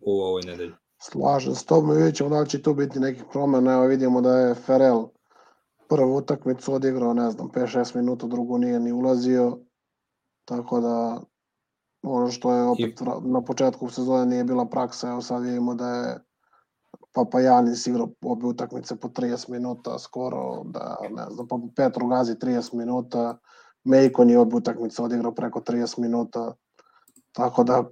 u 0.00 0.20
ovoj 0.20 0.42
nedelji. 0.42 0.72
Slažem 0.98 1.54
s 1.54 1.64
tobom, 1.64 1.96
vidjet 1.96 2.16
ćemo 2.16 2.30
da 2.30 2.40
li 2.40 2.48
će 2.48 2.62
tu 2.62 2.74
biti 2.74 3.00
nekih 3.00 3.24
promena, 3.32 3.72
evo 3.72 3.86
vidimo 3.86 4.20
da 4.20 4.38
je 4.38 4.54
Ferel 4.54 5.06
prvu 5.88 6.16
utakmicu 6.16 6.74
odigrao, 6.74 7.14
ne 7.14 7.30
znam, 7.30 7.50
5-6 7.50 7.96
minuta, 7.96 8.26
drugu 8.26 8.58
nije 8.58 8.80
ni 8.80 8.92
ulazio, 8.92 9.58
tako 10.44 10.80
da 10.80 11.20
ono 12.02 12.30
što 12.30 12.54
je 12.54 12.62
opet 12.62 13.00
I... 13.00 13.04
na 13.20 13.42
početku 13.44 13.88
sezone 13.88 14.26
nije 14.26 14.44
bila 14.44 14.66
praksa, 14.66 15.08
evo 15.08 15.20
sad 15.22 15.42
vidimo 15.42 15.74
da 15.74 15.88
je 15.88 16.18
Papa 17.12 17.40
Janis 17.40 17.86
igrao 17.86 18.08
obe 18.24 18.46
utakmice 18.46 18.96
po 18.96 19.08
30 19.08 19.50
minuta 19.50 19.98
skoro, 19.98 20.62
da 20.64 20.96
ne 21.10 21.26
znam, 21.30 21.48
pa 21.48 21.58
Petru 21.76 22.06
Gazi 22.06 22.34
30 22.34 22.74
minuta, 22.74 23.38
Mejkon 23.84 24.30
je 24.30 24.38
obe 24.38 24.56
utakmice 24.56 25.02
odigrao 25.02 25.34
preko 25.34 25.60
30 25.60 25.98
minuta, 25.98 26.54
tako 27.32 27.64
da 27.64 27.84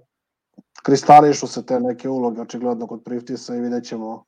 kristališu 0.82 1.46
se 1.46 1.66
te 1.66 1.80
neke 1.80 2.08
uloge 2.08 2.40
očigledno 2.40 2.86
kod 2.86 3.04
Priftisa 3.04 3.56
i 3.56 3.60
vidjet 3.60 3.84
ćemo 3.84 4.24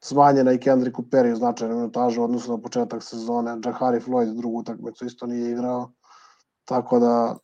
smanjena 0.00 0.52
i 0.52 0.58
Kendrick 0.58 0.98
Perry 0.98 1.34
značajna 1.34 1.74
minutaža 1.74 2.22
odnosno 2.22 2.56
na 2.56 2.62
početak 2.62 3.02
sezone. 3.02 3.56
Jahari 3.64 4.00
Floyd 4.00 4.34
drugu 4.34 4.58
utakmicu 4.58 5.06
isto 5.06 5.26
nije 5.26 5.50
igrao. 5.50 5.90
Tako 6.64 6.98
da 6.98 7.36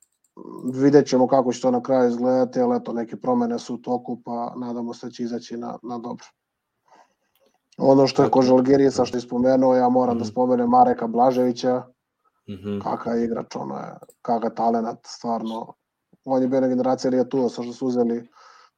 vidjet 0.75 1.07
ćemo 1.07 1.29
kako 1.29 1.53
će 1.53 1.61
to 1.61 1.71
na 1.71 1.83
kraju 1.83 2.09
izgledati, 2.09 2.61
ali 2.61 2.77
eto, 2.77 2.93
neke 2.93 3.17
promene 3.17 3.59
su 3.59 3.75
u 3.75 3.79
toku, 3.79 4.23
pa 4.25 4.55
nadamo 4.57 4.95
se 4.95 5.07
da 5.07 5.13
će 5.13 5.23
izaći 5.23 5.57
na, 5.57 5.79
na 5.83 5.99
dobro. 5.99 6.27
Ono 7.79 8.07
što 8.07 8.23
je 8.23 8.31
ko 8.31 8.43
Žalgirisa 8.43 9.05
što 9.05 9.17
je 9.17 9.21
spomenuo, 9.21 9.75
ja 9.75 9.89
moram 9.89 10.17
mm. 10.17 10.19
da 10.19 10.25
mhm. 10.25 10.31
spomenem 10.31 10.69
Mareka 10.69 11.07
Blaževića, 11.07 11.83
mm 12.49 12.55
-hmm. 12.55 12.83
kakav 12.83 13.19
igrač, 13.19 13.57
ono 13.57 13.77
je, 13.77 13.95
kakav 14.23 14.51
talenat, 14.51 14.99
stvarno. 15.07 15.73
On 16.25 16.43
je 16.43 16.49
bio 16.49 16.61
na 16.61 16.69
generacija 16.69 17.11
Lijatua, 17.11 17.49
sa 17.49 17.63
što 17.63 17.73
su 17.73 17.87
uzeli 17.87 18.29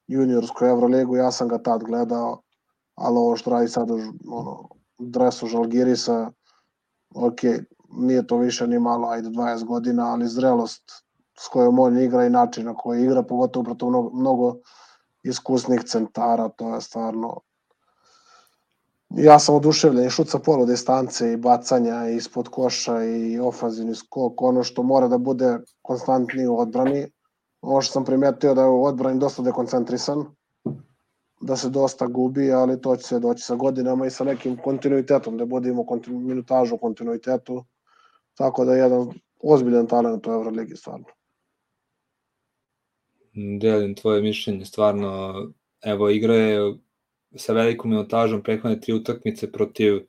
juniorsku 0.07 0.65
Euroligu, 0.65 1.17
ja 1.17 1.31
sam 1.33 1.49
ga 1.49 1.59
tad 1.59 1.85
gledao, 1.85 2.43
ali 2.95 3.19
ovo 3.19 3.37
što 3.37 3.51
radi 3.51 3.69
sad 3.69 3.91
ono, 4.31 4.69
dresu 4.99 5.47
Žalgirisa, 5.47 6.31
ok, 7.15 7.39
nije 7.91 8.27
to 8.27 8.37
više 8.37 8.67
ni 8.67 8.79
malo, 8.79 9.09
ajde 9.09 9.29
20 9.29 9.65
godina, 9.65 10.13
ali 10.13 10.29
zrelost 10.29 10.83
s 11.39 11.49
kojom 11.49 11.79
on 11.79 11.99
igra 11.99 12.27
i 12.27 12.31
način 12.31 12.65
na 12.65 12.75
koji 12.75 13.05
igra, 13.05 13.23
pogotovo 13.23 13.65
proto 13.65 13.89
mnogo, 13.89 14.11
mnogo 14.17 14.57
iskusnih 15.23 15.81
centara, 15.85 16.49
to 16.49 16.75
je 16.75 16.81
stvarno 16.81 17.41
ja 19.11 19.39
sam 19.39 19.55
oduševljen 19.55 20.07
i 20.07 20.11
šut 20.11 20.29
sa 20.29 20.39
polu 20.39 20.67
distance 20.67 21.33
i 21.33 21.37
bacanja 21.37 22.09
ispod 22.09 22.49
koša 22.49 23.05
i 23.05 23.39
ofanzivni 23.39 23.95
skok, 23.95 24.43
ono 24.43 24.63
što 24.63 24.83
mora 24.83 25.09
da 25.09 25.19
bude 25.19 25.59
konstantni 25.83 26.47
u 26.47 26.59
odbrani. 26.59 27.07
Ovo 27.61 27.83
što 27.83 27.93
sam 27.93 28.05
primetio 28.05 28.55
da 28.55 28.63
je 28.63 28.69
u 28.69 28.85
odbrani 28.85 29.21
dosta 29.21 29.43
dekoncentrisan, 29.43 30.25
da 31.41 31.57
se 31.57 31.69
dosta 31.71 32.07
gubi, 32.07 32.53
ali 32.53 32.81
to 32.81 32.97
će 32.97 33.07
se 33.07 33.19
doći 33.19 33.43
sa 33.43 33.55
godinama 33.55 34.07
i 34.07 34.11
sa 34.11 34.25
nekim 34.25 34.57
kontinuitetom, 34.57 35.37
da 35.39 35.45
budemo 35.45 35.87
kontinu, 35.87 36.21
minutažu 36.21 36.75
u 36.75 36.79
kontinuitetu. 36.79 37.65
Tako 38.35 38.65
da 38.65 38.75
je 38.75 38.79
jedan 38.79 39.09
ozbiljan 39.43 39.87
talent 39.87 40.27
u 40.27 40.31
Euroligi 40.31 40.77
stvarno. 40.77 41.07
Delim 43.61 43.95
tvoje 43.95 44.23
mišljenje, 44.23 44.65
stvarno, 44.65 45.35
evo 45.83 46.09
igra 46.09 46.35
je 46.35 46.75
sa 47.39 47.53
velikom 47.53 47.91
minutažom 47.91 48.43
prethodne 48.43 48.81
tri 48.81 48.93
utakmice 48.93 49.53
protiv 49.53 50.01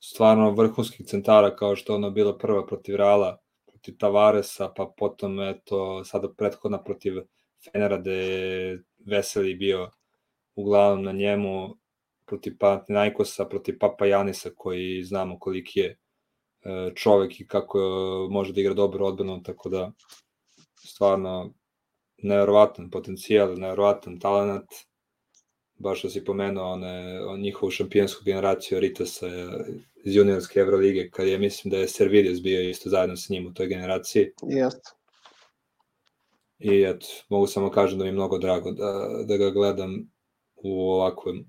stvarno 0.00 0.50
vrhunskih 0.50 1.06
centara 1.06 1.56
kao 1.56 1.76
što 1.76 1.94
ona 1.94 2.10
bila 2.10 2.38
prva 2.38 2.66
protiv 2.66 2.96
Reala, 2.96 3.38
protiv 3.66 3.96
Tavaresa, 3.98 4.72
pa 4.76 4.92
potom 4.96 5.40
eto 5.40 6.04
sada 6.04 6.28
prethodna 6.36 6.82
protiv 6.82 7.22
Fenera 7.64 7.98
gde 7.98 8.12
je 8.12 8.82
Veseli 9.06 9.54
bio 9.54 9.90
uglavnom 10.54 11.04
na 11.04 11.12
njemu 11.12 11.76
protiv 12.26 12.56
Panathinaikosa, 12.58 13.44
protiv 13.44 13.78
Papa 13.78 14.06
Janisa 14.06 14.50
koji 14.56 15.02
znamo 15.04 15.38
koliki 15.38 15.80
je 15.80 15.88
e, 15.88 15.96
čovek 16.94 17.40
i 17.40 17.46
kako 17.46 17.78
može 18.30 18.52
da 18.52 18.60
igra 18.60 18.74
dobro 18.74 19.06
odbranu, 19.06 19.42
tako 19.42 19.68
da 19.68 19.92
stvarno 20.84 21.54
neverovatan 22.22 22.90
potencijal, 22.90 23.54
neverovatan 23.58 24.18
talent, 24.20 24.68
baš 25.82 25.98
što 25.98 26.10
si 26.10 26.24
pomenuo 26.24 26.72
one, 26.72 27.20
on 27.26 27.40
njihovu 27.40 27.70
šampionsku 27.70 28.24
generaciju 28.24 28.80
Ritasa 28.80 29.26
iz 30.04 30.16
juniorske 30.16 30.60
Evrolige, 30.60 31.10
kad 31.10 31.26
je, 31.26 31.38
mislim 31.38 31.70
da 31.70 31.76
je 31.78 31.88
Servilius 31.88 32.42
bio 32.42 32.60
isto 32.70 32.90
zajedno 32.90 33.16
sa 33.16 33.34
njim 33.34 33.46
u 33.46 33.54
toj 33.54 33.66
generaciji. 33.66 34.30
Jeste. 34.42 34.90
I 36.58 36.82
eto, 36.82 37.06
mogu 37.28 37.46
samo 37.46 37.70
kažem 37.70 37.98
da 37.98 38.04
mi 38.04 38.08
je 38.08 38.12
mnogo 38.12 38.38
drago 38.38 38.72
da, 38.72 39.08
da 39.26 39.36
ga 39.36 39.50
gledam 39.50 40.10
u 40.54 40.90
ovakvom 40.90 41.44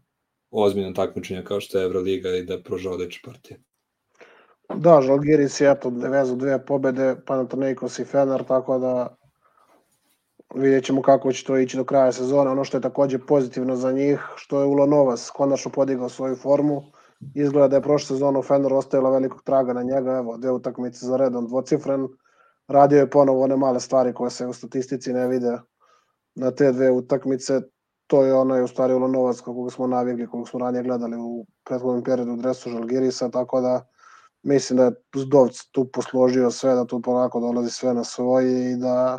ozbiljnom 0.52 0.96
takmičenju 0.96 1.44
kao 1.44 1.62
što 1.62 1.78
je 1.78 1.84
Euroliga 1.84 2.36
i 2.36 2.44
da 2.44 2.62
proža 2.62 2.92
odlične 2.92 3.32
partije. 3.32 3.60
Da, 4.76 5.02
Žalgiris 5.02 5.62
je 5.62 5.72
eto 5.72 5.90
vezu 5.90 6.36
dve 6.36 6.66
pobede, 6.66 7.16
Panathinaikos 7.26 8.00
i 8.00 8.06
Fener, 8.06 8.44
tako 8.44 8.80
da 8.80 9.16
vidjet 10.56 10.86
ćemo 10.86 11.02
kako 11.02 11.32
će 11.32 11.46
to 11.46 11.58
ići 11.58 11.78
do 11.78 11.84
kraja 11.84 12.12
sezone. 12.12 12.52
Ono 12.52 12.64
što 12.64 12.78
je 12.78 12.82
takođe 12.82 13.20
pozitivno 13.20 13.76
za 13.76 13.92
njih, 13.92 14.20
što 14.36 14.60
je 14.60 14.66
Ulo 14.66 14.86
Novas 14.86 15.30
konačno 15.30 15.72
podigao 15.72 16.10
svoju 16.10 16.36
formu. 16.36 16.84
Izgleda 17.36 17.68
da 17.68 17.76
je 17.76 17.82
prošla 17.82 18.08
sezona 18.08 18.40
u 18.40 18.44
ostavila 18.78 19.10
velikog 19.10 19.44
traga 19.44 19.74
na 19.74 19.84
njega, 19.84 20.12
evo, 20.12 20.38
dve 20.38 20.52
utakmice 20.52 21.06
za 21.06 21.18
redom 21.18 21.48
dvocifren. 21.48 22.08
Radio 22.68 23.00
je 23.00 23.10
ponovo 23.10 23.44
one 23.44 23.56
male 23.56 23.80
stvari 23.80 24.14
koje 24.14 24.30
se 24.30 24.48
u 24.48 24.54
statistici 24.54 25.14
ne 25.14 25.28
vide 25.28 25.58
na 26.36 26.52
te 26.52 26.72
dve 26.72 26.92
utakmice. 26.92 27.62
To 28.08 28.24
je 28.24 28.34
ono 28.34 28.56
je 28.56 28.64
u 28.64 28.68
stvari 28.68 28.94
Ulo 28.94 29.08
Novac 29.08 29.40
kako 29.40 29.70
smo 29.70 29.88
navikli, 29.88 30.26
kako 30.26 30.46
smo 30.46 30.60
ranije 30.60 30.84
gledali 30.84 31.18
u 31.18 31.46
prethodnom 31.64 32.04
periodu 32.04 32.34
u 32.34 32.38
dresu 32.38 32.70
Žalgirisa, 32.70 33.30
tako 33.30 33.62
da 33.62 33.86
mislim 34.44 34.78
da 34.78 34.84
je 34.84 34.92
Zdovc 35.16 35.60
tu 35.72 35.90
posložio 35.92 36.52
sve, 36.52 36.76
da 36.76 36.86
tu 36.86 37.02
polako 37.02 37.40
dolazi 37.40 37.70
sve 37.70 37.94
na 37.94 38.04
svoje 38.04 38.72
i 38.72 38.76
da 38.76 39.18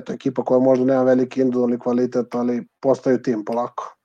eto, 0.00 0.12
ekipa 0.12 0.44
koja 0.44 0.60
možda 0.60 0.84
nema 0.84 1.02
veliki 1.02 1.40
individualni 1.40 1.78
kvalitet, 1.78 2.34
ali 2.34 2.66
postaju 2.80 3.22
tim 3.22 3.44
polako. 3.44 3.96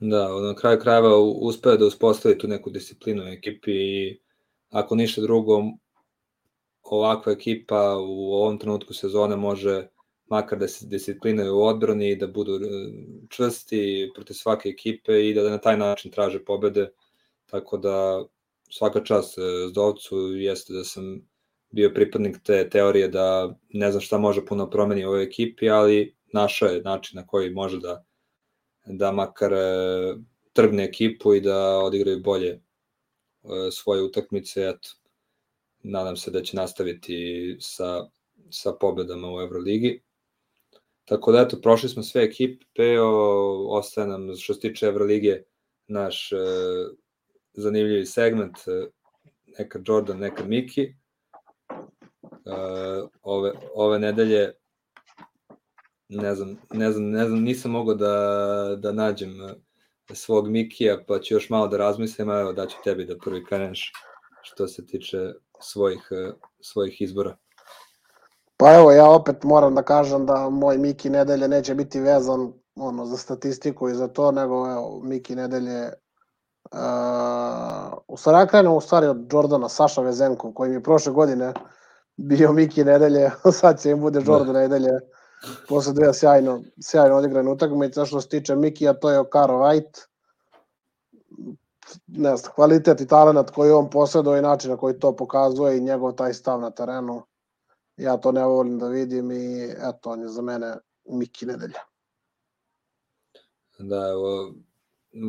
Da, 0.00 0.40
na 0.40 0.54
kraju 0.54 0.78
krajeva 0.80 1.18
uspeo 1.18 1.76
da 1.76 1.86
uspostavi 1.86 2.38
tu 2.38 2.48
neku 2.48 2.70
disciplinu 2.70 3.22
u 3.22 3.26
ekipi 3.26 3.72
i 3.72 4.20
ako 4.70 4.94
ništa 4.94 5.20
drugo, 5.20 5.62
ovakva 6.82 7.32
ekipa 7.32 7.96
u 7.98 8.32
ovom 8.32 8.58
trenutku 8.58 8.94
sezone 8.94 9.36
može 9.36 9.88
makar 10.26 10.58
da 10.58 10.68
se 10.68 10.86
disciplinaju 10.86 11.56
u 11.56 11.62
odbrani, 11.62 12.16
da 12.16 12.26
budu 12.26 12.54
e, 12.54 12.58
čvrsti 13.28 14.10
protiv 14.14 14.34
svake 14.34 14.68
ekipe 14.68 15.28
i 15.28 15.34
da 15.34 15.50
na 15.50 15.58
taj 15.58 15.76
način 15.76 16.10
traže 16.10 16.44
pobede. 16.44 16.90
Tako 17.46 17.76
da 17.76 18.24
svaka 18.70 19.04
čast 19.04 19.38
e, 19.38 19.42
Zdovcu 19.68 20.16
jeste 20.16 20.72
da 20.72 20.84
sam 20.84 21.27
bio 21.70 21.90
pripadnik 21.94 22.36
te 22.42 22.68
teorije 22.70 23.08
da 23.08 23.58
ne 23.68 23.90
znam 23.90 24.00
šta 24.00 24.18
može 24.18 24.46
puno 24.46 24.70
promeni 24.70 25.04
u 25.04 25.08
ovoj 25.08 25.22
ekipi, 25.22 25.70
ali 25.70 26.16
našao 26.32 26.68
je 26.68 26.82
način 26.82 27.16
na 27.16 27.26
koji 27.26 27.50
može 27.50 27.78
da, 27.80 28.04
da 28.86 29.12
makar 29.12 29.52
e, 29.52 30.14
trgne 30.52 30.84
ekipu 30.84 31.34
i 31.34 31.40
da 31.40 31.78
odigraju 31.78 32.22
bolje 32.22 32.50
e, 32.50 32.60
svoje 33.70 34.02
utakmice. 34.02 34.62
Eto, 34.62 34.88
nadam 35.82 36.16
se 36.16 36.30
da 36.30 36.42
će 36.42 36.56
nastaviti 36.56 37.56
sa, 37.60 38.06
sa 38.50 38.72
pobedama 38.80 39.34
u 39.34 39.40
Euroligi. 39.40 40.02
Tako 41.04 41.32
da, 41.32 41.40
eto, 41.40 41.60
prošli 41.60 41.88
smo 41.88 42.02
sve 42.02 42.22
ekipe, 42.22 43.00
o, 43.00 43.78
ostaje 43.78 44.06
nam, 44.06 44.36
što 44.36 44.54
se 44.54 44.60
tiče 44.60 44.86
Evrolige, 44.86 45.42
naš 45.86 46.32
e, 46.32 46.36
zanimljivi 47.52 48.06
segment, 48.06 48.56
e, 48.66 48.90
neka 49.58 49.80
Jordan, 49.86 50.18
neka 50.18 50.44
Miki. 50.44 50.94
Uh, 52.48 53.08
ove, 53.22 53.52
ove 53.74 53.98
nedelje 53.98 54.52
ne 56.08 56.34
znam, 56.34 56.56
ne 56.72 56.92
znam, 56.92 57.10
ne 57.10 57.26
znam, 57.26 57.40
nisam 57.42 57.70
mogao 57.70 57.94
da, 57.94 58.76
da 58.78 58.92
nađem 58.92 59.30
svog 60.14 60.48
Mikija, 60.48 60.98
pa 61.08 61.20
ću 61.20 61.34
još 61.34 61.50
malo 61.50 61.68
da 61.68 61.76
razmislim, 61.76 62.30
a 62.30 62.40
evo 62.40 62.52
daću 62.52 62.76
tebi 62.84 63.04
da 63.04 63.18
prvi 63.24 63.44
kreneš 63.44 63.92
što 64.42 64.68
se 64.68 64.86
tiče 64.86 65.32
svojih, 65.60 66.08
svojih 66.60 67.00
izbora. 67.00 67.36
Pa 68.56 68.74
evo, 68.74 68.92
ja 68.92 69.10
opet 69.10 69.44
moram 69.44 69.74
da 69.74 69.82
kažem 69.82 70.26
da 70.26 70.48
moj 70.50 70.78
Miki 70.78 71.10
nedelje 71.10 71.48
neće 71.48 71.74
biti 71.74 72.00
vezan 72.00 72.52
ono, 72.76 73.06
za 73.06 73.16
statistiku 73.16 73.88
i 73.88 73.94
za 73.94 74.08
to, 74.08 74.32
nego 74.32 74.54
evo, 74.54 75.00
Miki 75.02 75.34
nedelje 75.34 75.92
uh, 76.72 77.98
u 78.08 78.16
stvari 78.16 78.48
krenemo 78.48 78.76
u 78.76 78.80
stvari 78.80 79.06
od 79.06 79.32
Jordana 79.32 79.68
Saša 79.68 80.02
Vezenko, 80.02 80.52
koji 80.52 80.70
mi 80.70 80.76
je 80.76 80.82
prošle 80.82 81.12
godine 81.12 81.52
bio 82.18 82.52
Miki 82.52 82.84
nedelje, 82.84 83.30
sad 83.60 83.82
će 83.82 83.90
im 83.90 84.00
bude 84.00 84.20
Jordan 84.26 84.52
da. 84.52 84.60
nedelje, 84.60 84.90
posle 85.68 85.92
dve 85.92 86.14
sjajno, 86.14 86.62
sjajno 86.82 87.16
odigrane 87.16 87.50
utakmice, 87.50 88.06
što 88.06 88.20
se 88.20 88.28
tiče 88.28 88.56
Mikija, 88.56 88.92
to 88.92 89.10
je 89.10 89.18
Okaro 89.18 89.54
White, 89.54 90.06
ne 92.06 92.36
znam, 92.36 92.52
kvalitet 92.54 93.00
i 93.00 93.06
talent 93.06 93.50
koji 93.50 93.70
on 93.70 93.90
posjeduje 93.90 94.38
i 94.38 94.42
način 94.42 94.70
na 94.70 94.76
koji 94.76 94.98
to 94.98 95.16
pokazuje 95.16 95.78
i 95.78 95.80
njegov 95.80 96.12
taj 96.12 96.34
stav 96.34 96.60
na 96.60 96.70
terenu, 96.70 97.22
ja 97.96 98.16
to 98.16 98.32
ne 98.32 98.44
volim 98.44 98.78
da 98.78 98.88
vidim 98.88 99.30
i 99.30 99.64
eto, 99.64 100.10
on 100.10 100.20
je 100.20 100.28
za 100.28 100.42
mene 100.42 100.76
Miki 101.04 101.46
nedelja. 101.46 101.80
Da, 103.78 104.08
evo, 104.08 104.54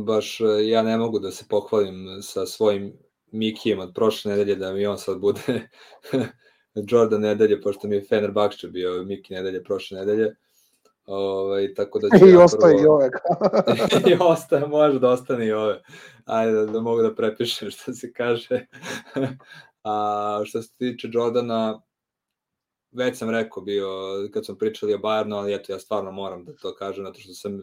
baš 0.05 0.41
ja 0.65 0.83
ne 0.83 0.97
mogu 0.97 1.19
da 1.19 1.31
se 1.31 1.45
pohvalim 1.49 2.21
sa 2.21 2.45
svojim 2.45 2.93
Mikijem 3.31 3.79
od 3.79 3.91
prošle 3.95 4.31
nedelje 4.31 4.55
da 4.55 4.73
mi 4.73 4.85
on 4.85 4.97
sad 4.97 5.19
bude 5.19 5.69
Jordan 6.75 7.21
nedelje, 7.21 7.61
pošto 7.61 7.87
mi 7.87 7.95
je 7.95 8.05
Fenerbahče 8.09 8.67
bio 8.67 9.03
Miki 9.03 9.33
nedelje 9.33 9.63
prošle 9.63 9.99
nedelje. 9.99 10.35
Ovaj, 11.05 11.73
tako 11.73 11.99
da 11.99 12.07
ću 12.19 12.27
I 12.27 12.31
ja 12.31 12.43
ostaje 12.43 12.77
prvo... 12.77 12.83
i 12.83 12.87
ove. 12.87 13.09
I 14.11 14.17
ostaje, 14.19 14.67
može 14.67 14.99
da 14.99 15.09
ostane 15.09 15.47
i 15.47 15.51
ove. 15.51 15.81
Ajde 16.25 16.51
da, 16.51 16.65
da 16.65 16.81
mogu 16.81 17.01
da 17.01 17.15
prepišem 17.15 17.71
što 17.71 17.93
se 17.93 18.13
kaže. 18.13 18.65
A 19.83 20.41
što 20.45 20.61
se 20.61 20.73
tiče 20.77 21.09
Jordana, 21.11 21.81
već 22.91 23.17
sam 23.17 23.29
rekao 23.29 23.63
bio 23.63 23.87
kad 24.33 24.45
smo 24.45 24.55
pričali 24.55 24.93
o 24.93 24.97
Bayernu, 24.97 25.35
ali 25.35 25.53
eto 25.53 25.71
ja 25.71 25.79
stvarno 25.79 26.11
moram 26.11 26.45
da 26.45 26.55
to 26.55 26.75
kažem, 26.75 27.05
zato 27.05 27.19
što 27.19 27.33
sam 27.33 27.59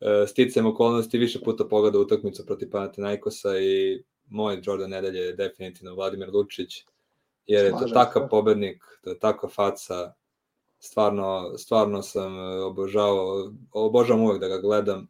e, 0.00 0.26
sticajem 0.26 0.66
okolnosti 0.66 1.18
više 1.18 1.40
puta 1.40 1.64
pogledao 1.64 2.00
utakmicu 2.00 2.46
protiv 2.46 2.70
Panathinaikosa 2.70 3.58
i 3.58 4.02
moj 4.26 4.60
Jordan 4.64 4.90
nedelje 4.90 5.20
je 5.20 5.32
definitivno 5.32 5.94
Vladimir 5.94 6.30
Lučić 6.32 6.84
jer 7.46 7.64
je 7.64 7.70
to 7.70 7.88
takav 7.94 8.28
pobednik, 8.28 8.82
to 9.04 9.10
je 9.10 9.18
takva 9.18 9.48
faca, 9.48 10.12
stvarno, 10.78 11.58
stvarno 11.58 12.02
sam 12.02 12.38
e, 12.38 12.62
obožavao, 12.62 13.52
obožavam 13.72 14.24
uvek 14.24 14.40
da 14.40 14.48
ga 14.48 14.58
gledam. 14.58 15.08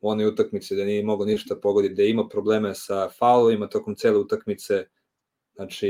U 0.00 0.10
onoj 0.10 0.26
utakmici 0.26 0.76
da 0.76 0.84
nije 0.84 1.04
mogao 1.04 1.26
ništa 1.26 1.56
pogoditi, 1.56 1.94
da 1.94 2.02
ima 2.02 2.28
probleme 2.28 2.74
sa 2.74 3.08
faulovima 3.18 3.68
tokom 3.68 3.94
cele 3.94 4.18
utakmice, 4.18 4.86
znači 5.54 5.88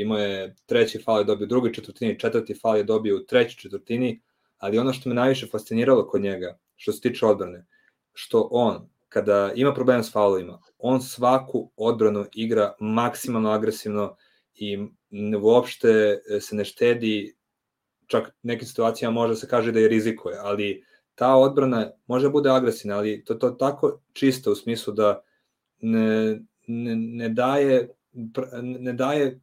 imao 0.00 0.18
je 0.18 0.54
treći 0.66 1.02
faul 1.02 1.18
je 1.18 1.24
dobio 1.24 1.44
u 1.44 1.48
drugoj 1.48 1.72
četvrtini, 1.72 2.18
četvrti 2.18 2.54
faul 2.54 2.76
je 2.76 2.84
dobio 2.84 3.16
u 3.16 3.24
trećoj 3.24 3.56
četvrtini, 3.62 4.22
ali 4.58 4.78
ono 4.78 4.92
što 4.92 5.08
me 5.08 5.14
najviše 5.14 5.46
fasciniralo 5.46 6.06
kod 6.06 6.22
njega, 6.22 6.58
što 6.76 6.92
se 6.92 7.00
tiče 7.00 7.26
odbrane, 7.26 7.66
što 8.12 8.48
on, 8.50 8.88
kada 9.08 9.52
ima 9.54 9.74
problema 9.74 10.02
s 10.02 10.12
faulovima, 10.12 10.62
on 10.78 11.02
svaku 11.02 11.70
odbranu 11.76 12.26
igra 12.34 12.74
maksimalno 12.80 13.50
agresivno 13.50 14.16
i 14.54 14.78
uopšte 15.42 15.88
e, 15.88 16.40
se 16.40 16.56
ne 16.56 16.64
štedi, 16.64 17.36
čak 18.06 18.36
nekim 18.42 18.68
situacijama 18.68 19.14
može 19.14 19.36
se 19.36 19.48
kaže 19.48 19.72
da 19.72 19.80
je 19.80 19.88
rizikuje, 19.88 20.36
ali 20.38 20.84
ta 21.14 21.36
odbrana 21.36 21.90
može 22.06 22.28
bude 22.30 22.50
agresivna, 22.50 22.96
ali 22.96 23.24
to 23.24 23.34
to 23.34 23.50
tako 23.50 24.00
čisto 24.12 24.52
u 24.52 24.54
smislu 24.54 24.94
da 24.94 25.22
ne, 25.80 26.40
ne, 26.66 26.96
ne 26.96 27.28
daje 27.28 27.88
ne 28.62 28.92
daje 28.92 29.40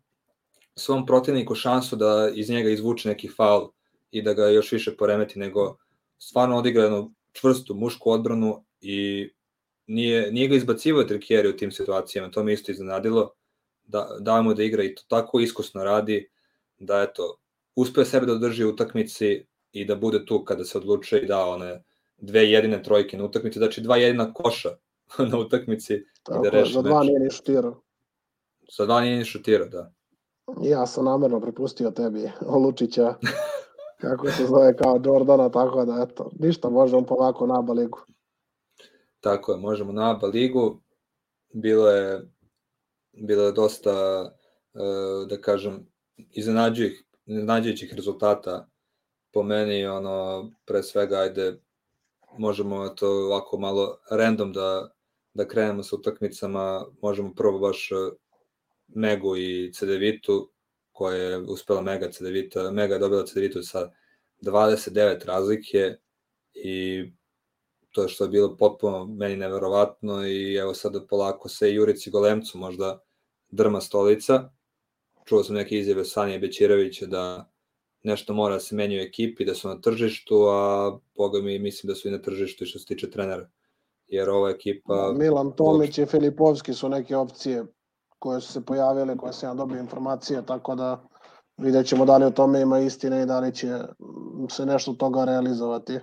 svom 0.75 1.05
protivniku 1.05 1.55
šansu 1.55 1.95
da 1.95 2.31
iz 2.35 2.49
njega 2.49 2.69
izvuče 2.69 3.09
neki 3.09 3.29
faul 3.29 3.71
i 4.11 4.21
da 4.21 4.33
ga 4.33 4.47
još 4.47 4.71
više 4.71 4.97
poremeti, 4.97 5.39
nego 5.39 5.77
stvarno 6.17 6.57
odigra 6.57 6.83
jednu 6.83 7.13
čvrstu 7.31 7.75
mušku 7.75 8.11
odbranu 8.11 8.65
i 8.81 9.29
nije, 9.87 10.31
nije 10.31 10.47
ga 10.47 10.55
izbacivao 10.55 11.03
trikjeri 11.03 11.49
u 11.49 11.57
tim 11.57 11.71
situacijama, 11.71 12.31
to 12.31 12.43
me 12.43 12.53
isto 12.53 12.71
iznenadilo 12.71 13.33
da, 13.91 14.07
dajemo 14.19 14.53
da 14.53 14.63
igra 14.63 14.83
i 14.83 14.95
to 14.95 15.03
tako 15.07 15.39
iskusno 15.39 15.83
radi, 15.83 16.29
da 16.79 17.01
eto, 17.01 17.37
uspe 17.75 18.05
sebe 18.05 18.25
da 18.25 18.33
održi 18.33 18.65
u 18.65 18.69
utakmici 18.69 19.45
i 19.71 19.85
da 19.85 19.95
bude 19.95 20.25
tu 20.25 20.43
kada 20.45 20.65
se 20.65 20.77
odlučuje 20.77 21.21
i 21.21 21.27
da 21.27 21.45
one 21.45 21.83
dve 22.17 22.51
jedine 22.51 22.83
trojke 22.83 23.17
na 23.17 23.25
utakmici, 23.25 23.59
znači 23.59 23.81
dva 23.81 23.97
jedina 23.97 24.33
koša 24.33 24.69
na 25.31 25.39
utakmici 25.39 26.05
tako, 26.23 26.39
i 26.39 26.43
da 26.43 26.57
reši 26.57 26.73
Za 26.73 26.81
dva 26.81 27.03
nije 27.03 27.19
ni 27.19 27.31
šutirao. 27.31 27.81
Za 28.77 28.85
dva 28.85 29.01
nije 29.01 29.17
ni 29.17 29.25
šutirao, 29.25 29.67
da. 29.67 29.91
Ja 30.61 30.85
sam 30.85 31.05
namerno 31.05 31.39
prepustio 31.41 31.91
tebi 31.91 32.29
Lučića, 32.63 33.15
kako 34.01 34.31
se 34.31 34.45
zove 34.45 34.77
kao 34.77 35.01
Jordana, 35.05 35.49
tako 35.49 35.85
da 35.85 36.07
eto, 36.09 36.31
ništa, 36.39 36.69
možemo 36.69 37.05
polako 37.05 37.47
na 37.47 37.59
ABA 37.59 37.73
ligu. 37.73 37.99
Tako 39.19 39.51
je, 39.51 39.57
možemo 39.57 39.91
na 39.91 40.11
ABA 40.11 40.27
ligu. 40.27 40.81
Bilo 41.53 41.89
je 41.89 42.31
bilo 43.13 43.43
je 43.43 43.51
dosta, 43.51 43.91
e, 44.73 44.79
da 45.29 45.41
kažem, 45.41 45.87
iznenađujućih, 46.17 47.03
iznenađujućih 47.25 47.93
rezultata. 47.93 48.67
Po 49.33 49.43
meni, 49.43 49.85
ono, 49.85 50.51
pre 50.65 50.83
svega, 50.83 51.17
ajde, 51.19 51.59
možemo 52.37 52.89
to 52.89 53.09
ovako 53.09 53.59
malo 53.59 53.97
random 54.11 54.53
da, 54.53 54.91
da 55.33 55.47
krenemo 55.47 55.83
sa 55.83 55.95
utakmicama, 55.95 56.85
možemo 57.01 57.33
prvo 57.35 57.59
baš 57.59 57.91
e, 57.91 57.95
Megu 58.87 59.37
i 59.37 59.73
Cedevitu, 59.73 60.51
koja 60.91 61.15
je 61.15 61.37
uspela 61.37 61.81
Mega 61.81 62.11
Cedevita, 62.11 62.71
Mega 62.71 62.93
je 62.93 62.99
dobila 62.99 63.25
Cedevitu 63.25 63.63
sa 63.63 63.91
29 64.41 65.25
razlike 65.25 65.95
i 66.53 67.03
to 67.91 68.07
što 68.07 68.23
je 68.23 68.29
bilo 68.29 68.57
potpuno 68.57 69.05
meni 69.05 69.35
neverovatno 69.35 70.27
i 70.27 70.55
evo 70.55 70.73
sada 70.73 71.01
polako 71.09 71.49
se 71.49 71.73
Jurici 71.73 72.11
Golemcu 72.11 72.57
možda 72.57 72.99
drma 73.49 73.81
stolica. 73.81 74.49
Čuo 75.25 75.43
sam 75.43 75.55
neke 75.55 75.77
izjave 75.77 76.05
Sanije 76.05 76.39
Bećirovića 76.39 77.05
da 77.05 77.51
nešto 78.03 78.33
mora 78.33 78.53
da 78.53 78.59
se 78.59 78.75
menja 78.75 78.97
u 78.97 79.01
ekipi, 79.01 79.45
da 79.45 79.55
su 79.55 79.67
na 79.67 79.81
tržištu, 79.81 80.35
a 80.49 80.91
boga 81.15 81.41
mi 81.41 81.59
mislim 81.59 81.87
da 81.87 81.95
su 81.95 82.07
i 82.07 82.11
na 82.11 82.21
tržištu 82.21 82.65
što 82.65 82.79
se 82.79 82.85
tiče 82.85 83.11
trenera. 83.11 83.49
Jer 84.07 84.29
ova 84.29 84.49
ekipa... 84.49 85.13
Milan 85.17 85.51
Tomić 85.51 85.97
i 85.97 86.05
Filipovski 86.05 86.73
su 86.73 86.89
neke 86.89 87.15
opcije 87.15 87.65
koje 88.19 88.41
su 88.41 88.53
se 88.53 88.65
pojavile, 88.65 89.17
koje 89.17 89.33
sam 89.33 89.49
ja 89.49 89.53
dobio 89.53 89.79
informacije, 89.79 90.45
tako 90.45 90.75
da 90.75 91.03
vidjet 91.57 91.87
ćemo 91.87 92.05
da 92.05 92.17
li 92.17 92.25
o 92.25 92.31
tome 92.31 92.61
ima 92.61 92.79
istine 92.79 93.21
i 93.23 93.25
da 93.25 93.39
li 93.39 93.55
će 93.55 93.79
se 94.49 94.65
nešto 94.65 94.93
toga 94.93 95.25
realizovati. 95.25 95.99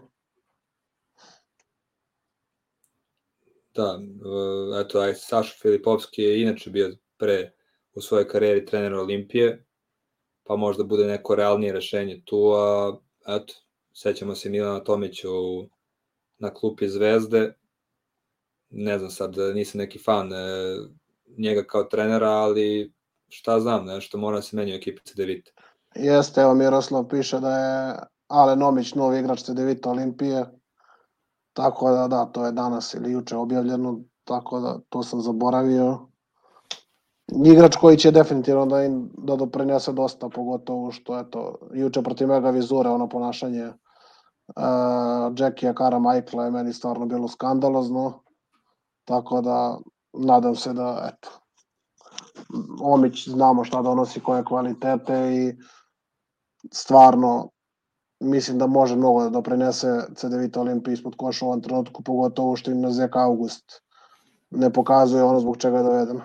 Da, 3.79 3.99
e, 3.99 4.81
eto, 4.81 5.01
aj, 5.01 5.15
Saša 5.15 5.55
Filipovski 5.63 6.23
je 6.23 6.43
inače 6.43 6.71
bio 6.71 6.97
pre 7.19 7.53
u 7.95 8.01
svojoj 8.01 8.29
karijeri 8.29 8.67
trener 8.67 8.95
Olimpije, 8.95 9.65
pa 10.45 10.57
možda 10.57 10.85
bude 10.85 11.07
neko 11.07 11.35
realnije 11.35 11.73
rešenje 11.73 12.23
tu, 12.25 12.53
a 12.57 12.97
eto, 13.27 13.55
sećamo 13.93 14.35
se 14.35 14.51
Milana 14.51 14.85
Tomića 14.85 15.31
u, 15.31 15.69
na 16.39 16.55
klupi 16.55 16.89
Zvezde, 16.89 17.55
ne 18.71 18.99
znam 18.99 19.11
sad, 19.11 19.35
nisam 19.55 19.79
neki 19.79 19.99
fan 19.99 20.33
e, 20.33 20.37
njega 21.39 21.63
kao 21.63 21.85
trenera, 21.85 22.31
ali 22.31 22.93
šta 23.29 23.61
znam, 23.61 23.87
nešto 23.87 24.19
mora 24.19 24.37
da 24.37 24.43
se 24.43 24.57
menja 24.57 24.75
u 24.75 24.77
ekipi 24.77 25.03
CDVita. 25.05 25.51
Jeste, 25.95 26.41
evo 26.41 26.55
Miroslav 26.55 27.09
piše 27.09 27.41
da 27.41 27.59
je 27.59 27.97
Ale 28.29 28.57
Nomić 28.57 28.95
novi 28.95 29.19
igrač 29.19 29.43
CDVita 29.43 29.91
Olimpije, 29.91 30.45
tako 31.59 31.91
da 31.91 32.09
da, 32.09 32.25
to 32.25 32.45
je 32.47 32.53
danas 32.53 32.95
ili 32.95 33.13
juče 33.13 33.37
objavljeno, 33.37 34.01
tako 34.25 34.61
da 34.61 34.79
to 34.89 35.03
sam 35.03 35.21
zaboravio. 35.21 35.99
Igrač 37.45 37.77
koji 37.77 37.97
će 37.97 38.11
definitivno 38.11 38.67
da, 38.67 38.85
im, 38.85 39.11
da 39.19 39.37
doprinese 39.37 39.93
dosta, 39.93 40.29
pogotovo 40.29 40.93
što 40.93 41.17
je 41.17 41.31
to 41.31 41.59
juče 41.75 42.03
protiv 42.03 42.29
Mega 42.29 42.51
Vizure, 42.51 42.91
ono 42.91 43.09
ponašanje 43.09 43.67
uh, 43.67 43.75
Jackie 45.39 45.75
Kara 45.75 45.99
Michaela 45.99 46.45
je 46.45 46.51
meni 46.51 46.73
stvarno 46.73 47.07
bilo 47.07 47.29
skandalozno, 47.29 48.23
tako 49.05 49.41
da 49.41 49.79
nadam 50.13 50.57
se 50.57 50.73
da, 50.73 51.11
eto, 51.13 51.29
Omić 52.81 53.29
znamo 53.29 53.65
šta 53.65 53.83
donosi, 53.83 54.21
koje 54.21 54.45
kvalitete 54.45 55.35
i 55.35 55.57
stvarno 56.73 57.51
mislim 58.21 58.59
da 58.59 58.67
može 58.67 58.97
mnogo 58.97 59.23
da 59.23 59.29
doprinese 59.29 59.87
CDVita 60.15 60.61
Olimpiji 60.61 60.93
ispod 60.93 61.15
koša 61.17 61.45
u 61.45 61.49
ovom 61.49 61.63
trenutku, 61.63 62.03
pogotovo 62.03 62.57
što 62.57 62.71
im 62.71 62.81
na 62.81 62.91
Zek 62.91 63.17
August 63.17 63.83
ne 64.51 64.73
pokazuje 64.73 65.23
ono 65.23 65.41
zbog 65.41 65.57
čega 65.57 65.77
je 65.77 65.83
doveden. 65.83 66.21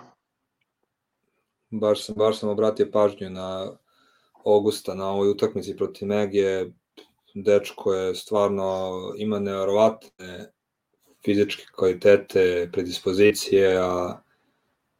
Baš 1.70 2.06
sam, 2.06 2.14
baš 2.14 2.38
sam 2.38 2.48
obratio 2.48 2.90
pažnju 2.92 3.30
na 3.30 3.70
Augusta 4.44 4.94
na 4.94 5.10
ovoj 5.10 5.30
utakmici 5.30 5.76
protiv 5.76 6.08
Megije. 6.08 6.72
Dečko 7.34 7.94
je 7.94 8.14
stvarno 8.14 8.90
ima 9.16 9.38
neverovatne 9.38 10.52
fizičke 11.24 11.64
kvalitete, 11.76 12.68
predispozicije, 12.72 13.76
a 13.80 14.18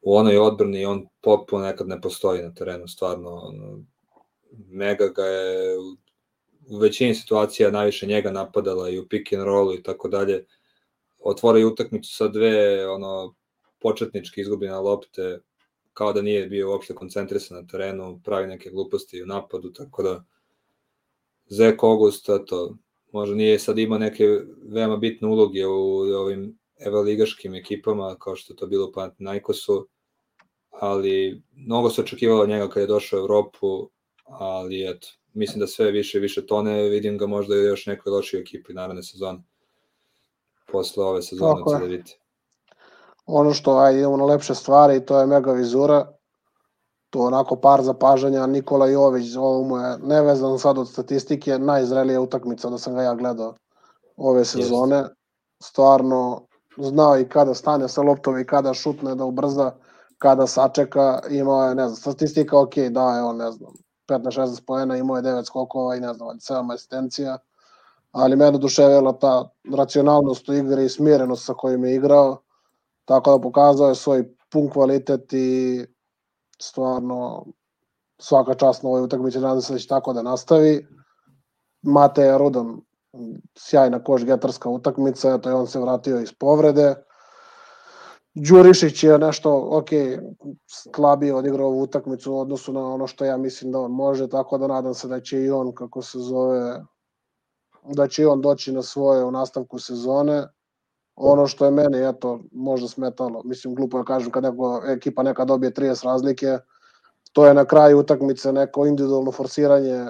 u 0.01 0.15
onoj 0.15 0.37
odbrani 0.37 0.85
on 0.85 1.07
potpuno 1.21 1.65
nekad 1.65 1.87
ne 1.87 2.01
postoji 2.01 2.43
na 2.43 2.53
terenu, 2.53 2.87
stvarno. 2.87 3.53
Mega 4.67 5.07
ga 5.07 5.23
je 5.23 5.77
u, 5.79 6.04
u 6.69 6.77
većini 6.77 7.15
situacija 7.15 7.71
najviše 7.71 8.07
njega 8.07 8.31
napadala 8.31 8.89
i 8.89 8.99
u 8.99 9.07
pick 9.07 9.33
and 9.33 9.43
rollu 9.43 9.73
i 9.73 9.83
tako 9.83 10.07
dalje. 10.07 10.45
Otvorio 11.19 11.67
utakmicu 11.67 12.15
sa 12.15 12.27
dve 12.27 12.87
ono 12.87 13.35
početnički 13.79 14.41
izgubljene 14.41 14.77
lopte, 14.77 15.39
kao 15.93 16.13
da 16.13 16.21
nije 16.21 16.47
bio 16.47 16.69
uopšte 16.69 16.95
koncentrisan 16.95 17.57
na 17.57 17.67
terenu, 17.67 18.21
pravi 18.23 18.47
neke 18.47 18.69
gluposti 18.69 19.23
u 19.23 19.25
napadu, 19.25 19.73
tako 19.73 20.03
da 20.03 20.23
Zek 21.47 21.83
August, 21.83 22.29
eto, 22.29 22.77
možda 23.11 23.35
nije 23.35 23.59
sad 23.59 23.77
ima 23.77 23.97
neke 23.97 24.23
veoma 24.63 24.97
bitne 24.97 25.27
uloge 25.27 25.65
u 25.67 25.97
ovim 25.99 26.57
evaligaškim 26.79 27.55
ekipama, 27.55 28.15
kao 28.19 28.35
što 28.35 28.53
to 28.53 28.67
bilo 28.67 28.87
u 28.87 28.91
Panathinaikosu, 28.91 29.87
ali 30.69 31.41
mnogo 31.51 31.89
se 31.89 32.01
očekivalo 32.01 32.47
njega 32.47 32.69
kad 32.69 32.81
je 32.81 32.87
došao 32.87 33.19
u 33.19 33.23
Evropu, 33.23 33.89
ali 34.23 34.89
eto, 34.89 35.07
mislim 35.35 35.59
da 35.59 35.67
sve 35.67 35.91
više 35.91 36.17
i 36.17 36.21
više 36.21 36.45
tone, 36.45 36.83
vidim 36.83 37.17
ga 37.17 37.27
možda 37.27 37.55
još 37.55 37.85
nekoj 37.85 38.11
lošoj 38.11 38.39
ekipi 38.39 38.73
naravne 38.73 39.03
sezone, 39.03 39.39
posle 40.71 41.05
ove 41.05 41.21
sezone 41.21 41.61
od 41.65 41.79
CDVita. 41.79 42.11
Ono 43.25 43.53
što, 43.53 43.77
aj, 43.77 43.93
idemo 43.93 44.17
na 44.17 44.25
lepše 44.25 44.55
stvari, 44.55 45.05
to 45.05 45.19
je 45.19 45.27
mega 45.27 45.51
vizura, 45.51 46.11
to 47.09 47.19
onako 47.19 47.55
par 47.55 47.81
zapažanja, 47.81 48.47
Nikola 48.47 48.87
Jović, 48.87 49.35
ovo 49.35 49.63
mu 49.63 49.77
je 49.77 49.97
nevezan 49.97 50.59
sad 50.59 50.77
od 50.77 50.89
statistike, 50.89 51.59
najzrelija 51.59 52.21
utakmica 52.21 52.69
da 52.69 52.77
sam 52.77 52.95
ga 52.95 53.01
ja 53.01 53.15
gledao 53.15 53.53
ove 54.17 54.45
sezone, 54.45 54.95
yes. 54.95 55.09
stvarno 55.63 56.47
znao 56.77 57.19
i 57.19 57.29
kada 57.29 57.53
stane 57.53 57.89
sa 57.89 58.01
loptom 58.01 58.39
i 58.39 58.45
kada 58.45 58.73
šutne 58.73 59.15
da 59.15 59.25
ubrza, 59.25 59.71
kada 60.17 60.47
sačeka, 60.47 61.19
imao 61.29 61.69
je, 61.69 61.75
ne 61.75 61.87
znam, 61.87 61.95
statistika 61.95 62.59
ok, 62.59 62.75
da 62.75 63.15
je 63.15 63.23
on, 63.23 63.37
ne 63.37 63.51
znam, 63.51 63.73
15-16 64.07 64.65
pojena, 64.67 64.97
imao 64.97 65.17
je 65.17 65.23
9 65.23 65.45
skokova 65.45 65.95
i 65.95 65.99
ne 65.99 66.13
znam, 66.13 66.27
7 66.27 66.73
asistencija, 66.73 67.37
ali 68.11 68.35
mene 68.35 68.57
duševila 68.57 69.13
ta 69.19 69.49
racionalnost 69.75 70.49
u 70.49 70.53
igri 70.53 70.85
i 70.85 70.89
smirenost 70.89 71.45
sa 71.45 71.53
kojim 71.53 71.85
je 71.85 71.95
igrao, 71.95 72.41
tako 73.05 73.31
da 73.31 73.41
pokazao 73.41 73.89
je 73.89 73.95
svoj 73.95 74.35
pun 74.49 74.69
kvalitet 74.69 75.33
i 75.33 75.85
stvarno 76.61 77.45
svaka 78.17 78.53
čast 78.53 78.83
na 78.83 78.89
ovoj 78.89 79.01
utakmici, 79.01 79.39
nadam 79.39 79.61
se 79.61 79.73
da 79.73 79.79
će 79.79 79.87
tako 79.87 80.13
da 80.13 80.21
nastavi. 80.21 80.87
Mateja 81.81 82.37
Rudan, 82.37 82.81
sjajna 83.57 84.03
koš 84.03 84.25
getarska 84.25 84.69
utakmica, 84.69 85.37
to 85.37 85.49
je 85.49 85.55
on 85.55 85.67
se 85.67 85.79
vratio 85.79 86.19
iz 86.19 86.33
povrede. 86.33 86.95
Đurišić 88.35 89.03
je 89.03 89.17
nešto, 89.17 89.67
ok, 89.71 89.89
slabije 90.67 91.35
odigrao 91.35 91.67
ovu 91.67 91.81
utakmicu 91.81 92.33
u 92.33 92.39
odnosu 92.39 92.73
na 92.73 92.93
ono 92.93 93.07
što 93.07 93.25
ja 93.25 93.37
mislim 93.37 93.71
da 93.71 93.79
on 93.79 93.91
može, 93.91 94.29
tako 94.29 94.57
da 94.57 94.67
nadam 94.67 94.93
se 94.93 95.07
da 95.07 95.19
će 95.19 95.43
i 95.43 95.49
on, 95.49 95.71
kako 95.75 96.01
se 96.01 96.19
zove, 96.19 96.83
da 97.93 98.07
će 98.07 98.21
i 98.21 98.25
on 98.25 98.41
doći 98.41 98.71
na 98.71 98.81
svoje 98.81 99.23
u 99.25 99.31
nastavku 99.31 99.79
sezone. 99.79 100.47
Ono 101.15 101.47
što 101.47 101.65
je 101.65 101.71
meni, 101.71 102.09
eto, 102.09 102.39
možda 102.51 102.87
smetalo, 102.87 103.41
mislim, 103.45 103.75
glupo 103.75 103.97
je 103.97 104.05
kažem, 104.05 104.31
kad 104.31 104.43
neko, 104.43 104.81
ekipa 104.87 105.23
neka 105.23 105.45
dobije 105.45 105.73
30 105.73 106.05
razlike, 106.05 106.57
to 107.33 107.45
je 107.45 107.53
na 107.53 107.65
kraju 107.65 107.99
utakmice 107.99 108.51
neko 108.51 108.85
individualno 108.85 109.31
forsiranje 109.31 110.01
uh, 110.01 110.09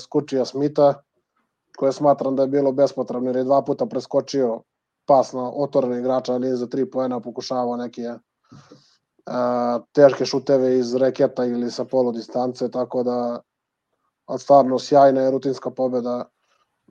Skučija 0.00 0.44
Smita, 0.44 1.02
koje 1.76 1.92
smatram 1.92 2.36
da 2.36 2.42
je 2.42 2.48
bilo 2.48 2.72
bespotrebno, 2.72 3.28
jer 3.28 3.36
je 3.36 3.44
dva 3.44 3.62
puta 3.62 3.86
preskočio 3.86 4.60
pas 5.06 5.32
na 5.32 5.50
otvorene 5.50 5.98
igrača, 5.98 6.34
ali 6.34 6.56
za 6.56 6.66
tri 6.66 6.90
poena 6.90 7.20
pokušavao 7.20 7.76
neke 7.76 8.08
uh, 8.08 9.84
teške 9.92 10.24
šuteve 10.24 10.78
iz 10.78 10.94
reketa 10.94 11.44
ili 11.44 11.70
sa 11.70 11.84
polu 11.84 12.12
distance, 12.12 12.70
tako 12.70 13.02
da 13.02 13.40
a 14.26 14.38
stvarno 14.38 14.78
sjajna 14.78 15.20
je 15.20 15.30
rutinska 15.30 15.70
pobeda, 15.70 16.24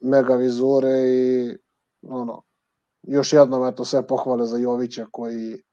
mega 0.01 0.35
vizure 0.35 0.99
i 1.09 1.57
ono, 2.07 2.41
još 3.03 3.33
jednom 3.33 3.67
eto 3.67 3.85
sve 3.85 4.07
pohvale 4.07 4.45
za 4.45 4.57
Jovića 4.57 5.05
koji 5.11 5.63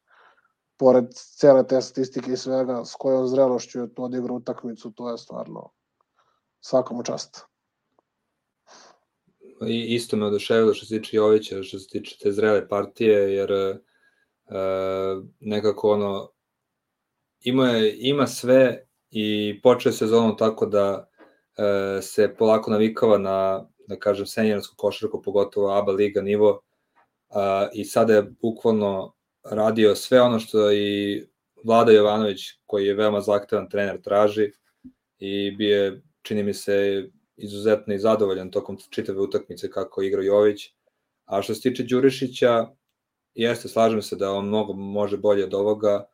pored 0.79 1.05
cele 1.15 1.67
te 1.67 1.83
statistike 1.83 2.33
i 2.33 2.37
svega 2.37 2.85
s 2.85 2.95
kojom 2.95 3.29
zrelošću 3.29 3.81
je 3.81 3.95
to 3.95 4.03
odigrao 4.03 4.37
utakmicu, 4.37 4.91
to 4.91 5.11
je 5.11 5.19
stvarno 5.19 5.71
svakom 6.61 7.05
čast. 7.05 7.50
I 9.67 9.95
isto 9.95 10.17
me 10.17 10.27
oduševilo 10.27 10.75
što 10.75 10.87
se 10.87 10.99
tiče 10.99 11.17
Jovića, 11.17 11.63
što 11.63 11.79
se 11.79 11.89
tiče 11.89 12.17
te 12.23 12.33
zrele 12.33 12.69
partije, 12.69 13.35
jer 13.35 13.53
e, 13.53 13.77
nekako 15.41 15.91
ono, 15.91 16.31
ima, 17.41 17.69
je, 17.69 17.97
ima 17.99 18.27
sve 18.27 18.87
i 19.11 19.61
počeo 19.63 19.93
sezonu 19.93 20.37
tako 20.37 20.67
da 20.67 21.09
e, 21.57 22.03
se 22.03 22.35
polako 22.39 22.71
navikava 22.71 23.19
na, 23.19 23.69
da 23.89 23.99
kažem, 23.99 24.27
seniorsku 24.27 24.75
košarku, 24.77 25.23
pogotovo 25.23 25.79
ABA 25.79 25.93
liga 25.93 26.21
nivo, 26.21 26.61
a, 27.29 27.69
i 27.73 27.85
sada 27.85 28.15
je 28.15 28.23
bukvalno 28.23 29.15
radio 29.45 29.95
sve 29.95 30.21
ono 30.21 30.39
što 30.39 30.73
i 30.73 31.27
Vlada 31.65 31.93
Jovanović, 31.93 32.41
koji 32.67 32.87
je 32.87 32.95
veoma 32.95 33.21
zahtevan 33.21 33.69
trener, 33.69 34.01
traži 34.03 34.53
i 35.19 35.51
bio 35.51 35.85
je, 35.85 36.03
čini 36.23 36.43
mi 36.43 36.55
se, 36.55 37.09
izuzetno 37.41 37.95
i 37.95 37.99
zadovoljan 37.99 38.51
tokom 38.51 38.79
čitave 38.91 39.21
utakmice 39.21 39.71
kako 39.71 40.03
igra 40.03 40.23
Jović. 40.23 40.75
A 41.25 41.43
što 41.43 41.55
se 41.55 41.61
tiče 41.61 41.83
Đurišića, 41.83 42.67
jeste, 43.35 43.69
slažem 43.69 44.03
se 44.03 44.17
da 44.17 44.33
on 44.33 44.47
mnogo 44.47 44.73
može 44.73 45.17
bolje 45.17 45.45
od 45.45 45.55
ovoga, 45.55 46.05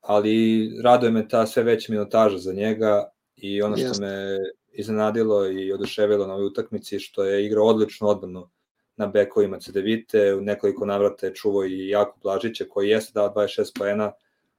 ali 0.00 0.70
raduje 0.82 1.12
me 1.12 1.28
ta 1.28 1.46
sve 1.46 1.62
veća 1.62 1.92
minutaža 1.92 2.38
za 2.38 2.52
njega 2.52 3.10
i 3.36 3.62
ono 3.62 3.76
što 3.76 3.86
jeste. 3.86 4.04
me 4.04 4.38
iznenadilo 4.72 5.46
i 5.50 5.72
oduševilo 5.72 6.26
na 6.26 6.34
ovoj 6.34 6.46
utakmici 6.46 6.98
što 6.98 7.24
je 7.24 7.46
igrao 7.46 7.66
odlično 7.66 8.08
odbranu 8.08 8.48
na 8.96 9.06
bekovima 9.06 9.58
Cedevite, 9.60 10.34
u 10.34 10.40
nekoliko 10.40 10.86
navrata 10.86 11.26
je 11.26 11.34
čuvao 11.34 11.64
i 11.64 11.88
Jakub 11.88 12.22
Blažića 12.22 12.64
koji 12.70 12.88
jeste 12.88 13.12
dao 13.14 13.34
26 13.34 13.78
poena, 13.78 14.12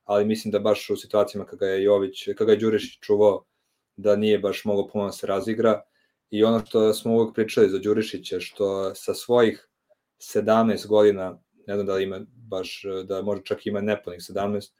ali 0.04 0.26
mislim 0.26 0.52
da 0.52 0.60
baš 0.60 0.90
u 0.90 0.96
situacijama 0.96 1.46
kada 1.46 1.68
je 1.68 1.84
Jović, 1.84 2.28
kada 2.38 2.52
je 2.52 2.58
Đurišić 2.58 3.00
čuvao 3.00 3.44
da 3.96 4.16
nije 4.16 4.40
baš 4.40 4.66
mogao 4.66 4.88
puno 4.88 5.06
da 5.06 5.12
se 5.12 5.28
razigra 5.28 5.82
i 6.30 6.44
ono 6.44 6.66
što 6.66 6.94
smo 6.94 7.14
uvek 7.14 7.36
pričali 7.36 7.70
za 7.70 7.80
Đurišića, 7.80 8.40
što 8.40 8.96
sa 8.96 9.14
svojih 9.14 9.70
17 10.20 10.88
godina, 10.88 11.40
ne 11.68 11.76
znam 11.76 11.86
da 11.86 11.94
li 11.94 12.04
ima 12.04 12.20
baš, 12.36 12.82
da 13.06 13.22
može 13.22 13.42
čak 13.44 13.66
ima 13.66 13.82
nepunih 13.82 14.20
17, 14.20 14.72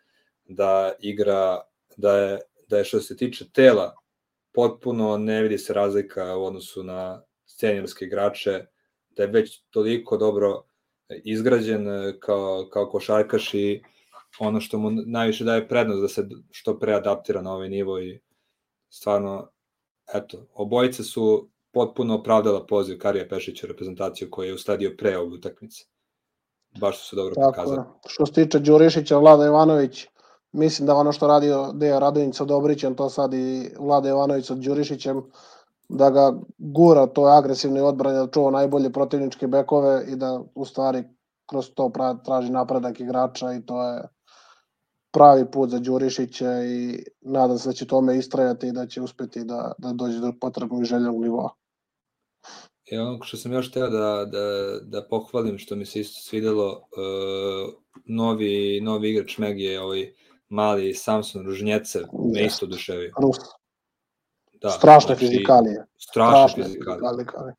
da 0.46 0.94
igra, 1.00 1.62
da 1.98 2.18
je, 2.18 2.40
da 2.70 2.78
je 2.78 2.84
što 2.84 3.00
se 3.00 3.18
tiče 3.18 3.50
tela, 3.54 3.96
potpuno 4.54 5.18
ne 5.18 5.42
vidi 5.42 5.58
se 5.58 5.74
razlika 5.74 6.38
u 6.38 6.46
odnosu 6.46 6.84
na 6.84 7.24
scenijorske 7.46 8.06
igrače, 8.06 8.66
da 9.10 9.24
je 9.24 9.30
već 9.30 9.62
toliko 9.70 10.18
dobro 10.18 10.64
izgrađen 11.24 11.88
kao, 12.20 12.70
kao 12.74 12.90
košarkaš 12.90 13.54
i 13.54 13.82
ono 14.40 14.62
što 14.62 14.78
mu 14.78 14.92
najviše 14.92 15.44
daje 15.44 15.68
prednost 15.68 16.02
da 16.02 16.08
se 16.08 16.28
što 16.52 16.80
pre 16.80 16.94
adaptira 16.94 17.42
na 17.42 17.54
ovaj 17.54 17.70
nivo 17.70 18.00
i 18.00 18.20
stvarno, 18.90 19.52
eto, 20.14 20.38
obojice 20.54 21.04
su 21.04 21.50
potpuno 21.74 22.16
opravdala 22.16 22.66
poziv 22.66 22.98
Karija 23.00 23.28
Pešića 23.30 23.68
u 23.68 23.72
reprezentaciju 23.72 24.28
koji 24.32 24.48
je 24.48 24.54
ustadio 24.54 24.96
pre 24.98 25.18
ove 25.18 25.28
utakmice. 25.28 25.86
Baš 26.80 27.00
su 27.00 27.10
se 27.10 27.16
dobro 27.16 27.36
Tako, 27.36 27.52
pokazali. 27.52 27.82
Što 28.08 28.26
se 28.26 28.34
tiče 28.34 28.60
Đurišića, 28.60 29.18
Vlada 29.18 29.46
Ivanović, 29.46 30.08
mislim 30.52 30.88
da 30.88 30.96
ono 30.96 31.12
što 31.12 31.28
radio 31.28 31.72
Deja 31.74 32.00
Radonjić 32.00 32.36
sa 32.36 32.46
Dobrićem, 32.46 32.96
to 32.96 33.10
sad 33.10 33.34
i 33.34 33.70
Vlada 33.80 34.10
Ivanović 34.10 34.46
sa 34.46 34.56
Đurišićem, 34.56 35.22
da 35.90 36.10
ga 36.10 36.34
gura 36.58 37.08
to 37.08 37.30
je 37.30 37.38
agresivni 37.38 37.80
odbranje, 37.80 38.18
da 38.18 38.28
čuva 38.28 38.52
najbolje 38.52 38.92
protivničke 38.92 39.48
bekove 39.48 40.06
i 40.08 40.16
da 40.16 40.42
u 40.56 40.66
stvari 40.66 41.04
kroz 41.50 41.70
to 41.76 41.92
traži 42.26 42.52
napredak 42.52 43.00
igrača 43.00 43.54
i 43.54 43.66
to 43.66 43.84
je 43.84 44.08
pravi 45.12 45.52
put 45.52 45.70
za 45.70 45.80
Đurišića 45.80 46.64
i 46.64 47.04
nadam 47.22 47.58
se 47.58 47.70
da 47.70 47.74
će 47.74 47.88
tome 47.88 48.18
istrajati 48.18 48.68
i 48.68 48.72
da 48.72 48.88
će 48.88 49.02
uspeti 49.02 49.44
da, 49.44 49.74
da 49.78 49.94
dođe 49.94 50.20
do 50.20 50.34
potrebnog 50.42 50.84
željenog 50.84 51.22
nivoa. 51.22 51.50
I 52.86 52.98
ono 52.98 53.24
što 53.24 53.38
sam 53.38 53.54
još 53.54 53.72
teo 53.72 53.90
da, 53.90 54.26
da, 54.26 54.80
da 54.82 55.08
pohvalim, 55.10 55.58
što 55.58 55.76
mi 55.76 55.86
se 55.86 56.00
isto 56.00 56.22
svidelo, 56.22 56.68
uh, 56.72 57.74
novi, 58.06 58.82
novi 58.82 59.10
igrač 59.10 59.38
Meg 59.38 59.60
je 59.60 59.82
ovaj 59.82 60.14
mali 60.50 60.94
Samson 60.94 61.46
Ružnjecev, 61.46 62.04
me 62.34 62.46
isto 62.46 62.66
oduševio. 62.66 63.12
Rus. 63.22 63.38
Da, 64.62 64.70
strašne 64.70 65.16
znači, 65.16 65.28
fizikalije. 65.28 65.86
Strašne, 65.98 66.32
strašne 66.32 66.64
fizikalije. 66.64 67.10
fizikalije. 67.18 67.56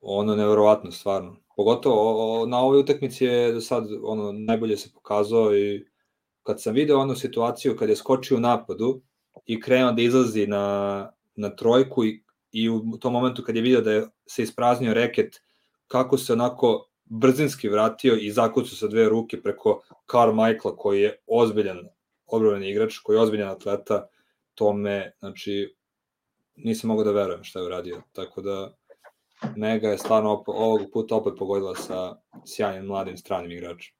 Ono 0.00 0.36
nevjerovatno, 0.36 0.92
stvarno. 0.92 1.36
Pogotovo 1.56 1.96
o, 1.96 2.42
o, 2.42 2.46
na 2.46 2.58
ovoj 2.60 2.80
utakmici 2.80 3.24
je 3.24 3.52
do 3.52 3.60
sad 3.60 3.84
ono, 4.04 4.32
najbolje 4.32 4.76
se 4.76 4.90
pokazao 4.94 5.56
i 5.56 5.89
kad 6.42 6.62
sam 6.62 6.74
video 6.74 6.98
onu 6.98 7.16
situaciju 7.16 7.76
kad 7.76 7.88
je 7.88 7.96
skočio 7.96 8.36
u 8.36 8.40
napadu 8.40 9.00
i 9.46 9.60
krenuo 9.60 9.92
da 9.92 10.02
izlazi 10.02 10.46
na, 10.46 11.12
na 11.34 11.56
trojku 11.56 12.04
i, 12.04 12.22
i 12.52 12.68
u 12.68 12.98
tom 13.00 13.12
momentu 13.12 13.42
kad 13.42 13.56
je 13.56 13.62
video 13.62 13.80
da 13.80 13.92
je 13.92 14.06
se 14.26 14.42
ispraznio 14.42 14.94
reket, 14.94 15.42
kako 15.86 16.18
se 16.18 16.32
onako 16.32 16.88
brzinski 17.04 17.68
vratio 17.68 18.14
i 18.14 18.30
zakucao 18.30 18.76
sa 18.76 18.88
dve 18.88 19.08
ruke 19.08 19.42
preko 19.42 19.82
Carmichaela 20.10 20.76
koji 20.76 21.02
je 21.02 21.16
ozbiljan 21.26 21.78
odbroveni 22.26 22.70
igrač, 22.70 22.98
koji 22.98 23.16
je 23.16 23.20
ozbiljan 23.20 23.48
atleta, 23.48 24.06
to 24.54 24.72
me, 24.72 25.12
znači, 25.18 25.74
nisam 26.56 26.88
mogao 26.88 27.04
da 27.04 27.12
verujem 27.12 27.44
šta 27.44 27.58
je 27.58 27.66
uradio. 27.66 28.02
Tako 28.12 28.42
da, 28.42 28.74
Mega 29.56 29.88
je 29.88 29.98
stvarno 29.98 30.32
op 30.32 30.48
ovog 30.48 30.80
puta 30.92 31.16
opet 31.16 31.34
pogodila 31.38 31.74
sa 31.74 32.16
sjajnim 32.44 32.86
mladim 32.86 33.16
stranim 33.16 33.50
igračem. 33.50 33.94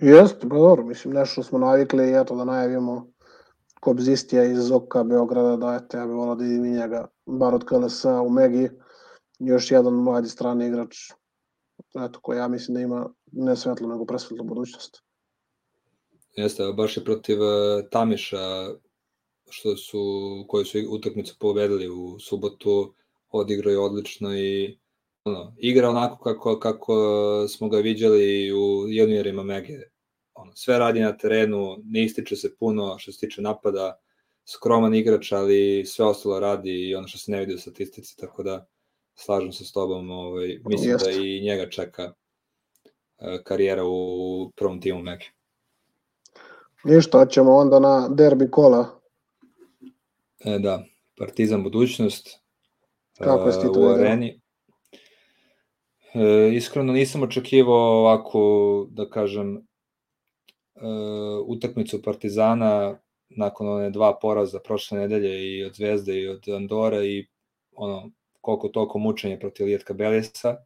Jeste, 0.00 0.48
pa 0.48 0.56
dobro, 0.56 0.84
mislim, 0.84 1.14
nešto 1.14 1.42
smo 1.42 1.58
navikli 1.58 2.10
i 2.10 2.14
eto 2.20 2.36
da 2.36 2.44
najavimo 2.44 3.12
Kobzistija 3.80 4.44
iz 4.44 4.58
Zoka 4.58 5.02
Beograda, 5.04 5.56
da 5.56 5.80
eto, 5.82 5.96
ja 5.96 6.06
bih 6.06 6.14
volao 6.14 6.34
da 6.34 6.44
vidim 6.44 6.72
njega, 6.72 7.06
bar 7.26 7.54
od 7.54 7.64
KLS 7.64 8.04
u 8.04 8.30
Megi, 8.30 8.70
još 9.38 9.70
jedan 9.70 9.94
mladi 9.94 10.28
strani 10.28 10.66
igrač, 10.66 10.96
eto, 11.94 12.20
koji 12.22 12.38
ja 12.38 12.48
mislim 12.48 12.74
da 12.74 12.80
ima 12.80 13.08
ne 13.32 13.56
svetlo, 13.56 13.88
nego 13.88 14.06
presvetlo 14.06 14.44
budućnost. 14.44 15.02
Jeste, 16.36 16.72
baš 16.76 16.96
je 16.96 17.04
protiv 17.04 17.42
uh, 17.42 17.48
Tamiša, 17.90 18.68
što 19.50 19.76
su, 19.76 19.98
koji 20.48 20.64
su 20.64 20.78
utakmicu 20.90 21.36
pobedili 21.38 21.88
u 21.88 22.18
subotu, 22.18 22.94
odigrao 23.30 23.70
je 23.70 23.78
odlično 23.78 24.36
i 24.36 24.78
ono, 25.24 25.54
igra 25.58 25.90
onako 25.90 26.24
kako, 26.24 26.58
kako 26.58 26.94
smo 27.48 27.68
ga 27.68 27.78
viđali 27.78 28.52
u 28.52 28.88
juniorima 28.88 29.42
Mege. 29.42 29.78
Ono, 30.34 30.52
sve 30.54 30.78
radi 30.78 31.00
na 31.00 31.16
terenu, 31.16 31.76
ne 31.84 32.04
ističe 32.04 32.36
se 32.36 32.56
puno 32.56 32.98
što 32.98 33.12
se 33.12 33.18
tiče 33.18 33.42
napada, 33.42 33.98
skroman 34.44 34.94
igrač, 34.94 35.32
ali 35.32 35.84
sve 35.86 36.04
ostalo 36.04 36.40
radi 36.40 36.88
i 36.88 36.94
ono 36.94 37.08
što 37.08 37.18
se 37.18 37.32
ne 37.32 37.40
vidi 37.40 37.54
u 37.54 37.58
statistici, 37.58 38.16
tako 38.16 38.42
da 38.42 38.66
slažem 39.14 39.52
se 39.52 39.64
s 39.64 39.72
tobom, 39.72 40.10
ovaj, 40.10 40.58
mislim 40.64 40.90
Jeste. 40.90 41.10
da 41.10 41.16
i 41.16 41.40
njega 41.40 41.70
čeka 41.70 42.12
uh, 42.12 43.42
karijera 43.44 43.84
u 43.84 44.50
prvom 44.56 44.80
timu 44.80 45.02
Mege. 45.02 45.24
Ništa, 46.84 47.26
ćemo 47.26 47.56
onda 47.56 47.80
na 47.80 48.08
derbi 48.08 48.50
kola. 48.50 49.00
E, 50.44 50.58
da, 50.58 50.84
Partizan 51.18 51.62
budućnost 51.62 52.42
Kako 53.18 53.48
uh, 53.48 53.76
u 53.76 53.88
areni. 53.88 54.41
E, 56.14 56.54
iskreno 56.54 56.92
nisam 56.92 57.22
očekivao 57.22 57.98
ovako, 58.00 58.86
da 58.90 59.10
kažem, 59.10 59.56
e, 59.56 59.60
utakmicu 61.46 62.02
Partizana 62.02 62.98
nakon 63.28 63.68
one 63.68 63.90
dva 63.90 64.18
poraza 64.22 64.60
prošle 64.60 64.98
nedelje 64.98 65.56
i 65.56 65.64
od 65.64 65.74
Zvezde 65.74 66.20
i 66.20 66.28
od 66.28 66.48
Andora 66.48 67.04
i 67.04 67.26
ono, 67.72 68.10
koliko 68.40 68.68
toliko 68.68 68.98
mučenje 68.98 69.38
protiv 69.40 69.66
Lijetka 69.66 69.94
Belesa, 69.94 70.56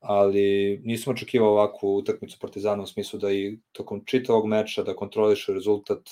ali 0.00 0.80
nisam 0.84 1.12
očekivao 1.12 1.50
ovakvu 1.50 1.96
utakmicu 1.96 2.38
Partizana 2.40 2.82
u 2.82 2.86
smislu 2.86 3.18
da 3.18 3.32
i 3.32 3.58
tokom 3.72 4.04
čitavog 4.04 4.46
meča 4.46 4.82
da 4.82 4.96
kontroliše 4.96 5.52
rezultat, 5.52 6.10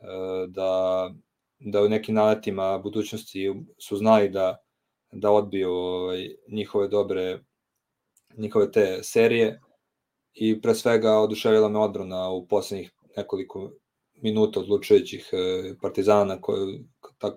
e, 0.00 0.04
da, 0.48 1.10
da 1.58 1.82
u 1.82 1.88
nekim 1.88 2.14
naletima 2.14 2.78
budućnosti 2.78 3.54
su 3.78 3.96
znali 3.96 4.28
da 4.28 4.58
da 5.12 5.30
odbiju 5.30 5.70
ovaj, 5.70 6.28
njihove 6.48 6.88
dobre 6.88 7.38
njihove 8.36 8.70
te 8.72 8.98
serije 9.02 9.60
i 10.34 10.60
pre 10.60 10.74
svega 10.74 11.18
oduševila 11.18 11.68
me 11.68 11.78
odbrana 11.78 12.30
u 12.30 12.46
poslednjih 12.46 12.92
nekoliko 13.16 13.70
minuta 14.14 14.60
odlučujućih 14.60 15.30
e, 15.32 15.74
partizana 15.82 16.40
koje, 16.40 16.84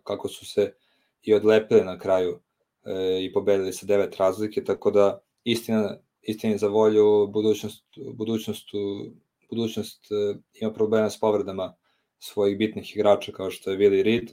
kako 0.03 0.27
su 0.27 0.45
se 0.45 0.73
i 1.21 1.33
odlepili 1.33 1.81
na 1.81 1.99
kraju 1.99 2.39
e, 2.85 3.23
i 3.23 3.33
pobedili 3.33 3.73
sa 3.73 3.85
devet 3.85 4.17
razlike, 4.17 4.63
tako 4.63 4.91
da 4.91 5.21
istina, 5.43 5.97
istina 6.21 6.57
za 6.57 6.67
volju 6.67 7.27
budućnost, 7.27 7.85
budućnost, 8.13 8.69
budućnost 9.49 10.11
e, 10.11 10.35
ima 10.61 10.73
problema 10.73 11.09
s 11.09 11.19
povredama 11.19 11.73
svojih 12.19 12.57
bitnih 12.57 12.95
igrača 12.95 13.31
kao 13.31 13.51
što 13.51 13.71
je 13.71 13.77
Willi 13.77 14.03
Reed 14.03 14.31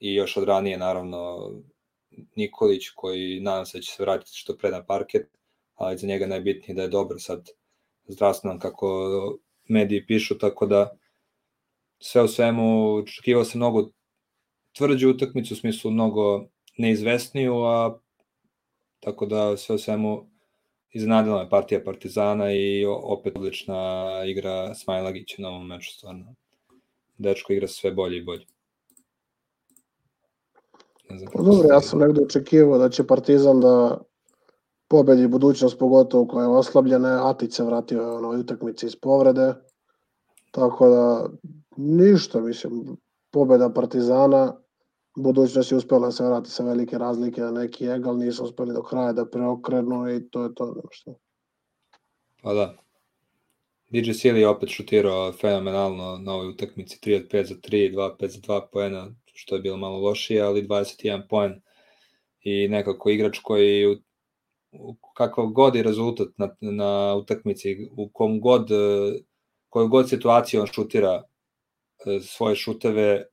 i 0.00 0.14
još 0.14 0.36
od 0.36 0.44
ranije 0.44 0.78
naravno 0.78 1.50
Nikolić 2.36 2.88
koji 2.88 3.40
nadam 3.40 3.66
se 3.66 3.78
da 3.78 3.82
će 3.82 3.92
se 3.92 4.02
vratiti 4.02 4.30
što 4.34 4.56
pre 4.56 4.70
na 4.70 4.84
parket 4.84 5.28
ali 5.74 5.98
za 5.98 6.06
njega 6.06 6.26
najbitnije 6.26 6.74
da 6.74 6.82
je 6.82 6.88
dobro 6.88 7.18
sad 7.18 7.48
zdravstveno 8.06 8.58
kako 8.58 8.88
mediji 9.68 10.06
pišu, 10.06 10.38
tako 10.38 10.66
da 10.66 10.96
sve 11.98 12.22
u 12.22 12.28
svemu 12.28 12.94
očekivao 12.94 13.44
se 13.44 13.58
mnogo 13.58 13.90
tvrđu 14.72 15.10
utakmicu, 15.10 15.54
u 15.54 15.56
smislu 15.56 15.90
mnogo 15.90 16.44
neizvesniju, 16.78 17.54
a 17.64 17.98
tako 19.00 19.26
da 19.26 19.56
sve 19.56 19.74
u 19.74 19.78
svemu 19.78 20.26
iznadila 20.90 21.40
je 21.40 21.50
partija 21.50 21.80
Partizana 21.84 22.52
i 22.52 22.84
opet 22.86 23.36
odlična 23.36 24.04
igra 24.26 24.74
Smajlagića 24.74 25.42
na 25.42 25.48
ovom 25.48 25.66
meču, 25.66 25.92
stvarno. 25.94 26.34
Dečko 27.18 27.52
igra 27.52 27.68
sve 27.68 27.92
bolje 27.92 28.18
i 28.18 28.24
bolje. 28.24 28.46
Ne 31.10 31.18
znam 31.18 31.32
pa 31.32 31.42
dobro, 31.42 31.68
ja 31.68 31.80
sam 31.80 31.98
negde 31.98 32.20
očekivao 32.22 32.78
da 32.78 32.88
će 32.88 33.06
Partizan 33.06 33.60
da 33.60 34.00
pobedi 34.88 35.28
budućnost 35.28 35.78
pogotovo 35.78 36.26
koja 36.26 36.42
je 36.42 36.48
oslabljena, 36.48 37.30
Atić 37.30 37.54
se 37.54 37.64
vratio 37.64 38.02
u 38.02 38.16
onoj 38.16 38.40
utakmici 38.40 38.86
iz 38.86 38.96
povrede, 38.96 39.54
tako 40.50 40.88
da 40.88 41.28
ništa, 41.76 42.40
mislim, 42.40 42.96
pobeda 43.30 43.70
Partizana, 43.70 44.56
budućnost 45.16 45.72
je 45.72 45.78
uspela 45.78 46.06
da 46.06 46.12
se 46.12 46.24
vrati 46.24 46.50
sa 46.50 46.64
velike 46.64 46.98
razlike 46.98 47.40
na 47.40 47.50
neki 47.50 47.86
egal, 47.86 48.18
nisu 48.18 48.44
uspeli 48.44 48.74
do 48.74 48.82
kraja 48.82 49.12
da 49.12 49.26
preokrenu 49.26 50.16
i 50.16 50.28
to 50.28 50.42
je 50.42 50.54
to, 50.54 50.66
nema. 50.66 51.18
Pa 52.42 52.54
da. 52.54 52.74
DJ 53.90 54.12
Sili 54.12 54.40
je 54.40 54.48
opet 54.48 54.68
šutirao 54.68 55.32
fenomenalno 55.32 56.18
na 56.18 56.32
ovoj 56.32 56.48
utakmici, 56.48 56.98
3 57.02 57.16
od 57.16 57.30
5 57.30 57.44
za 57.48 57.54
3, 57.54 57.94
2 57.94 58.16
5 58.20 58.28
za 58.28 58.40
2 58.40 58.60
poena, 58.72 59.14
što 59.24 59.54
je 59.54 59.60
bilo 59.60 59.76
malo 59.76 59.98
lošije, 59.98 60.42
ali 60.42 60.68
21 60.68 61.22
poen 61.28 61.60
i 62.40 62.68
nekako 62.68 63.10
igrač 63.10 63.38
koji 63.38 63.86
u 63.86 63.96
kakav 65.16 65.46
god 65.46 65.74
je 65.74 65.82
rezultat 65.82 66.28
na, 66.36 66.56
na 66.60 67.14
utakmici, 67.14 67.76
u 67.96 68.08
kom 68.12 68.40
god, 68.40 68.68
koju 69.68 69.88
god 69.88 70.08
situaciju 70.08 70.60
on 70.60 70.66
šutira 70.66 71.22
e, 72.06 72.20
svoje 72.20 72.56
šuteve, 72.56 73.26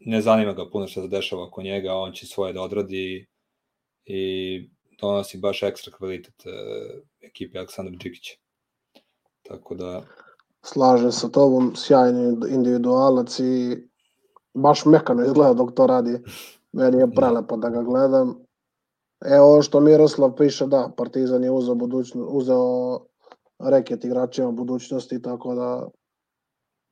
ne 0.00 0.20
zanima 0.20 0.52
ga 0.52 0.70
puno 0.72 0.86
što 0.86 1.02
se 1.02 1.08
dešava 1.08 1.44
oko 1.44 1.62
njega, 1.62 1.94
on 1.94 2.12
će 2.12 2.26
svoje 2.26 2.52
da 2.52 2.62
odradi 2.62 3.26
i 4.04 4.68
donosi 5.00 5.38
baš 5.38 5.62
ekstra 5.62 5.92
kvalitet 5.92 6.46
uh, 6.46 7.02
ekipe 7.20 7.58
Aleksandra 7.58 7.94
Džikića. 7.94 8.34
Tako 9.48 9.74
da... 9.74 10.02
Slažem 10.62 11.12
sa 11.12 11.28
tobom, 11.28 11.72
sjajni 11.76 12.36
individualac 12.50 13.38
i 13.40 13.76
baš 14.54 14.84
mekano 14.84 15.24
izgleda 15.24 15.54
dok 15.54 15.74
to 15.74 15.86
radi. 15.86 16.18
Meni 16.72 16.98
je 16.98 17.06
da. 17.06 17.12
prelepo 17.12 17.56
da 17.56 17.68
ga 17.68 17.82
gledam. 17.82 18.47
Evo 19.24 19.62
što 19.62 19.80
Miroslav 19.80 20.34
piše, 20.36 20.66
da, 20.66 20.90
Partizan 20.96 21.44
je 21.44 21.50
uzeo, 21.50 21.74
budućno, 21.74 22.26
uzeo 22.26 23.00
reket 23.58 24.04
igračima 24.04 24.50
budućnosti, 24.50 25.22
tako 25.22 25.54
da 25.54 25.88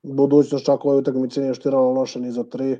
budućnost 0.03 0.65
čak 0.65 0.85
ovoj 0.85 0.97
utakmici 0.97 1.39
nije 1.39 1.53
štirala 1.53 1.91
loše 1.91 2.19
ni 2.19 2.31
za 2.31 2.43
tri. 2.43 2.77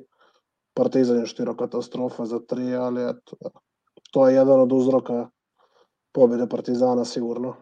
Partizan 0.73 1.19
je 1.19 1.25
štirao 1.25 1.55
katastrofa 1.55 2.25
za 2.25 2.39
tri, 2.39 2.75
ali 2.75 3.03
eto, 3.03 3.35
to 4.11 4.27
je 4.27 4.35
jedan 4.35 4.59
od 4.59 4.71
uzroka 4.71 5.29
pobjede 6.11 6.47
Partizana 6.49 7.05
sigurno. 7.05 7.55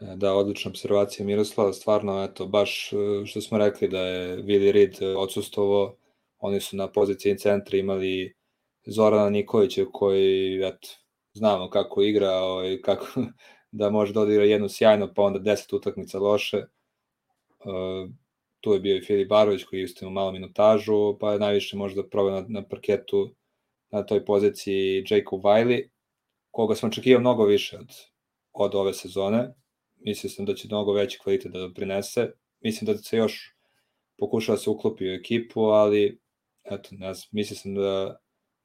E, 0.00 0.16
da, 0.16 0.34
odlična 0.34 0.68
observacija 0.68 1.26
Miroslava, 1.26 1.72
stvarno, 1.72 2.24
eto, 2.24 2.46
baš 2.46 2.92
e, 2.92 3.26
što 3.26 3.40
smo 3.40 3.58
rekli 3.58 3.88
da 3.88 3.98
je 3.98 4.36
Vili 4.36 4.72
Rid 4.72 4.96
odsustovo, 5.16 5.96
oni 6.38 6.60
su 6.60 6.76
na 6.76 6.92
poziciji 6.92 7.38
centra 7.38 7.78
imali 7.78 8.39
Zorana 8.86 9.30
Nikolića 9.30 9.84
koji, 9.92 10.60
eto, 10.64 10.88
znamo 11.32 11.70
kako 11.70 12.02
igra, 12.02 12.30
ovaj, 12.30 12.80
kako 12.80 13.06
da 13.72 13.90
može 13.90 14.12
da 14.12 14.20
odigra 14.20 14.44
jednu 14.44 14.68
sjajno, 14.68 15.12
pa 15.14 15.22
onda 15.22 15.38
10 15.38 15.76
utakmica 15.76 16.18
loše. 16.18 16.56
Uh, 16.56 18.10
tu 18.60 18.72
je 18.72 18.80
bio 18.80 18.96
i 18.96 19.02
Filip 19.02 19.28
Barović 19.28 19.64
koji 19.64 19.82
isto 19.82 20.04
ima 20.04 20.12
malo 20.12 20.32
minutažu, 20.32 21.18
pa 21.18 21.32
je 21.32 21.38
najviše 21.38 21.76
možda 21.76 22.08
probao 22.08 22.40
na, 22.40 22.46
na 22.48 22.68
parketu 22.68 23.34
na 23.90 24.02
toj 24.06 24.24
poziciji 24.24 25.04
Jacob 25.10 25.40
Wiley, 25.40 25.88
koga 26.50 26.74
sam 26.74 26.88
očekivao 26.88 27.20
mnogo 27.20 27.44
više 27.44 27.78
od, 27.78 27.88
od 28.52 28.74
ove 28.74 28.94
sezone. 28.94 29.54
Mislio 29.96 30.30
sam 30.30 30.44
da 30.44 30.54
će 30.54 30.68
mnogo 30.68 30.92
veći 30.92 31.18
kvalitet 31.18 31.52
da 31.52 31.72
prinese. 31.74 32.30
Mislim 32.60 32.86
da 32.86 32.98
se 32.98 33.16
još 33.16 33.54
pokušava 34.18 34.56
da 34.56 34.62
se 34.62 34.70
uklopi 34.70 35.10
u 35.10 35.14
ekipu, 35.14 35.60
ali 35.60 36.20
eto, 36.64 36.88
ne 36.92 37.14
znam, 37.14 37.28
mislio 37.32 37.56
sam 37.56 37.74
da, 37.74 38.20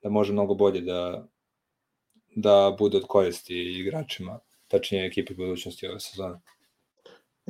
da 0.06 0.10
može 0.10 0.34
mnogo 0.34 0.54
bolje 0.54 0.82
da, 0.82 1.28
da 2.36 2.76
bude 2.80 2.98
od 2.98 3.04
koristi 3.08 3.54
igračima, 3.54 4.40
tačnije 4.68 5.06
ekipi 5.06 5.36
budućnosti 5.36 5.88
ove 5.88 6.00
sezone. 6.00 6.42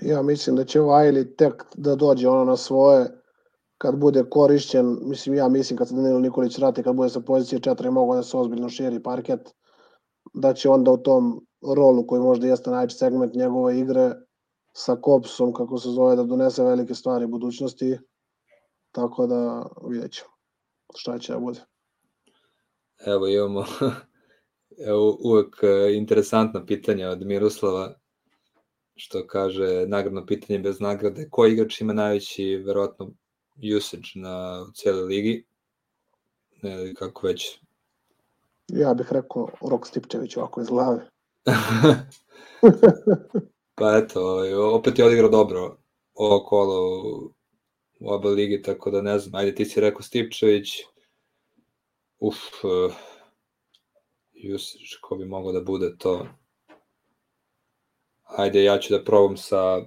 Ja 0.02 0.22
mislim 0.22 0.56
da 0.56 0.64
će 0.66 0.80
Wiley 0.80 1.36
tek 1.38 1.64
da 1.76 1.96
dođe 1.96 2.28
ono 2.28 2.46
na 2.46 2.58
svoje, 2.58 3.10
kad 3.78 4.00
bude 4.00 4.24
korišćen, 4.30 4.98
mislim 5.02 5.36
ja 5.36 5.50
mislim 5.50 5.78
kad 5.78 5.88
se 5.88 5.96
Danilo 5.96 6.20
Nikolić 6.20 6.58
vrati, 6.58 6.84
kad 6.84 6.96
bude 6.96 7.10
sa 7.10 7.20
pozicije 7.20 7.60
4 7.60 7.92
mogu 7.92 8.16
da 8.16 8.24
se 8.24 8.38
ozbiljno 8.38 8.70
širi 8.70 9.04
parket, 9.04 9.52
da 10.34 10.54
će 10.54 10.70
onda 10.70 10.92
u 10.92 10.98
tom 10.98 11.46
rolu 11.76 12.08
koji 12.08 12.22
možda 12.22 12.48
jeste 12.48 12.70
najveći 12.70 12.98
segment 12.98 13.34
njegove 13.34 13.80
igre 13.80 14.12
sa 14.74 14.96
Kopsom, 14.96 15.54
kako 15.54 15.78
se 15.78 15.90
zove, 15.90 16.16
da 16.16 16.24
donese 16.24 16.64
velike 16.64 16.96
stvari 16.96 17.28
budućnosti. 17.28 17.98
Tako 18.92 19.28
da 19.28 19.70
vidjet 19.90 20.12
ćemo 20.12 20.30
šta 20.96 21.20
će 21.20 21.34
da 21.34 21.40
bude. 21.40 21.75
Evo 23.06 23.28
imamo 23.28 23.66
evo, 24.90 25.18
uvek 25.24 25.56
e, 25.64 25.96
interesantna 25.96 26.66
pitanja 26.66 27.10
od 27.10 27.26
Miroslava 27.26 27.96
što 28.96 29.28
kaže 29.28 29.86
nagradno 29.88 30.26
pitanje 30.26 30.60
bez 30.60 30.80
nagrade. 30.80 31.28
Koji 31.30 31.54
igrač 31.54 31.82
ima 31.82 31.94
najveći, 31.94 32.56
verovatno, 32.56 33.12
usage 33.78 34.08
na 34.16 34.66
cijele 34.74 35.02
ligi? 35.02 35.46
Ne, 36.62 36.94
kako 36.94 37.28
već. 37.28 37.60
Ja 38.68 38.94
bih 38.94 39.08
rekao 39.12 39.50
Rok 39.72 39.88
Stipčević 39.88 40.38
ovako 40.38 40.62
iz 40.62 40.68
glave. 40.68 41.10
pa 43.76 43.98
eto, 43.98 44.22
ovaj, 44.22 44.54
opet 44.54 45.00
je 45.00 45.06
odigrao 45.06 45.30
dobro 45.30 45.78
ovo 46.14 46.46
kolo 46.46 47.00
u 48.00 48.14
oba 48.14 48.30
ligi, 48.30 48.62
tako 48.62 48.92
da 48.92 49.02
ne 49.02 49.20
znam, 49.20 49.36
ajde 49.36 49.56
ti 49.56 49.66
si 49.66 49.82
rekao 49.82 50.02
Stipčević, 50.02 50.70
uf, 52.20 52.64
uh, 52.64 52.96
usage, 54.56 54.96
ko 55.02 55.16
bi 55.16 55.26
mogao 55.26 55.52
da 55.52 55.62
bude 55.62 55.98
to, 55.98 56.28
ajde 58.24 58.64
ja 58.64 58.80
ću 58.80 58.94
da 58.94 59.04
probam 59.04 59.38
sa 59.38 59.82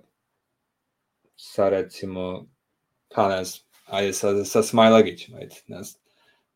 sa 1.36 1.68
recimo 1.68 2.46
pa 3.14 3.28
ne 3.28 3.44
znam, 3.44 3.64
ajde 3.86 4.12
sa, 4.12 4.44
sa 4.44 4.62
Smajlagićem, 4.62 5.34
ajde, 5.34 5.54
ne 5.66 5.82
znam. 5.82 6.02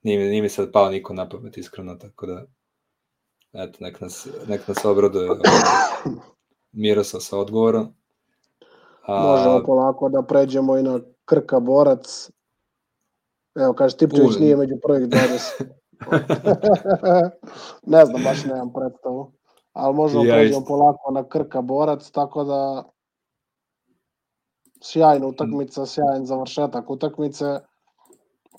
Nije, 0.03 0.31
nije 0.31 0.43
mi 0.43 0.49
sad 0.49 0.73
pao 0.73 0.90
niko 0.90 1.15
na 1.15 1.28
pamet, 1.28 1.59
iskreno, 1.59 1.94
tako 1.94 2.27
da 2.27 2.44
eto, 3.53 3.78
nek 3.81 4.01
nas, 4.01 4.28
nek 4.49 4.69
nas 4.69 4.85
obraduje 4.85 5.28
Miroslav 6.73 7.20
sa 7.20 7.39
odgovorom. 7.39 7.94
A... 9.03 9.23
Možemo 9.23 9.62
polako 9.66 10.09
da 10.09 10.23
pređemo 10.23 10.77
i 10.77 10.82
na 10.82 11.01
Krka 11.24 11.61
Borac. 11.61 12.31
Evo, 13.54 13.72
kaže, 13.72 13.96
Tipčević 13.96 14.38
nije 14.38 14.56
među 14.56 14.74
prvih 14.86 15.08
20. 15.08 15.64
ne 17.92 18.06
znam, 18.06 18.22
baš 18.22 18.44
nemam 18.44 18.72
predstavu 18.72 19.32
ali 19.72 19.94
možemo 19.94 20.24
ja 20.24 20.34
pređemo 20.34 20.64
polako 20.64 21.10
na 21.12 21.28
Krka 21.28 21.60
Borac, 21.60 22.10
tako 22.10 22.44
da 22.44 22.84
sjajna 24.82 25.26
utakmica, 25.26 25.86
sjajan 25.86 26.26
završetak 26.26 26.90
utakmice. 26.90 27.60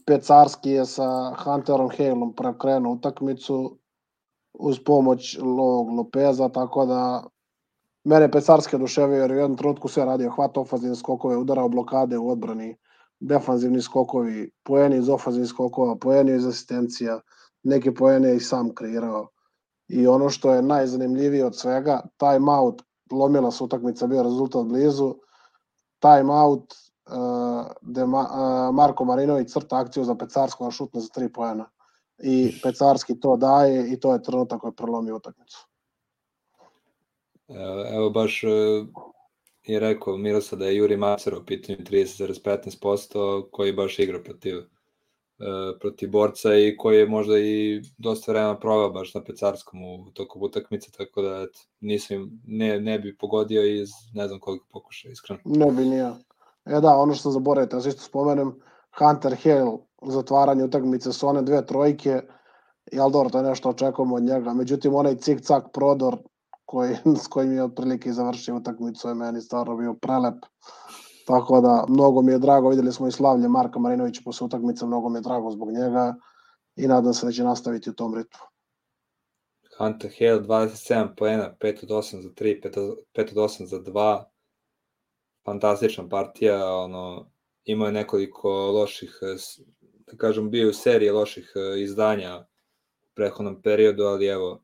Pecarski 0.05 0.69
je 0.69 0.85
sa 0.85 1.35
Hunterom 1.43 1.89
Haleom 1.97 2.33
prekrenuo 2.35 2.93
utakmicu 2.93 3.77
uz 4.53 4.79
pomoć 4.85 5.37
Lovog 5.41 5.89
Lopeza, 5.89 6.49
tako 6.49 6.85
da 6.85 7.23
mene 8.03 8.31
Pecarski 8.31 8.75
oduševio 8.75 9.21
jer 9.21 9.31
u 9.31 9.35
jednom 9.35 9.57
trenutku 9.57 9.87
sve 9.87 10.05
radio 10.05 10.31
hvat 10.31 10.57
ofazivne 10.57 10.95
skokove, 10.95 11.37
udarao 11.37 11.69
blokade 11.69 12.17
u 12.17 12.29
odbrani, 12.29 12.77
defanzivni 13.23 13.81
skokovi, 13.81 14.51
poeni 14.63 14.97
iz 14.97 15.09
ofazivnih 15.09 15.49
skokova, 15.49 15.95
poeni 15.95 16.35
iz 16.35 16.47
asistencija, 16.47 17.19
neke 17.63 17.93
poene 17.93 18.35
i 18.35 18.39
sam 18.39 18.75
kreirao. 18.75 19.27
I 19.87 20.07
ono 20.07 20.29
što 20.29 20.53
je 20.53 20.61
najzanimljivije 20.61 21.45
od 21.45 21.57
svega, 21.57 22.01
time 22.17 22.51
out, 22.51 22.81
lomila 23.11 23.51
se 23.51 23.63
utakmica, 23.63 24.07
bio 24.07 24.23
rezultat 24.23 24.65
blizu, 24.65 25.15
time 25.99 26.33
out, 26.33 26.73
uh, 27.07 27.71
gde 27.81 28.05
Ma, 28.05 28.19
uh, 28.19 28.75
Marko 28.75 29.05
Marinović 29.05 29.51
crta 29.51 29.77
akciju 29.77 30.03
za 30.03 30.15
Pecarsko, 30.15 30.67
a 30.67 30.71
šutne 30.71 31.01
za 31.01 31.07
tri 31.07 31.33
pojena. 31.33 31.69
I 32.23 32.59
Pecarski 32.63 33.19
to 33.19 33.37
daje 33.37 33.93
i 33.93 33.99
to 33.99 34.13
je 34.13 34.23
trenutak 34.23 34.61
koji 34.61 34.73
prelomi 34.73 35.11
utakmicu. 35.11 35.67
Evo 37.93 38.09
baš 38.09 38.43
je 39.64 39.80
rekao 39.80 40.18
Mirosa 40.18 40.56
da 40.56 40.65
je 40.65 40.76
Juri 40.76 40.98
Macer 40.98 41.35
u 41.35 41.45
pitanju 41.45 41.77
30,15% 41.77 43.49
koji 43.52 43.73
baš 43.73 43.99
igra 43.99 44.19
protiv 44.23 44.56
E, 45.40 45.80
protiv 45.80 46.10
borca 46.10 46.56
i 46.56 46.77
koji 46.77 46.98
je 46.98 47.07
možda 47.07 47.40
i 47.40 47.81
dosta 47.98 48.31
vremena 48.31 48.60
provao 48.60 48.90
baš 48.90 49.14
na 49.14 49.23
pecarskom 49.23 49.84
u 49.84 50.11
toku 50.14 50.40
utakmice, 50.41 50.91
tako 50.91 51.22
da 51.22 51.41
et, 51.41 51.57
nisam, 51.80 52.41
ne, 52.48 52.80
ne 52.80 52.99
bi 52.99 53.18
pogodio 53.18 53.81
iz 53.81 53.90
ne 54.14 54.27
znam 54.27 54.40
koliko 54.40 54.65
pokuša, 54.72 55.10
iskreno. 55.10 55.41
Ne 55.45 55.72
bi 55.72 55.85
nija. 55.85 56.15
E 56.65 56.81
da, 56.81 56.95
ono 56.98 57.14
što 57.14 57.31
zaboravite, 57.31 57.76
da 57.76 57.90
isto 57.90 58.02
spomenem, 58.02 58.53
Hunter 58.99 59.35
Hill, 59.35 59.77
zatvaranje 60.02 60.64
utakmice 60.64 61.14
su 61.14 61.27
one 61.27 61.41
dve 61.41 61.65
trojke, 61.65 62.22
jel 62.91 63.10
dobro, 63.10 63.30
to 63.30 63.38
je 63.38 63.44
nešto 63.44 63.69
očekujemo 63.69 64.15
od 64.15 64.23
njega. 64.23 64.53
Međutim, 64.53 64.95
onaj 64.95 65.15
cik-cak 65.15 65.61
prodor 65.73 66.18
koji, 66.73 66.95
s 67.23 67.27
kojim 67.27 67.51
je 67.53 67.63
otprilike 67.63 68.11
završio 68.11 68.55
utakmicu 68.55 69.07
je 69.07 69.15
meni 69.15 69.41
stvarno 69.41 69.77
bio 69.77 69.93
prelep. 69.93 70.45
Tako 71.25 71.61
da, 71.61 71.85
mnogo 71.89 72.21
mi 72.21 72.31
je 72.31 72.39
drago, 72.39 72.69
videli 72.69 72.91
smo 72.91 73.07
i 73.07 73.11
slavlje 73.11 73.47
Marka 73.47 73.79
Marinovića 73.79 74.21
posle 74.25 74.45
utakmice, 74.45 74.85
mnogo 74.85 75.09
mi 75.09 75.17
je 75.17 75.21
drago 75.21 75.51
zbog 75.51 75.71
njega 75.71 76.15
i 76.75 76.87
nadam 76.87 77.13
se 77.13 77.25
da 77.25 77.31
će 77.31 77.43
nastaviti 77.43 77.89
u 77.89 77.93
tom 77.93 78.15
ritmu. 78.15 78.39
Hunter 79.77 80.11
Hale 80.19 80.41
27 80.41 81.15
poena, 81.17 81.55
5 81.59 81.83
od 81.83 81.89
8 81.89 82.21
za 82.21 82.29
3, 82.29 82.61
5 83.13 83.31
od 83.31 83.49
8 83.49 83.65
za 83.65 83.79
2. 83.79 84.23
Fantastična 85.45 86.09
partija, 86.09 86.75
ono, 86.75 87.31
imao 87.63 87.85
je 87.85 87.91
nekoliko 87.91 88.49
loših, 88.49 89.19
da 90.11 90.17
kažem, 90.17 90.49
bio 90.51 90.69
u 90.69 90.73
seriji 90.73 91.09
loših 91.09 91.53
e, 91.55 91.81
izdanja 91.81 92.45
u 93.03 93.07
prehodnom 93.15 93.61
periodu, 93.61 94.03
ali 94.03 94.27
evo, 94.27 94.62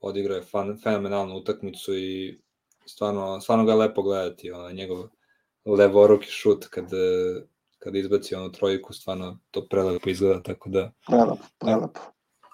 odigrao 0.00 0.36
je 0.36 0.42
fan, 0.42 0.78
fenomenalnu 0.82 1.36
utakmicu 1.36 1.94
i 1.98 2.40
stvarno, 2.86 3.40
stvarno 3.40 3.64
ga 3.64 3.72
je 3.72 3.78
lepo 3.78 4.02
gledati, 4.02 4.50
ono, 4.50 4.70
njegov 4.70 5.08
levoruki 5.64 6.26
šut 6.26 6.66
kad, 6.66 6.90
kad 7.78 7.94
izbaci 7.94 8.34
onu 8.34 8.52
trojku, 8.52 8.92
stvarno 8.92 9.38
to 9.50 9.66
prelepo 9.70 10.10
izgleda, 10.10 10.42
tako 10.42 10.68
da... 10.68 10.92
Prelepo, 11.06 11.46
prelepo. 11.58 12.00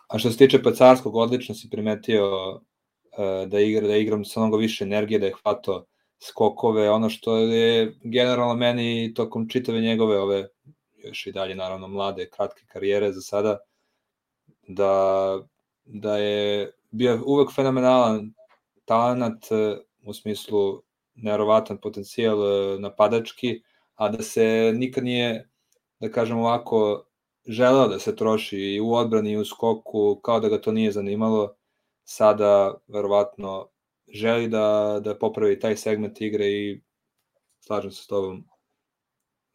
A 0.09 0.19
što 0.19 0.31
se 0.31 0.39
tiče 0.39 0.63
Pecarskog, 0.63 1.17
odlično 1.17 1.55
si 1.55 1.71
primetio 1.71 2.51
uh, 2.55 3.49
da 3.49 3.61
igra, 3.61 3.87
da 3.87 3.97
igram 3.97 4.25
sa 4.25 4.41
mnogo 4.41 4.57
više 4.57 4.85
energije, 4.85 5.19
da 5.19 5.27
je 5.27 5.35
hvato 5.43 5.87
skokove, 6.27 6.91
ono 6.91 7.11
što 7.11 7.37
je 7.37 7.95
generalno 8.03 8.55
meni 8.55 9.15
tokom 9.15 9.49
čitave 9.49 9.81
njegove 9.81 10.19
ove 10.19 10.49
još 10.97 11.27
i 11.27 11.33
dalje 11.33 11.55
naravno 11.55 11.89
mlade, 11.89 12.31
kratke 12.31 12.65
karijere 12.73 13.13
za 13.13 13.21
sada, 13.21 13.59
da, 14.69 15.39
da 15.85 16.17
je 16.19 16.73
bio 16.95 17.23
uvek 17.27 17.53
fenomenalan 17.55 18.33
talent 18.85 19.45
u 20.07 20.13
smislu 20.13 20.83
nerovatan 21.15 21.81
potencijal 21.81 22.39
napadački, 22.81 23.63
a 23.95 24.09
da 24.09 24.23
se 24.23 24.73
nikad 24.75 25.05
nije, 25.05 25.49
da 26.01 26.11
kažem 26.11 26.39
ovako, 26.39 27.05
želeo 27.47 27.89
da 27.89 27.99
se 27.99 28.17
troši 28.17 28.59
i 28.59 28.81
u 28.81 28.93
odbrani 28.95 29.33
i 29.33 29.37
u 29.37 29.45
skoku, 29.45 30.21
kao 30.23 30.41
da 30.41 30.49
ga 30.49 30.61
to 30.61 30.73
nije 30.73 30.93
zanimalo, 30.93 31.55
sada 32.05 32.75
verovatno 32.89 33.69
želi 34.09 34.49
da, 34.49 35.01
da 35.05 35.19
popravi 35.19 35.61
taj 35.61 35.77
segment 35.77 36.21
igre 36.21 36.47
i 36.47 36.81
slažem 37.61 37.91
se 37.91 38.03
s 38.03 38.07
tobom, 38.07 38.45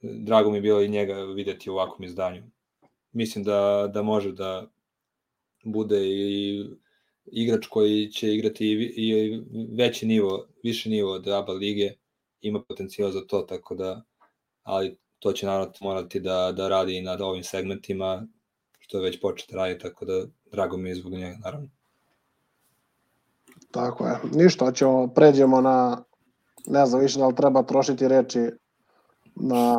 drago 0.01 0.51
mi 0.51 0.57
je 0.57 0.61
bilo 0.61 0.81
i 0.81 0.89
njega 0.89 1.13
videti 1.13 1.69
u 1.69 1.73
ovakvom 1.73 2.03
izdanju. 2.03 2.43
Mislim 3.11 3.43
da, 3.43 3.89
da 3.93 4.01
može 4.01 4.31
da 4.31 4.67
bude 5.63 5.99
i 6.03 6.65
igrač 7.31 7.67
koji 7.67 8.11
će 8.11 8.33
igrati 8.33 8.65
i, 8.65 8.93
i 8.95 9.41
veći 9.77 10.05
nivo, 10.05 10.47
više 10.63 10.89
nivo 10.89 11.13
od 11.13 11.27
ABA 11.27 11.53
lige, 11.53 11.91
ima 12.41 12.63
potencijal 12.67 13.11
za 13.11 13.21
to, 13.27 13.41
tako 13.41 13.75
da, 13.75 14.03
ali 14.63 14.97
to 15.19 15.31
će 15.31 15.45
naravno 15.45 15.73
morati 15.81 16.19
da, 16.19 16.53
da 16.57 16.67
radi 16.67 16.97
i 16.97 17.01
na 17.01 17.17
ovim 17.21 17.43
segmentima, 17.43 18.27
što 18.79 18.97
je 18.97 19.03
već 19.03 19.21
početi 19.21 19.55
raditi, 19.55 19.81
tako 19.81 20.05
da 20.05 20.25
drago 20.51 20.77
mi 20.77 20.89
je 20.89 20.95
zbog 20.95 21.11
njega, 21.11 21.37
naravno. 21.43 21.69
Tako 23.71 24.05
je. 24.05 24.19
Ništa, 24.33 24.71
ćemo, 24.71 25.07
pređemo 25.07 25.61
na, 25.61 26.03
ne 26.67 26.85
znam 26.85 27.01
više 27.01 27.19
da 27.19 27.27
li 27.27 27.35
treba 27.35 27.63
trošiti 27.63 28.07
reči 28.07 28.39
na 29.35 29.75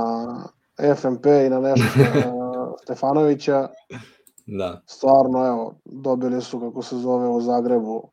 FMP 0.97 1.27
i 1.27 1.51
na 1.51 1.61
nešto 1.61 1.85
Stefanovića. 2.83 3.69
Da. 4.47 4.83
Stvarno, 4.87 5.47
evo, 5.47 5.75
dobili 5.85 6.43
su, 6.43 6.61
kako 6.61 6.83
se 6.83 6.97
zove, 6.97 7.29
u 7.29 7.41
Zagrebu 7.41 8.11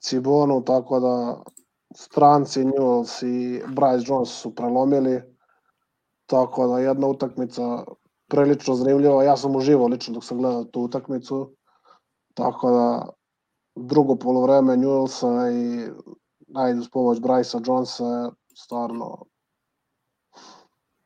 Cibonu, 0.00 0.64
tako 0.64 1.00
da 1.00 1.42
stranci 1.94 2.64
Newells 2.64 3.26
i 3.26 3.62
Bryce 3.66 4.10
Jones 4.10 4.28
su 4.28 4.54
prelomili, 4.54 5.22
tako 6.26 6.66
da 6.66 6.78
jedna 6.78 7.06
utakmica 7.06 7.84
prilično 8.28 8.74
zanimljiva. 8.74 9.24
Ja 9.24 9.36
sam 9.36 9.56
uživao 9.56 9.86
lično 9.86 10.14
dok 10.14 10.24
sam 10.24 10.38
gledao 10.38 10.64
tu 10.64 10.80
utakmicu, 10.80 11.52
tako 12.34 12.70
da 12.70 13.08
drugo 13.74 14.16
polovreme 14.16 14.76
Newellsa 14.76 15.50
i 15.52 15.90
najde 16.48 16.80
uz 16.80 16.88
pomoć 16.92 17.18
Brycea 17.18 17.68
Jonesa, 17.68 18.30
stvarno 18.54 19.24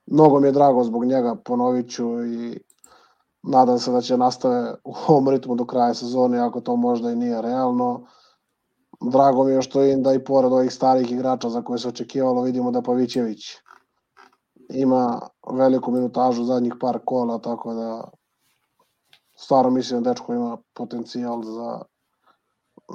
mnogo 0.06 0.40
mi 0.40 0.48
je 0.48 0.52
drago 0.52 0.84
zbog 0.84 1.04
njega, 1.04 1.36
ponovit 1.44 1.90
ću 1.90 2.24
i 2.24 2.60
nadam 3.42 3.78
se 3.78 3.92
da 3.92 4.00
će 4.00 4.16
nastave 4.16 4.74
u 4.84 4.94
ovom 5.08 5.28
ritmu 5.28 5.54
do 5.54 5.64
kraja 5.64 5.94
sezone, 5.94 6.38
ako 6.38 6.60
to 6.60 6.76
možda 6.76 7.10
i 7.10 7.16
nije 7.16 7.42
realno. 7.42 8.06
Drago 9.12 9.44
mi 9.44 9.52
je 9.52 9.62
što 9.62 9.84
im 9.84 10.02
da 10.02 10.14
i 10.14 10.24
pored 10.24 10.52
ovih 10.52 10.72
starih 10.72 11.12
igrača 11.12 11.48
za 11.48 11.62
koje 11.62 11.78
se 11.78 11.88
očekivalo, 11.88 12.42
vidimo 12.42 12.70
da 12.70 12.82
Pavićević 12.82 13.56
ima 14.68 15.20
veliku 15.52 15.90
minutažu 15.90 16.44
zadnjih 16.44 16.74
par 16.80 16.98
kola, 17.04 17.38
tako 17.38 17.74
da 17.74 18.10
stvarno 19.36 19.70
mislim 19.70 20.02
da 20.02 20.10
dečko 20.10 20.34
ima 20.34 20.58
potencijal 20.74 21.42
za, 21.42 21.82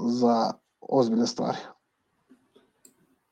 za 0.07 0.53
ozbiljne 0.82 1.28
stvari. 1.28 1.57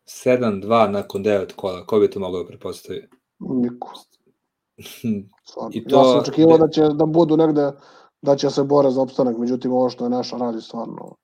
7-2 0.06 0.92
nakon 0.92 1.24
9 1.24 1.56
kola, 1.56 1.86
ko 1.86 2.00
bi 2.00 2.10
to 2.10 2.20
mogao 2.20 2.46
prepostaviti? 2.46 3.08
Niko. 3.40 3.94
I 5.72 5.88
to, 5.88 5.98
ja 5.98 6.04
sam 6.04 6.20
očekivao 6.20 6.58
da 6.58 6.68
će 6.68 6.82
da 6.82 7.06
budu 7.06 7.38
negde, 7.38 7.72
da 8.22 8.36
će 8.36 8.50
se 8.50 8.64
bore 8.64 8.92
za 8.92 9.02
opstanak, 9.02 9.38
međutim 9.38 9.72
ovo 9.72 9.90
što 9.90 10.04
je 10.04 10.10
naša 10.10 10.38
radi 10.38 10.62
stvarno 10.62 11.16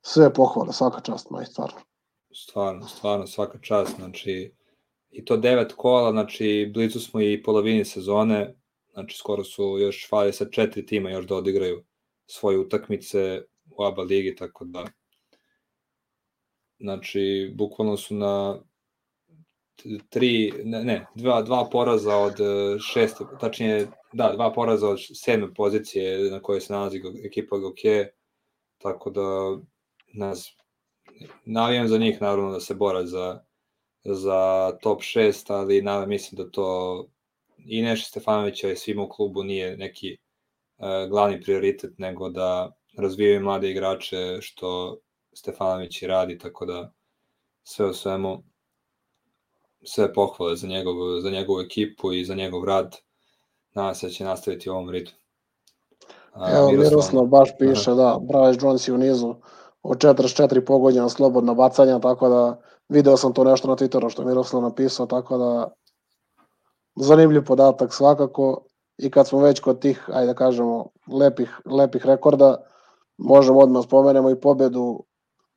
sve 0.00 0.34
pohvale, 0.34 0.72
svaka 0.72 1.00
čast, 1.00 1.30
maj, 1.30 1.44
stvarno. 1.44 1.80
Stvarno, 2.34 2.88
stvarno, 2.88 3.26
svaka 3.26 3.58
čast, 3.58 3.96
znači 3.96 4.54
i 5.10 5.24
to 5.24 5.36
devet 5.36 5.72
kola, 5.72 6.10
znači 6.10 6.70
blizu 6.74 7.00
smo 7.00 7.20
i 7.20 7.42
polovini 7.42 7.84
sezone, 7.84 8.54
znači 8.92 9.18
skoro 9.18 9.44
su 9.44 9.78
još 9.78 10.08
fali 10.10 10.32
sa 10.32 10.44
četiri 10.50 10.86
tima 10.86 11.10
još 11.10 11.26
da 11.26 11.36
odigraju 11.36 11.84
svoje 12.26 12.58
utakmice 12.58 13.42
u 13.70 13.84
ABA 13.84 14.02
ligi, 14.02 14.36
tako 14.36 14.64
da 14.64 14.84
znači 16.80 17.54
bukvalno 17.56 17.96
su 17.96 18.14
na 18.14 18.60
tri, 20.10 20.52
ne, 20.64 20.84
ne 20.84 21.06
dva, 21.14 21.42
dva 21.42 21.68
poraza 21.72 22.16
od 22.16 22.40
e, 22.40 22.78
šest, 22.78 23.22
tačnije, 23.40 23.86
da, 24.12 24.32
dva 24.32 24.52
poraza 24.52 24.88
od 24.88 24.98
sedme 25.14 25.54
pozicije 25.54 26.30
na 26.30 26.40
kojoj 26.40 26.60
se 26.60 26.72
nalazi 26.72 27.02
ekipa 27.24 27.56
Goke, 27.56 28.06
tako 28.78 29.10
da 29.10 29.22
nas, 30.14 30.56
navijam 31.44 31.88
za 31.88 31.98
njih 31.98 32.20
naravno 32.20 32.52
da 32.52 32.60
se 32.60 32.74
bora 32.74 33.06
za, 33.06 33.44
za 34.04 34.72
top 34.82 35.00
6, 35.00 35.52
ali 35.52 35.82
naravno 35.82 36.06
mislim 36.06 36.44
da 36.44 36.50
to 36.50 37.06
i 37.58 37.82
Neša 37.82 38.04
Stefanovića 38.04 38.70
i 38.70 38.76
svima 38.76 39.02
u 39.02 39.08
klubu 39.08 39.42
nije 39.42 39.76
neki 39.76 40.16
uh, 40.78 41.08
glavni 41.08 41.40
prioritet, 41.40 41.98
nego 41.98 42.28
da 42.28 42.72
razvijaju 42.98 43.40
mlade 43.40 43.70
igrače, 43.70 44.38
što 44.40 44.98
Stefanović 45.32 46.02
i 46.02 46.06
radi, 46.06 46.38
tako 46.38 46.66
da 46.66 46.92
sve 47.62 47.86
u 47.86 47.92
svemu 47.92 48.44
sve 49.84 50.12
pohvale 50.12 50.56
za, 50.56 50.66
njegov, 50.66 50.94
za 51.20 51.30
njegovu 51.30 51.60
ekipu 51.60 52.12
i 52.12 52.24
za 52.24 52.34
njegov 52.34 52.64
rad. 52.64 52.96
Nadam 53.74 53.94
se 53.94 54.06
da 54.06 54.12
će 54.12 54.24
nastaviti 54.24 54.70
u 54.70 54.72
ovom 54.72 54.90
ritmu. 54.90 55.18
Evo, 56.34 56.70
Miroslav, 56.70 56.90
Miroslav 56.90 57.26
baš 57.26 57.50
piše, 57.58 57.90
Aha. 57.90 58.00
da, 58.00 58.18
Bryce 58.20 58.64
Jones 58.64 58.88
je 58.88 58.94
u 58.94 58.98
nizu 58.98 59.34
od 59.82 59.98
44 59.98 60.64
pogodnjena 60.64 61.08
slobodna 61.08 61.54
bacanja, 61.54 61.98
tako 61.98 62.28
da 62.28 62.60
video 62.88 63.16
sam 63.16 63.32
to 63.32 63.44
nešto 63.44 63.68
na 63.68 63.76
Twitteru 63.76 64.10
što 64.10 64.22
je 64.22 64.26
Miroslav 64.26 64.62
napisao, 64.62 65.06
tako 65.06 65.38
da 65.38 65.72
zanimljiv 66.96 67.44
podatak 67.44 67.94
svakako 67.94 68.64
i 68.98 69.10
kad 69.10 69.28
smo 69.28 69.40
već 69.40 69.60
kod 69.60 69.80
tih, 69.80 70.08
ajde 70.12 70.26
da 70.26 70.34
kažemo, 70.34 70.86
lepih, 71.12 71.60
lepih 71.64 72.06
rekorda, 72.06 72.56
možemo 73.18 73.58
odmah 73.58 73.84
spomenemo 73.84 74.30
i 74.30 74.40
pobedu 74.40 75.04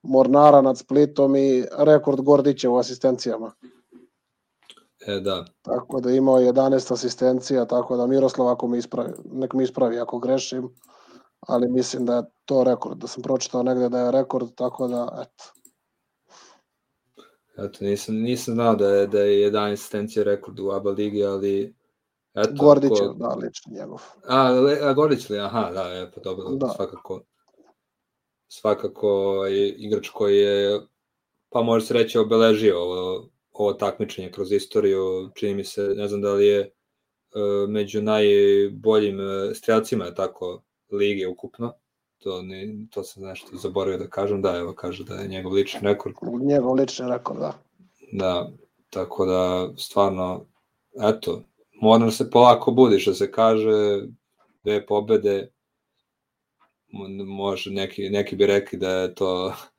Mornara 0.04 0.62
nad 0.62 0.78
Splitom 0.78 1.36
i 1.36 1.66
rekord 1.78 2.22
Gordića 2.22 2.70
u 2.70 2.78
asistencijama. 2.78 3.52
E, 5.08 5.20
da. 5.20 5.46
Tako 5.62 6.02
da 6.02 6.12
imao 6.12 6.40
11 6.40 6.94
asistencija, 6.94 7.66
tako 7.66 7.98
da 7.98 8.08
Miroslav 8.08 8.48
ako 8.48 8.68
mi 8.68 8.78
ispravi, 8.78 9.10
nek 9.32 9.54
mi 9.54 9.64
ispravi 9.64 10.00
ako 10.00 10.20
grešim, 10.20 10.70
ali 11.40 11.68
mislim 11.68 12.06
da 12.06 12.16
je 12.16 12.24
to 12.46 12.64
rekord, 12.64 12.98
da 12.98 13.08
sam 13.08 13.24
pročitao 13.24 13.64
negde 13.64 13.90
da 13.90 14.00
je 14.00 14.12
rekord, 14.12 14.56
tako 14.56 14.88
da, 14.88 15.22
eto. 15.22 15.44
Eto, 17.58 17.78
nisam, 17.86 18.16
nisam 18.16 18.54
znao 18.54 18.76
da 18.76 18.88
je, 18.88 19.08
da 19.08 19.20
je 19.20 19.52
11 19.52 19.74
asistencija 19.74 20.24
rekord 20.24 20.60
u 20.60 20.72
ABA 20.72 20.90
ligi, 20.90 21.24
ali 21.24 21.76
eto. 22.34 22.54
Gordić 22.60 22.92
je, 23.02 23.08
da, 23.16 23.28
lično 23.28 23.74
njegov. 23.74 24.02
A, 24.28 24.48
a 24.82 24.94
Gordić 24.94 25.30
li, 25.30 25.40
aha, 25.40 25.72
da, 25.74 25.82
je, 25.82 26.12
pa 26.12 26.22
dobro, 26.22 26.50
da. 26.50 26.68
svakako. 26.68 27.22
Svakako 28.48 29.10
je 29.46 29.70
igrač 29.70 30.10
koji 30.10 30.38
je, 30.38 30.82
pa 31.50 31.62
može 31.62 31.86
se 31.86 31.94
reći, 31.94 32.18
obeležio 32.18 32.82
ovo 32.82 33.30
ovo 33.58 33.74
takmičenje 33.74 34.32
kroz 34.32 34.52
istoriju, 34.52 35.30
čini 35.36 35.54
mi 35.54 35.64
se, 35.64 35.82
ne 35.82 36.08
znam 36.08 36.22
da 36.22 36.34
li 36.34 36.48
je 36.48 36.60
uh, 36.62 37.70
među 37.70 38.02
najboljim 38.02 39.20
uh, 39.20 39.54
strelcima 39.54 40.14
tako 40.14 40.64
lige 40.92 41.28
ukupno. 41.28 41.74
To, 42.18 42.42
ne, 42.42 42.76
to 42.90 43.04
sam 43.04 43.24
nešto 43.24 43.58
zaboravio 43.58 43.98
da 43.98 44.08
kažem, 44.08 44.42
da, 44.42 44.58
evo 44.58 44.74
kaže 44.74 45.04
da 45.04 45.16
je 45.16 45.28
njegov 45.28 45.54
lični 45.54 45.80
rekord. 45.84 46.16
Njegov 46.42 46.74
lični 46.74 47.06
rekord, 47.10 47.40
da. 47.40 47.54
Da, 48.12 48.52
tako 48.90 49.26
da 49.26 49.70
stvarno, 49.78 50.46
eto, 51.04 51.44
moram 51.82 52.12
se 52.12 52.30
polako 52.30 52.72
budiš, 52.72 53.06
da 53.06 53.14
se 53.14 53.32
kaže, 53.32 54.02
dve 54.64 54.86
pobede, 54.86 55.52
može, 57.26 57.72
neki, 57.72 58.10
neki 58.10 58.36
bi 58.36 58.46
rekli 58.46 58.80
da 58.80 58.90
je 58.90 59.16
to 59.16 59.54
E, 59.54 59.75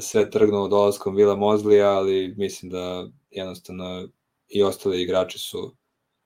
sve 0.00 0.30
trgnuo 0.30 0.68
dolaskom 0.68 1.16
Vila 1.16 1.36
Mozlija, 1.36 1.90
ali 1.90 2.34
mislim 2.36 2.70
da 2.70 3.08
jednostavno 3.30 4.08
i 4.48 4.62
ostali 4.62 5.02
igrači 5.02 5.38
su 5.38 5.76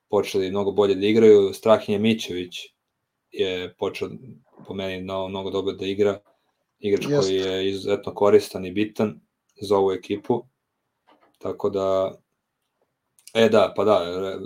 počeli 0.09 0.49
mnogo 0.49 0.71
bolje 0.71 0.95
da 0.95 1.05
igraju. 1.05 1.53
Strahinje 1.53 1.99
Mićević 1.99 2.55
je 3.31 3.75
počeo 3.77 4.09
po 4.67 4.73
meni 4.73 5.03
mnogo, 5.03 5.27
mnogo 5.27 5.49
dobro 5.49 5.73
da 5.73 5.85
igra. 5.85 6.19
Igrač 6.79 7.05
Just. 7.09 7.27
koji 7.27 7.35
je 7.35 7.69
izuzetno 7.69 8.13
koristan 8.13 8.65
i 8.65 8.71
bitan 8.71 9.21
za 9.61 9.77
ovu 9.77 9.91
ekipu. 9.91 10.43
Tako 11.37 11.69
da 11.69 12.19
E 13.33 13.49
da, 13.49 13.73
pa 13.75 13.83
da, 13.83 13.99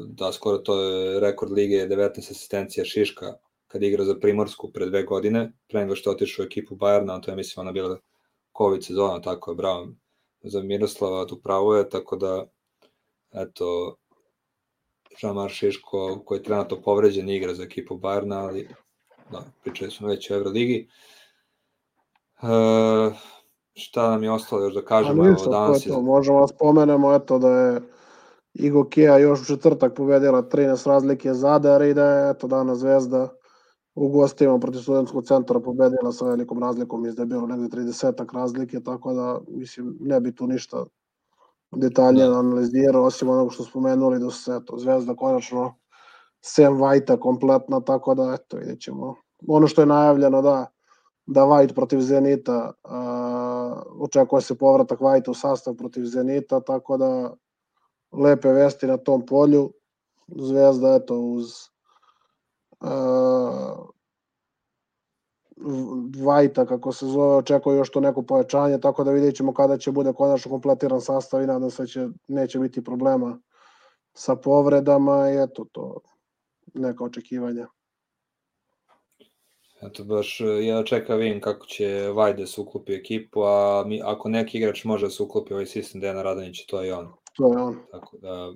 da 0.08 0.32
skoro 0.32 0.58
to 0.58 0.82
je 0.82 1.20
rekord 1.20 1.52
lige 1.52 1.76
19 1.76 2.18
asistencija 2.18 2.86
Šiška 2.86 3.34
kad 3.68 3.84
igra 3.84 4.04
za 4.06 4.20
Primorsku 4.20 4.72
pre 4.72 4.86
dve 4.86 5.04
godine, 5.04 5.52
pre 5.68 5.80
nego 5.80 5.96
što 5.96 6.12
otišao 6.12 6.44
u 6.44 6.46
ekipu 6.46 6.76
Bajerna, 6.76 7.22
to 7.22 7.32
je 7.32 7.36
mislim 7.36 7.62
ona 7.62 7.72
bila 7.72 8.00
COVID 8.58 8.86
sezona, 8.86 9.22
tako 9.22 9.52
je, 9.52 9.56
bravo 9.56 9.88
za 10.44 10.62
Miroslava, 10.62 11.28
tu 11.28 11.42
pravo 11.42 11.76
je, 11.76 11.90
tako 11.90 12.16
da, 12.16 12.46
eto, 13.32 13.96
Žamar 15.22 15.50
Šiško 15.50 16.24
koji 16.26 16.40
je 16.40 16.44
trenutno 16.44 16.82
povređen 16.82 17.30
igra 17.30 17.54
za 17.54 17.64
ekipu 17.64 17.96
Bayerna, 17.96 18.36
ali 18.36 18.70
da, 19.32 19.44
pričali 19.64 19.92
smo 19.92 20.08
već 20.08 20.32
o 20.32 20.34
Euroligi. 20.34 20.90
E, 22.42 22.48
šta 23.74 24.10
nam 24.10 24.24
je 24.24 24.32
ostalo 24.32 24.62
još 24.62 24.74
da 24.74 24.86
kažemo? 24.86 25.28
Evo, 25.28 25.46
danas 25.52 25.86
je... 25.86 26.02
Možemo 26.02 26.42
da 26.42 26.48
spomenemo 26.48 27.14
eto, 27.14 27.40
da 27.40 27.50
je 27.50 27.82
Igo 28.54 28.90
Kija 28.90 29.18
još 29.18 29.42
u 29.42 29.46
četvrtak 29.46 29.96
pobedila 29.96 30.44
13 30.44 30.88
razlike 30.88 31.34
Zadar 31.34 31.82
i 31.82 31.94
da 31.94 32.06
je 32.06 32.32
eto, 32.32 32.48
danas 32.48 32.78
Zvezda 32.78 33.30
u 33.96 34.10
gostima 34.10 34.60
protiv 34.60 34.80
studentskog 34.80 35.26
centra 35.26 35.60
pobedila 35.60 36.12
sa 36.12 36.26
velikom 36.26 36.60
razlikom, 36.60 37.02
mislim 37.02 37.16
da 37.16 37.22
je 37.22 37.40
bilo 37.40 37.48
negde 37.48 37.78
30 37.78 38.34
razlike, 38.34 38.80
tako 38.80 39.14
da 39.14 39.40
mislim 39.48 39.98
ne 40.00 40.20
bi 40.20 40.36
tu 40.36 40.48
ništa 40.48 40.86
detalje 41.72 42.28
da. 42.28 42.40
analizirao, 42.40 43.04
osim 43.04 43.30
onog 43.30 43.54
što 43.54 43.64
spomenuli 43.64 44.20
da 44.20 44.30
su 44.30 44.44
se 44.44 44.60
eto, 44.62 44.78
Zvezda 44.78 45.16
konačno 45.16 45.76
sem 46.42 46.82
Vajta 46.82 47.20
kompletna, 47.20 47.82
tako 47.82 48.16
da 48.16 48.38
eto 48.40 48.58
vidjet 48.58 48.82
ćemo. 48.82 49.16
Ono 49.48 49.68
što 49.68 49.82
je 49.82 49.86
najavljeno 49.86 50.42
da 50.42 50.66
da 51.26 51.44
Vajt 51.44 51.76
protiv 51.76 52.00
Zenita 52.00 52.72
uh, 52.84 54.04
očekuje 54.04 54.42
se 54.42 54.58
povratak 54.58 55.02
Vajta 55.02 55.32
u 55.32 55.34
sastav 55.34 55.76
protiv 55.76 56.06
Zenita, 56.06 56.60
tako 56.60 56.98
da 56.98 57.34
lepe 58.12 58.50
vesti 58.50 58.88
na 58.88 58.98
tom 58.98 59.26
polju. 59.26 59.74
Zvezda 60.28 60.96
eto 60.96 61.20
uz 61.20 61.46
uh, 62.84 63.94
Vajta, 66.24 66.66
kako 66.66 66.92
se 66.92 67.06
zove, 67.06 67.36
očekuje 67.36 67.78
još 67.78 67.92
to 67.92 68.00
neko 68.00 68.22
povećanje, 68.22 68.78
tako 68.78 69.04
da 69.04 69.12
vidjet 69.12 69.36
ćemo 69.36 69.54
kada 69.54 69.78
će 69.78 69.92
bude 69.92 70.14
konačno 70.14 70.52
kompletiran 70.52 71.02
sastav 71.02 71.44
i 71.44 71.48
nadam 71.48 71.72
se 71.72 71.88
će, 71.88 72.08
neće 72.28 72.60
biti 72.60 72.84
problema 72.84 73.40
sa 74.14 74.36
povredama 74.36 75.30
i 75.30 75.44
eto 75.44 75.66
to, 75.72 76.00
neka 76.74 77.04
očekivanja. 77.04 77.68
Eto 79.82 80.04
baš 80.04 80.42
ja 80.62 80.84
čekam 80.84 81.20
vidim 81.20 81.42
kako 81.42 81.66
će 81.66 82.12
Vajde 82.14 82.48
se 82.48 82.62
uklopi 82.62 82.94
ekipu, 82.94 83.42
a 83.44 83.84
mi, 83.88 84.02
ako 84.04 84.30
neki 84.30 84.58
igrač 84.58 84.84
može 84.84 85.06
da 85.06 85.10
se 85.10 85.24
uklopi 85.24 85.54
ovaj 85.54 85.66
sistem 85.66 86.02
Dejana 86.02 86.22
Radanić, 86.22 86.66
to 86.66 86.82
je 86.82 86.96
on. 86.96 87.14
To 87.38 87.54
je 87.54 87.64
on. 87.64 87.78
Tako 87.92 88.18
da, 88.18 88.54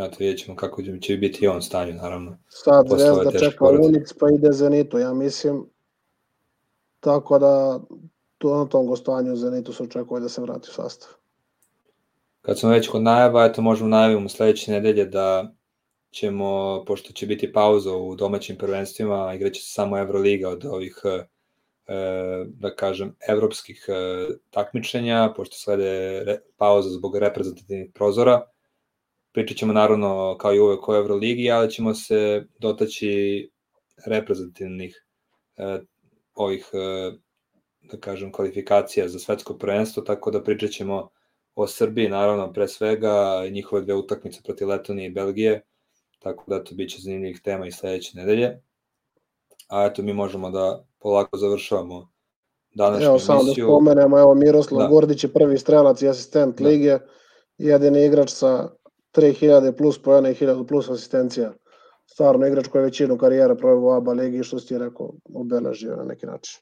eto 0.00 0.16
vidjet 0.18 0.38
ćemo 0.38 0.56
kako 0.56 0.82
će 1.00 1.16
biti 1.16 1.46
on 1.46 1.62
stanju, 1.62 1.94
naravno. 1.94 2.38
Sad 2.48 2.86
Zvezda 2.88 3.38
čeka 3.38 3.64
Unic 3.64 4.12
pa 4.20 4.26
ide 4.30 4.52
Zenitu, 4.52 4.98
ja 4.98 5.14
mislim 5.14 5.66
Tako 7.00 7.38
da 7.38 7.80
tu 8.38 8.54
na 8.54 8.66
tom 8.66 8.86
gostovanju 8.86 9.36
Zenitu 9.36 9.72
se 9.72 9.82
očekuje 9.82 10.20
da 10.20 10.28
se 10.28 10.40
vrati 10.40 10.68
u 10.70 10.74
sastav. 10.74 11.10
Kad 12.42 12.58
smo 12.58 12.70
već 12.70 12.88
kod 12.88 13.02
najava, 13.02 13.44
eto 13.44 13.62
možemo 13.62 13.88
najavimo 13.88 14.28
sledeće 14.28 14.72
nedelje 14.72 15.04
da 15.04 15.52
ćemo, 16.10 16.84
pošto 16.86 17.12
će 17.12 17.26
biti 17.26 17.52
pauza 17.52 17.96
u 17.96 18.16
domaćim 18.16 18.56
prvenstvima, 18.58 19.34
igraće 19.34 19.60
se 19.60 19.72
samo 19.72 19.98
Euroliga 19.98 20.48
od 20.48 20.64
ovih 20.64 21.00
e, 21.04 21.24
da 22.46 22.74
kažem, 22.74 23.16
evropskih 23.28 23.86
e, 23.88 24.26
takmičenja, 24.50 25.32
pošto 25.36 25.56
slede 25.56 26.22
pauza 26.56 26.90
zbog 26.90 27.16
reprezentativnih 27.16 27.90
prozora. 27.94 28.42
Pričat 29.36 29.56
ćemo 29.56 29.72
naravno 29.72 30.36
kao 30.38 30.54
i 30.54 30.60
uvek 30.60 30.88
o 30.88 30.96
Euroligi, 30.96 31.50
ali 31.50 31.70
ćemo 31.70 31.94
se 31.94 32.44
dotaći 32.58 33.50
reprezentativnih 34.06 35.04
e, 35.56 35.78
ovih, 36.34 36.70
e, 36.72 37.12
da 37.80 38.00
kažem, 38.00 38.32
kvalifikacija 38.32 39.08
za 39.08 39.18
svetsko 39.18 39.58
prvenstvo, 39.58 40.02
tako 40.02 40.30
da 40.30 40.42
pričat 40.42 40.70
ćemo 40.70 41.08
o 41.54 41.66
Srbiji, 41.66 42.08
naravno, 42.08 42.52
pre 42.52 42.68
svega, 42.68 43.42
njihove 43.50 43.82
dve 43.82 43.94
utakmice 43.94 44.40
protiv 44.44 44.68
Letonije 44.68 45.06
i 45.06 45.12
Belgije, 45.12 45.62
tako 46.18 46.44
da 46.48 46.64
to 46.64 46.74
biće 46.74 46.98
zanimljivih 47.00 47.40
tema 47.44 47.66
i 47.66 47.72
sledeće 47.72 48.18
nedelje. 48.18 48.62
A 49.68 49.84
eto, 49.84 50.02
mi 50.02 50.12
možemo 50.12 50.50
da 50.50 50.84
polako 50.98 51.36
završavamo 51.36 52.08
današnju 52.74 53.06
evo, 53.06 53.18
samo 53.18 53.44
da 53.44 53.52
spomenemo, 53.52 54.18
evo, 54.18 54.34
Miroslav 54.34 54.82
da. 54.82 54.88
Gordić 54.88 55.24
je 55.24 55.32
prvi 55.32 55.58
strelac 55.58 56.02
i 56.02 56.08
asistent 56.08 56.60
da. 56.60 56.68
lige, 56.68 56.98
jedini 57.58 58.04
igrač 58.04 58.30
sa 58.30 58.68
3000 59.16 59.76
plus 59.76 60.02
pojena 60.02 60.30
i 60.30 60.34
1000 60.34 60.68
plus 60.68 60.90
asistencija 60.90 61.52
stvarno 62.06 62.46
igrač 62.46 62.66
koji 62.68 62.80
je 62.80 62.84
većinu 62.84 63.18
karijera 63.18 63.54
proveo 63.54 63.90
u 63.90 63.92
ABA 63.92 64.12
ligi, 64.12 64.44
što 64.44 64.58
si 64.58 64.68
ti 64.68 64.78
rekao, 64.78 65.12
obeležio 65.34 65.96
na 65.96 66.04
neki 66.04 66.26
način. 66.26 66.60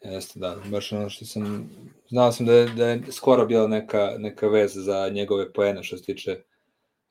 Jeste, 0.00 0.40
da, 0.40 0.56
baš 0.70 0.92
ono 0.92 1.08
što 1.08 1.24
sam, 1.24 1.70
znao 2.08 2.32
sam 2.32 2.46
da 2.46 2.52
je, 2.52 2.68
da 2.68 2.88
je 2.88 3.02
skoro 3.12 3.46
bila 3.46 3.68
neka, 3.68 4.10
neka 4.18 4.48
veza 4.48 4.80
za 4.80 5.08
njegove 5.08 5.52
poene 5.52 5.82
što 5.82 5.96
se 5.96 6.04
tiče 6.04 6.42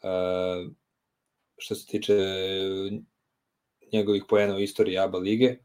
uh, 0.04 0.72
što 1.58 1.76
se 1.76 1.86
tiče 1.86 2.14
njegovih 3.94 4.24
poena 4.30 4.56
u 4.56 4.60
istoriji 4.60 4.98
ABA 4.98 5.18
lige. 5.18 5.56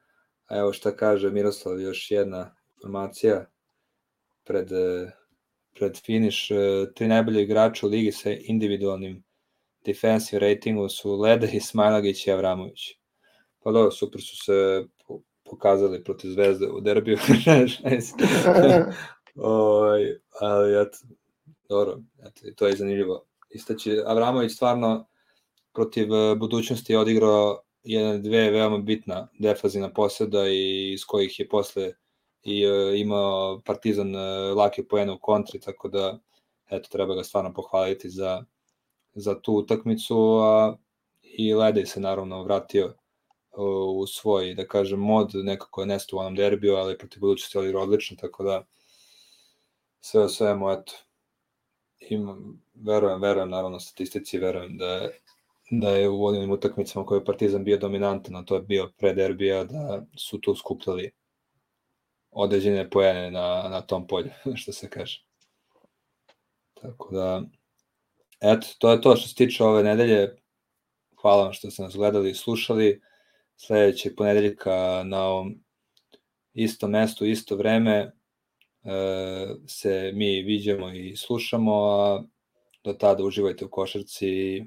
A 0.46 0.58
evo 0.58 0.72
šta 0.72 0.96
kaže 0.96 1.30
Miroslav, 1.30 1.80
još 1.80 2.10
jedna 2.10 2.56
informacija 2.76 3.46
pred, 4.44 4.68
pred 5.74 6.00
finiš. 6.04 6.48
Tri 6.94 7.08
najbolje 7.08 7.42
igrača 7.42 7.86
u 7.86 7.88
ligi 7.88 8.12
sa 8.12 8.30
individualnim 8.30 9.22
defensive 9.84 10.40
ratingu 10.40 10.88
su 10.88 11.20
Leda, 11.20 11.46
Ismailagić 11.46 12.26
i 12.26 12.32
Avramović. 12.32 12.80
Pa 13.62 13.72
dobro, 13.72 13.90
super 13.90 14.20
su 14.20 14.36
se 14.44 14.84
pokazali 15.44 16.04
protiv 16.04 16.30
Zvezde 16.30 16.66
u 16.66 16.80
derbiju. 16.80 17.18
Oj, 19.34 20.18
ali 20.40 20.82
eto, 20.82 20.98
dobro, 21.68 21.98
eto, 22.18 22.40
to 22.56 22.66
je 22.66 22.76
zanimljivo. 22.76 23.26
Istaći, 23.50 24.02
Avramović 24.06 24.52
stvarno 24.52 25.08
protiv 25.72 26.14
e, 26.14 26.34
budućnosti 26.34 26.92
je 26.92 26.98
odigrao 26.98 27.62
jedna, 27.82 28.18
dve 28.18 28.50
veoma 28.50 28.78
bitna 28.78 29.28
defazina 29.38 29.92
poseda 29.92 30.48
i 30.48 30.92
iz 30.92 31.04
kojih 31.04 31.40
je 31.40 31.48
posle 31.48 31.92
i 32.42 32.66
uh, 32.66 33.00
imao 33.00 33.60
Partizan 33.64 34.14
uh, 34.14 34.56
lake 34.56 34.84
poene 34.88 35.12
u 35.12 35.18
kontri, 35.18 35.60
tako 35.60 35.88
da 35.88 36.18
eto, 36.70 36.88
treba 36.88 37.14
ga 37.14 37.24
stvarno 37.24 37.52
pohvaliti 37.54 38.10
za 38.10 38.44
za 39.14 39.40
tu 39.40 39.52
utakmicu, 39.54 40.38
a 40.42 40.76
i 41.22 41.54
Ledej 41.54 41.86
se 41.86 42.00
naravno 42.00 42.42
vratio 42.42 42.94
u 43.96 44.06
svoj, 44.06 44.54
da 44.54 44.66
kažem, 44.66 45.00
mod, 45.00 45.30
nekako 45.34 45.80
je 45.80 45.86
nesto 45.86 46.16
u 46.16 46.18
onom 46.18 46.34
derbiju, 46.34 46.74
ali 46.74 46.98
protiv 46.98 47.20
budućnosti 47.20 47.58
odigrao 47.58 47.82
odlično, 47.82 48.16
tako 48.20 48.44
da 48.44 48.66
sve 50.00 50.22
o 50.22 50.28
svemu, 50.28 50.70
eto, 50.70 50.92
imam, 52.00 52.62
verujem, 52.74 53.20
verujem 53.20 53.50
naravno 53.50 53.80
statistici, 53.80 54.38
verujem 54.38 54.78
da 54.78 54.86
je, 54.86 55.20
da 55.70 55.90
je 55.90 56.08
u 56.08 56.24
onim 56.24 56.50
utakmicama 56.50 57.06
koje 57.06 57.18
je 57.18 57.24
Partizan 57.24 57.64
bio 57.64 57.78
dominantan, 57.78 58.36
a 58.36 58.44
to 58.44 58.54
je 58.54 58.62
bio 58.62 58.92
pre 58.98 59.12
derbija, 59.14 59.64
da 59.64 60.06
su 60.16 60.40
tu 60.40 60.54
skupljali 60.54 61.10
određene 62.30 62.90
pojene 62.90 63.30
na, 63.30 63.68
na 63.68 63.80
tom 63.80 64.06
polju, 64.06 64.30
što 64.60 64.72
se 64.72 64.90
kaže. 64.90 65.24
Tako 66.74 67.14
da, 67.14 67.42
Eto, 68.40 68.66
to 68.78 68.90
je 68.90 69.00
to 69.00 69.16
što 69.16 69.28
se 69.28 69.34
tiče 69.34 69.64
ove 69.64 69.82
nedelje. 69.82 70.36
Hvala 71.20 71.42
vam 71.42 71.52
što 71.52 71.70
ste 71.70 71.82
nas 71.82 71.96
gledali 71.96 72.30
i 72.30 72.34
slušali. 72.34 73.02
Sledećeg 73.56 74.16
ponedeljka 74.16 75.02
na 75.04 75.24
ovom 75.24 75.64
isto 76.54 76.88
mestu, 76.88 77.26
isto 77.26 77.56
vreme 77.56 77.92
e, 77.92 78.10
se 79.66 80.12
mi 80.14 80.42
viđamo 80.42 80.92
i 80.92 81.16
slušamo, 81.16 81.72
a 81.74 82.22
do 82.84 82.92
tada 82.92 83.24
uživajte 83.24 83.64
u 83.64 83.70
košarci 83.70 84.64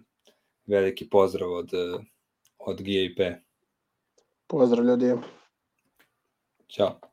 veliki 0.65 1.09
pozdrav 1.09 1.51
od, 1.51 1.71
od 2.57 2.81
GIP. 2.81 3.19
Pozdrav 4.47 4.85
ljudi. 4.85 5.13
Ćao. 6.67 7.12